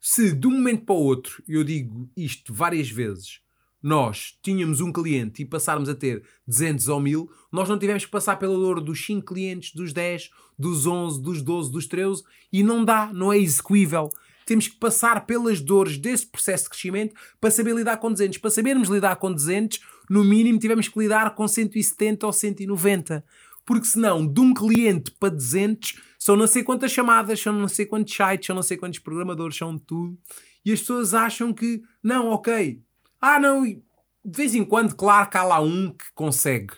se 0.00 0.32
de 0.32 0.46
um 0.46 0.52
momento 0.52 0.84
para 0.84 0.94
o 0.94 0.98
outro, 0.98 1.42
eu 1.46 1.62
digo 1.62 2.08
isto 2.16 2.52
várias 2.52 2.88
vezes, 2.88 3.40
nós 3.84 4.38
tínhamos 4.42 4.80
um 4.80 4.90
cliente 4.90 5.42
e 5.42 5.44
passarmos 5.44 5.90
a 5.90 5.94
ter 5.94 6.22
200 6.48 6.88
ou 6.88 6.98
1000, 6.98 7.30
nós 7.52 7.68
não 7.68 7.78
tivemos 7.78 8.06
que 8.06 8.10
passar 8.10 8.36
pela 8.36 8.54
dor 8.54 8.80
dos 8.80 9.04
5 9.04 9.26
clientes, 9.26 9.74
dos 9.74 9.92
10, 9.92 10.30
dos 10.58 10.86
11, 10.86 11.20
dos 11.20 11.42
12, 11.42 11.70
dos 11.70 11.86
13 11.86 12.22
e 12.50 12.62
não 12.62 12.82
dá, 12.82 13.12
não 13.12 13.30
é 13.30 13.36
execuível. 13.36 14.10
Temos 14.46 14.68
que 14.68 14.76
passar 14.76 15.26
pelas 15.26 15.60
dores 15.60 15.98
desse 15.98 16.26
processo 16.26 16.64
de 16.64 16.70
crescimento 16.70 17.14
para 17.38 17.50
saber 17.50 17.74
lidar 17.74 17.98
com 17.98 18.10
200. 18.10 18.38
Para 18.38 18.50
sabermos 18.50 18.88
lidar 18.88 19.16
com 19.16 19.30
200, 19.30 19.78
no 20.08 20.24
mínimo 20.24 20.58
tivemos 20.58 20.88
que 20.88 20.98
lidar 20.98 21.34
com 21.34 21.46
170 21.46 22.26
ou 22.26 22.32
190. 22.32 23.22
Porque 23.66 23.86
senão, 23.86 24.26
de 24.26 24.40
um 24.40 24.54
cliente 24.54 25.10
para 25.10 25.28
200, 25.28 26.00
são 26.18 26.36
não 26.36 26.46
sei 26.46 26.62
quantas 26.62 26.90
chamadas, 26.90 27.38
são 27.38 27.52
não 27.52 27.68
sei 27.68 27.84
quantos 27.84 28.14
sites, 28.14 28.46
são 28.46 28.56
não 28.56 28.62
sei 28.62 28.78
quantos 28.78 28.98
programadores, 28.98 29.58
são 29.58 29.76
tudo. 29.76 30.18
E 30.64 30.72
as 30.72 30.80
pessoas 30.80 31.12
acham 31.12 31.52
que, 31.52 31.82
não, 32.02 32.28
ok, 32.28 32.82
ah, 33.24 33.40
não, 33.40 33.64
de 33.64 33.80
vez 34.24 34.54
em 34.54 34.64
quando, 34.64 34.94
claro 34.94 35.28
que 35.28 35.36
há 35.36 35.42
lá 35.42 35.60
um 35.60 35.90
que 35.90 36.04
consegue. 36.14 36.74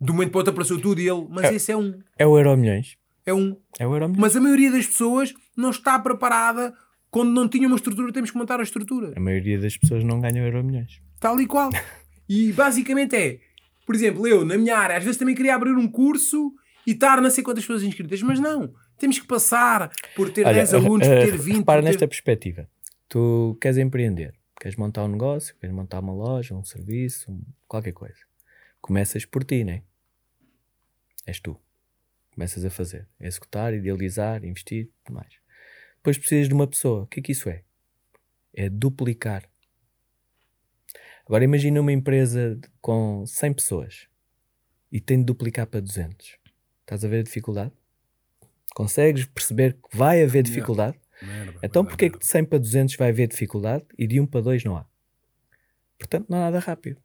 De 0.00 0.10
um 0.10 0.14
momento 0.14 0.30
para 0.30 0.38
o 0.38 0.40
outro 0.40 0.52
apareceu 0.52 0.80
tudo 0.80 1.00
e 1.00 1.08
ele, 1.08 1.26
mas 1.30 1.44
É. 1.44 1.54
esse 1.54 1.70
é 1.72 1.76
um. 1.76 2.00
É 2.18 2.26
o 2.26 2.36
Euro 2.36 2.56
Milhões. 2.56 2.96
É 3.24 3.32
um. 3.32 3.56
É 3.78 3.86
o 3.86 3.92
Euro 3.94 4.08
Milhões. 4.08 4.20
Mas 4.20 4.36
a 4.36 4.40
maioria 4.40 4.70
das 4.72 4.86
pessoas 4.86 5.32
não 5.56 5.70
está 5.70 5.98
preparada. 5.98 6.74
Quando 7.10 7.30
não 7.30 7.46
tinha 7.46 7.66
uma 7.68 7.76
estrutura, 7.76 8.12
temos 8.12 8.30
que 8.30 8.38
montar 8.38 8.58
a 8.58 8.62
estrutura. 8.62 9.12
A 9.16 9.20
maioria 9.20 9.60
das 9.60 9.76
pessoas 9.76 10.02
não 10.02 10.20
ganha 10.20 10.42
Euro 10.42 10.64
Milhões. 10.64 11.00
Tal 11.20 11.40
e 11.40 11.46
qual. 11.46 11.70
E 12.28 12.50
basicamente 12.52 13.14
é, 13.14 13.38
por 13.86 13.94
exemplo, 13.94 14.26
eu, 14.26 14.44
na 14.44 14.56
minha 14.56 14.76
área, 14.76 14.96
às 14.96 15.04
vezes 15.04 15.18
também 15.18 15.34
queria 15.34 15.54
abrir 15.54 15.72
um 15.76 15.86
curso 15.86 16.52
e 16.86 16.92
estar 16.92 17.20
não 17.20 17.30
sei 17.30 17.44
quantas 17.44 17.62
pessoas 17.64 17.82
inscritas, 17.82 18.22
mas 18.22 18.40
não. 18.40 18.72
Temos 18.98 19.18
que 19.18 19.26
passar 19.26 19.90
por 20.16 20.30
ter 20.30 20.44
10 20.44 20.74
alunos, 20.74 21.06
por 21.06 21.16
eh, 21.16 21.26
ter 21.26 21.36
20. 21.36 21.58
Repara 21.58 21.80
por 21.80 21.84
ter... 21.84 21.90
nesta 21.90 22.08
perspectiva. 22.08 22.68
Tu 23.08 23.56
queres 23.60 23.76
empreender, 23.76 24.32
queres 24.62 24.76
montar 24.76 25.02
um 25.02 25.08
negócio, 25.08 25.56
queres 25.56 25.74
montar 25.74 25.98
uma 25.98 26.12
loja, 26.12 26.54
um 26.54 26.62
serviço, 26.64 27.32
um- 27.32 27.42
qualquer 27.66 27.90
coisa. 27.92 28.20
Começas 28.80 29.24
por 29.24 29.42
ti, 29.42 29.64
não 29.64 29.72
é? 29.72 29.82
És 31.26 31.40
tu. 31.40 31.60
Começas 32.30 32.64
a 32.64 32.70
fazer, 32.70 33.08
a 33.20 33.26
executar, 33.26 33.74
idealizar, 33.74 34.44
investir, 34.44 34.88
tudo 35.04 35.16
mais. 35.16 35.34
Depois 35.96 36.16
precisas 36.16 36.46
de 36.46 36.54
uma 36.54 36.66
pessoa. 36.68 37.02
O 37.02 37.06
que 37.08 37.18
é 37.18 37.22
que 37.24 37.32
isso 37.32 37.48
é? 37.48 37.64
É 38.54 38.68
duplicar. 38.68 39.50
Agora 41.26 41.42
imagina 41.42 41.80
uma 41.80 41.92
empresa 41.92 42.56
com 42.80 43.26
100 43.26 43.52
pessoas 43.54 44.06
e 44.92 45.00
tem 45.00 45.18
de 45.18 45.24
duplicar 45.24 45.66
para 45.66 45.80
200. 45.80 46.38
Estás 46.82 47.04
a 47.04 47.08
ver 47.08 47.18
a 47.20 47.22
dificuldade? 47.24 47.72
Consegues 48.74 49.24
perceber 49.26 49.74
que 49.74 49.96
vai 49.96 50.22
haver 50.22 50.42
dificuldade? 50.44 50.98
Merda, 51.26 51.58
Então 51.62 51.82
dar 51.84 51.88
porquê 51.90 52.10
que 52.10 52.18
de 52.18 52.26
100 52.26 52.44
para 52.44 52.58
200 52.58 52.96
vai 52.96 53.08
haver 53.10 53.28
dificuldade 53.28 53.84
e 53.98 54.06
de 54.06 54.20
1 54.20 54.26
para 54.26 54.40
2 54.40 54.64
não 54.64 54.76
há? 54.76 54.86
Portanto, 55.98 56.26
não 56.28 56.38
há 56.38 56.40
nada 56.42 56.58
rápido. 56.58 57.00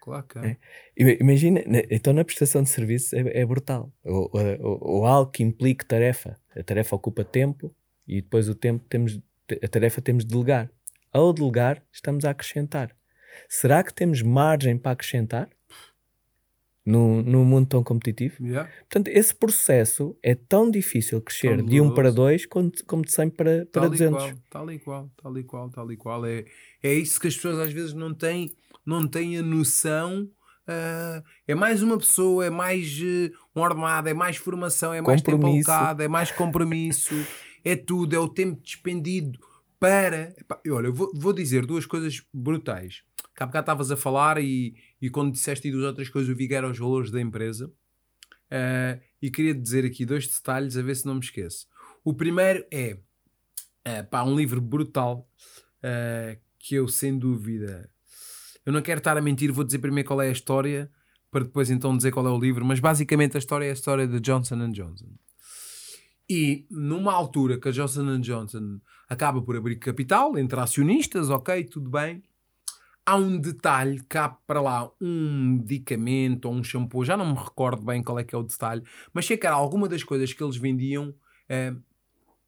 Claro 0.00 0.26
que 0.26 0.38
É. 0.38 0.56
Ima- 0.96 1.16
Imagina, 1.20 1.62
então 1.90 2.12
na 2.12 2.24
prestação 2.24 2.62
de 2.62 2.68
serviço 2.68 3.14
é, 3.16 3.40
é 3.40 3.46
brutal. 3.46 3.92
Ou, 4.04 4.30
ou- 4.32 4.78
ou 4.80 5.06
algo 5.06 5.30
que 5.30 5.42
implique 5.42 5.84
tarefa. 5.86 6.36
A 6.56 6.62
tarefa 6.62 6.96
ocupa 6.96 7.24
tempo 7.24 7.74
e 8.06 8.20
depois 8.20 8.48
o 8.48 8.54
tempo 8.54 8.84
temos, 8.88 9.20
a 9.62 9.68
tarefa 9.68 10.02
temos 10.02 10.24
de 10.24 10.30
delegar. 10.34 10.68
Ao 11.12 11.32
delegar, 11.32 11.82
estamos 11.92 12.24
a 12.24 12.30
acrescentar. 12.30 12.94
Será 13.48 13.82
que 13.82 13.94
temos 13.94 14.22
margem 14.22 14.76
para 14.76 14.92
acrescentar? 14.92 15.48
Num, 16.84 17.22
num 17.22 17.44
mundo 17.44 17.68
tão 17.68 17.82
competitivo? 17.84 18.44
Yeah. 18.44 18.68
Portanto, 18.80 19.06
esse 19.08 19.32
processo 19.32 20.16
é 20.20 20.34
tão 20.34 20.68
difícil 20.68 21.20
crescer 21.20 21.58
Tão 21.58 21.66
de 21.66 21.80
1 21.80 21.94
para 21.94 22.10
doloroso. 22.10 22.16
2 22.16 22.46
como, 22.46 22.72
como 22.86 23.02
de 23.04 23.12
100 23.12 23.30
para, 23.30 23.66
para 23.66 23.82
tal 23.82 23.90
200. 23.90 24.22
E 24.22 24.26
qual, 24.26 24.38
tal 24.50 24.70
e 24.72 24.78
qual, 24.78 25.10
tal 25.16 25.38
e 25.38 25.44
qual, 25.44 25.70
tal 25.70 25.92
e 25.92 25.96
qual. 25.96 26.26
É, 26.26 26.44
é 26.82 26.92
isso 26.94 27.20
que 27.20 27.28
as 27.28 27.36
pessoas 27.36 27.60
às 27.60 27.72
vezes 27.72 27.94
não 27.94 28.12
têm, 28.12 28.50
não 28.84 29.06
têm 29.06 29.38
a 29.38 29.42
noção. 29.42 30.28
ah, 30.66 31.22
é 31.46 31.54
mais 31.54 31.82
uma 31.82 31.96
pessoa, 31.98 32.46
é 32.46 32.50
mais 32.50 32.98
uh, 33.00 33.30
um 33.54 33.60
ordenado, 33.60 34.08
é 34.08 34.14
mais 34.14 34.36
formação, 34.36 34.92
é 34.92 35.00
mais 35.00 35.22
tempo 35.22 35.46
alocado, 35.46 36.02
é 36.02 36.08
mais 36.08 36.32
compromisso, 36.32 37.14
é 37.64 37.76
tudo, 37.76 38.16
é 38.16 38.18
o 38.18 38.28
tempo 38.28 38.60
despendido 38.60 39.38
para. 39.78 40.34
Epá, 40.36 40.60
olha, 40.68 40.86
eu 40.86 40.94
vou, 40.94 41.12
vou 41.14 41.32
dizer 41.32 41.64
duas 41.64 41.86
coisas 41.86 42.22
brutais. 42.32 43.02
Há 43.42 43.46
bocado 43.46 43.64
estavas 43.64 43.90
a 43.90 43.96
falar 43.96 44.42
e, 44.42 44.74
e 45.00 45.10
quando 45.10 45.32
disseste 45.32 45.70
duas 45.70 45.84
outras 45.84 46.08
coisas, 46.08 46.30
eu 46.30 46.36
vi 46.36 46.48
que 46.48 46.54
eram 46.54 46.70
os 46.70 46.78
valores 46.78 47.10
da 47.10 47.20
empresa. 47.20 47.72
Ah, 48.50 48.98
e 49.20 49.30
queria 49.30 49.54
dizer 49.54 49.84
aqui 49.84 50.04
dois 50.04 50.28
detalhes, 50.28 50.76
a 50.76 50.82
ver 50.82 50.94
se 50.94 51.06
não 51.06 51.14
me 51.14 51.20
esqueço. 51.20 51.66
O 52.04 52.12
primeiro 52.12 52.64
é 52.70 52.98
eh, 53.84 54.02
pá, 54.02 54.22
um 54.24 54.36
livro 54.36 54.60
brutal 54.60 55.26
eh, 55.82 56.38
que 56.58 56.74
eu, 56.74 56.86
sem 56.86 57.18
dúvida, 57.18 57.90
eu 58.64 58.72
não 58.72 58.82
quero 58.82 58.98
estar 58.98 59.16
a 59.16 59.22
mentir, 59.22 59.50
vou 59.52 59.64
dizer 59.64 59.78
primeiro 59.78 60.06
qual 60.06 60.20
é 60.20 60.28
a 60.28 60.32
história 60.32 60.90
para 61.30 61.44
depois 61.44 61.70
então 61.70 61.96
dizer 61.96 62.12
qual 62.12 62.26
é 62.26 62.30
o 62.30 62.38
livro, 62.38 62.62
mas 62.62 62.78
basicamente 62.78 63.36
a 63.36 63.38
história 63.38 63.64
é 63.64 63.70
a 63.70 63.72
história 63.72 64.06
de 64.06 64.20
Johnson 64.20 64.70
Johnson. 64.70 65.08
E 66.28 66.66
numa 66.70 67.12
altura 67.12 67.58
que 67.58 67.70
a 67.70 67.72
Johnson 67.72 68.20
Johnson 68.20 68.80
acaba 69.08 69.40
por 69.40 69.56
abrir 69.56 69.76
capital 69.76 70.36
entre 70.36 70.60
acionistas, 70.60 71.30
ok, 71.30 71.64
tudo 71.64 71.88
bem. 71.88 72.22
Há 73.04 73.16
um 73.16 73.38
detalhe 73.38 74.00
há 74.14 74.28
para 74.28 74.60
lá 74.60 74.90
um 75.00 75.58
medicamento 75.58 76.44
ou 76.46 76.54
um 76.54 76.62
shampoo, 76.62 77.04
já 77.04 77.16
não 77.16 77.32
me 77.32 77.38
recordo 77.38 77.82
bem 77.82 78.02
qual 78.02 78.18
é 78.18 78.24
que 78.24 78.34
é 78.34 78.38
o 78.38 78.44
detalhe, 78.44 78.82
mas 79.12 79.26
sei 79.26 79.36
que 79.36 79.46
era 79.46 79.56
alguma 79.56 79.88
das 79.88 80.04
coisas 80.04 80.32
que 80.32 80.42
eles 80.42 80.56
vendiam 80.56 81.12
eh, 81.48 81.74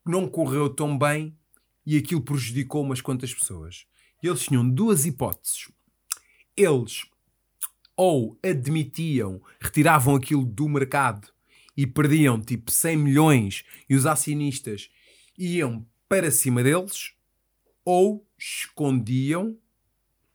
não 0.07 0.29
correu 0.29 0.69
tão 0.69 0.97
bem 0.97 1.37
e 1.85 1.97
aquilo 1.97 2.21
prejudicou 2.21 2.83
umas 2.83 3.01
quantas 3.01 3.35
pessoas. 3.35 3.87
Eles 4.23 4.45
tinham 4.45 4.69
duas 4.69 5.05
hipóteses. 5.05 5.71
Eles 6.57 7.05
ou 7.97 8.39
admitiam, 8.43 9.41
retiravam 9.61 10.17
aquilo 10.17 10.45
do 10.45 10.69
mercado 10.69 11.29
e 11.77 11.87
perdiam 11.87 12.41
tipo 12.41 12.71
100 12.71 12.97
milhões 12.97 13.65
e 13.89 13.95
os 13.95 14.07
acionistas 14.07 14.91
iam 15.39 15.87
para 16.09 16.31
cima 16.31 16.63
deles, 16.63 17.13
ou 17.85 18.27
escondiam, 18.39 19.57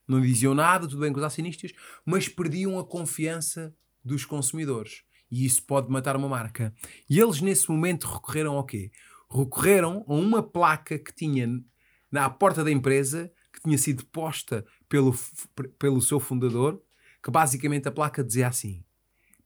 não 0.09 0.21
diziam 0.21 0.55
nada, 0.55 0.87
tudo 0.87 1.01
bem 1.01 1.13
com 1.13 1.19
os 1.19 1.25
acionistas, 1.25 1.71
mas 2.05 2.27
perdiam 2.27 2.79
a 2.79 2.85
confiança 2.85 3.73
dos 4.03 4.25
consumidores. 4.25 5.03
E 5.29 5.45
isso 5.45 5.63
pode 5.63 5.91
matar 5.91 6.15
uma 6.15 6.27
marca. 6.27 6.73
E 7.09 7.19
eles 7.19 7.39
nesse 7.41 7.69
momento 7.69 8.07
recorreram 8.07 8.53
ao 8.53 8.65
quê? 8.65 8.91
Recorreram 9.29 10.03
a 10.07 10.13
uma 10.13 10.41
placa 10.41 10.97
que 10.97 11.13
tinha 11.13 11.47
na 12.11 12.29
porta 12.29 12.63
da 12.63 12.71
empresa, 12.71 13.31
que 13.53 13.61
tinha 13.61 13.77
sido 13.77 14.03
posta 14.07 14.65
pelo, 14.87 15.15
pelo 15.77 16.01
seu 16.01 16.19
fundador, 16.19 16.81
que 17.23 17.29
basicamente 17.29 17.87
a 17.87 17.91
placa 17.91 18.23
dizia 18.23 18.47
assim: 18.47 18.83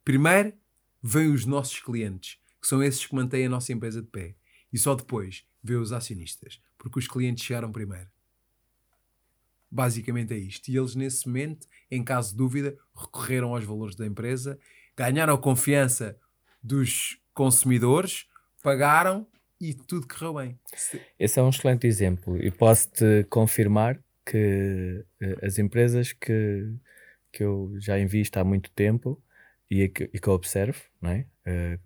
primeiro 0.05 0.53
vêm 1.01 1.33
os 1.33 1.45
nossos 1.45 1.79
clientes, 1.81 2.37
que 2.61 2.67
são 2.67 2.81
esses 2.81 3.05
que 3.05 3.13
mantêm 3.13 3.47
a 3.47 3.49
nossa 3.49 3.73
empresa 3.73 4.01
de 4.01 4.07
pé, 4.07 4.35
e 4.71 4.77
só 4.77 4.95
depois 4.95 5.43
vê 5.61 5.75
os 5.75 5.91
acionistas, 5.91 6.61
porque 6.77 6.99
os 6.99 7.07
clientes 7.07 7.43
chegaram 7.43 7.71
primeiro. 7.71 8.12
Basicamente 9.73 10.33
é 10.33 10.37
isto. 10.37 10.69
E 10.69 10.77
eles, 10.77 10.93
nesse 10.93 11.25
momento, 11.27 11.67
em 11.89 12.03
caso 12.03 12.29
de 12.31 12.37
dúvida, 12.37 12.77
recorreram 12.95 13.55
aos 13.55 13.63
valores 13.65 13.95
da 13.95 14.05
empresa, 14.05 14.59
ganharam 14.95 15.33
a 15.33 15.37
confiança 15.37 16.15
dos 16.61 17.17
consumidores, 17.33 18.27
pagaram 18.61 19.25
e 19.59 19.73
tudo 19.73 20.07
correu 20.07 20.35
bem. 20.35 20.59
Se- 20.75 21.01
Esse 21.17 21.39
é 21.39 21.43
um 21.43 21.49
excelente 21.49 21.87
exemplo 21.87 22.37
e 22.37 22.51
posso-te 22.51 23.23
confirmar 23.31 23.99
que 24.25 25.03
eh, 25.19 25.37
as 25.45 25.57
empresas 25.57 26.13
que, 26.13 26.71
que 27.31 27.43
eu 27.43 27.73
já 27.79 27.99
invisto 27.99 28.37
há 28.37 28.43
muito 28.43 28.69
tempo 28.71 29.19
e 29.69 29.89
que, 29.89 30.03
e 30.13 30.19
que 30.19 30.27
eu 30.27 30.33
observo, 30.33 30.81
não 31.01 31.09
é? 31.09 31.25
Eh, 31.45 31.79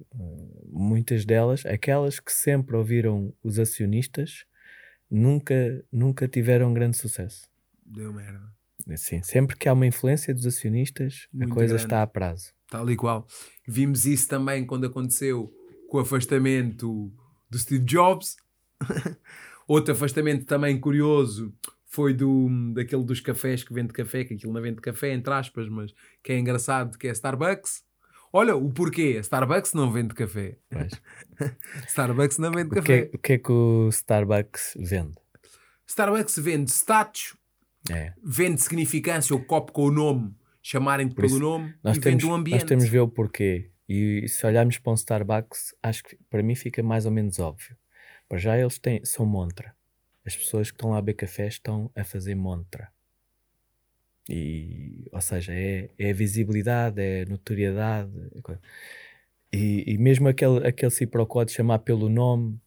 muitas 0.65 1.23
delas, 1.25 1.65
aquelas 1.65 2.19
que 2.19 2.31
sempre 2.33 2.75
ouviram 2.75 3.33
os 3.41 3.57
acionistas, 3.59 4.45
nunca, 5.09 5.83
nunca 5.91 6.27
tiveram 6.27 6.73
grande 6.73 6.97
sucesso. 6.97 7.47
Deu 7.87 8.13
merda. 8.13 8.41
Sim, 8.95 9.21
sempre 9.23 9.55
que 9.55 9.67
há 9.67 9.73
uma 9.73 9.85
influência 9.87 10.33
dos 10.33 10.45
acionistas, 10.45 11.27
Muito 11.33 11.51
a 11.51 11.55
coisa 11.55 11.73
grande. 11.73 11.83
está 11.85 12.01
a 12.03 12.07
prazo. 12.07 12.53
Tal 12.69 12.89
e 12.89 12.95
qual. 12.95 13.25
Vimos 13.67 14.05
isso 14.05 14.27
também 14.27 14.65
quando 14.65 14.85
aconteceu 14.85 15.51
com 15.89 15.97
o 15.97 16.01
afastamento 16.01 17.11
do 17.49 17.57
Steve 17.57 17.83
Jobs. 17.85 18.35
Outro 19.67 19.93
afastamento 19.93 20.45
também 20.45 20.79
curioso 20.79 21.53
foi 21.85 22.13
do, 22.13 22.47
daquele 22.73 23.03
dos 23.03 23.19
cafés 23.19 23.63
que 23.63 23.73
vende 23.73 23.93
café, 23.93 24.23
que 24.23 24.33
aquilo 24.35 24.53
não 24.53 24.61
vende 24.61 24.79
café, 24.81 25.11
entre 25.13 25.33
aspas, 25.33 25.67
mas 25.69 25.91
que 26.23 26.31
é 26.33 26.39
engraçado, 26.39 26.97
que 26.97 27.07
é 27.07 27.11
Starbucks. 27.11 27.83
Olha, 28.31 28.55
o 28.55 28.69
porquê? 28.71 29.17
Starbucks 29.19 29.73
não 29.73 29.91
vende 29.91 30.13
café. 30.13 30.57
Starbucks 31.87 32.37
não 32.37 32.51
vende 32.51 32.67
O 32.67 32.81
que, 32.81 32.81
café. 32.81 32.99
é, 32.99 33.09
o 33.15 33.17
que 33.17 33.33
é 33.33 33.37
que 33.37 33.51
o 33.51 33.89
Starbucks 33.89 34.73
vende? 34.79 35.15
Starbucks 35.87 36.37
vende 36.39 36.71
status, 36.71 37.35
É. 37.91 38.13
vende 38.23 38.61
significância, 38.61 39.35
o 39.35 39.43
copo 39.43 39.71
com 39.71 39.83
o 39.83 39.91
nome, 39.91 40.33
chamarem-te 40.61 41.15
pelo 41.15 41.39
nome 41.39 41.73
Nós 41.83 41.97
e 41.97 41.99
temos, 42.01 42.21
vende 42.21 42.25
um 42.25 42.33
ambiente. 42.35 42.59
nós 42.61 42.67
temos 42.67 42.85
de 42.85 42.89
ver 42.91 42.99
o 42.99 43.07
porquê. 43.07 43.69
E 43.87 44.27
se 44.27 44.45
olharmos 44.45 44.77
para 44.77 44.91
um 44.91 44.95
Starbucks, 44.95 45.73
acho 45.81 46.03
que 46.03 46.17
para 46.29 46.43
mim 46.43 46.55
fica 46.55 46.83
mais 46.83 47.05
ou 47.05 47.11
menos 47.11 47.39
óbvio. 47.39 47.77
Para 48.27 48.37
já 48.37 48.57
eles 48.59 48.77
têm, 48.77 49.03
são 49.05 49.25
montra. 49.25 49.73
As 50.25 50.35
pessoas 50.35 50.69
que 50.69 50.75
estão 50.75 50.89
lá 50.89 50.97
a 50.97 51.01
beber 51.01 51.13
café 51.19 51.47
estão 51.47 51.89
a 51.95 52.03
fazer 52.03 52.35
montra. 52.35 52.89
E, 54.29 55.07
ou 55.13 55.21
seja, 55.21 55.53
é, 55.53 55.89
é 55.97 56.09
a 56.09 56.13
visibilidade, 56.13 57.01
é 57.01 57.21
a 57.21 57.25
notoriedade. 57.29 58.11
é. 58.49 58.57
E, 59.53 59.93
e 59.93 59.97
mesmo 59.97 60.27
aquele, 60.27 60.67
aquele 60.67 60.91
ciprocó 60.91 61.45
de 61.45 61.53
chamar 61.53 61.79
pelo 61.79 62.09
nome, 62.09 62.59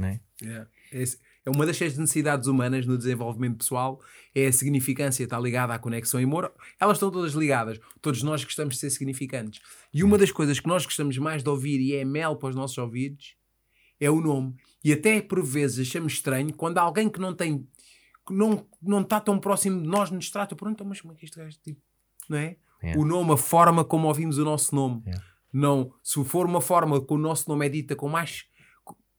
né? 0.00 0.20
Yeah. 0.42 0.70
Esse- 0.90 1.18
É 1.46 1.50
uma 1.50 1.64
das 1.64 1.76
seis 1.76 1.96
necessidades 1.96 2.48
humanas 2.48 2.86
no 2.86 2.98
desenvolvimento 2.98 3.58
pessoal, 3.58 4.00
é 4.34 4.48
a 4.48 4.52
significância, 4.52 5.22
está 5.22 5.38
ligada 5.38 5.72
à 5.72 5.78
conexão 5.78 6.20
e 6.20 6.24
amor. 6.24 6.52
Elas 6.80 6.96
estão 6.96 7.08
todas 7.08 7.34
ligadas. 7.34 7.78
Todos 8.02 8.24
nós 8.24 8.42
gostamos 8.42 8.74
de 8.74 8.80
ser 8.80 8.90
significantes. 8.90 9.60
E 9.94 10.02
uma 10.02 10.18
das 10.18 10.32
coisas 10.32 10.58
que 10.58 10.66
nós 10.66 10.84
gostamos 10.84 11.16
mais 11.18 11.44
de 11.44 11.48
ouvir 11.48 11.80
e 11.80 11.94
é 11.94 12.04
mel 12.04 12.34
para 12.34 12.48
os 12.48 12.56
nossos 12.56 12.76
ouvidos 12.78 13.36
é 14.00 14.10
o 14.10 14.20
nome. 14.20 14.56
E 14.84 14.92
até 14.92 15.22
por 15.22 15.40
vezes 15.40 15.88
achamos 15.88 16.14
estranho 16.14 16.52
quando 16.52 16.78
alguém 16.78 17.08
que 17.08 17.20
não 17.20 17.32
tem, 17.32 17.64
que 18.26 18.34
não, 18.34 18.66
não 18.82 19.02
está 19.02 19.20
tão 19.20 19.38
próximo 19.38 19.80
de 19.80 19.88
nós 19.88 20.10
nos 20.10 20.28
trata 20.28 20.56
por 20.56 20.68
então, 20.68 20.84
mas 20.84 21.00
como 21.00 21.14
é 21.14 21.16
que 21.16 21.26
este 21.26 21.38
gajo 21.38 21.56
tipo, 21.62 21.80
não 22.28 22.38
é? 22.38 22.56
Yeah. 22.82 23.00
O 23.00 23.06
nome, 23.06 23.32
a 23.32 23.36
forma 23.36 23.84
como 23.84 24.08
ouvimos 24.08 24.36
o 24.38 24.44
nosso 24.44 24.74
nome. 24.74 25.00
Yeah. 25.06 25.24
Não, 25.52 25.94
se 26.02 26.22
for 26.24 26.44
uma 26.44 26.60
forma 26.60 27.00
que 27.00 27.14
o 27.14 27.16
nosso 27.16 27.48
nome 27.48 27.66
é 27.66 27.68
dita 27.68 27.94
com 27.94 28.08
mais, 28.08 28.46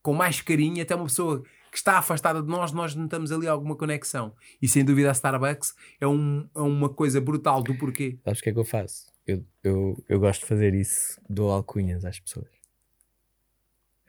com 0.01 0.13
mais 0.13 0.41
carinho, 0.41 0.81
até 0.81 0.93
uma 0.93 1.05
pessoa 1.05 1.41
que 1.77 1.81
está 1.81 1.99
afastada 1.99 2.41
de 2.41 2.47
nós, 2.47 2.71
nós 2.71 2.95
notamos 2.95 3.31
ali 3.31 3.47
alguma 3.47 3.75
conexão. 3.75 4.35
E 4.59 4.67
sem 4.67 4.83
dúvida 4.83 5.09
a 5.09 5.11
Starbucks 5.11 5.75
é, 6.01 6.07
um, 6.07 6.49
é 6.55 6.59
uma 6.59 6.89
coisa 6.89 7.21
brutal 7.21 7.61
do 7.61 7.77
porquê. 7.77 8.17
Sabes 8.23 8.39
o 8.39 8.43
que 8.43 8.49
é 8.49 8.53
que 8.53 8.57
eu 8.57 8.65
faço? 8.65 9.05
Eu, 9.27 9.45
eu, 9.63 10.03
eu 10.09 10.19
gosto 10.19 10.41
de 10.41 10.47
fazer 10.47 10.73
isso, 10.73 11.21
dou 11.29 11.51
alcunhas 11.51 12.03
às 12.03 12.19
pessoas. 12.19 12.49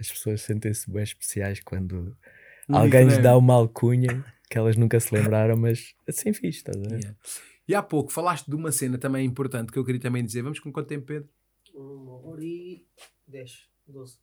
As 0.00 0.10
pessoas 0.10 0.40
sentem-se 0.40 0.90
bem 0.90 1.02
especiais 1.02 1.60
quando 1.60 2.16
Um 2.70 2.74
alguém 2.74 3.04
lhes 3.04 3.18
dá 3.18 3.36
uma 3.36 3.52
alcunha 3.52 4.24
que 4.48 4.56
elas 4.56 4.74
nunca 4.74 4.98
se 4.98 5.14
lembraram, 5.14 5.54
mas 5.54 5.94
assim 6.08 6.32
fiz, 6.32 6.56
estás 6.56 6.78
a 6.78 6.88
ver? 6.88 7.00
Yeah. 7.00 7.18
E 7.68 7.74
há 7.74 7.82
pouco 7.82 8.10
falaste 8.10 8.46
de 8.46 8.54
uma 8.54 8.72
cena 8.72 8.96
também 8.96 9.26
importante 9.26 9.70
que 9.70 9.78
eu 9.78 9.84
queria 9.84 10.00
também 10.00 10.24
dizer. 10.24 10.40
Vamos 10.40 10.58
com 10.58 10.72
quanto 10.72 10.88
tempo, 10.88 11.04
Pedro? 11.04 11.28
Uma 11.74 12.26
hora 12.26 12.42
e 12.42 12.82
dez, 13.26 13.68
doze. 13.86 14.16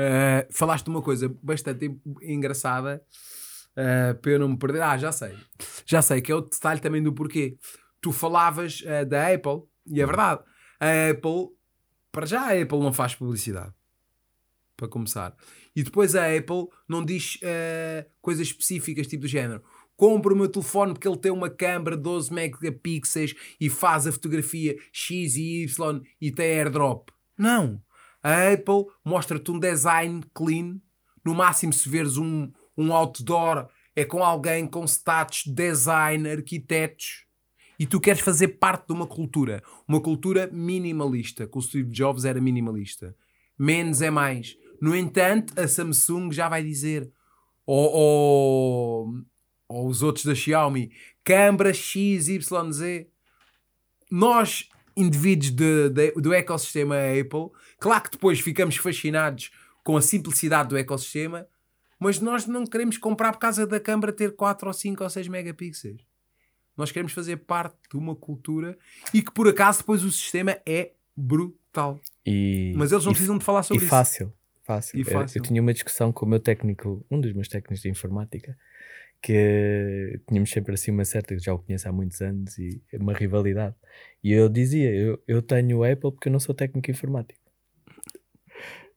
Uh, 0.00 0.48
falaste 0.50 0.84
de 0.84 0.90
uma 0.90 1.02
coisa 1.02 1.28
bastante 1.42 1.94
engraçada 2.22 3.04
uh, 3.72 4.18
para 4.18 4.30
eu 4.30 4.38
não 4.38 4.48
me 4.48 4.56
perder. 4.58 4.80
Ah, 4.80 4.96
já 4.96 5.12
sei. 5.12 5.36
Já 5.84 6.00
sei, 6.00 6.22
que 6.22 6.32
é 6.32 6.34
o 6.34 6.40
detalhe 6.40 6.80
também 6.80 7.02
do 7.02 7.12
porquê. 7.12 7.58
Tu 8.00 8.10
falavas 8.10 8.80
uh, 8.80 9.04
da 9.04 9.28
Apple, 9.28 9.62
e 9.86 10.00
é 10.00 10.06
verdade. 10.06 10.42
A 10.80 11.10
Apple, 11.10 11.48
para 12.10 12.24
já 12.24 12.40
a 12.40 12.62
Apple 12.62 12.78
não 12.78 12.94
faz 12.94 13.14
publicidade. 13.14 13.74
Para 14.74 14.88
começar. 14.88 15.36
E 15.76 15.82
depois 15.82 16.14
a 16.14 16.34
Apple 16.34 16.68
não 16.88 17.04
diz 17.04 17.38
coisas 18.22 18.46
específicas, 18.46 19.06
tipo 19.06 19.22
do 19.22 19.28
género. 19.28 19.62
Compra 19.94 20.32
o 20.32 20.36
meu 20.36 20.48
telefone 20.48 20.94
porque 20.94 21.06
ele 21.06 21.18
tem 21.18 21.30
uma 21.30 21.50
câmera 21.50 21.98
de 21.98 22.02
12 22.02 22.32
megapixels 22.32 23.34
e 23.60 23.68
faz 23.68 24.06
a 24.06 24.12
fotografia 24.12 24.74
X 24.90 25.36
e 25.36 25.64
Y 25.64 26.00
e 26.18 26.32
tem 26.32 26.58
airdrop. 26.58 27.10
Não. 27.36 27.82
A 28.22 28.52
Apple 28.52 28.86
mostra-te 29.04 29.50
um 29.50 29.58
design 29.58 30.22
clean. 30.34 30.80
No 31.24 31.34
máximo, 31.34 31.72
se 31.72 31.88
veres 31.88 32.16
um, 32.16 32.50
um 32.76 32.92
outdoor, 32.92 33.68
é 33.94 34.04
com 34.04 34.22
alguém 34.24 34.66
com 34.66 34.84
status, 34.84 35.44
design, 35.46 36.28
arquitetos. 36.30 37.26
E 37.78 37.86
tu 37.86 37.98
queres 37.98 38.20
fazer 38.20 38.48
parte 38.48 38.86
de 38.86 38.92
uma 38.92 39.06
cultura. 39.06 39.62
Uma 39.88 40.00
cultura 40.00 40.48
minimalista. 40.52 41.46
Que 41.46 41.58
o 41.58 41.62
Steve 41.62 41.90
Jobs 41.90 42.24
era 42.24 42.40
minimalista. 42.40 43.16
Menos 43.58 44.02
é 44.02 44.10
mais. 44.10 44.56
No 44.80 44.96
entanto, 44.96 45.58
a 45.58 45.66
Samsung 45.66 46.30
já 46.30 46.48
vai 46.48 46.62
dizer. 46.62 47.10
Ou, 47.66 47.90
ou, 47.92 49.14
ou 49.68 49.88
os 49.88 50.02
outros 50.02 50.24
da 50.24 50.34
Xiaomi. 50.34 50.90
Câmara 51.24 51.72
XYZ. 51.72 52.50
Nós, 54.10 54.68
indivíduos 54.96 55.50
de- 55.50 55.88
de- 55.90 56.12
do 56.12 56.32
ecossistema 56.34 56.96
Apple, 56.96 57.50
claro 57.78 58.04
que 58.04 58.10
depois 58.12 58.40
ficamos 58.40 58.76
fascinados 58.76 59.50
com 59.84 59.96
a 59.96 60.02
simplicidade 60.02 60.68
do 60.68 60.76
ecossistema, 60.78 61.46
mas 61.98 62.18
nós 62.20 62.46
não 62.46 62.66
queremos 62.66 62.96
comprar 62.98 63.32
por 63.32 63.38
causa 63.38 63.66
da 63.66 63.78
câmara 63.80 64.12
ter 64.12 64.34
4 64.34 64.66
ou 64.68 64.72
5 64.72 65.02
ou 65.04 65.10
6 65.10 65.28
megapixels. 65.28 66.00
Nós 66.76 66.90
queremos 66.90 67.12
fazer 67.12 67.36
parte 67.38 67.76
de 67.90 67.96
uma 67.96 68.14
cultura 68.16 68.78
e 69.12 69.20
que 69.22 69.30
por 69.32 69.46
acaso 69.48 69.78
depois 69.80 70.02
o 70.02 70.10
sistema 70.10 70.56
é 70.66 70.92
brutal. 71.16 72.00
E, 72.24 72.72
Mas 72.76 72.90
eles 72.92 73.04
não 73.04 73.12
e, 73.12 73.14
precisam 73.14 73.36
de 73.38 73.44
falar 73.44 73.60
e 73.60 73.64
sobre 73.64 73.82
isso. 73.82 73.90
fácil, 73.90 74.32
fácil. 74.62 74.98
E 74.98 75.02
Eu- 75.02 75.06
fácil. 75.06 75.38
Eu, 75.38 75.42
tinha 75.42 75.60
uma 75.60 75.72
discussão 75.74 76.10
com 76.12 76.24
o 76.24 76.28
meu 76.28 76.40
técnico, 76.40 77.04
um 77.10 77.20
dos 77.20 77.32
meus 77.32 77.48
técnicos 77.48 77.80
de 77.82 77.90
informática, 77.90 78.56
que 79.22 80.20
tínhamos 80.28 80.50
sempre 80.50 80.74
assim 80.74 80.90
uma 80.90 81.04
certa, 81.04 81.38
já 81.38 81.52
o 81.52 81.58
conheço 81.58 81.88
há 81.88 81.92
muitos 81.92 82.20
anos, 82.20 82.58
e 82.58 82.82
uma 82.94 83.12
rivalidade. 83.12 83.74
E 84.22 84.32
eu 84.32 84.48
dizia, 84.48 84.90
eu, 84.94 85.22
eu 85.28 85.42
tenho 85.42 85.78
o 85.78 85.84
Apple 85.84 86.12
porque 86.12 86.28
eu 86.28 86.32
não 86.32 86.40
sou 86.40 86.54
técnico 86.54 86.90
informático. 86.90 87.40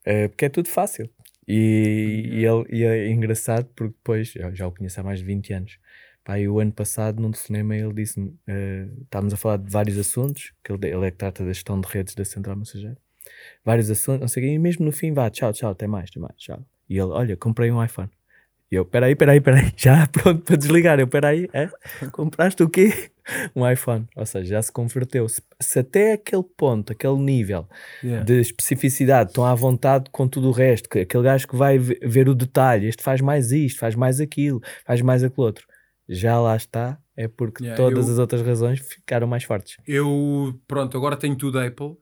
Eh, 0.06 0.28
porque 0.28 0.46
é 0.46 0.50
tudo 0.50 0.68
fácil. 0.70 1.10
E, 1.48 2.30
e, 2.34 2.46
ele, 2.46 2.66
e 2.70 2.84
é 2.84 3.10
engraçado 3.10 3.66
porque 3.76 3.94
depois, 3.98 4.34
já 4.54 4.68
o 4.68 4.72
conheço 4.72 5.00
há 5.00 5.04
mais 5.04 5.20
de 5.20 5.26
20 5.26 5.54
anos. 5.54 5.80
Pá, 6.24 6.38
o 6.40 6.60
ano 6.60 6.72
passado, 6.72 7.22
num 7.22 7.32
telefonema, 7.32 7.76
ele 7.76 7.94
disse-me: 7.94 8.38
eh, 8.48 8.88
estávamos 9.04 9.34
a 9.34 9.38
falar 9.38 9.58
de 9.58 9.70
vários 9.70 9.98
assuntos, 9.98 10.54
que 10.64 10.72
ele, 10.72 10.88
ele 10.88 11.06
é 11.06 11.12
que 11.12 11.18
trata 11.18 11.44
da 11.44 11.52
gestão 11.52 11.80
de 11.82 11.88
redes 11.88 12.16
da 12.16 12.24
Central 12.26 12.56
Mensageira. 12.56 12.98
Vários 13.66 13.90
assuntos, 13.90 14.22
não 14.22 14.28
sei 14.28 14.44
o 14.44 14.46
quê, 14.48 14.54
e 14.54 14.60
mesmo 14.60 14.86
no 14.86 14.92
fim, 14.92 15.14
vá, 15.14 15.30
tchau, 15.30 15.52
tchau, 15.54 15.72
até 15.72 15.88
mais, 15.88 16.10
até 16.10 16.20
mais, 16.20 16.36
tchau. 16.38 16.66
E 16.90 16.94
ele: 16.98 17.12
olha, 17.12 17.36
comprei 17.38 17.72
um 17.72 17.84
iPhone. 17.84 18.10
E 18.74 18.76
eu: 18.76 18.84
peraí, 18.86 19.16
peraí, 19.16 19.40
peraí, 19.40 19.72
já 19.78 20.08
pronto 20.08 20.42
para 20.44 20.56
desligar. 20.58 21.00
Eu: 21.00 21.08
peraí, 21.08 21.48
é? 21.54 21.70
compraste 22.12 22.64
o 22.64 22.70
quê? 22.70 23.12
Um 23.56 23.70
iPhone. 23.70 24.06
Ou 24.18 24.26
seja, 24.26 24.50
já 24.56 24.62
se 24.62 24.70
converteu. 24.70 25.30
Se, 25.30 25.42
se 25.62 25.80
até 25.80 26.12
aquele 26.12 26.44
ponto, 26.44 26.92
aquele 26.92 27.16
nível 27.18 27.66
Yeah. 28.04 28.22
de 28.26 28.42
especificidade, 28.42 29.30
estão 29.30 29.46
à 29.46 29.56
vontade 29.56 30.10
com 30.12 30.28
tudo 30.28 30.50
o 30.50 30.52
resto, 30.52 30.90
que 30.90 31.00
aquele 31.00 31.24
gajo 31.24 31.48
que 31.48 31.56
vai 31.56 31.78
ve- 31.78 32.00
ver 32.04 32.28
o 32.28 32.36
detalhe, 32.36 32.86
este 32.88 33.02
faz 33.02 33.22
mais 33.22 33.54
isto, 33.54 33.80
faz 33.80 33.96
mais 33.96 34.20
aquilo, 34.20 34.60
faz 34.86 35.02
mais 35.02 35.24
aquilo 35.24 35.46
outro, 35.46 35.66
já 36.10 36.38
lá 36.38 36.54
está, 36.58 36.98
é 37.16 37.30
porque 37.30 37.64
Yeah, 37.64 37.82
todas 37.82 38.08
eu- 38.08 38.14
as 38.14 38.20
outras 38.20 38.42
razões 38.42 38.80
ficaram 38.82 39.26
mais 39.26 39.46
fortes. 39.46 39.78
Eu, 39.88 40.60
pronto, 40.68 40.98
agora 40.98 41.16
tenho 41.16 41.38
tudo 41.38 41.60
Apple 41.60 41.96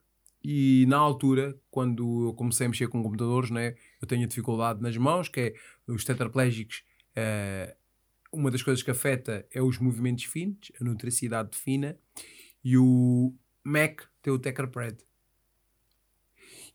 e 0.44 0.86
na 0.88 0.98
altura, 0.98 1.54
quando 1.70 2.30
eu 2.30 2.34
comecei 2.34 2.66
a 2.66 2.70
mexer 2.70 2.88
com 2.88 3.04
computadores, 3.04 3.52
né, 3.52 3.76
eu 4.02 4.08
tenho 4.08 4.24
a 4.24 4.28
dificuldade 4.28 4.82
nas 4.82 4.98
mãos, 4.98 5.30
que 5.30 5.40
é 5.40 5.54
os 5.92 6.04
tetraplégicos. 6.04 6.84
eh, 7.16 7.76
uma 8.32 8.50
das 8.50 8.64
coisas 8.64 8.82
que 8.82 8.92
afeta 8.92 9.46
é 9.52 9.62
os 9.62 9.78
movimentos 9.78 10.24
finos, 10.24 10.72
a 10.80 10.84
nutricidade 10.84 11.58
fina, 11.58 11.98
e 12.64 12.78
o 12.78 13.36
Mac 13.64 14.04
tem 14.22 14.32
o 14.32 14.40
Tetrapred. 14.40 14.98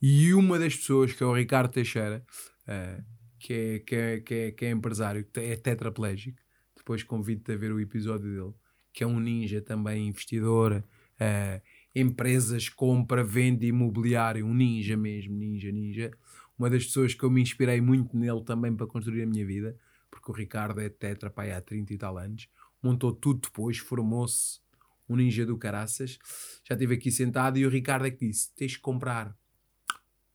E 0.02 0.34
uma 0.34 0.58
das 0.58 0.76
pessoas, 0.76 1.12
que 1.12 1.22
é 1.22 1.26
o 1.26 1.32
Ricardo 1.32 1.72
Teixeira, 1.72 2.24
eh, 2.66 3.02
que, 3.38 3.52
é, 3.52 3.78
que, 3.78 3.94
é, 3.94 4.20
que, 4.20 4.34
é, 4.34 4.50
que 4.52 4.64
é 4.66 4.70
empresário, 4.70 5.26
é 5.36 5.56
tetraplégico, 5.56 6.38
depois 6.76 7.02
convido-te 7.02 7.52
a 7.52 7.56
ver 7.56 7.72
o 7.72 7.80
episódio 7.80 8.30
dele, 8.30 8.54
que 8.92 9.02
é 9.04 9.06
um 9.06 9.18
ninja 9.18 9.60
também 9.60 10.08
investidor, 10.08 10.84
eh, 11.18 11.62
empresas, 11.94 12.68
compra, 12.68 13.24
venda 13.24 13.64
imobiliário, 13.64 14.46
um 14.46 14.54
ninja 14.54 14.96
mesmo, 14.96 15.34
ninja, 15.34 15.72
ninja. 15.72 16.10
Uma 16.58 16.70
das 16.70 16.84
pessoas 16.86 17.14
que 17.14 17.22
eu 17.22 17.30
me 17.30 17.42
inspirei 17.42 17.80
muito 17.80 18.16
nele 18.16 18.42
também 18.44 18.74
para 18.74 18.86
construir 18.86 19.22
a 19.22 19.26
minha 19.26 19.44
vida, 19.46 19.76
porque 20.10 20.30
o 20.30 20.34
Ricardo 20.34 20.80
é 20.80 20.88
tetra 20.88 21.30
pai, 21.30 21.52
há 21.52 21.60
30 21.60 21.92
e 21.92 21.98
tal 21.98 22.16
anos, 22.18 22.48
montou 22.82 23.12
tudo 23.12 23.40
depois, 23.42 23.78
formou-se 23.78 24.60
um 25.08 25.16
ninja 25.16 25.44
do 25.46 25.58
caraças. 25.58 26.18
Já 26.66 26.74
estive 26.74 26.94
aqui 26.94 27.10
sentado 27.10 27.58
e 27.58 27.66
o 27.66 27.70
Ricardo 27.70 28.06
é 28.06 28.10
que 28.10 28.26
disse: 28.26 28.52
tens 28.54 28.76
que 28.76 28.82
comprar 28.82 29.36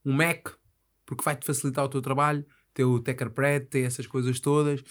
um 0.05 0.13
Mac, 0.13 0.49
porque 1.05 1.23
vai-te 1.23 1.45
facilitar 1.45 1.85
o 1.85 1.89
teu 1.89 2.01
trabalho, 2.01 2.45
ter 2.73 2.83
o 2.85 2.99
Teckerpred, 2.99 3.65
ter 3.67 3.81
essas 3.81 4.07
coisas 4.07 4.39
todas. 4.39 4.81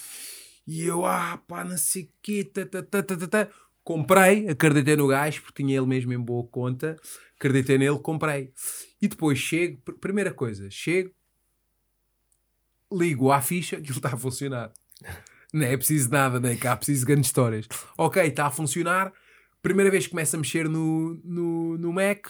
E 0.67 0.83
eu, 0.83 1.05
ah, 1.05 1.39
pá, 1.49 1.65
não 1.65 1.77
sei 1.79 2.05
o 2.05 2.11
quê, 2.23 2.45
tá, 2.45 2.65
tá, 2.67 2.83
tá, 2.83 3.03
tá, 3.03 3.17
tá, 3.17 3.27
tá. 3.27 3.49
comprei, 3.83 4.49
acreditei 4.49 4.97
no 4.97 5.07
gajo, 5.09 5.43
porque 5.43 5.63
tinha 5.63 5.77
ele 5.77 5.87
mesmo 5.87 6.13
em 6.13 6.19
boa 6.21 6.47
conta, 6.47 6.97
acreditei 7.37 7.79
nele, 7.79 7.99
comprei. 7.99 8.53
E 9.01 9.09
depois 9.09 9.39
chego, 9.39 9.79
pr- 9.83 9.95
primeira 9.95 10.33
coisa, 10.33 10.69
chego, 10.71 11.13
ligo 12.93 13.31
à 13.31 13.41
ficha, 13.41 13.77
aquilo 13.77 13.97
está 13.97 14.13
a 14.13 14.17
funcionar. 14.17 14.73
Não 15.53 15.67
é 15.67 15.77
preciso 15.77 16.11
nada, 16.11 16.39
nem 16.39 16.57
cá, 16.57 16.77
preciso 16.77 17.01
de 17.01 17.07
grandes 17.07 17.29
histórias. 17.29 17.67
Ok, 17.99 18.23
está 18.23 18.47
a 18.47 18.51
funcionar. 18.51 19.13
Primeira 19.63 19.91
vez 19.91 20.05
que 20.05 20.11
começo 20.11 20.37
a 20.37 20.39
mexer 20.39 20.69
no, 20.69 21.21
no, 21.25 21.77
no 21.77 21.93
Mac, 21.93 22.29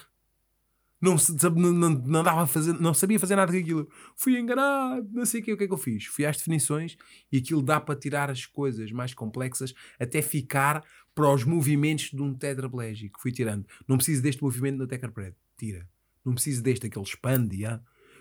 não, 1.01 1.16
não, 1.55 1.91
não, 1.91 2.23
dava 2.23 2.47
fazer, 2.47 2.74
não 2.74 2.93
sabia 2.93 3.19
fazer 3.19 3.37
nada 3.37 3.51
com 3.51 3.59
aquilo. 3.59 3.89
Fui 4.16 4.39
enganado, 4.39 5.09
não 5.12 5.24
sei 5.24 5.41
o 5.41 5.45
que, 5.45 5.53
o 5.53 5.57
que 5.57 5.65
é 5.65 5.66
que 5.66 5.73
eu 5.73 5.78
fiz. 5.78 6.05
Fui 6.07 6.27
às 6.27 6.37
definições 6.37 6.97
e 7.32 7.39
aquilo 7.39 7.62
dá 7.62 7.81
para 7.81 7.99
tirar 7.99 8.31
as 8.31 8.45
coisas 8.45 8.93
mais 8.93 9.15
complexas 9.15 9.73
até 9.99 10.20
ficar 10.20 10.85
para 11.15 11.32
os 11.32 11.45
movimentos 11.45 12.11
de 12.11 12.20
um 12.20 12.35
tetraplégico. 12.35 13.20
Fui 13.20 13.32
tirando. 13.32 13.66
Não 13.89 13.97
preciso 13.97 14.23
deste 14.23 14.43
movimento 14.43 14.77
no 14.77 14.87
tetraplégico. 14.87 15.39
Tira. 15.57 15.89
Não 16.24 16.35
preciso 16.35 16.62
deste, 16.62 16.87
aquele 16.87 17.05
expande. 17.05 17.65
ah. 17.65 17.81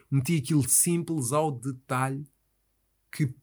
Meti 0.09 0.37
aquilo 0.37 0.67
simples 0.67 1.31
ao 1.31 1.51
detalhe 1.51 2.25
que 3.11 3.33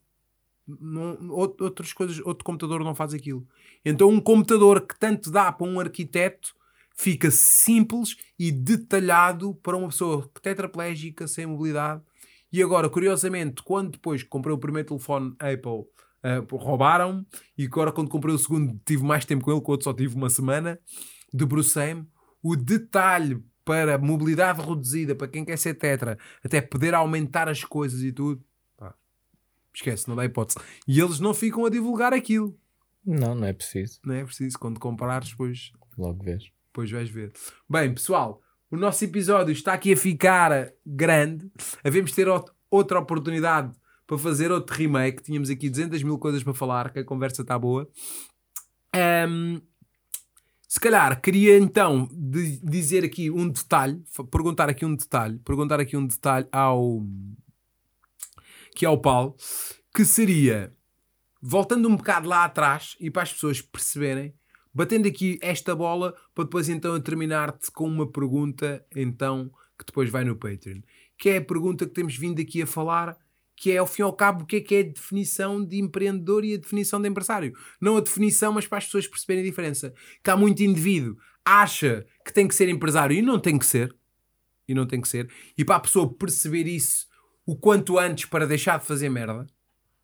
não- 0.66 1.30
out- 1.32 1.62
outras 1.62 1.92
coisas, 1.92 2.18
outro 2.24 2.44
computador 2.44 2.82
não 2.82 2.94
faz 2.94 3.14
aquilo. 3.14 3.46
Então 3.84 4.08
um 4.08 4.20
computador 4.20 4.80
que 4.86 4.98
tanto 4.98 5.30
dá 5.30 5.52
para 5.52 5.66
um 5.66 5.78
arquiteto 5.78 6.54
fica 6.96 7.30
simples 7.30 8.16
e 8.38 8.50
detalhado 8.50 9.54
para 9.62 9.76
uma 9.76 9.88
pessoa 9.88 10.28
tetraplégica, 10.42 11.28
sem 11.28 11.46
mobilidade. 11.46 12.02
E 12.50 12.62
agora, 12.62 12.88
curiosamente, 12.88 13.62
quando 13.62 13.92
depois 13.92 14.22
comprei 14.22 14.54
o 14.54 14.58
primeiro 14.58 14.88
telefone 14.88 15.34
Apple, 15.38 15.84
ah, 16.22 16.42
roubaram-me, 16.50 17.26
e 17.56 17.64
agora 17.66 17.92
quando 17.92 18.08
comprei 18.08 18.34
o 18.34 18.38
segundo 18.38 18.80
tive 18.84 19.04
mais 19.04 19.24
tempo 19.24 19.44
com 19.44 19.52
ele, 19.52 19.60
que 19.60 19.68
o 19.68 19.70
outro 19.70 19.84
só 19.84 19.92
tive 19.92 20.16
uma 20.16 20.30
semana, 20.30 20.80
debrucei-me, 21.32 22.06
o 22.42 22.56
detalhe 22.56 23.44
para 23.66 23.98
mobilidade 23.98 24.62
reduzida, 24.62 25.14
para 25.16 25.26
quem 25.26 25.44
quer 25.44 25.58
ser 25.58 25.74
tetra, 25.74 26.16
até 26.42 26.60
poder 26.62 26.94
aumentar 26.94 27.48
as 27.48 27.64
coisas 27.64 28.00
e 28.00 28.12
tudo, 28.12 28.40
pá, 28.76 28.94
esquece, 29.74 30.08
não 30.08 30.14
dá 30.14 30.24
hipótese. 30.24 30.58
E 30.86 31.00
eles 31.00 31.18
não 31.18 31.34
ficam 31.34 31.66
a 31.66 31.68
divulgar 31.68 32.12
aquilo, 32.14 32.56
Não, 33.04 33.34
não 33.34 33.44
é 33.46 33.52
preciso. 33.52 33.98
não 34.04 34.14
é 34.14 34.24
preciso, 34.24 34.56
quando 34.58 34.78
comprares, 34.80 35.30
depois 35.30 35.72
Logo 35.98 36.22
vês. 36.22 36.44
Depois 36.68 36.90
vais 36.90 37.10
ver. 37.10 37.32
Bem, 37.68 37.92
pessoal, 37.92 38.40
o 38.70 38.76
nosso 38.76 39.02
episódio 39.04 39.50
está 39.52 39.72
aqui 39.72 39.94
a 39.94 39.96
ficar 39.96 40.70
grande. 40.86 41.50
Havemos 41.82 42.12
ter 42.12 42.28
out- 42.28 42.52
outra 42.70 42.98
oportunidade 43.00 43.72
para 44.06 44.18
fazer 44.18 44.52
outro 44.52 44.76
remake. 44.76 45.22
Tínhamos 45.22 45.50
aqui 45.50 45.68
200 45.70 46.02
mil 46.04 46.18
coisas 46.18 46.42
para 46.44 46.52
falar, 46.54 46.92
que 46.92 46.98
a 47.00 47.04
conversa 47.04 47.42
está 47.42 47.58
boa. 47.58 47.90
Ahm, 48.94 49.60
se 50.76 50.80
calhar 50.80 51.18
queria 51.22 51.56
então 51.56 52.06
dizer 52.62 53.02
aqui 53.02 53.30
um 53.30 53.48
detalhe, 53.48 54.04
perguntar 54.30 54.68
aqui 54.68 54.84
um 54.84 54.94
detalhe, 54.94 55.38
perguntar 55.38 55.80
aqui 55.80 55.96
um 55.96 56.06
detalhe 56.06 56.46
ao 56.52 57.02
que 58.74 58.84
ao 58.84 59.00
Paulo, 59.00 59.34
que 59.94 60.04
seria 60.04 60.70
voltando 61.40 61.88
um 61.88 61.96
bocado 61.96 62.28
lá 62.28 62.44
atrás 62.44 62.94
e 63.00 63.10
para 63.10 63.22
as 63.22 63.32
pessoas 63.32 63.62
perceberem 63.62 64.34
batendo 64.74 65.08
aqui 65.08 65.38
esta 65.40 65.74
bola 65.74 66.14
para 66.34 66.44
depois 66.44 66.68
então 66.68 66.92
eu 66.92 67.00
terminar-te 67.00 67.70
com 67.70 67.88
uma 67.88 68.12
pergunta 68.12 68.84
então 68.94 69.50
que 69.78 69.86
depois 69.86 70.10
vai 70.10 70.24
no 70.24 70.36
Patreon 70.36 70.82
que 71.16 71.30
é 71.30 71.36
a 71.38 71.44
pergunta 71.44 71.86
que 71.86 71.94
temos 71.94 72.18
vindo 72.18 72.38
aqui 72.42 72.60
a 72.60 72.66
falar 72.66 73.16
que 73.56 73.72
é 73.72 73.78
ao 73.78 73.86
fim 73.86 74.02
e 74.02 74.04
ao 74.04 74.12
cabo 74.12 74.44
o 74.44 74.46
que 74.46 74.56
é 74.56 74.60
que 74.60 74.74
é 74.74 74.80
a 74.80 74.82
definição 74.82 75.64
de 75.64 75.78
empreendedor 75.78 76.44
e 76.44 76.54
a 76.54 76.58
definição 76.58 77.00
de 77.00 77.08
empresário? 77.08 77.52
Não 77.80 77.96
a 77.96 78.00
definição 78.00 78.52
mas 78.52 78.66
para 78.66 78.78
as 78.78 78.84
pessoas 78.84 79.06
perceberem 79.06 79.42
a 79.42 79.46
diferença. 79.46 79.94
Que 80.22 80.30
há 80.30 80.36
muito 80.36 80.62
indivíduo 80.62 81.16
acha 81.44 82.04
que 82.24 82.32
tem 82.32 82.46
que 82.46 82.54
ser 82.54 82.68
empresário 82.68 83.16
e 83.16 83.22
não 83.22 83.38
tem 83.38 83.58
que 83.58 83.66
ser. 83.66 83.94
E 84.68 84.74
não 84.74 84.86
tem 84.86 85.00
que 85.00 85.08
ser. 85.08 85.30
E 85.56 85.64
para 85.64 85.76
a 85.76 85.80
pessoa 85.80 86.12
perceber 86.12 86.66
isso 86.66 87.06
o 87.46 87.56
quanto 87.56 87.98
antes 87.98 88.26
para 88.26 88.46
deixar 88.46 88.78
de 88.78 88.86
fazer 88.86 89.08
merda 89.08 89.46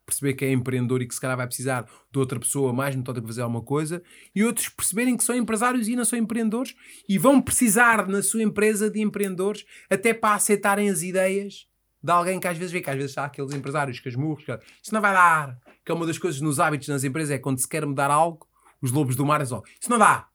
perceber 0.05 0.33
que 0.33 0.45
é 0.45 0.51
empreendedor 0.51 1.01
e 1.01 1.07
que 1.07 1.15
se 1.15 1.21
calhar 1.21 1.37
vai 1.37 1.47
precisar 1.47 1.89
de 2.11 2.19
outra 2.19 2.39
pessoa 2.39 2.73
mais 2.73 2.95
metódica 2.95 3.21
para 3.21 3.29
fazer 3.29 3.41
alguma 3.41 3.61
coisa, 3.61 4.03
e 4.35 4.43
outros 4.43 4.69
perceberem 4.69 5.15
que 5.15 5.23
são 5.23 5.35
empresários 5.35 5.87
e 5.87 5.95
não 5.95 6.05
são 6.05 6.19
empreendedores 6.19 6.75
e 7.07 7.17
vão 7.17 7.41
precisar 7.41 8.07
na 8.07 8.21
sua 8.21 8.43
empresa 8.43 8.89
de 8.89 9.01
empreendedores 9.01 9.65
até 9.89 10.13
para 10.13 10.35
aceitarem 10.35 10.89
as 10.89 11.01
ideias 11.01 11.67
de 12.03 12.11
alguém 12.11 12.39
que 12.39 12.47
às 12.47 12.57
vezes 12.57 12.71
vê 12.71 12.81
que 12.81 12.89
às 12.89 12.97
vezes 12.97 13.17
há 13.17 13.25
aqueles 13.25 13.53
empresários 13.53 13.99
casmurros 13.99 14.43
que 14.43 14.51
isso 14.81 14.93
não 14.93 14.99
vai 14.99 15.13
dar, 15.13 15.57
que 15.85 15.91
é 15.91 15.95
uma 15.95 16.05
das 16.05 16.17
coisas 16.17 16.41
nos 16.41 16.59
hábitos 16.59 16.89
nas 16.89 17.03
empresas 17.03 17.31
é 17.31 17.39
quando 17.39 17.59
se 17.59 17.67
quer 17.67 17.85
mudar 17.85 18.11
algo, 18.11 18.47
os 18.81 18.91
lobos 18.91 19.15
do 19.15 19.25
mar 19.25 19.39
é 19.39 19.45
só, 19.45 19.63
isso 19.79 19.89
não 19.89 19.97
dá, 19.97 20.27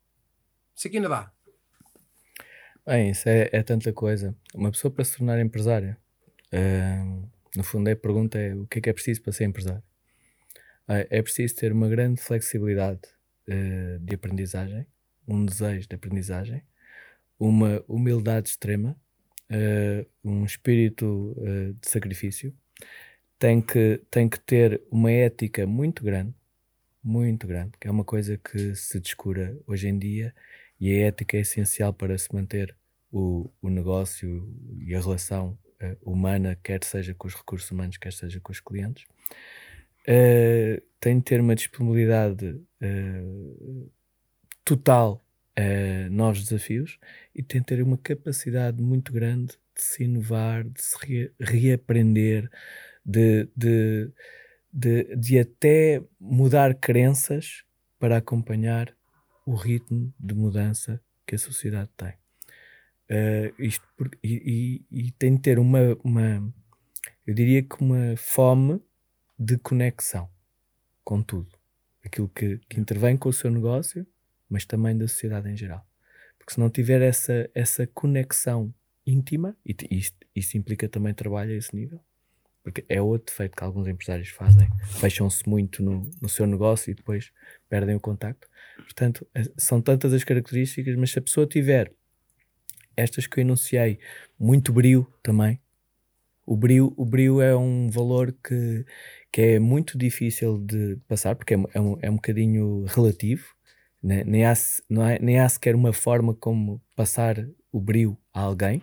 isso 0.74 0.88
aqui 0.88 0.98
não 0.98 1.10
dá. 1.10 1.30
Bem, 2.86 3.10
isso 3.10 3.28
é, 3.28 3.50
é 3.52 3.62
tanta 3.62 3.92
coisa. 3.92 4.34
Uma 4.54 4.70
pessoa 4.70 4.90
para 4.90 5.04
se 5.04 5.18
tornar 5.18 5.38
empresária, 5.38 5.98
ah, 6.50 7.04
no 7.54 7.62
fundo, 7.62 7.90
a 7.90 7.96
pergunta 7.96 8.38
é 8.38 8.54
o 8.54 8.66
que 8.66 8.78
é 8.78 8.82
que 8.82 8.88
é 8.88 8.92
preciso 8.94 9.20
para 9.20 9.32
ser 9.32 9.44
empresário? 9.44 9.82
Ah, 10.86 11.04
é 11.10 11.20
preciso 11.20 11.54
ter 11.54 11.70
uma 11.70 11.86
grande 11.86 12.22
flexibilidade 12.22 13.00
ah, 13.46 13.98
de 14.00 14.14
aprendizagem, 14.14 14.86
um 15.26 15.44
desejo 15.44 15.86
de 15.86 15.94
aprendizagem, 15.94 16.62
uma 17.38 17.84
humildade 17.86 18.48
extrema, 18.48 18.96
ah, 19.50 20.06
um 20.24 20.44
espírito 20.44 21.36
ah, 21.40 21.74
de 21.80 21.88
sacrifício. 21.88 22.54
Tem 23.38 23.60
que, 23.60 24.02
tem 24.10 24.28
que 24.28 24.40
ter 24.40 24.82
uma 24.90 25.12
ética 25.12 25.66
muito 25.66 26.02
grande, 26.02 26.34
muito 27.02 27.46
grande, 27.46 27.72
que 27.80 27.88
é 27.88 27.90
uma 27.90 28.04
coisa 28.04 28.36
que 28.38 28.74
se 28.74 28.98
descura 29.00 29.56
hoje 29.66 29.88
em 29.88 29.98
dia 29.98 30.34
e 30.80 30.92
a 30.92 31.06
ética 31.08 31.36
é 31.36 31.40
essencial 31.40 31.92
para 31.92 32.16
se 32.18 32.32
manter 32.34 32.76
o, 33.12 33.50
o 33.62 33.68
negócio 33.68 34.48
e 34.80 34.94
a 34.94 35.00
relação 35.00 35.58
eh, 35.80 35.96
humana, 36.02 36.58
quer 36.62 36.82
seja 36.84 37.14
com 37.14 37.28
os 37.28 37.34
recursos 37.34 37.70
humanos, 37.70 37.96
quer 37.96 38.12
seja 38.12 38.40
com 38.40 38.52
os 38.52 38.60
clientes. 38.60 39.04
Eh, 40.06 40.82
tem 41.00 41.18
de 41.18 41.24
ter 41.24 41.40
uma 41.40 41.54
disponibilidade 41.54 42.60
eh, 42.80 43.22
total 44.64 45.24
a 45.58 46.10
novos 46.10 46.44
desafios 46.44 46.98
e 47.34 47.42
tem 47.42 47.60
de 47.60 47.66
ter 47.66 47.82
uma 47.82 47.98
capacidade 47.98 48.82
muito 48.82 49.12
grande 49.12 49.54
de 49.76 49.82
se 49.82 50.04
inovar, 50.04 50.64
de 50.64 50.82
se 50.82 50.96
re- 51.06 51.32
reaprender, 51.40 52.50
de, 53.04 53.48
de, 53.56 54.12
de, 54.72 55.16
de 55.16 55.38
até 55.40 56.02
mudar 56.20 56.74
crenças 56.74 57.64
para 57.98 58.18
acompanhar 58.18 58.94
o 59.46 59.54
ritmo 59.54 60.14
de 60.20 60.34
mudança 60.34 61.00
que 61.26 61.34
a 61.34 61.38
sociedade 61.38 61.90
tem. 61.96 62.14
Eh, 63.08 63.54
isto 63.58 63.86
por- 63.96 64.10
e, 64.22 64.84
e- 64.92 65.06
e 65.08 65.12
tem 65.12 65.36
de 65.36 65.42
ter 65.42 65.58
uma, 65.58 65.96
uma, 66.04 66.54
eu 67.26 67.34
diria 67.34 67.62
que 67.62 67.82
uma 67.82 68.16
fome 68.16 68.80
de 69.38 69.58
conexão 69.58 70.28
com 71.04 71.22
tudo. 71.22 71.58
Aquilo 72.04 72.28
que, 72.30 72.58
que 72.68 72.80
intervém 72.80 73.16
com 73.16 73.28
o 73.30 73.32
seu 73.32 73.50
negócio, 73.50 74.06
mas 74.48 74.64
também 74.64 74.96
da 74.96 75.06
sociedade 75.06 75.48
em 75.48 75.56
geral. 75.56 75.86
Porque 76.38 76.54
se 76.54 76.60
não 76.60 76.70
tiver 76.70 77.02
essa, 77.02 77.50
essa 77.54 77.86
conexão 77.86 78.72
íntima, 79.06 79.56
e 79.64 79.74
isto, 79.90 80.16
isto 80.34 80.56
implica 80.56 80.88
também 80.88 81.14
trabalho 81.14 81.52
a 81.52 81.56
esse 81.56 81.74
nível, 81.74 82.00
porque 82.62 82.84
é 82.88 83.00
outro 83.00 83.32
defeito 83.32 83.56
que 83.56 83.64
alguns 83.64 83.88
empresários 83.88 84.28
fazem, 84.28 84.68
fecham-se 85.00 85.48
muito 85.48 85.82
no, 85.82 86.10
no 86.20 86.28
seu 86.28 86.46
negócio 86.46 86.90
e 86.90 86.94
depois 86.94 87.32
perdem 87.68 87.94
o 87.94 88.00
contacto. 88.00 88.48
Portanto, 88.76 89.26
eh, 89.34 89.44
são 89.56 89.80
tantas 89.80 90.12
as 90.12 90.24
características, 90.24 90.94
mas 90.96 91.10
se 91.10 91.18
a 91.18 91.22
pessoa 91.22 91.46
tiver 91.46 91.92
estas 92.96 93.26
que 93.26 93.38
eu 93.38 93.42
enunciei, 93.42 93.98
muito 94.38 94.72
brio 94.72 95.10
também. 95.22 95.60
O 96.44 96.56
brio, 96.56 96.92
o 96.96 97.04
brio 97.04 97.40
é 97.40 97.56
um 97.56 97.88
valor 97.90 98.32
que, 98.32 98.84
que 99.30 99.40
é 99.40 99.58
muito 99.58 99.96
difícil 99.96 100.58
de 100.58 100.98
passar, 101.06 101.36
porque 101.36 101.54
é, 101.54 101.58
é, 101.74 101.80
um, 101.80 101.98
é 102.00 102.10
um 102.10 102.16
bocadinho 102.16 102.84
relativo, 102.86 103.54
né? 104.02 104.24
nem, 104.24 104.44
há, 104.44 104.54
não 104.88 105.02
há, 105.02 105.18
nem 105.18 105.38
há 105.40 105.48
sequer 105.48 105.74
uma 105.74 105.92
forma 105.92 106.34
como 106.34 106.80
passar 106.94 107.36
o 107.72 107.80
brio 107.80 108.16
a 108.32 108.40
alguém. 108.40 108.82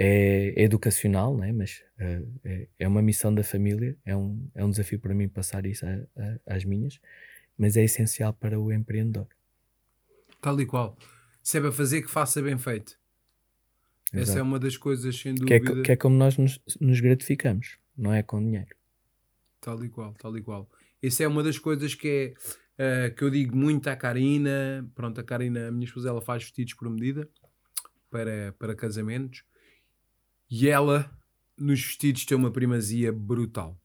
É, 0.00 0.54
é 0.56 0.62
educacional, 0.62 1.36
né? 1.36 1.50
mas 1.50 1.82
eh, 1.98 2.22
é, 2.44 2.68
é 2.78 2.86
uma 2.88 3.02
missão 3.02 3.34
da 3.34 3.42
família, 3.42 3.96
é 4.04 4.14
um, 4.16 4.48
é 4.54 4.64
um 4.64 4.70
desafio 4.70 5.00
para 5.00 5.12
mim 5.12 5.28
passar 5.28 5.66
isso 5.66 5.84
a- 5.84 6.06
a- 6.46 6.54
às 6.54 6.64
minhas, 6.64 7.00
mas 7.56 7.76
é 7.76 7.82
essencial 7.82 8.32
para 8.32 8.60
o 8.60 8.72
empreendedor. 8.72 9.26
Tal 10.40 10.60
e 10.60 10.66
qual. 10.66 10.96
Se 11.42 11.58
é 11.58 11.60
para 11.60 11.72
fazer, 11.72 12.02
que 12.02 12.08
faça 12.08 12.40
bem 12.40 12.56
feito. 12.56 12.96
Essa 14.12 14.22
Exato. 14.22 14.38
é 14.38 14.42
uma 14.42 14.58
das 14.60 14.76
coisas, 14.76 15.16
sem 15.18 15.34
que, 15.34 15.54
é, 15.54 15.58
dúvida. 15.58 15.82
que 15.82 15.90
é 15.92 15.96
como 15.96 16.14
nós 16.16 16.36
nos, 16.36 16.60
nos 16.80 17.00
gratificamos, 17.00 17.76
não 17.96 18.12
é 18.14 18.22
com 18.22 18.38
dinheiro. 18.40 18.76
Tal 19.60 19.84
e 19.84 19.88
qual, 19.88 20.14
tal 20.14 20.36
e 20.38 20.42
qual. 20.42 20.70
Isso 21.02 21.24
é 21.24 21.26
uma 21.26 21.42
das 21.42 21.58
coisas 21.58 21.92
que 21.96 22.08
é 22.08 22.34
eh, 22.78 23.10
que 23.10 23.22
eu 23.24 23.30
digo 23.30 23.56
muito 23.56 23.88
à 23.88 23.96
Karina. 23.96 24.88
Pronto, 24.94 25.20
a 25.20 25.24
Karina, 25.24 25.68
a 25.68 25.70
minha 25.72 25.84
esposa, 25.84 26.08
ela 26.08 26.22
faz 26.22 26.44
vestidos 26.44 26.74
por 26.74 26.88
medida 26.88 27.28
para, 28.10 28.54
para 28.58 28.74
casamentos 28.74 29.42
e 30.50 30.68
ela 30.68 31.10
nos 31.58 31.82
vestidos 31.82 32.24
tem 32.24 32.36
uma 32.36 32.50
primazia 32.52 33.12
brutal. 33.12 33.76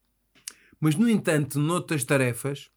Mas, 0.79 0.95
no 0.95 1.09
entanto, 1.09 1.59
noutras 1.59 2.03
tarefas, 2.03 2.69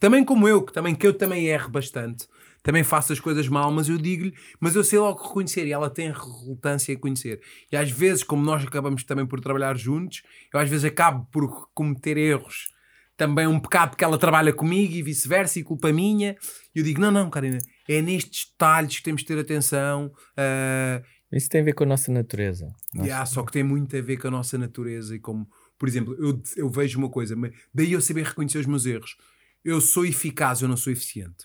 Também 0.00 0.24
como 0.24 0.48
eu, 0.48 0.62
que, 0.64 0.72
também, 0.72 0.94
que 0.94 1.06
eu 1.06 1.12
também 1.14 1.46
erro 1.48 1.68
bastante. 1.70 2.26
Também 2.62 2.84
faço 2.84 3.12
as 3.12 3.20
coisas 3.20 3.48
mal, 3.48 3.70
mas 3.72 3.88
eu 3.88 3.98
digo-lhe, 3.98 4.34
mas 4.58 4.74
eu 4.76 4.84
sei 4.84 4.98
logo 4.98 5.22
reconhecer 5.28 5.66
e 5.66 5.72
ela 5.72 5.90
tem 5.90 6.10
relutância 6.10 6.92
em 6.92 6.96
conhecer. 6.98 7.40
E 7.72 7.76
às 7.76 7.90
vezes, 7.90 8.22
como 8.22 8.42
nós 8.42 8.64
acabamos 8.64 9.04
também 9.04 9.26
por 9.26 9.40
trabalhar 9.40 9.76
juntos, 9.76 10.22
eu 10.52 10.60
às 10.60 10.68
vezes 10.68 10.84
acabo 10.84 11.26
por 11.30 11.70
cometer 11.74 12.16
erros 12.16 12.68
também 13.20 13.46
um 13.46 13.60
pecado 13.60 13.90
porque 13.90 14.02
ela 14.02 14.16
trabalha 14.16 14.50
comigo 14.50 14.94
e 14.94 15.02
vice-versa, 15.02 15.58
e 15.58 15.62
culpa 15.62 15.92
minha. 15.92 16.34
E 16.74 16.78
eu 16.78 16.82
digo: 16.82 16.98
não, 16.98 17.10
não, 17.10 17.28
Karina, 17.28 17.58
é 17.86 18.00
nestes 18.00 18.50
detalhes 18.50 18.96
que 18.96 19.02
temos 19.02 19.20
de 19.20 19.26
ter 19.26 19.38
atenção. 19.38 20.10
Uh, 20.32 21.04
Isso 21.30 21.50
tem 21.50 21.60
a 21.60 21.64
ver 21.64 21.74
com 21.74 21.84
a 21.84 21.86
nossa 21.86 22.10
natureza. 22.10 22.72
Nossa. 22.94 23.06
Yeah, 23.06 23.26
só 23.26 23.42
que 23.44 23.52
tem 23.52 23.62
muito 23.62 23.94
a 23.94 24.00
ver 24.00 24.16
com 24.16 24.28
a 24.28 24.30
nossa 24.30 24.56
natureza 24.56 25.14
e 25.14 25.18
como, 25.20 25.46
por 25.78 25.86
exemplo, 25.86 26.16
eu, 26.18 26.42
eu 26.56 26.70
vejo 26.70 26.98
uma 26.98 27.10
coisa, 27.10 27.36
daí 27.74 27.92
eu 27.92 28.00
saber 28.00 28.24
reconhecer 28.24 28.58
os 28.58 28.66
meus 28.66 28.86
erros. 28.86 29.14
Eu 29.62 29.82
sou 29.82 30.06
eficaz, 30.06 30.62
eu 30.62 30.68
não 30.68 30.76
sou 30.78 30.90
eficiente. 30.90 31.44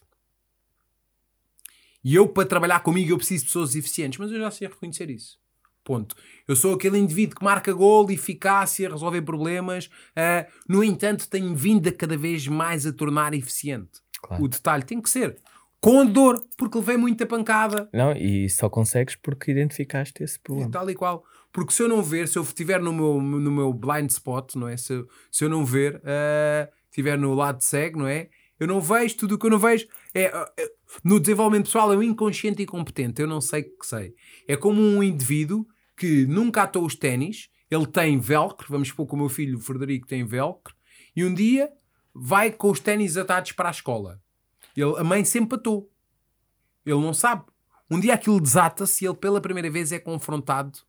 E 2.02 2.16
eu, 2.16 2.30
para 2.30 2.48
trabalhar 2.48 2.80
comigo, 2.80 3.12
eu 3.12 3.18
preciso 3.18 3.42
de 3.42 3.48
pessoas 3.48 3.76
eficientes, 3.76 4.18
mas 4.18 4.32
eu 4.32 4.40
já 4.40 4.50
sei 4.50 4.70
reconhecer 4.70 5.10
isso. 5.10 5.38
Ponto. 5.86 6.16
Eu 6.48 6.56
sou 6.56 6.74
aquele 6.74 6.98
indivíduo 6.98 7.38
que 7.38 7.44
marca 7.44 7.72
gol, 7.72 8.10
eficácia, 8.10 8.90
resolver 8.90 9.22
problemas. 9.22 9.86
Uh, 9.86 10.52
no 10.68 10.84
entanto, 10.84 11.30
tenho 11.30 11.56
vindo 11.56 11.88
a 11.88 11.92
cada 11.92 12.18
vez 12.18 12.48
mais 12.48 12.86
a 12.86 12.92
tornar 12.92 13.34
eficiente. 13.34 14.02
Claro. 14.22 14.44
O 14.44 14.48
detalhe 14.48 14.84
tem 14.84 15.00
que 15.00 15.10
ser 15.10 15.38
com 15.86 16.04
dor, 16.04 16.44
porque 16.58 16.80
levei 16.80 16.98
muita 16.98 17.28
pancada. 17.28 17.88
Não, 17.94 18.12
e 18.14 18.50
só 18.50 18.68
consegues 18.68 19.16
porque 19.16 19.52
identificaste 19.52 20.24
esse 20.24 20.40
problema. 20.40 20.68
E 20.68 20.72
tal 20.72 20.90
e 20.90 20.96
qual. 20.96 21.24
Porque 21.54 21.72
se 21.72 21.84
eu 21.84 21.88
não 21.88 22.02
ver, 22.02 22.28
se 22.28 22.40
eu 22.40 22.42
estiver 22.42 22.82
no 22.82 22.92
meu, 22.92 23.22
no 23.22 23.52
meu 23.52 23.72
blind 23.72 24.10
spot, 24.10 24.56
não 24.56 24.68
é? 24.68 24.76
Se, 24.78 25.06
se 25.32 25.46
eu 25.46 25.50
não 25.50 25.64
ver, 25.64 25.98
uh, 25.98 26.68
estiver 26.90 27.20
no 27.20 27.36
lado 27.36 27.62
cego, 27.62 28.00
não 28.00 28.08
é? 28.08 28.30
Eu 28.60 28.68
não 28.68 28.82
vejo 28.82 29.16
tudo 29.16 29.36
o 29.36 29.38
que 29.38 29.46
eu 29.46 29.52
não 29.52 29.60
vejo. 29.60 29.88
É, 30.12 30.24
é, 30.24 30.72
no 31.04 31.20
desenvolvimento 31.20 31.66
pessoal 31.66 31.94
é 31.94 31.98
um 31.98 32.02
inconsciente 32.02 32.62
e 32.62 32.64
incompetente. 32.64 33.22
Eu 33.22 33.28
não 33.28 33.40
sei 33.40 33.62
o 33.62 33.78
que 33.78 33.86
sei. 33.86 34.16
É 34.48 34.58
como 34.58 34.82
um 34.82 35.04
indivíduo 35.04 35.68
que 35.96 36.26
nunca 36.26 36.64
atou 36.64 36.86
os 36.86 36.96
ténis, 36.96 37.50
ele 37.70 37.88
tem 37.88 38.20
velcro, 38.20 38.68
vamos 38.70 38.90
supor 38.90 39.08
que 39.08 39.14
o 39.14 39.18
meu 39.18 39.30
filho 39.30 39.60
Frederico 39.60 40.08
tem 40.08 40.26
velcro, 40.26 40.76
e 41.16 41.24
um 41.24 41.34
dia 41.34 41.72
vai 42.14 42.52
com 42.52 42.70
os 42.70 42.80
ténis 42.80 43.18
atados 43.18 43.52
para 43.52 43.70
a 43.70 43.72
escola. 43.72 44.22
Ele, 44.76 44.98
a 44.98 45.04
mãe 45.04 45.24
sempre 45.24 45.58
atou. 45.58 45.90
Ele 46.86 47.00
não 47.00 47.14
sabe. 47.14 47.46
Um 47.90 48.00
dia 48.00 48.14
aquilo 48.14 48.40
desata-se 48.40 49.04
e 49.04 49.08
ele 49.08 49.16
pela 49.16 49.40
primeira 49.40 49.70
vez 49.70 49.92
é 49.92 50.00
confrontado 50.00 50.80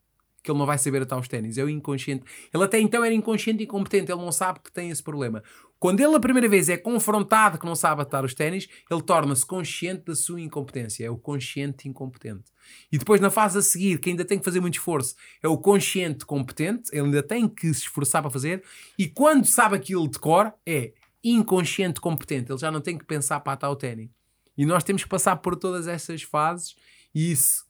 que 0.43 0.51
ele 0.51 0.59
não 0.59 0.67
vai 0.67 0.79
saber 0.79 1.03
atar 1.03 1.19
os 1.19 1.27
ténis. 1.27 1.59
É 1.59 1.65
o 1.65 1.69
inconsciente. 1.69 2.25
Ele 2.55 2.63
até 2.63 2.79
então 2.81 3.05
era 3.05 3.13
inconsciente 3.13 3.63
e 3.63 3.67
incompetente. 3.67 4.13
Ele 4.13 4.21
não 4.21 4.31
sabe 4.31 4.61
que 4.61 4.73
tem 4.73 4.91
esse 4.91 5.03
problema. 5.03 5.43
Quando 5.79 6.01
ele 6.01 6.17
a 6.17 6.21
primeira 6.21 6.49
vez 6.49 6.69
é 6.69 6.77
confrontado 6.77 7.59
que 7.59 7.67
não 7.67 7.75
sabe 7.75 8.01
atar 8.01 8.25
os 8.25 8.33
ténis, 8.33 8.67
ele 8.91 9.03
torna-se 9.03 9.45
consciente 9.45 10.05
da 10.07 10.15
sua 10.15 10.41
incompetência. 10.41 11.05
É 11.05 11.11
o 11.11 11.19
consciente 11.19 11.87
incompetente. 11.87 12.45
E 12.91 12.97
depois, 12.97 13.21
na 13.21 13.31
fase 13.31 13.59
a 13.59 13.63
seguir, 13.63 13.99
que 13.99 14.09
ainda 14.09 14.25
tem 14.25 14.39
que 14.39 14.45
fazer 14.45 14.61
muito 14.61 14.75
esforço, 14.75 15.15
é 15.43 15.49
o 15.49 15.59
consciente 15.59 16.25
competente. 16.25 16.91
Ele 16.93 17.03
ainda 17.03 17.23
tem 17.23 17.47
que 17.47 17.73
se 17.75 17.83
esforçar 17.83 18.23
para 18.23 18.31
fazer. 18.31 18.65
E 18.99 19.07
quando 19.07 19.45
sabe 19.47 19.77
aquilo 19.77 20.09
de 20.09 20.19
cor, 20.19 20.53
é 20.65 20.93
inconsciente 21.23 22.01
competente. 22.01 22.51
Ele 22.51 22.59
já 22.59 22.71
não 22.71 22.81
tem 22.81 22.97
que 22.97 23.05
pensar 23.05 23.41
para 23.41 23.53
atar 23.53 23.71
o 23.71 23.77
ténis. 23.77 24.09
E 24.57 24.65
nós 24.65 24.83
temos 24.83 25.03
que 25.03 25.09
passar 25.11 25.37
por 25.37 25.57
todas 25.57 25.87
essas 25.87 26.23
fases. 26.23 26.75
E 27.15 27.31
isso 27.31 27.67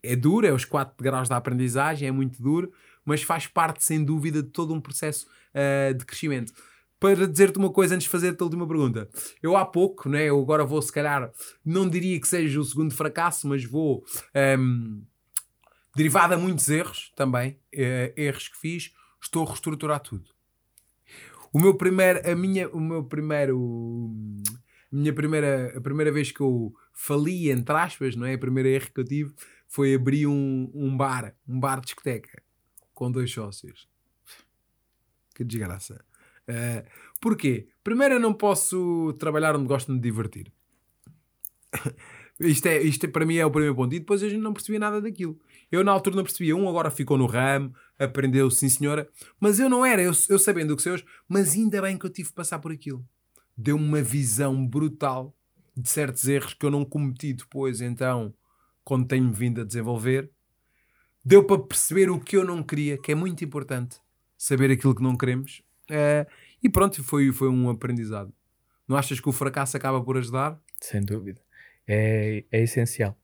é 0.00 0.14
duro, 0.14 0.46
é 0.46 0.52
os 0.52 0.64
4 0.64 0.94
graus 1.02 1.28
da 1.28 1.36
aprendizagem, 1.36 2.06
é 2.06 2.12
muito 2.12 2.40
duro, 2.40 2.72
mas 3.04 3.22
faz 3.22 3.46
parte, 3.46 3.84
sem 3.84 4.04
dúvida, 4.04 4.42
de 4.42 4.48
todo 4.48 4.72
um 4.72 4.80
processo 4.80 5.26
uh, 5.54 5.94
de 5.94 6.04
crescimento 6.04 6.52
para 7.02 7.26
dizer-te 7.26 7.58
uma 7.58 7.72
coisa 7.72 7.96
antes 7.96 8.04
de 8.04 8.10
fazer-te 8.10 8.40
a 8.40 8.44
última 8.44 8.64
pergunta. 8.64 9.08
Eu 9.42 9.56
há 9.56 9.66
pouco, 9.66 10.08
né, 10.08 10.26
eu 10.26 10.40
agora 10.40 10.64
vou 10.64 10.80
se 10.80 10.92
calhar, 10.92 11.32
não 11.64 11.88
diria 11.88 12.20
que 12.20 12.28
seja 12.28 12.60
o 12.60 12.64
segundo 12.64 12.94
fracasso, 12.94 13.48
mas 13.48 13.64
vou, 13.64 14.04
um, 14.32 14.38
ehm, 14.38 15.02
derivado 15.96 16.34
a 16.34 16.38
muitos 16.38 16.68
erros 16.68 17.12
também, 17.16 17.58
uh, 17.74 18.12
erros 18.16 18.46
que 18.46 18.56
fiz, 18.56 18.94
estou 19.20 19.44
a 19.44 19.48
reestruturar 19.48 19.98
tudo. 19.98 20.30
O 21.52 21.58
meu 21.58 21.74
primeiro, 21.74 22.20
a 22.30 22.36
minha, 22.36 22.68
o 22.68 22.80
meu 22.80 23.04
primeiro, 23.04 24.08
a 24.92 24.96
minha 24.96 25.12
primeira, 25.12 25.76
a 25.76 25.80
primeira 25.80 26.12
vez 26.12 26.30
que 26.30 26.40
eu 26.40 26.72
fali, 26.92 27.50
entre 27.50 27.74
aspas, 27.74 28.14
não 28.14 28.26
é? 28.26 28.34
A 28.34 28.38
primeira 28.38 28.68
erro 28.68 28.92
que 28.94 29.00
eu 29.00 29.04
tive 29.04 29.34
foi 29.66 29.92
abrir 29.92 30.28
um, 30.28 30.70
um 30.72 30.96
bar, 30.96 31.34
um 31.48 31.58
bar 31.58 31.80
discoteca, 31.80 32.40
com 32.94 33.10
dois 33.10 33.30
sócios. 33.32 33.88
Que 35.34 35.42
desgraça. 35.44 36.02
Uh, 36.48 36.84
porquê? 37.20 37.68
Primeiro, 37.82 38.14
eu 38.14 38.20
não 38.20 38.32
posso 38.32 39.12
trabalhar 39.18 39.56
onde 39.56 39.66
gosto 39.66 39.88
de 39.88 39.94
me 39.94 40.00
divertir. 40.00 40.52
isto, 42.40 42.66
é, 42.66 42.82
isto 42.82 43.04
é, 43.04 43.08
para 43.08 43.26
mim 43.26 43.36
é 43.36 43.46
o 43.46 43.50
primeiro 43.50 43.74
ponto. 43.74 43.94
E 43.94 43.98
depois 43.98 44.22
a 44.22 44.28
gente 44.28 44.40
não 44.40 44.52
percebia 44.52 44.80
nada 44.80 45.00
daquilo. 45.00 45.38
Eu 45.70 45.82
na 45.84 45.92
altura 45.92 46.16
não 46.16 46.24
percebia. 46.24 46.56
Um 46.56 46.68
agora 46.68 46.90
ficou 46.90 47.16
no 47.16 47.26
ramo, 47.26 47.74
aprendeu, 47.98 48.50
sim 48.50 48.68
senhora. 48.68 49.08
Mas 49.40 49.58
eu 49.58 49.68
não 49.68 49.84
era, 49.84 50.02
eu, 50.02 50.12
eu 50.28 50.38
sabendo 50.38 50.72
o 50.72 50.76
que 50.76 50.82
seus, 50.82 51.04
mas 51.28 51.54
ainda 51.54 51.82
bem 51.82 51.98
que 51.98 52.06
eu 52.06 52.10
tive 52.10 52.28
que 52.28 52.34
passar 52.34 52.58
por 52.58 52.72
aquilo. 52.72 53.04
Deu-me 53.56 53.84
uma 53.84 54.02
visão 54.02 54.66
brutal 54.66 55.34
de 55.76 55.88
certos 55.88 56.28
erros 56.28 56.54
que 56.54 56.66
eu 56.66 56.70
não 56.70 56.84
cometi 56.84 57.32
depois, 57.32 57.80
então, 57.80 58.34
quando 58.84 59.06
tenho 59.06 59.32
vindo 59.32 59.60
a 59.60 59.64
desenvolver. 59.64 60.30
Deu 61.24 61.44
para 61.44 61.62
perceber 61.62 62.10
o 62.10 62.18
que 62.18 62.36
eu 62.36 62.44
não 62.44 62.62
queria, 62.62 62.98
que 62.98 63.12
é 63.12 63.14
muito 63.14 63.44
importante. 63.44 63.98
Saber 64.36 64.70
aquilo 64.70 64.94
que 64.94 65.02
não 65.02 65.16
queremos 65.16 65.62
é, 65.90 66.26
e 66.62 66.68
pronto, 66.68 67.02
foi, 67.02 67.32
foi 67.32 67.48
um 67.48 67.68
aprendizado. 67.68 68.32
Não 68.86 68.96
achas 68.96 69.20
que 69.20 69.28
o 69.28 69.32
fracasso 69.32 69.76
acaba 69.76 70.02
por 70.02 70.16
ajudar? 70.16 70.60
Sem 70.80 71.00
dúvida. 71.00 71.40
É, 71.86 72.44
é 72.50 72.62
essencial. 72.62 73.16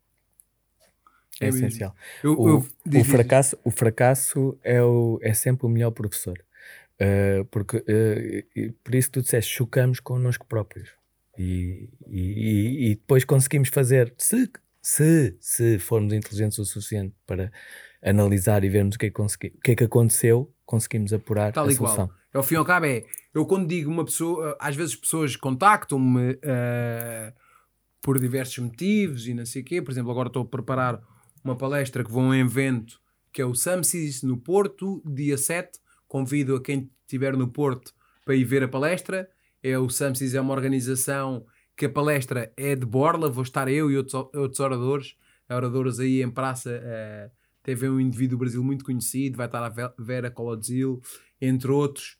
É, 1.40 1.47
é 1.47 1.48
essencial. 1.48 1.94
Eu, 2.22 2.39
o, 2.39 2.48
eu, 2.48 3.01
o, 3.01 3.05
fracasso, 3.05 3.59
o 3.64 3.70
fracasso 3.70 4.59
é, 4.62 4.82
o, 4.82 5.18
é 5.22 5.32
sempre 5.35 5.66
o 5.66 5.68
melhor 5.68 5.90
professor. 5.90 6.39
Uh, 7.01 7.44
porque 7.44 7.76
uh, 7.76 8.72
por 8.82 8.94
isso 8.94 9.10
tu 9.12 9.22
disseste, 9.22 9.55
chocamos 9.55 10.01
connosco 10.01 10.44
próprios. 10.47 10.90
E, 11.39 11.89
e, 12.09 12.90
e, 12.90 12.94
depois 12.97 13.24
conseguimos 13.24 13.68
fazer, 13.68 14.12
se, 14.18 14.51
se, 14.82 15.36
se 15.40 15.78
formos 15.78 16.12
inteligentes 16.12 16.59
o 16.59 16.64
suficiente 16.64 17.14
para 17.24 17.52
analisar 18.02 18.64
e 18.64 18.68
vermos 18.68 18.97
o 18.97 18.98
que 18.98 19.06
é 19.06 19.09
que, 19.09 19.14
consegui, 19.14 19.55
o 19.56 19.60
que, 19.60 19.70
é 19.70 19.76
que 19.76 19.85
aconteceu, 19.85 20.52
conseguimos 20.66 21.12
apurar 21.12 21.52
Tal 21.52 21.66
a 21.66 21.70
solução. 21.70 22.06
Igual. 22.06 22.17
Ao 22.34 22.42
fim 22.42 22.55
e 22.55 22.59
ao 22.59 22.64
cabo 22.64 22.86
é, 22.86 23.05
eu 23.32 23.46
quando 23.46 23.66
digo 23.66 23.90
uma 23.90 24.05
pessoa, 24.05 24.56
às 24.60 24.76
vezes 24.76 24.94
pessoas 24.94 25.34
contactam-me 25.36 26.32
uh, 26.32 27.32
por 28.02 28.18
diversos 28.18 28.59
motivos 28.59 29.26
e 29.26 29.34
não 29.34 29.46
sei 29.46 29.62
o 29.62 29.64
quê. 29.64 29.80
Por 29.80 29.90
exemplo, 29.90 30.10
agora 30.10 30.28
estou 30.28 30.42
a 30.42 30.46
preparar 30.46 31.00
uma 31.42 31.56
palestra 31.56 32.05
que 32.05 32.10
vou 32.10 32.22
a 32.22 32.26
um 32.26 32.34
evento 32.34 33.00
que 33.32 33.42
é 33.42 33.44
o 33.44 33.55
SAMSIS 33.55 34.22
no 34.22 34.36
Porto, 34.36 35.02
dia 35.06 35.38
7. 35.38 35.78
Convido 36.06 36.56
a 36.56 36.62
quem 36.62 36.90
estiver 37.02 37.36
no 37.36 37.48
Porto 37.48 37.92
para 38.24 38.34
ir 38.34 38.44
ver 38.44 38.62
a 38.62 38.68
palestra. 38.68 39.28
É 39.62 39.78
o 39.78 39.88
SAMSIS 39.88 40.34
é 40.34 40.40
uma 40.40 40.55
organização 40.55 41.46
que 41.76 41.86
a 41.86 41.88
palestra 41.88 42.52
é 42.56 42.74
de 42.74 42.84
Borla, 42.84 43.30
vou 43.30 43.42
estar 43.44 43.68
eu 43.68 43.90
e 43.90 43.96
outros, 43.96 44.14
outros 44.14 44.59
oradores, 44.59 45.16
oradores 45.48 46.00
aí 46.00 46.22
em 46.22 46.30
praça. 46.30 46.82
Uh, 46.82 47.38
teve 47.68 47.86
um 47.86 48.00
indivíduo 48.00 48.38
do 48.38 48.40
Brasil 48.40 48.64
muito 48.64 48.82
conhecido, 48.82 49.36
vai 49.36 49.44
estar 49.44 49.62
a 49.62 49.92
Vera 49.98 50.30
Colodzil, 50.30 51.02
entre 51.38 51.70
outros. 51.70 52.16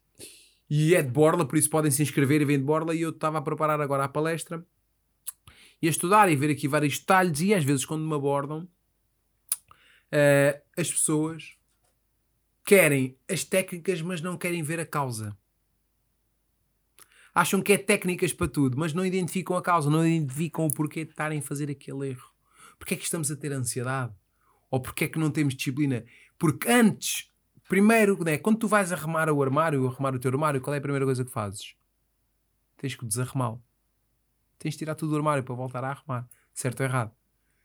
E 0.69 0.95
é 0.95 1.01
de 1.01 1.11
Borla, 1.11 1.49
por 1.49 1.57
isso 1.57 1.71
podem 1.71 1.91
se 1.91 2.03
inscrever 2.03 2.43
e 2.43 2.45
vem 2.45 2.59
de 2.59 2.65
Borla. 2.65 2.95
E 2.95 3.01
eu 3.01 3.09
estava 3.09 3.39
a 3.39 3.41
preparar 3.43 3.81
agora 3.81 4.05
a 4.05 4.09
palestra 4.09 4.63
e 5.81 5.87
a 5.87 5.91
estudar 5.91 6.31
e 6.31 6.37
ver 6.37 6.51
aqui 6.51 6.69
vários 6.69 6.99
detalhes. 6.99 7.41
E 7.41 7.55
às 7.55 7.65
vezes, 7.65 7.87
quando 7.87 8.07
me 8.07 8.15
abordam, 8.15 8.69
uh, 10.13 10.61
as 10.77 10.93
pessoas 10.93 11.57
querem 12.63 13.17
as 13.27 13.43
técnicas, 13.43 14.03
mas 14.03 14.21
não 14.21 14.37
querem 14.37 14.63
ver 14.63 14.81
a 14.81 14.85
causa. 14.85 15.35
Acham 17.35 17.63
que 17.63 17.73
é 17.73 17.79
técnicas 17.79 18.35
para 18.35 18.49
tudo, 18.49 18.77
mas 18.77 18.93
não 18.93 19.07
identificam 19.07 19.57
a 19.57 19.63
causa, 19.63 19.89
não 19.89 20.07
identificam 20.07 20.67
o 20.67 20.75
porquê 20.75 21.07
de 21.07 21.13
estarem 21.13 21.39
a 21.39 21.43
fazer 21.43 21.71
aquele 21.71 22.11
erro. 22.11 22.29
Porquê 22.79 22.93
é 22.93 22.97
que 22.99 23.05
estamos 23.05 23.31
a 23.31 23.37
ter 23.37 23.51
ansiedade? 23.51 24.13
Ou 24.71 24.81
porquê 24.81 25.05
é 25.05 25.09
que 25.09 25.19
não 25.19 25.31
temos 25.31 25.55
disciplina? 25.55 26.05
Porque 26.39 26.69
antes 26.71 27.29
Primeiro, 27.69 28.25
né, 28.25 28.39
quando 28.39 28.61
tu 28.61 28.67
vais 28.67 28.91
arrumar 28.93 29.29
o 29.29 29.43
armário, 29.43 29.87
arrumar 29.87 30.15
o 30.15 30.19
teu 30.19 30.31
armário, 30.31 30.59
qual 30.59 30.73
é 30.73 30.79
a 30.79 30.81
primeira 30.81 31.05
coisa 31.05 31.23
que 31.23 31.31
fazes? 31.31 31.75
Tens 32.79 32.95
que 32.95 33.05
desarrumá-lo. 33.05 33.63
Tens 34.59 34.73
de 34.73 34.79
tirar 34.79 34.95
tudo 34.95 35.11
do 35.11 35.17
armário 35.17 35.45
para 35.45 35.55
voltar 35.55 35.85
a 35.85 35.91
arrumar. 35.91 36.27
Certo 36.55 36.81
ou 36.81 36.87
errado? 36.87 37.13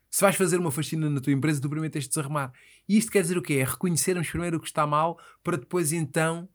Se 0.10 0.22
vais 0.22 0.36
fazer 0.36 0.60
uma 0.60 0.72
faxina 0.72 1.10
na 1.10 1.22
tua 1.22 1.32
empresa, 1.32 1.62
tu 1.62 1.70
primeiro 1.70 1.92
tens 1.92 2.04
de 2.04 2.10
desarrumar. 2.10 2.52
E 2.88 2.98
isto 2.98 3.10
quer 3.10 3.22
dizer 3.22 3.38
o 3.38 3.42
quê? 3.42 3.54
É 3.54 3.64
reconhecermos 3.64 4.30
primeiro 4.30 4.58
o 4.58 4.60
que 4.60 4.68
está 4.68 4.86
mal 4.86 5.18
para 5.42 5.56
depois 5.56 5.94
então 5.94 6.50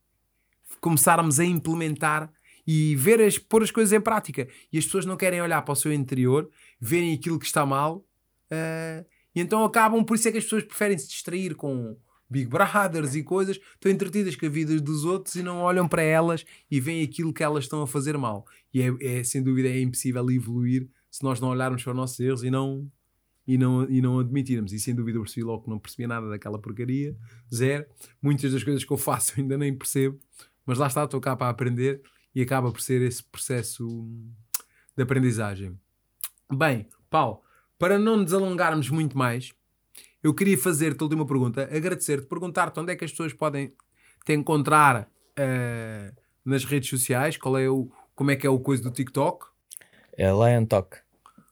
começarmos 0.78 1.40
a 1.40 1.44
implementar 1.44 2.30
e 2.66 2.94
ver 2.96 3.18
as, 3.22 3.38
pôr 3.38 3.62
as 3.62 3.70
coisas 3.70 3.94
em 3.94 4.00
prática. 4.00 4.46
E 4.70 4.76
as 4.76 4.84
pessoas 4.84 5.06
não 5.06 5.16
querem 5.16 5.40
olhar 5.40 5.62
para 5.62 5.72
o 5.72 5.76
seu 5.76 5.90
interior, 5.90 6.50
verem 6.78 7.14
aquilo 7.14 7.38
que 7.38 7.46
está 7.46 7.64
mal 7.64 8.04
uh, 8.52 9.06
então 9.40 9.64
acabam, 9.64 10.04
por 10.04 10.14
isso 10.14 10.28
é 10.28 10.32
que 10.32 10.38
as 10.38 10.44
pessoas 10.44 10.64
preferem 10.64 10.96
se 10.96 11.08
distrair 11.08 11.54
com 11.54 11.96
Big 12.30 12.46
Brothers 12.46 13.14
e 13.14 13.22
coisas, 13.22 13.56
estão 13.56 13.90
entretidas 13.90 14.36
com 14.36 14.46
a 14.46 14.48
vida 14.48 14.78
dos 14.80 15.04
outros 15.04 15.34
e 15.34 15.42
não 15.42 15.58
olham 15.58 15.88
para 15.88 16.02
elas 16.02 16.44
e 16.70 16.80
veem 16.80 17.02
aquilo 17.02 17.32
que 17.32 17.42
elas 17.42 17.64
estão 17.64 17.82
a 17.82 17.86
fazer 17.86 18.18
mal. 18.18 18.46
E 18.72 18.82
é, 18.82 19.18
é 19.18 19.24
sem 19.24 19.42
dúvida 19.42 19.68
é 19.68 19.80
impossível 19.80 20.30
evoluir 20.30 20.88
se 21.10 21.22
nós 21.22 21.40
não 21.40 21.48
olharmos 21.48 21.82
para 21.82 21.90
os 21.90 21.96
nossos 21.96 22.20
erros 22.20 22.44
e 22.44 22.50
não, 22.50 22.90
e 23.46 23.56
não, 23.56 23.88
e 23.88 24.02
não 24.02 24.18
admitirmos. 24.18 24.72
E 24.72 24.78
sem 24.78 24.94
dúvida 24.94 25.16
eu 25.16 25.22
percebi 25.22 25.42
logo 25.42 25.64
que 25.64 25.70
não 25.70 25.78
percebia 25.78 26.06
nada 26.06 26.28
daquela 26.28 26.58
porcaria, 26.58 27.16
zero. 27.52 27.86
Muitas 28.20 28.52
das 28.52 28.62
coisas 28.62 28.84
que 28.84 28.92
eu 28.92 28.98
faço 28.98 29.32
eu 29.32 29.42
ainda 29.42 29.56
nem 29.56 29.74
percebo, 29.74 30.18
mas 30.66 30.78
lá 30.78 30.86
está, 30.86 31.04
estou 31.04 31.20
cá 31.20 31.34
para 31.34 31.48
aprender 31.48 32.02
e 32.34 32.42
acaba 32.42 32.70
por 32.70 32.80
ser 32.80 33.00
esse 33.00 33.22
processo 33.24 34.06
de 34.94 35.02
aprendizagem. 35.02 35.78
Bem, 36.52 36.86
Paulo, 37.08 37.40
para 37.78 37.98
não 37.98 38.16
nos 38.16 38.32
alongarmos 38.32 38.90
muito 38.90 39.16
mais, 39.16 39.52
eu 40.22 40.34
queria 40.34 40.58
fazer-te 40.58 41.00
a 41.00 41.04
última 41.04 41.26
pergunta, 41.26 41.68
agradecer-te, 41.72 42.26
perguntar-te 42.26 42.80
onde 42.80 42.92
é 42.92 42.96
que 42.96 43.04
as 43.04 43.10
pessoas 43.10 43.32
podem 43.32 43.72
te 44.24 44.32
encontrar 44.32 45.08
uh, 45.38 46.16
nas 46.44 46.64
redes 46.64 46.88
sociais, 46.88 47.36
qual 47.36 47.56
é 47.56 47.68
o, 47.68 47.88
como 48.14 48.30
é 48.30 48.36
que 48.36 48.46
é 48.46 48.50
o 48.50 48.58
coisa 48.58 48.82
do 48.82 48.90
TikTok. 48.90 49.46
É 50.16 50.30
Lion 50.30 50.64
Talk. 50.64 50.98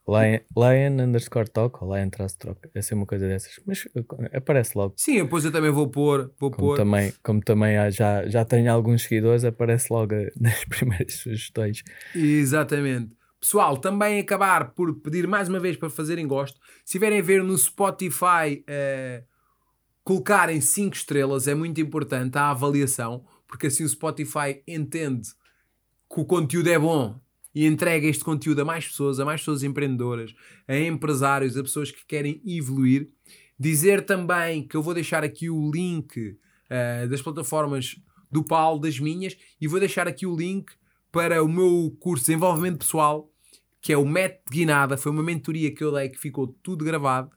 Lion, 0.08 0.38
Lion 0.56 1.04
underscore 1.04 1.48
talk 1.50 1.82
ou 1.82 1.94
Lion 1.94 2.08
traço 2.10 2.38
talk. 2.38 2.60
É 2.72 2.94
uma 2.94 3.06
coisa 3.06 3.26
dessas. 3.26 3.58
Mas 3.66 3.88
eh, 3.94 4.36
aparece 4.36 4.78
logo. 4.78 4.94
Sim, 4.96 5.24
depois 5.24 5.44
eu 5.44 5.50
também 5.50 5.70
vou 5.70 5.88
pôr. 5.88 6.32
Vou 6.38 6.50
como, 6.50 6.68
pôr. 6.68 6.76
Também, 6.76 7.12
como 7.24 7.40
também 7.40 7.76
há, 7.76 7.90
já, 7.90 8.26
já 8.28 8.44
tenho 8.44 8.72
alguns 8.72 9.02
seguidores, 9.02 9.44
aparece 9.44 9.92
logo 9.92 10.14
nas 10.40 10.64
primeiras 10.64 11.14
sugestões. 11.14 11.82
Exatamente. 12.14 13.16
Pessoal, 13.40 13.76
também 13.76 14.18
acabar 14.18 14.70
por 14.70 14.94
pedir 14.94 15.26
mais 15.26 15.48
uma 15.48 15.60
vez 15.60 15.76
para 15.76 15.90
fazerem 15.90 16.26
gosto. 16.26 16.58
Se 16.78 16.84
estiverem 16.86 17.20
a 17.20 17.22
ver 17.22 17.42
no 17.42 17.56
Spotify, 17.56 18.64
uh, 18.64 19.24
colocarem 20.02 20.60
5 20.60 20.96
estrelas 20.96 21.46
é 21.46 21.54
muito 21.54 21.80
importante 21.80 22.38
a 22.38 22.50
avaliação, 22.50 23.24
porque 23.46 23.66
assim 23.66 23.84
o 23.84 23.88
Spotify 23.88 24.62
entende 24.66 25.28
que 26.12 26.20
o 26.20 26.24
conteúdo 26.24 26.68
é 26.68 26.78
bom 26.78 27.20
e 27.54 27.66
entrega 27.66 28.06
este 28.06 28.24
conteúdo 28.24 28.60
a 28.60 28.64
mais 28.64 28.86
pessoas, 28.86 29.20
a 29.20 29.24
mais 29.24 29.40
pessoas 29.40 29.62
empreendedoras, 29.62 30.34
a 30.66 30.76
empresários, 30.76 31.56
a 31.56 31.62
pessoas 31.62 31.90
que 31.90 32.04
querem 32.06 32.40
evoluir. 32.44 33.10
Dizer 33.58 34.04
também 34.04 34.66
que 34.66 34.76
eu 34.76 34.82
vou 34.82 34.94
deixar 34.94 35.24
aqui 35.24 35.50
o 35.50 35.70
link 35.70 36.16
uh, 36.20 37.08
das 37.08 37.22
plataformas 37.22 37.96
do 38.30 38.42
Paulo, 38.44 38.80
das 38.80 38.98
minhas, 38.98 39.36
e 39.60 39.68
vou 39.68 39.80
deixar 39.80 40.08
aqui 40.08 40.26
o 40.26 40.36
link 40.36 40.72
para 41.16 41.42
o 41.42 41.48
meu 41.48 41.96
curso 41.98 42.26
de 42.26 42.32
desenvolvimento 42.32 42.80
pessoal, 42.80 43.32
que 43.80 43.90
é 43.90 43.96
o 43.96 44.04
Método 44.04 44.50
Guinada. 44.50 44.98
Foi 44.98 45.10
uma 45.10 45.22
mentoria 45.22 45.74
que 45.74 45.82
eu 45.82 45.90
dei 45.90 46.10
que 46.10 46.18
ficou 46.18 46.48
tudo 46.62 46.84
gravado. 46.84 47.30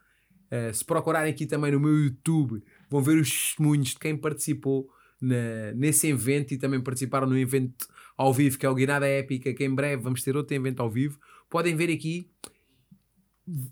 Uh, 0.52 0.74
se 0.74 0.84
procurarem 0.84 1.32
aqui 1.32 1.46
também 1.46 1.72
no 1.72 1.80
meu 1.80 1.98
YouTube, 1.98 2.62
vão 2.90 3.02
ver 3.02 3.18
os 3.18 3.30
testemunhos 3.30 3.92
de 3.92 4.00
quem 4.00 4.18
participou 4.18 4.90
na, 5.22 5.72
nesse 5.76 6.08
evento 6.08 6.54
e 6.54 6.58
também 6.58 6.82
participaram 6.82 7.26
no 7.26 7.38
evento 7.38 7.88
ao 8.18 8.34
vivo, 8.34 8.58
que 8.58 8.66
é 8.66 8.70
o 8.70 8.76
Guinada 8.76 9.08
Épica, 9.08 9.54
que 9.54 9.64
em 9.64 9.74
breve 9.74 10.04
vamos 10.04 10.24
ter 10.24 10.36
outro 10.36 10.54
evento 10.54 10.82
ao 10.82 10.92
vivo. 10.92 11.18
Podem 11.50 11.74
ver 11.74 11.90
aqui. 11.90 12.30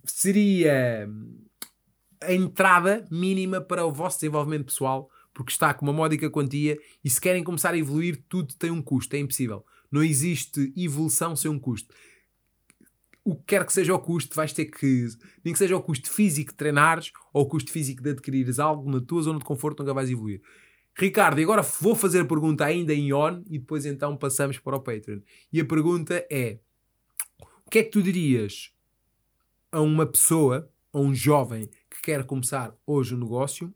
Seria 0.06 1.10
a 2.24 2.32
entrada 2.34 3.06
mínima 3.12 3.60
para 3.60 3.86
o 3.86 3.92
vosso 3.92 4.20
desenvolvimento 4.20 4.68
pessoal, 4.68 5.10
porque 5.34 5.52
está 5.52 5.74
com 5.74 5.86
uma 5.86 5.92
módica 5.92 6.30
quantia 6.30 6.78
e 7.04 7.10
se 7.10 7.20
querem 7.20 7.44
começar 7.44 7.74
a 7.74 7.78
evoluir, 7.78 8.24
tudo 8.30 8.56
tem 8.56 8.72
um 8.72 8.82
custo, 8.82 9.14
é 9.14 9.20
impossível. 9.20 9.66
Não 9.92 10.04
existe 10.04 10.74
evolução 10.76 11.36
sem 11.36 11.50
um 11.50 11.60
custo. 11.60 11.94
O 13.24 13.36
que 13.36 13.44
quer 13.48 13.66
que 13.66 13.74
seja 13.74 13.94
o 13.94 14.00
custo, 14.00 14.36
vais 14.36 14.54
ter 14.54 14.66
que. 14.66 15.08
Nem 15.44 15.54
que 15.54 15.58
seja 15.58 15.76
o 15.76 15.82
custo 15.82 16.10
físico 16.10 16.52
de 16.52 16.58
treinares 16.58 17.12
ou 17.34 17.44
o 17.44 17.46
custo 17.48 17.72
físico 17.72 18.02
de 18.02 18.12
adquirires 18.12 18.60
algo 18.60 18.90
na 18.90 19.02
tua 19.02 19.22
zona 19.22 19.40
de 19.40 19.46
conforto, 19.46 19.82
nunca 19.82 19.94
vais 19.94 20.10
evoluir. 20.10 20.42
Ricardo, 20.96 21.40
e 21.40 21.44
agora 21.44 21.62
vou 21.62 21.94
fazer 21.94 22.22
a 22.22 22.26
pergunta 22.26 22.66
ainda 22.66 22.94
em 22.94 23.14
on 23.14 23.44
e 23.50 23.60
depois 23.60 23.86
então 23.86 24.18
passamos 24.18 24.58
para 24.58 24.78
o 24.78 24.82
Patreon. 24.82 25.20
E 25.54 25.60
a 25.60 25.66
pergunta 25.66 26.26
é: 26.32 26.58
o 27.66 27.70
que 27.70 27.80
é 27.80 27.84
que 27.84 27.92
tu 27.92 28.02
dirias 28.02 28.72
a 29.72 29.82
uma 29.82 30.06
pessoa, 30.06 30.72
a 30.92 31.00
um 31.00 31.14
jovem 31.14 31.70
que 31.90 32.02
quer 32.02 32.24
começar 32.24 32.74
hoje 32.86 33.14
um 33.14 33.20
negócio 33.20 33.74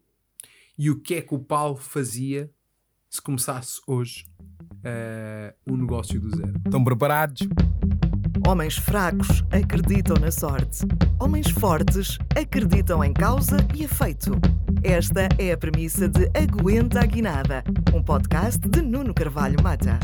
e 0.78 0.90
o 0.90 1.00
que 1.00 1.16
é 1.16 1.22
que 1.22 1.36
o 1.36 1.40
Paulo 1.40 1.76
fazia 1.76 2.50
se 3.12 3.22
começasse 3.22 3.82
hoje 3.86 4.26
uh, 4.40 5.54
um 5.68 5.76
negócio 5.76 6.20
do 6.20 6.34
zero? 6.34 6.54
Estão 6.66 6.82
preparados? 6.82 7.46
Homens 8.48 8.78
fracos 8.78 9.44
acreditam 9.52 10.16
na 10.16 10.32
sorte. 10.32 10.80
Homens 11.20 11.52
fortes 11.52 12.18
acreditam 12.36 13.04
em 13.04 13.12
causa 13.12 13.58
e 13.76 13.84
efeito. 13.84 14.32
Esta 14.82 15.28
é 15.38 15.52
a 15.52 15.58
premissa 15.58 16.08
de 16.08 16.32
Aguenta 16.34 17.02
a 17.02 17.06
Guinada, 17.06 17.64
um 17.94 18.02
podcast 18.02 18.58
de 18.60 18.82
Nuno 18.82 19.14
Carvalho 19.14 19.62
Mata. 19.62 20.00